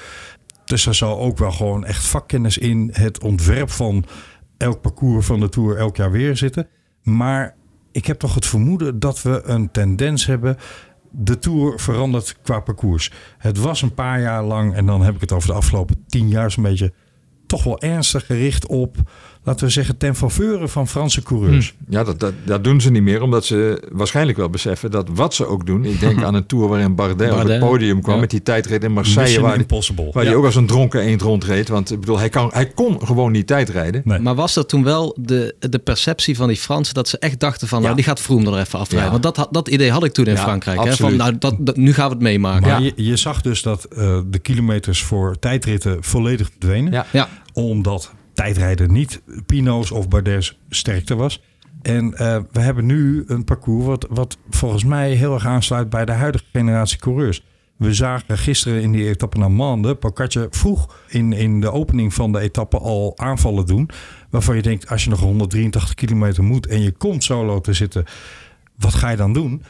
Dus 0.65 0.87
er 0.87 0.95
zal 0.95 1.19
ook 1.19 1.39
wel 1.39 1.53
gewoon 1.53 1.85
echt 1.85 2.07
vakkennis 2.07 2.59
in 2.59 2.91
het 2.93 3.23
ontwerp 3.23 3.71
van 3.71 4.05
elk 4.57 4.81
parcours 4.81 5.27
van 5.27 5.41
de 5.41 5.49
Tour 5.49 5.77
elk 5.77 5.97
jaar 5.97 6.11
weer 6.11 6.37
zitten. 6.37 6.69
Maar 7.03 7.55
ik 7.93 8.07
heb 8.07 8.19
toch 8.19 8.35
het 8.35 8.47
vermoeden 8.47 8.99
dat 8.99 9.23
we 9.23 9.43
een 9.45 9.71
tendens 9.71 10.27
hebben. 10.27 10.57
De 11.11 11.39
Tour 11.39 11.81
verandert 11.81 12.37
qua 12.43 12.61
parcours. 12.61 13.13
Het 13.39 13.59
was 13.59 13.83
een 13.83 13.95
paar 13.95 14.21
jaar 14.21 14.45
lang, 14.45 14.75
en 14.75 14.87
dan 14.87 15.03
heb 15.03 15.15
ik 15.15 15.21
het 15.21 15.33
over 15.33 15.49
de 15.49 15.55
afgelopen 15.55 16.05
tien 16.07 16.29
jaar 16.29 16.51
zo'n 16.51 16.63
beetje, 16.63 16.93
toch 17.47 17.65
wel 17.65 17.81
ernstig 17.81 18.27
gericht 18.27 18.67
op, 18.67 18.97
laten 19.45 19.67
we 19.67 19.73
zeggen, 19.73 19.97
ten 19.97 20.15
faveur 20.17 20.69
van 20.69 20.89
Franse 20.89 21.23
coureurs. 21.23 21.75
Ja, 21.89 22.05
dat, 22.05 22.21
dat, 22.21 22.33
dat 22.45 22.65
doen 22.65 22.81
ze 22.81 22.91
niet 22.91 23.03
meer, 23.03 23.23
omdat 23.23 23.45
ze 23.45 23.83
waarschijnlijk 23.93 24.39
wel 24.39 24.51
beseffen 24.51 24.91
dat 24.91 25.09
wat 25.15 25.35
ze 25.35 25.47
ook 25.47 25.67
doen. 25.67 25.85
Ik 25.85 26.01
denk 26.01 26.23
aan 26.25 26.35
een 26.35 26.47
tour 26.47 26.69
waarin 26.69 26.95
Bardet, 26.95 27.31
op 27.31 27.39
het 27.39 27.47
Bardet, 27.47 27.69
podium 27.69 28.01
kwam 28.03 28.15
ja. 28.15 28.21
met 28.21 28.31
die 28.31 28.43
tijdrit 28.43 28.85
in 28.85 28.93
Marseille, 28.93 29.23
Mission 29.23 29.43
waar, 29.43 29.53
die, 29.53 29.61
Impossible. 29.63 30.11
waar 30.13 30.23
Ja. 30.23 30.29
hij 30.29 30.39
ook 30.39 30.45
als 30.45 30.55
een 30.57 30.67
dronken 30.67 31.01
eend 31.01 31.23
rondreed. 31.23 31.69
Want 31.69 31.91
ik 31.93 32.01
bedoel, 32.01 32.19
hij, 32.19 32.29
kan, 32.29 32.51
hij 32.53 32.67
kon 32.67 33.07
gewoon 33.07 33.33
niet 33.33 33.47
tijdrijden. 33.47 34.03
Nee. 34.05 34.19
Maar 34.19 34.35
was 34.35 34.55
dat 34.55 34.69
toen 34.69 34.85
wel 34.85 35.17
de, 35.21 35.55
de 35.59 35.79
perceptie 35.79 36.37
van 36.37 36.49
die 36.49 36.57
Fransen 36.57 36.95
dat 36.95 37.09
ze 37.09 37.19
echt 37.19 37.41
dachten 37.41 37.69
van, 37.69 37.83
nou 37.83 37.95
die 37.95 38.05
gaat 38.05 38.21
Vroom 38.21 38.47
er 38.47 38.59
even 38.59 38.79
afrijden? 38.79 39.13
Ja. 39.13 39.21
Want 39.21 39.37
dat, 39.37 39.49
dat 39.51 39.69
idee 39.69 39.91
had 39.91 40.05
ik 40.05 40.13
toen 40.13 40.25
in 40.27 40.35
Ja, 40.35 40.41
Frankrijk. 40.43 40.85
Hè? 40.85 40.97
Van, 40.97 41.17
nou, 41.17 41.39
dat, 41.39 41.55
dat- 41.59 41.77
nu 41.77 41.93
gaan 41.95 42.09
we 42.09 42.15
het 42.15 42.23
meemaken. 42.23 42.69
Maar 42.69 42.83
Ja. 42.83 42.93
je, 42.97 43.05
je 43.05 43.17
zag 43.17 43.41
dus 43.41 43.63
dat 43.63 43.85
eh, 43.85 44.19
de 44.27 44.39
kilometers 44.39 45.03
voor 45.03 45.39
tijdritten 45.39 45.97
volledig 46.05 46.49
verdwenen. 46.51 46.93
Ja. 46.93 47.07
Ja. 47.13 47.29
Omdat 47.53 48.13
tijdrijden 48.41 48.93
niet 48.93 49.23
Pino's 49.47 49.91
of 49.91 50.09
Bardet's 50.09 50.59
sterkte 50.69 51.15
was. 51.15 51.43
En 51.83 52.15
eh, 52.15 52.39
we 52.53 52.61
hebben 52.61 52.87
nu 52.87 53.25
een 53.27 53.45
parcours 53.45 53.87
wat, 53.87 54.07
wat 54.11 54.39
volgens 54.51 54.85
mij 54.85 55.13
heel 55.13 55.35
erg 55.35 55.47
aansluit 55.47 55.91
bij 55.91 56.05
de 56.05 56.13
huidige 56.13 56.45
generatie 56.53 56.99
coureurs. 56.99 57.45
We 57.77 57.95
zagen 57.95 58.39
gisteren 58.39 58.83
in 58.83 58.93
die 58.93 59.09
etappe 59.09 59.39
naar 59.39 59.51
Mande, 59.51 59.95
Pocatje 59.95 60.47
vroeg 60.51 60.97
in, 61.09 61.33
in 61.33 61.61
de 61.61 61.73
opening 61.73 62.15
van 62.15 62.33
de 62.33 62.41
etappe 62.41 62.79
al 62.79 63.13
aanvallen 63.17 63.67
doen. 63.67 63.91
Waarvan 64.31 64.57
je 64.57 64.63
denkt, 64.63 64.89
als 64.89 65.05
je 65.05 65.11
nog 65.11 65.21
183 65.21 65.95
kilometer 65.95 66.45
moet 66.45 66.67
en 66.67 66.83
je 66.83 66.93
komt 66.93 67.25
solo 67.25 67.61
te 67.61 67.73
zitten, 67.73 68.05
wat 68.77 68.95
ga 68.95 69.11
je 69.11 69.17
dan 69.17 69.33
doen? 69.33 69.63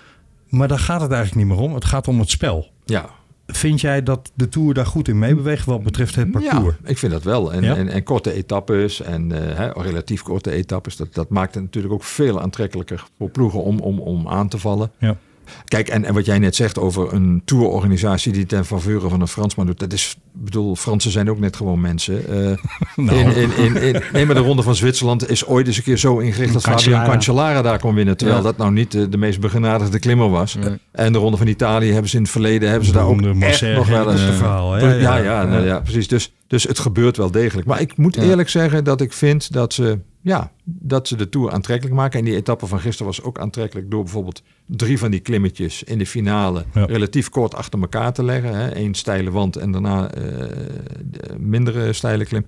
Maar 0.49 0.69
daar 0.69 0.79
gaat 0.79 1.01
het 1.01 1.13
eigenlijk 1.13 1.47
niet 1.47 1.57
meer 1.57 1.65
om. 1.65 1.75
Het 1.75 1.85
gaat 1.85 2.09
om 2.09 2.19
het 2.19 2.31
spel. 2.31 2.71
Ja, 2.85 3.11
Vind 3.57 3.81
jij 3.81 4.03
dat 4.03 4.31
de 4.35 4.49
Tour 4.49 4.75
daar 4.75 4.87
goed 4.87 5.09
in 5.09 5.19
meebeweegt 5.19 5.67
wat 5.67 5.83
betreft 5.83 6.15
het 6.15 6.31
parcours? 6.31 6.77
Ja, 6.83 6.89
ik 6.89 6.99
vind 6.99 7.13
dat 7.13 7.23
wel. 7.23 7.53
En, 7.53 7.63
Ja? 7.63 7.77
en, 7.77 7.89
en 7.89 8.03
korte 8.03 8.33
etappes 8.33 9.01
en 9.03 9.33
eh, 9.33 9.57
hè, 9.57 9.83
relatief 9.83 10.23
korte 10.23 10.51
etappes, 10.51 10.97
dat, 10.97 11.15
dat 11.15 11.29
maakt 11.29 11.55
het 11.55 11.63
natuurlijk 11.63 11.95
ook 11.95 12.05
veel 12.05 12.41
aantrekkelijker 12.41 13.05
voor 13.19 13.31
ploegen 13.31 13.63
om, 13.63 13.79
om, 13.79 13.99
om 14.01 14.29
aan 14.29 14.49
te 14.49 14.59
vallen. 14.59 14.91
Ja. 14.99 15.17
Kijk, 15.65 15.89
en, 15.89 16.05
en 16.05 16.15
wat 16.15 16.27
jij 16.27 16.39
net 16.39 16.55
zegt 16.57 16.79
over 16.79 17.13
een 17.13 17.43
tourorganisatie 17.45 18.33
die 18.33 18.47
ten 18.47 18.65
faveur 18.65 19.01
van 19.01 19.21
een 19.21 19.29
Fransman 19.29 19.67
doet, 19.67 19.79
dat 19.79 19.93
is, 19.93 20.17
ik 20.35 20.45
bedoel, 20.45 20.77
Fransen 20.77 21.11
zijn 21.11 21.31
ook 21.31 21.39
net 21.39 21.57
gewoon 21.57 21.81
mensen. 21.81 22.29
Eh, 22.29 22.57
Nou. 23.05 23.19
in, 23.19 23.37
in, 23.37 23.57
in, 23.57 23.83
in, 23.83 24.03
nee, 24.13 24.27
maar 24.27 24.35
de 24.35 24.41
Ronde 24.41 24.63
van 24.63 24.75
Zwitserland 24.75 25.31
is 25.31 25.47
ooit 25.47 25.67
eens 25.67 25.77
een 25.77 25.83
keer 25.83 25.97
zo 25.99 26.19
ingericht 26.19 26.53
dat 26.53 26.63
Fabian 26.63 27.05
Cancellara. 27.05 27.63
Daar 27.63 27.79
kon 27.79 27.95
winnen. 27.95 28.17
Terwijl 28.17 28.39
Ja. 28.39 28.45
dat 28.45 28.57
nou 28.57 28.73
niet 28.73 28.93
de, 28.93 29.09
de 29.09 29.17
meest 29.17 29.41
begenadigde 29.41 29.99
klimmer 29.99 30.31
was. 30.31 30.57
En 30.93 31.13
de 31.13 31.19
Ronde 31.19 31.37
van 31.37 31.47
Italië 31.47 31.91
hebben 31.93 32.11
ze 32.11 32.17
in 32.17 32.23
het 32.23 32.31
verleden 32.31 32.69
hebben 32.69 32.87
ze 32.87 32.93
daar 32.93 33.07
ook 33.07 33.21
echt 33.41 33.63
nog 33.63 33.89
wel 33.89 34.11
eens... 34.11 34.21
Verhaal, 34.21 34.73
hè? 34.73 34.81
Ja, 34.89 34.95
Ja, 34.95 35.17
ja, 35.17 35.23
ja. 35.23 35.45
nou 35.45 35.65
ja, 35.65 35.81
precies. 35.81 36.09
Dus, 36.09 36.33
dus 36.47 36.63
het 36.63 36.79
gebeurt 36.79 37.17
wel 37.17 37.31
degelijk. 37.31 37.67
Maar 37.67 37.81
ik 37.81 37.97
moet 37.97 38.15
Ja. 38.15 38.23
eerlijk 38.23 38.49
zeggen 38.49 38.85
dat 38.85 39.01
ik 39.01 39.13
vind 39.13 39.53
dat 39.53 39.73
ze, 39.73 39.99
ja, 40.21 40.53
dat 40.65 41.09
ze 41.09 41.17
de 41.17 41.29
Tour 41.29 41.51
aantrekkelijk 41.51 41.97
maken. 41.97 42.19
En 42.19 42.25
die 42.25 42.37
etappe 42.37 42.67
van 42.67 42.81
gisteren 42.81 43.07
was 43.07 43.23
ook 43.23 43.39
aantrekkelijk 43.39 43.91
door 43.91 44.03
bijvoorbeeld 44.03 44.43
drie 44.67 44.99
van 44.99 45.11
die 45.11 45.21
klimmetjes 45.21 45.83
in 45.83 45.99
de 45.99 46.07
finale 46.07 46.65
Ja. 46.75 46.85
relatief 46.85 47.29
kort 47.29 47.55
achter 47.55 47.81
elkaar 47.81 48.13
te 48.13 48.25
leggen. 48.25 48.55
Hè. 48.55 48.77
Eén 48.77 48.95
steile 48.95 49.31
wand 49.31 49.57
en 49.57 49.71
daarna 49.73 50.07
de 50.07 51.35
mindere 51.39 51.93
steile 51.93 52.25
klim. 52.25 52.47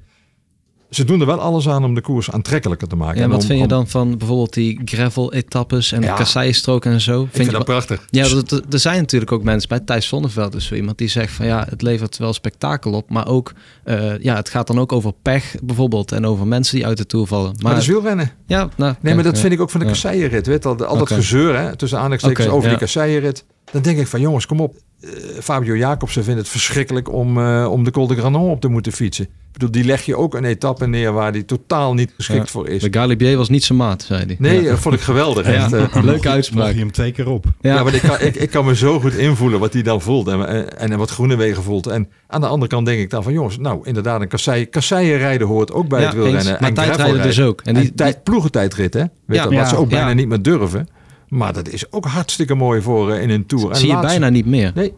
Ze 0.94 1.04
doen 1.04 1.20
er 1.20 1.26
wel 1.26 1.40
alles 1.40 1.68
aan 1.68 1.84
om 1.84 1.94
de 1.94 2.00
koers 2.00 2.30
aantrekkelijker 2.30 2.88
te 2.88 2.96
maken. 2.96 3.16
Ja, 3.16 3.22
En 3.22 3.30
wat 3.30 3.40
om- 3.40 3.46
vind 3.46 3.58
je 3.58 3.64
om- 3.64 3.70
dan 3.70 3.88
van 3.88 4.18
bijvoorbeeld 4.18 4.52
die 4.54 4.80
gravel-etappes 4.84 5.92
en 5.92 6.02
Ja. 6.02 6.10
de 6.10 6.14
kasseienstrook 6.18 6.84
en 6.84 7.00
zo? 7.00 7.22
Ik 7.22 7.28
vind 7.32 7.46
je 7.46 7.52
dat 7.52 7.64
prachtig. 7.64 8.06
Ja, 8.10 8.28
dat- 8.28 8.62
er 8.70 8.78
zijn 8.78 8.98
natuurlijk 9.00 9.32
ook 9.32 9.42
mensen 9.42 9.68
bij 9.68 9.80
Thijs 9.80 10.06
Zonneveld 10.06 10.54
is 10.54 10.64
zo 10.66 10.74
iemand 10.74 10.98
die 10.98 11.08
zegt 11.08 11.32
van 11.32 11.46
ja, 11.46 11.66
het 11.68 11.82
levert 11.82 12.18
wel 12.18 12.32
spektakel 12.32 12.92
op, 12.92 13.10
maar 13.10 13.26
ook 13.28 13.52
eh, 13.84 14.18
ja, 14.18 14.36
het 14.36 14.48
gaat 14.48 14.66
dan 14.66 14.78
ook 14.78 14.92
over 14.92 15.12
pech 15.22 15.54
bijvoorbeeld 15.62 16.12
en 16.12 16.26
over 16.26 16.46
mensen 16.46 16.76
die 16.76 16.86
uit 16.86 16.96
de 16.96 17.06
toer 17.06 17.26
vallen. 17.26 17.52
Maar, 17.52 17.62
Maar, 17.62 17.72
dat 17.72 17.82
is 17.82 17.88
wielrennen. 17.88 18.30
ja, 18.46 18.68
nou, 18.76 18.94
Nee, 19.00 19.14
maar 19.14 19.24
dat 19.24 19.34
ja. 19.34 19.40
vind 19.40 19.52
ik 19.52 19.60
ook 19.60 19.70
van 19.70 19.80
de 19.80 19.86
kasseienrit. 19.86 20.46
Weet, 20.46 20.66
al, 20.66 20.84
al 20.84 20.98
dat 20.98 21.10
gezeur 21.12 21.58
hè, 21.58 21.76
tussen 21.76 21.98
aanhalingstekens 21.98 22.46
Oké, 22.46 22.56
over 22.56 22.68
die 22.68 22.78
kasseienrit. 22.78 23.44
Dan 23.72 23.82
denk 23.82 23.98
ik 23.98 24.06
van 24.06 24.20
jongens, 24.20 24.46
kom 24.46 24.60
op. 24.60 24.74
Eh, 25.00 25.10
Fabio 25.42 25.76
Jacobsen 25.76 26.24
vindt 26.24 26.38
het 26.40 26.48
verschrikkelijk 26.48 27.12
om, 27.12 27.38
eh, 27.38 27.68
om 27.70 27.84
de 27.84 27.90
Col 27.90 28.06
de 28.06 28.16
Granon 28.16 28.50
op 28.50 28.60
te 28.60 28.68
moeten 28.68 28.92
fietsen. 28.92 29.28
Bedoel, 29.52 29.70
die 29.70 29.84
leg 29.84 30.02
je 30.04 30.16
ook 30.16 30.34
een 30.34 30.44
etappe 30.44 30.86
neer 30.86 31.12
waar 31.12 31.32
die 31.32 31.44
totaal 31.44 31.94
niet 31.94 32.12
geschikt 32.16 32.38
Ja. 32.46 32.52
voor 32.52 32.68
is. 32.68 32.82
De 32.82 32.92
Galibier 32.92 33.36
was 33.36 33.48
niet 33.48 33.64
zijn 33.64 33.78
maat, 33.78 34.02
zei 34.02 34.24
hij. 34.26 34.36
Nee, 34.38 34.62
ja. 34.62 34.70
dat 34.70 34.78
vond 34.78 34.94
ik 34.94 35.00
geweldig. 35.00 35.46
Ja. 35.52 35.52
Echt, 35.52 35.72
eh, 35.72 35.78
Leuke 35.92 36.00
Mocht 36.04 36.26
uitspraak. 36.26 36.72
je 36.72 36.78
hem 36.78 36.92
twee 36.92 37.12
keer 37.12 37.28
op. 37.28 37.44
Ja, 37.60 37.74
Ja, 37.74 37.82
maar 37.82 37.94
ik 37.94 38.00
kan, 38.00 38.20
ik, 38.20 38.34
ik 38.36 38.50
kan 38.50 38.64
me 38.64 38.76
zo 38.76 39.00
goed 39.00 39.14
invoelen 39.14 39.60
wat 39.60 39.72
hij 39.72 39.82
dan 39.82 40.00
voelt 40.00 40.28
en, 40.28 40.46
en, 40.48 40.78
en 40.78 40.98
wat 40.98 41.10
Groenewegen 41.10 41.62
voelt. 41.62 41.86
En 41.86 42.08
aan 42.26 42.40
de 42.40 42.46
andere 42.46 42.70
kant 42.70 42.86
denk 42.86 43.00
ik 43.00 43.10
dan 43.10 43.22
van 43.22 43.32
jongens, 43.32 43.58
nou 43.58 43.80
inderdaad, 43.82 44.20
een 44.20 44.28
kassei, 44.28 44.66
kasseien 44.68 45.18
rijden 45.18 45.46
hoort 45.46 45.72
ook 45.72 45.88
bij 45.88 46.00
Ja, 46.00 46.06
het 46.06 46.14
wielrennen. 46.14 46.56
Maar 46.60 46.68
en 46.68 46.74
tijdrijden 46.74 47.22
dus 47.22 47.40
ook. 47.40 47.60
En 47.60 47.74
En 47.76 47.80
die- 47.80 47.94
tijd, 47.94 48.22
ploegentijdrit, 48.22 48.94
hè? 48.94 49.00
Weet 49.00 49.10
Ja. 49.26 49.42
je, 49.42 49.48
wat 49.48 49.58
Ja. 49.58 49.66
ze 49.68 49.76
ook 49.76 49.88
bijna 49.88 50.08
Ja. 50.08 50.14
niet 50.14 50.28
meer 50.28 50.42
durven. 50.42 50.88
Maar 51.28 51.52
dat 51.52 51.68
is 51.68 51.92
ook 51.92 52.04
hartstikke 52.06 52.54
mooi 52.54 52.80
voor 52.82 53.12
eh, 53.12 53.22
in 53.22 53.30
een 53.30 53.46
tour. 53.46 53.70
En 53.70 53.76
zie 53.76 53.86
je 53.88 53.92
laatst- 53.92 54.08
bijna 54.10 54.28
niet 54.28 54.46
meer. 54.46 54.72
Nee, 54.74 54.92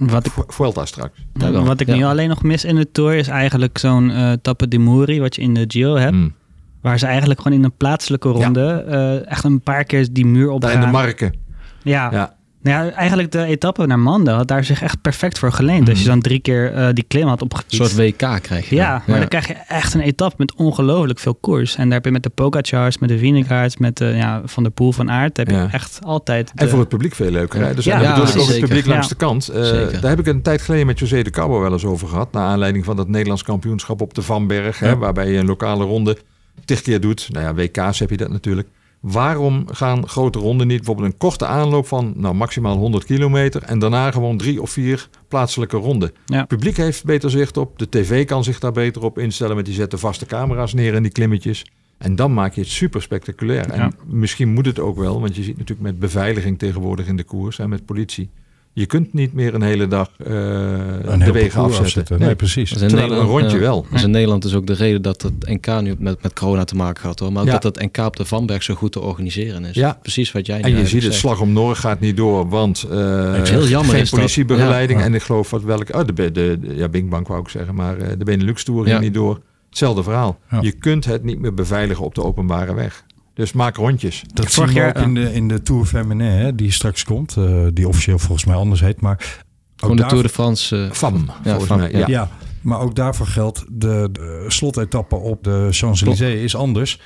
Wat 0.00 0.26
ik, 0.26 0.32
Vu- 0.32 0.42
Vuelta 0.46 0.84
straks. 0.86 1.18
Ja, 1.34 1.50
wel. 1.50 1.64
wat 1.64 1.80
ik 1.80 1.86
Ja. 1.86 1.94
nu 1.94 2.04
alleen 2.04 2.28
nog 2.28 2.42
mis 2.42 2.64
in 2.64 2.74
de 2.76 2.90
Tour 2.92 3.14
is 3.14 3.28
eigenlijk 3.28 3.78
zo'n 3.78 4.10
eh 4.10 4.32
Tappe 4.42 4.68
di 4.68 4.78
Muri, 4.78 5.20
wat 5.20 5.34
je 5.36 5.42
in 5.42 5.54
de 5.54 5.64
Giro 5.68 5.96
hebt. 5.96 6.12
Mm. 6.14 6.34
Waar 6.80 6.98
ze 6.98 7.06
eigenlijk 7.06 7.40
gewoon 7.40 7.58
in 7.58 7.64
een 7.64 7.76
plaatselijke 7.76 8.28
ronde 8.28 8.84
eh, 8.88 9.30
echt 9.30 9.44
een 9.44 9.60
paar 9.60 9.84
keer 9.84 10.08
die 10.12 10.26
muur 10.26 10.50
op 10.50 10.60
Daar 10.60 10.72
in 10.72 10.80
de 10.80 10.86
marken. 10.86 11.34
Ja. 11.82 12.08
Ja. 12.12 12.36
Nou 12.62 12.84
ja, 12.86 12.92
eigenlijk 12.92 13.32
de 13.32 13.44
etappe 13.44 13.86
naar 13.86 13.98
Mande 13.98 14.30
had 14.30 14.48
daar 14.48 14.64
zich 14.64 14.82
echt 14.82 15.00
perfect 15.02 15.38
voor 15.38 15.52
geleend. 15.52 15.88
Als 15.88 16.00
je 16.00 16.06
dan 16.08 16.20
drie 16.20 16.38
keer 16.40 16.72
eh, 16.72 16.88
die 16.92 17.04
klim 17.08 17.26
had 17.28 17.36
Een 17.40 17.44
opgefietst. 17.44 17.76
soort 17.76 17.94
WK 17.94 18.42
krijg 18.42 18.68
je. 18.68 18.74
ja, 18.74 19.02
maar 19.06 19.18
dan 19.18 19.28
krijg 19.28 19.46
je 19.48 19.54
echt 19.54 19.94
een 19.94 20.00
etappe 20.00 20.34
met 20.38 20.54
ongelooflijk 20.54 21.18
veel 21.18 21.34
koers. 21.34 21.76
En 21.76 21.84
daar 21.84 21.92
heb 21.92 22.04
je 22.04 22.10
met 22.10 22.22
de 22.22 22.28
Pogacars, 22.28 22.98
met 22.98 23.08
de 23.08 23.18
Vinegaards, 23.18 23.76
met 23.76 23.96
de, 23.96 24.04
ja, 24.04 24.42
Van 24.44 24.62
der 24.62 24.72
Poel 24.72 24.92
van 24.92 25.10
Aert, 25.10 25.36
heb 25.36 25.48
je 25.48 25.54
Ja. 25.54 25.68
echt 25.72 25.98
altijd... 26.02 26.52
En 26.54 26.68
voor 26.68 26.78
het 26.78 26.88
publiek 26.88 27.14
veel 27.14 27.30
leuker. 27.30 27.60
Hè? 27.60 27.74
Dus 27.74 27.84
Ja. 27.84 28.00
Ja, 28.00 28.14
ik 28.16 28.36
ook 28.38 28.48
het 28.48 28.60
publiek 28.60 28.86
langs 28.86 29.08
de 29.08 29.14
kant. 29.14 29.48
Eh, 29.48 29.60
daar 30.00 30.10
heb 30.10 30.18
ik 30.18 30.26
een 30.26 30.42
tijd 30.42 30.62
geleden 30.62 30.86
met 30.86 30.98
José 30.98 31.22
de 31.22 31.30
Cabo 31.30 31.60
wel 31.60 31.72
eens 31.72 31.84
over 31.84 32.08
gehad. 32.08 32.32
Naar 32.32 32.42
aanleiding 32.44 32.84
van 32.84 32.96
dat 32.96 33.08
Nederlands 33.08 33.42
kampioenschap 33.42 34.00
op 34.00 34.14
de 34.14 34.22
Vanberg. 34.22 34.78
Hè, 34.78 34.96
waarbij 34.96 35.30
je 35.30 35.38
een 35.38 35.46
lokale 35.46 35.84
ronde 35.84 36.16
tig 36.64 36.82
keer 36.82 37.00
doet. 37.00 37.28
Nou 37.32 37.44
ja, 37.44 37.54
WK's 37.54 37.98
heb 37.98 38.10
je 38.10 38.16
dat 38.16 38.30
natuurlijk. 38.30 38.68
Waarom 39.00 39.64
gaan 39.66 40.08
grote 40.08 40.38
ronden 40.38 40.66
niet 40.66 40.76
bijvoorbeeld 40.76 41.12
een 41.12 41.18
korte 41.18 41.46
aanloop 41.46 41.86
van 41.86 42.12
nou, 42.16 42.34
maximaal 42.34 42.76
100 42.76 43.04
kilometer 43.04 43.62
en 43.62 43.78
daarna 43.78 44.10
gewoon 44.10 44.36
drie 44.36 44.62
of 44.62 44.70
vier 44.70 45.08
plaatselijke 45.28 45.76
ronden? 45.76 46.12
Ja. 46.26 46.38
Het 46.38 46.48
publiek 46.48 46.76
heeft 46.76 47.04
beter 47.04 47.30
zicht 47.30 47.56
op, 47.56 47.78
de 47.78 47.88
tv 47.88 48.26
kan 48.26 48.44
zich 48.44 48.58
daar 48.58 48.72
beter 48.72 49.04
op 49.04 49.18
instellen, 49.18 49.54
want 49.54 49.66
die 49.66 49.74
zetten 49.74 49.98
vaste 49.98 50.26
camera's 50.26 50.74
neer 50.74 50.94
in 50.94 51.02
die 51.02 51.12
klimmetjes. 51.12 51.64
En 51.98 52.16
dan 52.16 52.34
maak 52.34 52.54
je 52.54 52.60
het 52.60 52.70
super 52.70 53.02
spectaculair. 53.02 53.70
En 53.70 53.94
misschien 54.06 54.48
moet 54.48 54.66
het 54.66 54.78
ook 54.78 54.96
wel, 54.96 55.20
want 55.20 55.36
je 55.36 55.42
ziet 55.42 55.58
natuurlijk 55.58 55.88
met 55.88 55.98
beveiliging 55.98 56.58
tegenwoordig 56.58 57.06
in 57.06 57.16
de 57.16 57.24
koers 57.24 57.58
en 57.58 57.68
met 57.68 57.84
politie. 57.84 58.30
Je 58.78 58.86
kunt 58.86 59.12
niet 59.12 59.32
meer 59.32 59.54
een 59.54 59.62
hele 59.62 59.88
dag 59.88 60.10
eh, 60.18 60.32
Een 61.02 61.18
de 61.18 61.32
wegen 61.32 61.62
afzetten. 61.62 62.18
Nee, 62.20 62.34
precies. 62.34 62.70
Dat 62.70 62.76
is 62.78 62.82
in 62.82 62.88
Terwijl 62.88 63.08
Nederland, 63.08 63.34
een 63.34 63.40
rondje 63.40 63.56
ja. 63.58 63.62
wel. 63.62 63.86
Is 63.92 64.02
in 64.02 64.10
Nederland 64.10 64.42
dus 64.42 64.54
ook 64.54 64.66
de 64.66 64.72
reden 64.72 65.02
dat 65.02 65.22
het 65.22 65.32
NK 65.48 65.80
nu 65.80 65.94
met, 65.98 66.22
met 66.22 66.32
corona 66.32 66.64
te 66.64 66.76
maken 66.76 67.06
had. 67.06 67.18
Hoor. 67.18 67.32
Maar 67.32 67.42
ook 67.42 67.48
Ja. 67.48 67.58
dat 67.58 67.74
het 67.76 67.84
NK 67.92 68.06
op 68.06 68.16
de 68.16 68.24
Vanberg 68.24 68.62
zo 68.62 68.74
goed 68.74 68.92
te 68.92 69.00
organiseren 69.00 69.64
is. 69.64 69.74
Ja. 69.74 69.98
Precies 70.02 70.32
wat 70.32 70.46
jij 70.46 70.56
nu 70.56 70.62
En 70.62 70.70
je 70.70 70.76
ziet 70.86 70.92
het 70.92 71.02
zegt. 71.02 71.14
slag 71.14 71.40
om 71.40 71.52
Noord 71.52 71.78
gaat 71.78 72.00
niet 72.00 72.16
door, 72.16 72.48
want 72.48 72.82
eh, 72.90 73.40
is 73.42 73.50
heel 73.50 73.66
jammer 73.66 73.94
geen 73.94 74.02
is 74.02 74.10
politiebegeleiding. 74.10 74.98
Ja. 74.98 75.04
En 75.04 75.14
ik 75.14 75.22
geloof 75.22 75.50
wat 75.50 75.62
welke, 75.62 75.92
oh, 75.92 76.04
de, 76.06 76.12
de, 76.12 76.32
de, 76.32 76.58
ja, 76.74 76.88
Bing 76.88 77.10
Bang 77.10 77.26
wou 77.28 77.40
ik 77.40 77.48
zeggen, 77.48 77.74
maar 77.74 77.98
eh, 77.98 78.08
de 78.18 78.24
Benelux 78.24 78.64
Tour 78.64 78.82
ging 78.84 78.94
Ja. 78.96 79.00
niet 79.02 79.14
door. 79.14 79.40
Hetzelfde 79.68 80.02
verhaal. 80.02 80.38
Ja. 80.50 80.58
Je 80.60 80.72
kunt 80.72 81.04
het 81.04 81.24
niet 81.24 81.38
meer 81.38 81.54
beveiligen 81.54 82.04
op 82.04 82.14
de 82.14 82.22
openbare 82.24 82.74
weg. 82.74 83.04
Dus 83.38 83.52
maak 83.52 83.76
rondjes. 83.76 84.22
Dat 84.34 84.54
we 84.54 84.72
jaar, 84.72 84.96
ook 84.96 85.02
in 85.02 85.14
de, 85.14 85.34
in 85.34 85.48
de 85.48 85.62
Tour 85.62 85.84
Feminin, 85.84 86.30
hè, 86.30 86.54
die 86.54 86.72
straks 86.72 87.04
komt. 87.04 87.36
eh, 87.36 87.66
die 87.72 87.88
officieel 87.88 88.18
volgens 88.18 88.44
mij 88.46 88.56
anders 88.56 88.80
heet. 88.80 89.00
Maar 89.00 89.44
ook 89.82 89.90
de 89.90 89.96
daar- 89.96 90.08
Tour 90.08 90.22
de 90.22 90.28
France. 90.28 90.76
eh, 90.84 90.90
FAM, 90.92 91.30
volgens 91.42 91.64
FAM, 91.64 91.78
mij. 91.78 92.04
Ja, 92.06 92.28
maar 92.60 92.80
ook 92.80 92.94
daarvoor 92.94 93.26
geldt 93.26 93.64
de, 93.70 94.08
de 94.12 94.44
slotetappe 94.48 95.14
op 95.14 95.44
de 95.44 95.68
Champs-Élysées 95.70 96.42
is 96.42 96.54
anders. 96.56 97.00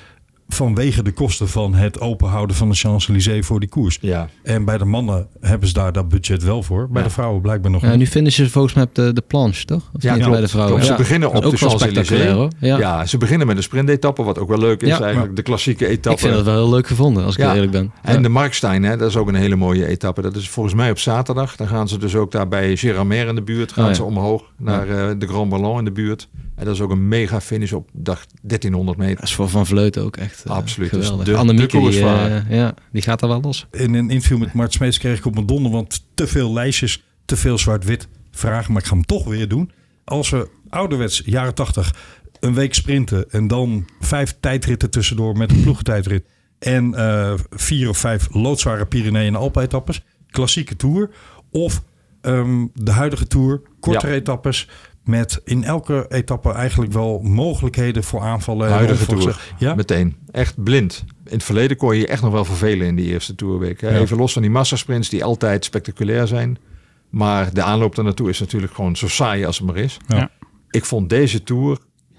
Vanwege 0.49 1.03
de 1.03 1.13
kosten 1.13 1.49
van 1.49 1.75
het 1.75 2.01
openhouden 2.01 2.57
van 2.57 2.69
de 2.69 2.75
Champs-Élysées 2.75 3.47
voor 3.47 3.61
die 3.61 3.69
koers. 3.69 3.99
Ja. 4.01 4.29
En 4.43 4.65
bij 4.65 4.79
de 4.79 4.85
mannen 4.85 5.27
hebben 5.41 5.69
ze 5.69 5.75
daar 5.75 5.93
dat 5.93 6.09
budget 6.09 6.43
wel 6.43 6.63
voor. 6.63 6.89
Bij 6.89 7.03
Ja. 7.03 7.09
de 7.09 7.15
vrouwen 7.15 7.41
blijkbaar 7.41 7.71
nog 7.71 7.83
ja, 7.83 7.89
niet. 7.91 7.99
nu 7.99 8.07
vinden 8.07 8.33
ze 8.33 8.51
volgens 8.51 8.75
mij 8.75 8.85
op 8.85 8.95
de, 8.95 9.13
de 9.13 9.21
planche, 9.21 9.65
toch? 9.65 9.91
Of 9.93 10.03
Ja, 10.03 10.11
niet 10.13 10.19
klopt, 10.23 10.31
bij 10.33 10.41
de 10.41 10.49
vrouwen. 10.49 10.73
klopt. 10.75 10.87
Ze 10.87 10.93
Ja. 10.93 10.99
beginnen 10.99 11.29
op 11.29 11.43
Dat 11.43 11.51
de 11.51 11.57
Champs-Élysées. 11.57 12.49
Ja. 12.59 12.77
Ja. 12.79 13.07
ze 13.07 13.19
beginnen 13.19 13.47
met 13.47 13.57
een 13.57 13.63
sprintetappe, 13.63 14.23
wat 14.23 14.39
ook 14.39 14.49
wel 14.49 14.59
leuk 14.59 14.83
is 14.83 14.89
Ja. 14.89 15.01
eigenlijk. 15.01 15.37
De 15.37 15.43
klassieke 15.43 15.87
etappe. 15.87 16.11
Ik 16.11 16.19
vind 16.19 16.35
het 16.35 16.45
wel 16.45 16.55
heel 16.55 16.71
leuk 16.71 16.87
gevonden, 16.87 17.25
als 17.25 17.37
ik 17.37 17.45
eerlijk 17.45 17.73
ben. 17.73 17.93
En 18.03 18.15
Ja. 18.15 18.21
de 18.21 18.29
Markstein, 18.29 18.83
hè, 18.83 18.97
dat 18.97 19.09
is 19.09 19.17
ook 19.17 19.29
een 19.29 19.35
hele 19.35 19.57
mooie 19.57 19.87
etappe. 19.87 20.23
Dat 20.23 20.37
is 20.37 20.49
volgens 20.49 20.75
mij 20.75 20.91
op 20.91 20.99
zaterdag. 20.99 21.57
Dan 21.57 21.69
gaan 21.69 21.89
ze 21.89 21.99
dus 21.99 22.15
ook 22.15 22.31
daar 22.33 22.49
bij 22.49 22.77
Giramer 22.77 23.27
in 23.27 23.35
de 23.35 23.43
buurt. 23.43 23.73
Gaan 23.73 23.85
Oh, 23.85 23.91
ja. 23.91 23.97
ze 23.97 24.03
omhoog 24.05 24.43
naar 24.59 24.89
eh, 24.89 25.11
de 25.19 25.27
Grand 25.27 25.51
Ballon 25.51 25.79
in 25.79 25.85
de 25.85 25.93
buurt. 25.93 26.29
En 26.63 26.69
dat 26.69 26.77
is 26.77 26.81
ook 26.83 26.91
een 26.91 27.09
mega 27.09 27.41
finish 27.41 27.73
op 27.73 27.91
dag 27.93 28.27
1300 28.43 28.99
meter. 28.99 29.15
Dat 29.17 29.25
is 29.25 29.35
voor 29.35 29.49
Van 29.49 29.67
Vleuten 29.67 30.03
ook 30.05 30.17
echt 30.17 30.45
eh, 30.45 30.53
Absoluut. 30.53 30.91
Dus 30.91 31.13
de- 31.25 31.37
Annemieke, 31.37 31.81
de 31.81 31.89
die, 31.91 32.01
eh, 32.05 32.51
ja, 32.51 32.75
die 32.93 33.03
gaat 33.03 33.21
daar 33.21 33.29
wel 33.29 33.41
los. 33.41 33.67
In 33.71 33.95
een 33.95 34.11
interview 34.11 34.39
met 34.39 34.53
Mart 34.53 34.73
Smeets 34.73 34.99
kreeg 34.99 35.19
ik 35.19 35.25
op 35.27 35.35
mijn 35.35 35.47
donder, 35.47 35.73
want 35.73 36.07
te 36.15 36.27
veel 36.27 36.53
lijstjes, 36.53 37.05
te 37.25 37.37
veel 37.37 37.59
zwart-wit 37.59 38.09
vragen. 38.31 38.73
Maar 38.73 38.83
ik 38.83 38.89
ga 38.89 38.95
hem 38.95 39.05
toch 39.05 39.25
weer 39.25 39.49
doen. 39.49 39.71
Als 40.05 40.31
we 40.31 40.49
ouderwets, 40.69 41.23
jaren 41.25 41.55
80, 41.55 41.95
een 42.41 42.55
week 42.55 42.75
sprinten 42.75 43.31
en 43.31 43.47
dan 43.47 43.89
vijf 44.01 44.37
tijdritten 44.41 44.91
tussendoor 44.91 45.37
met 45.37 45.51
een 45.51 45.63
ploegentijdrit. 45.63 46.25
En 46.59 46.95
eh, 46.95 47.35
vier 47.51 47.89
of 47.89 47.99
vijf 47.99 48.29
loodzware 48.35 48.87
Pyreneeën 48.87 49.27
en 49.35 49.41
Alpe-etappes. 49.41 50.03
Klassieke 50.31 50.77
tour. 50.77 51.11
Of 51.51 51.83
ehm, 52.21 52.67
de 52.75 52.91
huidige 52.91 53.27
tour, 53.27 53.63
kortere 53.81 54.13
Ja. 54.13 54.19
etappes. 54.19 54.69
Met 55.05 55.41
in 55.45 55.65
elke 55.65 56.07
etappe 56.09 56.53
eigenlijk 56.53 56.93
wel 56.93 57.21
mogelijkheden 57.23 58.05
voor 58.05 58.21
aanvallen. 58.21 58.67
en 58.67 58.73
Huidige. 58.73 59.35
Ja, 59.59 59.75
Meteen. 59.75 60.17
Echt 60.31 60.63
blind. 60.63 61.05
In 61.25 61.33
het 61.33 61.43
verleden 61.45 61.77
kon 61.77 61.95
je 61.95 62.01
je 62.01 62.07
echt 62.07 62.23
nog 62.23 62.33
wel 62.33 62.45
vervelen 62.45 62.87
in 62.87 62.97
die 62.97 63.07
eerste 63.07 63.35
tourweek. 63.35 63.81
Hè. 63.81 63.89
Ja. 63.91 63.99
Even 63.99 64.17
los 64.17 64.33
van 64.33 64.43
die 64.43 64.51
massasprints 64.51 65.09
die 65.09 65.25
altijd 65.25 65.65
spectaculair 65.65 66.27
zijn. 66.27 66.59
Maar 67.11 67.55
de 67.55 67.63
aanloop 67.63 67.95
daar 67.95 68.05
naartoe 68.05 68.29
is 68.29 68.41
natuurlijk 68.41 68.75
gewoon 68.75 68.97
zo 68.97 69.09
saai 69.09 69.45
als 69.47 69.59
het 69.59 69.67
maar 69.67 69.77
is. 69.77 69.97
Ja. 70.09 70.31
Ik 70.71 70.85
vond 70.85 71.09
deze 71.09 71.43
tour 71.43 71.79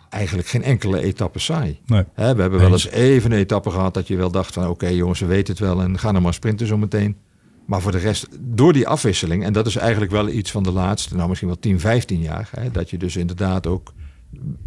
eigenlijk 0.10 0.48
geen 0.48 0.64
enkele 0.64 1.02
etappe 1.02 1.40
saai. 1.40 1.80
nee. 1.86 2.04
We 2.16 2.22
hebben 2.24 2.52
wel 2.60 2.72
Eens. 2.72 2.90
even 2.90 3.32
een 3.32 3.38
etappe 3.38 3.70
gehad 3.70 3.94
dat 3.94 4.08
je 4.08 4.16
wel 4.16 4.32
dacht 4.32 4.54
van 4.54 4.68
oké 4.68 4.88
jongens, 4.88 5.20
we 5.20 5.26
weten 5.26 5.54
het 5.54 5.64
wel 5.64 5.82
en 5.82 6.00
gaan 6.00 6.12
nou 6.12 6.24
maar 6.24 6.34
sprinten 6.34 6.68
zo 6.68 6.78
meteen. 6.78 7.18
Maar 7.66 7.82
voor 7.82 7.92
de 7.92 7.98
rest, 7.98 8.28
door 8.40 8.74
die 8.74 8.88
afwisseling, 8.88 9.44
en 9.44 9.54
dat 9.54 9.68
is 9.68 9.76
eigenlijk 9.76 10.12
wel 10.12 10.30
iets 10.30 10.52
van 10.52 10.64
de 10.64 10.72
laatste, 10.72 11.16
nou 11.16 11.28
misschien 11.28 11.48
wel 11.48 11.60
10, 11.60 11.80
15 11.80 12.22
jaar, 12.22 12.50
hè, 12.52 12.72
dat 12.72 12.90
je 12.90 12.98
dus 12.98 13.16
inderdaad 13.16 13.68
ook 13.68 13.94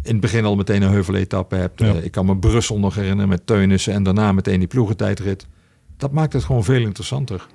in 0.03 0.11
het 0.11 0.19
begin 0.19 0.45
al 0.45 0.55
meteen 0.55 0.81
een 0.81 0.91
heuveletappe 0.91 1.55
hebt. 1.55 1.79
Ja. 1.79 1.87
Eh, 1.87 2.03
ik 2.03 2.11
kan 2.11 2.25
me 2.25 2.37
Brussel 2.37 2.79
nog 2.79 2.95
herinneren 2.95 3.29
met 3.29 3.47
Teunissen 3.47 3.93
en 3.93 4.03
daarna 4.03 4.31
meteen 4.31 4.59
die 4.59 4.67
ploegentijdrit. 4.67 5.47
Dat 5.97 6.11
maakt 6.11 6.33
het 6.33 6.43
gewoon 6.43 6.63
veel 6.63 6.81
interessanter. 6.81 7.47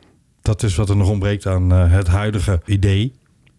Dat 0.43 0.63
is 0.63 0.75
wat 0.75 0.89
er 0.89 0.97
nog 0.97 1.09
ontbreekt 1.09 1.47
aan 1.47 1.73
eh, 1.73 1.93
het 1.93 2.07
huidige 2.07 2.61
idee. 2.67 3.13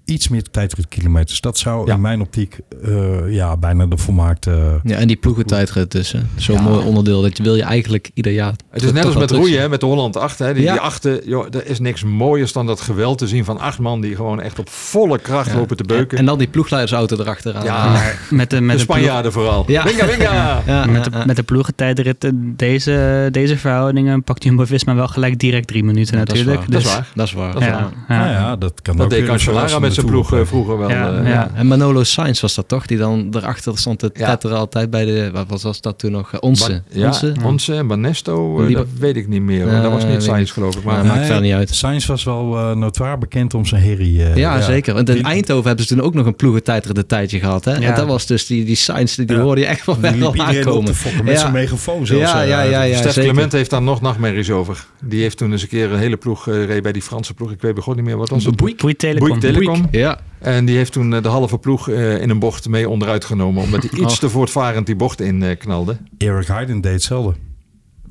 Iets 0.05 0.27
meer 0.27 0.43
tijdritkilometers. 0.51 1.41
Dat 1.41 1.57
zou 1.57 1.87
Ja. 1.87 1.93
in 1.93 2.01
mijn 2.01 2.21
optiek 2.21 2.57
eh, 2.83 3.33
ja, 3.33 3.57
bijna 3.57 3.85
de 3.85 3.97
volmaakte... 3.97 4.79
Ja, 4.83 4.97
en 4.97 5.07
die 5.07 5.15
ploegentijdrit 5.15 5.91
dus. 5.91 6.11
hè. 6.11 6.19
Zo'n 6.35 6.55
Ja. 6.55 6.61
mooi 6.61 6.85
onderdeel. 6.85 7.21
Dat 7.21 7.37
je 7.37 7.43
wil 7.43 7.55
je 7.55 7.63
eigenlijk 7.63 8.09
ieder 8.13 8.31
jaar... 8.31 8.53
Het 8.71 8.83
is 8.83 8.91
net 8.91 9.05
als 9.05 9.15
met 9.15 9.31
roeien, 9.31 9.59
hè, 9.61 9.69
met 9.69 9.79
de 9.79 9.85
Holland 9.85 10.17
8. 10.17 10.39
Hè. 10.39 10.53
Die, 10.53 10.63
Ja. 10.63 10.71
die 10.71 10.81
achten, 10.81 11.21
joh, 11.25 11.45
er 11.55 11.65
is 11.67 11.79
niks 11.79 12.03
mooiers 12.03 12.53
dan 12.53 12.65
dat 12.65 12.81
geweld 12.81 13.17
te 13.17 13.27
zien 13.27 13.45
van 13.45 13.59
acht 13.59 13.79
man 13.79 14.01
die 14.01 14.15
gewoon 14.15 14.41
echt 14.41 14.59
op 14.59 14.69
volle 14.69 15.17
kracht 15.19 15.51
Ja. 15.51 15.55
lopen 15.57 15.77
te 15.77 15.83
beuken. 15.83 16.17
En 16.17 16.25
dan 16.25 16.37
die 16.37 16.47
ploegleidersauto 16.47 17.17
erachteraan. 17.19 17.63
Ja. 17.63 17.91
Maar 17.91 18.19
met 18.29 18.49
de, 18.49 18.61
met 18.61 18.75
de 18.75 18.81
Spanjaarden 18.81 19.31
vooral. 19.31 19.63
Ja. 19.67 19.83
Winga, 19.83 20.05
winga! 20.05 20.61
Ja, 20.65 20.85
met, 20.85 21.05
ja, 21.05 21.19
de, 21.19 21.25
met 21.25 21.35
de 21.35 21.43
ploegentijdritten, 21.43 22.53
deze, 22.57 23.27
deze 23.31 23.57
verhoudingen 23.57 24.23
pakt 24.23 24.43
Jumbo-Visma 24.43 24.95
wel 24.95 25.07
gelijk 25.07 25.39
direct 25.39 25.67
drie 25.67 25.83
minuten 25.83 26.17
Ja, 26.17 26.25
dat 26.25 26.35
is 26.35 26.43
natuurlijk. 26.45 26.71
waar. 26.71 26.81
Dat 26.81 26.81
is 26.81 26.85
Dus- 26.87 26.95
waar. 26.95 27.07
Dat 27.15 27.27
is 27.27 27.33
waar. 27.33 27.53
Dat 27.53 27.61
is 27.61 27.67
Ja, 27.67 27.73
waar. 27.73 28.17
ja. 28.17 28.23
Nou 28.25 28.29
ja, 28.31 28.55
dat 28.55 28.81
kan 28.81 28.95
Dat 28.97 29.05
ook 29.05 29.11
deed 29.11 29.25
Cancellara 29.25 29.61
met 29.61 29.69
verrassende- 29.71 29.85
met 29.87 29.92
zijn 29.93 30.05
ploeg 30.05 30.33
vroeger 30.47 30.77
wel. 30.77 30.89
Ja, 30.89 31.11
eh, 31.19 31.27
ja. 31.27 31.51
En 31.53 31.67
Manolo 31.67 32.03
Sainz 32.03 32.41
was 32.41 32.55
dat 32.55 32.67
toch? 32.67 32.85
Die 32.85 32.97
dan 32.97 33.27
erachter 33.31 33.77
stond 33.77 33.99
te 33.99 34.09
Ja. 34.13 34.25
tetteren 34.29 34.57
altijd 34.57 34.89
bij 34.89 35.05
de... 35.05 35.29
Wat 35.33 35.45
was, 35.47 35.63
was 35.63 35.81
dat 35.81 35.99
toen 35.99 36.11
nog? 36.11 36.33
Eh, 36.33 36.37
Onze. 36.41 36.81
Ja, 36.89 37.07
Onze? 37.07 37.33
Onze 37.43 37.73
en 37.75 37.87
Banesto, 37.87 38.63
eh, 38.65 38.75
dat 38.75 38.87
weet 38.99 39.15
ik 39.15 39.27
niet 39.27 39.41
meer. 39.41 39.65
dat 39.81 39.91
was 39.91 40.05
niet 40.05 40.23
Sainz 40.23 40.53
geloof 40.53 40.75
ik. 40.75 40.83
Maar 40.83 41.05
maakt 41.05 41.25
verder 41.25 41.41
niet 41.41 41.53
uit. 41.53 41.75
Sainz 41.75 42.05
was 42.05 42.23
wel 42.23 42.57
eh 42.57 42.75
notoir 42.75 43.17
bekend 43.17 43.53
om 43.53 43.65
zijn 43.65 43.81
herrie. 43.83 44.23
eh, 44.23 44.35
Ja, 44.35 44.61
zeker. 44.61 44.93
Want 44.93 45.09
in 45.09 45.15
Die- 45.15 45.23
Eindhoven 45.23 45.67
hebben 45.67 45.85
ze 45.85 45.95
toen 45.95 46.03
ook 46.05 46.13
nog 46.13 46.25
een 46.25 46.35
ploegentijdrit 46.35 47.07
tijdje 47.07 47.39
gehad. 47.39 47.65
Hè? 47.65 47.71
Ja. 47.75 47.81
En 47.81 47.95
dat 47.95 48.07
was 48.07 48.25
dus 48.25 48.45
die, 48.45 48.65
die 48.65 48.75
Sainz, 48.75 49.15
die, 49.15 49.25
die 49.25 49.35
Ja. 49.35 49.41
hoorde 49.41 49.61
je 49.61 49.67
echt 49.67 49.85
wel 49.85 49.99
wel 49.99 50.35
aankomen. 50.35 50.93
met 51.23 51.33
Ja. 51.33 51.37
zijn 51.39 51.51
megafoon 51.51 52.05
zelfs. 52.05 52.31
Ja, 52.31 52.41
ja, 52.41 52.61
ja, 52.61 52.81
ja. 52.81 52.97
Stef. 52.97 53.13
Clement 53.13 53.51
heeft 53.51 53.69
daar 53.69 53.81
nog 53.81 54.01
nachtmerries 54.01 54.49
over. 54.51 54.85
Die 55.03 55.21
heeft 55.21 55.37
toen 55.37 55.51
eens 55.51 55.61
een 55.61 55.67
keer 55.67 55.91
een 55.91 55.99
hele 55.99 56.17
ploeg 56.17 56.45
reed 56.45 56.83
bij 56.83 56.91
die 56.91 57.01
Franse 57.01 57.33
ploeg. 57.33 57.51
Ik 57.51 57.61
weet 57.61 57.75
begon 57.75 57.95
niet 57.95 58.05
meer 58.05 58.17
wat 58.17 58.29
was 58.29 58.45
het. 58.45 58.55
Bouygues 58.55 58.93
Telecom. 58.97 59.82
Ja, 59.91 60.19
En 60.39 60.65
die 60.65 60.77
heeft 60.77 60.91
toen 60.91 61.13
eh, 61.13 61.21
de 61.21 61.27
halve 61.29 61.57
ploeg 61.57 61.89
eh, 61.89 62.21
in 62.21 62.29
een 62.29 62.39
bocht 62.39 62.67
mee 62.69 62.89
onderuit 62.89 63.25
genomen. 63.25 63.63
Omdat 63.63 63.83
hij 63.89 63.99
iets 64.03 64.19
te 64.19 64.29
voortvarend 64.29 64.85
die 64.85 64.95
bocht 64.95 65.21
in 65.21 65.43
eh, 65.43 65.57
knalde. 65.57 65.97
Eric 66.17 66.47
Heiden 66.47 66.81
deed 66.81 66.93
hetzelfde. 66.93 67.33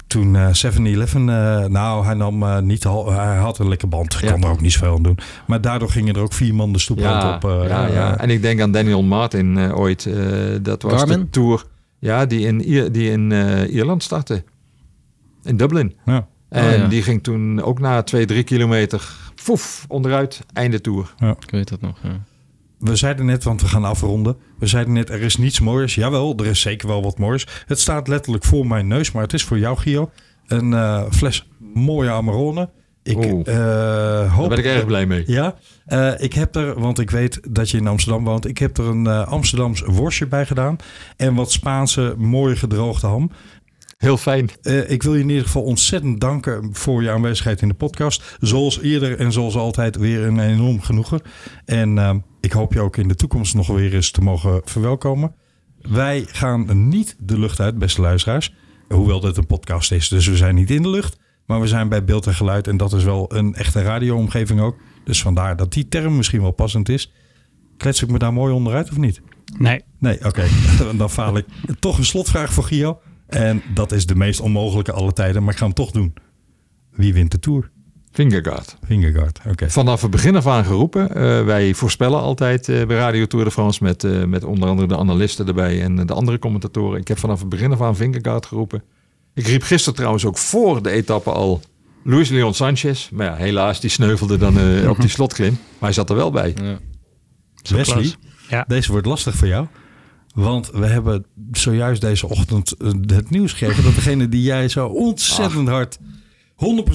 Toen 0.07 0.37
eh 0.37 0.49
7-Eleven, 0.67 1.29
eh, 1.29 1.65
nou 1.67 2.05
hij 2.05 2.15
nam 2.15 2.67
niet, 2.67 2.87
al, 2.87 3.13
hij 3.13 3.37
had 3.37 3.59
een 3.59 3.69
lekker 3.69 3.89
band, 3.89 4.19
Ja. 4.21 4.33
kon 4.33 4.43
er 4.43 4.49
ook 4.51 4.61
niet 4.61 4.73
zoveel 4.73 4.95
aan 4.95 5.03
doen. 5.03 5.19
Maar 5.47 5.61
daardoor 5.61 5.91
gingen 5.91 6.15
er 6.15 6.21
ook 6.21 6.33
vier 6.33 6.55
man 6.55 6.73
de 6.73 6.79
stoeprand 6.79 7.23
Ja, 7.23 7.35
op. 7.35 7.45
eh, 7.45 7.69
ja, 7.69 7.87
ja. 7.87 8.17
En 8.19 8.31
ik 8.31 8.43
denk 8.43 8.61
aan 8.61 8.73
Daniel 8.73 9.03
Martin 9.03 9.59
eh, 9.59 9.79
ooit. 9.79 10.07
eh, 10.07 10.15
dat 10.63 10.83
was 10.83 10.93
de 10.93 10.99
Garmin? 10.99 11.31
tour 11.31 11.65
ja, 11.99 12.27
die 12.27 12.47
in, 12.47 12.69
Ier- 12.71 12.93
die 12.93 13.11
in 13.11 13.33
eh, 13.33 13.75
Ierland 13.75 14.03
startte. 14.03 14.45
In 15.45 15.57
Dublin. 15.57 15.95
ja. 16.05 16.27
En 16.49 16.65
Oh, 16.73 16.77
ja. 16.77 16.87
die 16.87 17.03
ging 17.03 17.23
toen 17.23 17.63
ook 17.63 17.79
na 17.81 18.03
twee, 18.03 18.27
drie 18.27 18.43
kilometer 18.43 19.17
foef, 19.43 19.85
onderuit. 19.89 20.41
Einde 20.53 20.81
tour. 20.81 21.15
ik 21.41 21.51
weet 21.51 21.69
dat 21.69 21.81
nog. 21.81 21.99
Ja. 22.03 22.21
We 22.79 22.97
zeiden 22.97 23.27
net, 23.27 23.45
want 23.45 23.61
we 23.61 23.69
gaan 23.69 23.85
afronden. 23.85 24.37
We 24.59 24.67
zeiden 24.67 24.93
net, 24.93 25.11
er 25.11 25.21
is 25.21 25.37
niets 25.37 25.61
moois. 25.61 25.95
Jawel, 25.95 26.37
er 26.37 26.47
is 26.47 26.61
zeker 26.61 26.89
wel 26.89 27.03
wat 27.03 27.19
moois. 27.19 27.47
Het 27.67 27.81
staat 27.81 28.09
letterlijk 28.09 28.45
voor 28.45 28.67
mijn 28.67 28.87
neus, 28.87 29.13
maar 29.13 29.23
het 29.23 29.33
is 29.33 29.45
voor 29.45 29.59
jou, 29.59 29.77
Gio. 29.77 30.11
Een 30.47 30.73
eh, 30.73 31.03
fles 31.11 31.49
mooie 31.75 32.11
Amarone. 32.11 32.69
Ik 33.03 33.25
eh, 33.25 33.45
Daar 33.45 34.29
hoop... 34.29 34.49
ben 34.49 34.59
ik 34.59 34.65
erg 34.65 34.87
blij 34.87 35.07
mee. 35.07 35.25
Ja, 35.27 35.55
eh, 35.87 36.13
ik 36.17 36.33
heb 36.33 36.57
er, 36.57 36.81
want 36.81 36.99
ik 36.99 37.11
weet 37.11 37.41
dat 37.51 37.71
je 37.71 37.77
in 37.79 37.87
Amsterdam 37.87 38.25
woont. 38.25 38.47
Ik 38.47 38.59
heb 38.59 38.79
er 38.79 38.85
een 38.85 39.07
eh 39.07 39.27
Amsterdams 39.27 39.81
worstje 39.81 40.27
bij 40.27 40.47
gedaan. 40.47 40.77
En 41.17 41.35
wat 41.35 41.53
Spaanse 41.53 42.15
mooie 42.19 42.57
gedroogde 42.57 43.07
ham. 43.07 43.31
Heel 44.03 44.17
fijn. 44.17 44.51
Eh, 44.63 44.91
ik 44.91 45.03
wil 45.03 45.15
je 45.15 45.21
in 45.21 45.29
ieder 45.29 45.45
geval 45.45 45.63
ontzettend 45.63 46.21
danken 46.21 46.69
voor 46.73 47.03
je 47.03 47.11
aanwezigheid 47.11 47.63
in 47.63 47.69
de 47.69 47.75
podcast. 47.75 48.37
Zoals 48.41 48.81
eerder 48.81 49.19
en 49.19 49.33
zoals 49.33 49.57
altijd 49.57 49.97
weer 49.97 50.23
een 50.23 50.39
enorm 50.39 50.81
genoegen. 50.81 51.21
En 51.65 51.99
eh, 51.99 52.15
ik 52.41 52.53
hoop 52.53 52.73
je 52.73 52.81
ook 52.81 52.97
in 52.97 53.09
de 53.09 53.15
toekomst 53.15 53.55
nog 53.55 53.67
weer 53.67 53.95
eens 53.95 54.11
te 54.11 54.21
mogen 54.21 54.61
verwelkomen. 54.65 55.35
Wij 55.81 56.25
gaan 56.29 56.89
niet 56.89 57.17
de 57.19 57.39
lucht 57.39 57.61
uit, 57.61 57.79
beste 57.79 58.01
luisteraars. 58.01 58.55
Hoewel 58.89 59.21
dit 59.21 59.37
een 59.37 59.47
podcast 59.47 59.93
is, 59.93 60.09
dus 60.09 60.27
we 60.27 60.37
zijn 60.37 60.55
niet 60.55 60.71
in 60.71 60.83
de 60.83 60.91
lucht. 60.91 61.19
Maar 61.47 61.61
we 61.61 61.67
zijn 61.67 61.89
bij 61.89 62.05
beeld 62.05 62.27
en 62.27 62.35
geluid 62.35 62.69
en 62.69 62.77
dat 62.77 62.93
is 62.93 63.05
wel 63.05 63.35
een 63.35 63.55
echte 63.55 63.83
radioomgeving 63.83 64.61
ook. 64.61 64.77
Dus 65.05 65.23
vandaar 65.23 65.57
dat 65.57 65.73
die 65.73 65.89
term 65.89 66.17
misschien 66.17 66.43
wel 66.43 66.51
passend 66.51 66.89
is. 66.89 67.13
Klets 67.77 68.03
ik 68.03 68.11
me 68.11 68.19
daar 68.19 68.33
mooi 68.33 68.53
onderuit 68.53 68.91
of 68.91 68.97
niet? 68.97 69.21
Nee. 69.59 69.83
Nee, 69.99 70.25
oké. 70.25 70.45
Dan 70.97 71.11
faal 71.11 71.37
ik. 71.37 71.47
Toch 71.79 71.99
een 71.99 72.05
slotvraag 72.05 72.53
voor 72.53 72.65
Gio. 72.65 73.01
En 73.33 73.63
dat 73.75 73.93
is 73.93 74.07
de 74.07 74.15
meest 74.15 74.41
onmogelijke 74.41 74.93
alle 74.93 75.13
tijden, 75.13 75.43
maar 75.43 75.53
ik 75.53 75.59
ga 75.59 75.65
hem 75.65 75.75
toch 75.75 75.91
doen. 75.91 76.15
Wie 76.91 77.13
wint 77.15 77.31
de 77.31 77.39
Tour? 77.39 77.71
Fingerguard. 78.13 78.77
Vingegaard, 78.87 79.41
oké. 79.49 79.71
Vanaf 79.71 80.03
het 80.03 80.11
begin 80.11 80.37
af 80.37 80.47
aan 80.47 80.65
geroepen. 80.65 81.15
Eh, 81.15 81.45
wij 81.45 81.75
voorspellen 81.75 82.21
altijd 82.21 82.69
eh, 82.69 82.87
bij 82.87 82.97
Radio 82.97 83.27
Tour 83.27 83.45
de 83.45 83.51
France 83.51 83.83
met, 83.83 84.05
eh, 84.05 84.25
met 84.25 84.45
onder 84.45 84.69
andere 84.69 84.89
de 84.89 84.97
analisten 84.97 85.47
erbij 85.47 85.83
en 85.83 86.07
de 86.07 86.13
andere 86.13 86.39
commentatoren. 86.39 87.01
Ik 87.01 87.09
heb 87.09 87.19
vanaf 87.19 87.41
het 87.41 87.49
begin 87.49 87.73
af 87.73 87.81
aan 87.81 87.97
Vingegaard 87.97 88.47
geroepen. 88.47 88.83
Ik 89.35 89.47
riep 89.47 89.63
gisteren 89.63 89.95
trouwens 89.95 90.25
ook 90.25 90.39
voor 90.39 90.83
de 90.83 90.91
etappe 90.91 91.31
al 91.31 91.61
Luis 92.05 92.29
Leon 92.29 92.55
Sanchez. 92.55 93.09
Maar 93.11 93.27
ja, 93.27 93.35
helaas, 93.35 93.81
die 93.81 93.91
sneuvelde 93.91 94.37
dan 94.37 94.59
eh, 94.59 94.89
op 94.89 95.01
die 95.01 95.11
slotklim. 95.19 95.51
Maar 95.53 95.81
hij 95.81 95.93
zat 95.93 96.11
er 96.11 96.17
wel 96.17 96.31
bij. 96.31 96.55
Wesley, 97.71 98.03
Klas. 98.03 98.17
Ja. 98.49 98.65
deze 98.69 98.91
wordt 98.93 99.07
lastig 99.07 99.35
voor 99.35 99.49
jou. 99.49 99.67
Want 100.33 100.71
we 100.71 100.87
hebben 100.87 101.25
zojuist 101.53 102.01
deze 102.01 102.29
ochtend 102.29 102.73
eh, 102.73 102.91
het 103.07 103.31
nieuws 103.31 103.53
gekregen... 103.53 103.85
dat 103.85 103.95
degene 103.95 104.29
die 104.29 104.43
jij 104.43 104.69
zo 104.69 104.87
ontzettend 104.87 105.69
hard 105.69 105.99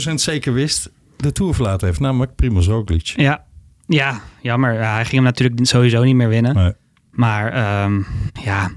100% 0.09 0.13
zeker 0.13 0.53
wist... 0.53 0.91
de 1.17 1.31
Tour 1.31 1.53
verlaten 1.53 1.87
heeft, 1.87 1.99
namelijk 1.99 2.35
Primoz 2.35 2.67
Roglic. 2.67 3.05
Ja. 3.05 3.45
ja, 3.87 4.21
jammer. 4.41 4.73
Ja, 4.73 4.93
hij 4.93 5.03
ging 5.03 5.15
hem 5.15 5.23
natuurlijk 5.23 5.65
sowieso 5.65 6.03
niet 6.03 6.15
meer 6.15 6.29
winnen. 6.29 6.55
Nee. 6.55 6.73
Maar 7.11 7.51
ehm, 7.53 8.01
ja, 8.43 8.71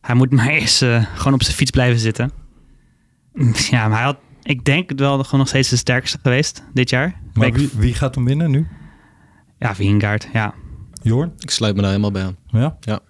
hij 0.00 0.14
moet 0.14 0.30
maar 0.36 0.48
eerst 0.48 0.82
eh, 0.82 1.04
gewoon 1.14 1.32
op 1.32 1.42
zijn 1.42 1.56
fiets 1.56 1.70
blijven 1.70 2.00
zitten. 2.00 2.30
Ja, 3.70 3.88
maar 3.88 3.96
hij 3.96 4.06
had, 4.06 4.18
ik 4.42 4.64
denk 4.64 4.88
het 4.88 5.00
wel 5.00 5.24
gewoon 5.24 5.40
nog 5.40 5.48
steeds 5.48 5.68
de 5.68 5.76
sterkste 5.76 6.18
geweest 6.22 6.64
dit 6.72 6.90
jaar. 6.90 7.20
Maar 7.32 7.52
wie, 7.52 7.70
wie 7.76 7.94
gaat 7.94 8.14
hem 8.14 8.24
winnen 8.24 8.50
nu? 8.50 8.66
Ja, 9.58 9.74
Vingegaard, 9.74 10.28
ja. 10.32 10.54
Jorn? 11.02 11.32
Ik 11.38 11.50
sluit 11.50 11.74
me 11.74 11.80
daar 11.80 11.90
helemaal 11.90 12.10
bij 12.12 12.24
aan. 12.24 12.36
Ja? 12.46 12.76
Ja. 12.80 13.00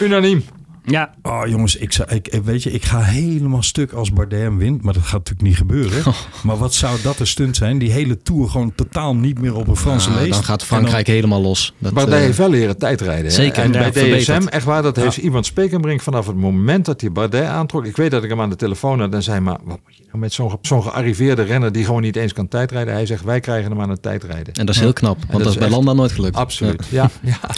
Unaniem. 0.00 0.44
Ja, 0.88 1.14
Oh 1.22 1.42
jongens, 1.46 1.76
ik, 1.76 1.92
zou, 1.92 2.08
ik, 2.14 2.38
weet 2.44 2.62
je, 2.62 2.70
ik 2.72 2.84
ga 2.84 3.00
helemaal 3.00 3.62
stuk 3.62 3.92
als 3.92 4.12
Bardet 4.12 4.40
hem 4.40 4.58
wint. 4.58 4.82
Maar 4.82 4.94
dat 4.94 5.02
gaat 5.02 5.12
natuurlijk 5.12 5.42
niet 5.48 5.56
gebeuren. 5.56 6.02
Maar 6.42 6.56
wat 6.56 6.74
zou 6.74 6.98
dat 7.02 7.18
een 7.20 7.26
stunt 7.26 7.56
zijn? 7.56 7.78
Die 7.78 7.90
hele 7.90 8.22
Tour 8.22 8.48
gewoon 8.48 8.72
totaal 8.74 9.16
niet 9.16 9.40
meer 9.40 9.54
op 9.54 9.68
een 9.68 9.76
Franse 9.76 10.10
Ja, 10.10 10.16
leest. 10.16 10.30
dan 10.30 10.44
gaat 10.44 10.64
Frankrijk 10.64 11.06
helemaal 11.06 11.40
los. 11.42 11.74
Dat, 11.78 11.92
Maar 11.92 12.08
eh, 12.08 12.18
heeft 12.18 12.38
wel 12.38 12.50
leren 12.50 12.78
tijdrijden. 12.78 13.24
hè? 13.24 13.30
zeker, 13.30 13.62
En 13.62 13.70
bij 13.72 13.90
DSM, 13.90 13.98
verbeterd. 13.98 14.48
echt 14.48 14.64
waar, 14.64 14.82
dat 14.82 14.96
heeft 14.96 15.16
iemand 15.16 15.46
Spekenbrink 15.46 16.00
vanaf 16.00 16.26
het 16.26 16.36
moment 16.36 16.84
dat 16.84 17.00
hij 17.00 17.12
Bardet 17.12 17.44
aantrok. 17.44 17.84
Ik 17.86 17.96
weet 17.96 18.10
dat 18.10 18.22
ik 18.24 18.30
hem 18.30 18.40
aan 18.40 18.50
de 18.50 18.56
telefoon 18.56 19.00
had 19.00 19.14
en 19.14 19.22
zei, 19.22 19.40
maar 19.40 19.58
wat 19.64 19.78
moet 19.84 19.96
je 19.96 20.02
nou 20.06 20.18
met 20.18 20.32
zo'n 20.32 20.50
ge- 20.50 20.58
zo'n 20.60 20.82
gearriveerde 20.82 21.42
renner 21.42 21.72
die 21.72 21.84
gewoon 21.84 22.02
niet 22.02 22.16
eens 22.16 22.32
kan 22.32 22.48
tijdrijden? 22.48 22.94
Hij 22.94 23.06
zegt, 23.06 23.24
wij 23.24 23.40
krijgen 23.40 23.70
hem 23.70 23.80
aan 23.80 23.90
het 23.90 24.02
tijdrijden. 24.02 24.54
En 24.54 24.66
dat 24.66 24.74
is 24.74 24.80
heel 24.80 24.92
knap, 24.92 25.16
want 25.18 25.30
dat 25.32 25.38
dat, 25.38 25.46
is 25.46 25.52
is 25.52 25.56
bij 25.58 25.66
echt- 25.66 25.76
Landa 25.76 25.92
nooit 25.92 26.12
gelukt. 26.12 26.36
Absoluut, 26.36 26.86
ja. 26.90 27.10
ja. 27.22 27.38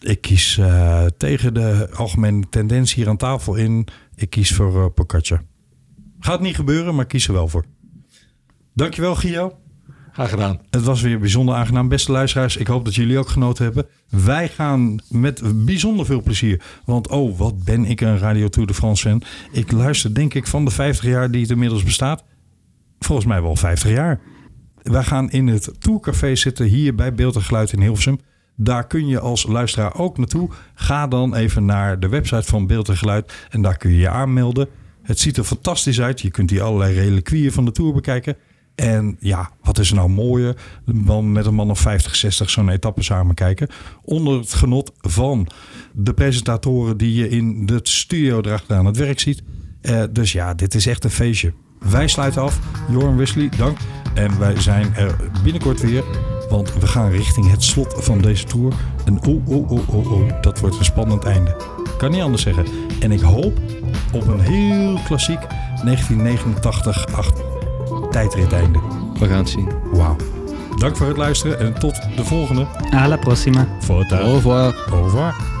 Ik 0.00 0.20
kies 0.20 0.58
eh, 0.58 1.06
tegen 1.16 1.54
de 1.54 1.88
algemene 1.94 2.48
tendens 2.50 2.94
hier 2.94 3.08
aan 3.08 3.16
tafel 3.16 3.54
in. 3.54 3.86
Ik 4.14 4.30
kies 4.30 4.54
voor 4.54 4.76
uh, 4.76 4.86
Pogacar. 4.94 5.42
Gaat 6.18 6.40
niet 6.40 6.54
gebeuren, 6.54 6.94
maar 6.94 7.02
ik 7.04 7.10
kies 7.10 7.26
er 7.26 7.32
wel 7.32 7.48
voor. 7.48 7.64
Dankjewel, 8.74 9.14
Gio. 9.14 9.58
Graag 10.12 10.30
gedaan. 10.30 10.60
Het 10.70 10.82
was 10.82 11.00
weer 11.00 11.18
bijzonder 11.18 11.54
aangenaam. 11.54 11.88
Beste 11.88 12.12
luisteraars, 12.12 12.56
ik 12.56 12.66
hoop 12.66 12.84
dat 12.84 12.94
jullie 12.94 13.18
ook 13.18 13.28
genoten 13.28 13.64
hebben. 13.64 13.86
Wij 14.08 14.48
gaan 14.48 14.98
met 15.08 15.64
bijzonder 15.64 16.06
veel 16.06 16.22
plezier. 16.22 16.62
Want 16.84 17.08
oh, 17.08 17.38
wat 17.38 17.64
ben 17.64 17.84
ik 17.84 18.00
een 18.00 18.18
Radio 18.18 18.48
Tour 18.48 18.68
de 18.68 18.74
France 18.74 19.08
fan. 19.08 19.22
Ik 19.52 19.72
luister 19.72 20.14
denk 20.14 20.34
ik 20.34 20.46
van 20.46 20.64
de 20.64 20.70
50 20.70 21.04
jaar 21.04 21.30
die 21.30 21.40
het 21.40 21.50
inmiddels 21.50 21.82
bestaat. 21.82 22.24
Volgens 22.98 23.26
mij 23.26 23.42
wel 23.42 23.56
50 23.56 23.90
jaar. 23.90 24.20
Wij 24.82 25.04
gaan 25.04 25.30
in 25.30 25.46
het 25.46 25.70
Tourcafé 25.78 26.34
zitten 26.34 26.66
hier 26.66 26.94
bij 26.94 27.14
Beeld 27.14 27.34
en 27.34 27.42
Geluid 27.42 27.72
in 27.72 27.80
Hilversum. 27.80 28.18
Daar 28.62 28.86
kun 28.86 29.06
je 29.06 29.20
als 29.20 29.46
luisteraar 29.46 29.98
ook 29.98 30.18
naartoe. 30.18 30.48
Ga 30.74 31.06
dan 31.06 31.34
even 31.34 31.64
naar 31.64 32.00
de 32.00 32.08
website 32.08 32.42
van 32.42 32.66
Beeld 32.66 32.88
en 32.88 32.96
Geluid 32.96 33.32
en 33.50 33.62
daar 33.62 33.76
kun 33.76 33.90
je 33.90 33.98
je 33.98 34.08
aanmelden. 34.08 34.68
Het 35.02 35.18
ziet 35.18 35.36
er 35.36 35.44
fantastisch 35.44 36.00
uit. 36.00 36.20
Je 36.20 36.30
kunt 36.30 36.50
hier 36.50 36.62
allerlei 36.62 36.94
reliquieën 36.94 37.52
van 37.52 37.64
de 37.64 37.72
Tour 37.72 37.92
bekijken. 37.92 38.36
En 38.74 39.16
ja, 39.20 39.50
wat 39.62 39.78
is 39.78 39.90
er 39.90 39.96
nou 39.96 40.08
mooier 40.08 40.56
dan 40.84 41.32
met 41.32 41.46
een 41.46 41.54
man 41.54 41.70
of 41.70 41.80
50, 41.80 42.16
60 42.16 42.50
zo'n 42.50 42.68
etappe 42.68 43.02
samen 43.02 43.34
kijken. 43.34 43.68
Onder 44.02 44.38
het 44.38 44.52
genot 44.52 44.92
van 45.00 45.46
de 45.92 46.14
presentatoren 46.14 46.96
die 46.96 47.14
je 47.14 47.28
in 47.28 47.66
de 47.66 47.80
studio 47.82 48.40
erachter 48.40 48.76
aan 48.76 48.86
het 48.86 48.96
werk 48.96 49.20
ziet. 49.20 49.42
Uh, 49.82 50.02
dus 50.10 50.32
ja, 50.32 50.54
dit 50.54 50.74
is 50.74 50.86
echt 50.86 51.04
een 51.04 51.10
feestje. 51.10 51.52
Wij 51.88 52.08
sluiten 52.08 52.42
af. 52.42 52.58
Joran 52.90 53.16
Wesley, 53.16 53.48
dank. 53.56 53.78
En 54.14 54.38
wij 54.38 54.60
zijn 54.60 54.94
er 54.94 55.16
binnenkort 55.42 55.80
weer. 55.80 56.04
Want 56.48 56.74
we 56.74 56.86
gaan 56.86 57.10
richting 57.10 57.50
het 57.50 57.62
slot 57.62 57.94
van 57.96 58.18
deze 58.18 58.44
tour. 58.44 58.72
En 59.04 59.22
oh, 59.22 59.48
oh, 59.48 59.70
oh, 59.70 59.88
oh, 59.88 60.12
oh, 60.12 60.42
dat 60.42 60.60
wordt 60.60 60.78
een 60.78 60.84
spannend 60.84 61.24
einde. 61.24 61.56
Kan 61.98 62.10
niet 62.10 62.22
anders 62.22 62.42
zeggen. 62.42 62.66
En 63.00 63.12
ik 63.12 63.20
hoop 63.20 63.58
op 64.12 64.26
een 64.26 64.40
heel 64.40 64.98
klassiek 65.04 65.40
1989 65.84 67.06
tijdrit 68.10 68.52
einde. 68.52 68.78
We 69.18 69.26
gaan 69.26 69.38
het 69.38 69.48
zien. 69.48 69.68
Wauw. 69.92 70.16
Dank 70.76 70.96
voor 70.96 71.06
het 71.06 71.16
luisteren 71.16 71.58
en 71.58 71.78
tot 71.78 72.00
de 72.16 72.24
volgende. 72.24 72.66
A 72.94 73.08
la 73.08 73.16
próxima. 73.16 73.66
Voortaan. 73.80 74.20
Au 74.20 74.34
revoir. 74.34 74.74
Au 74.90 75.02
revoir. 75.02 75.59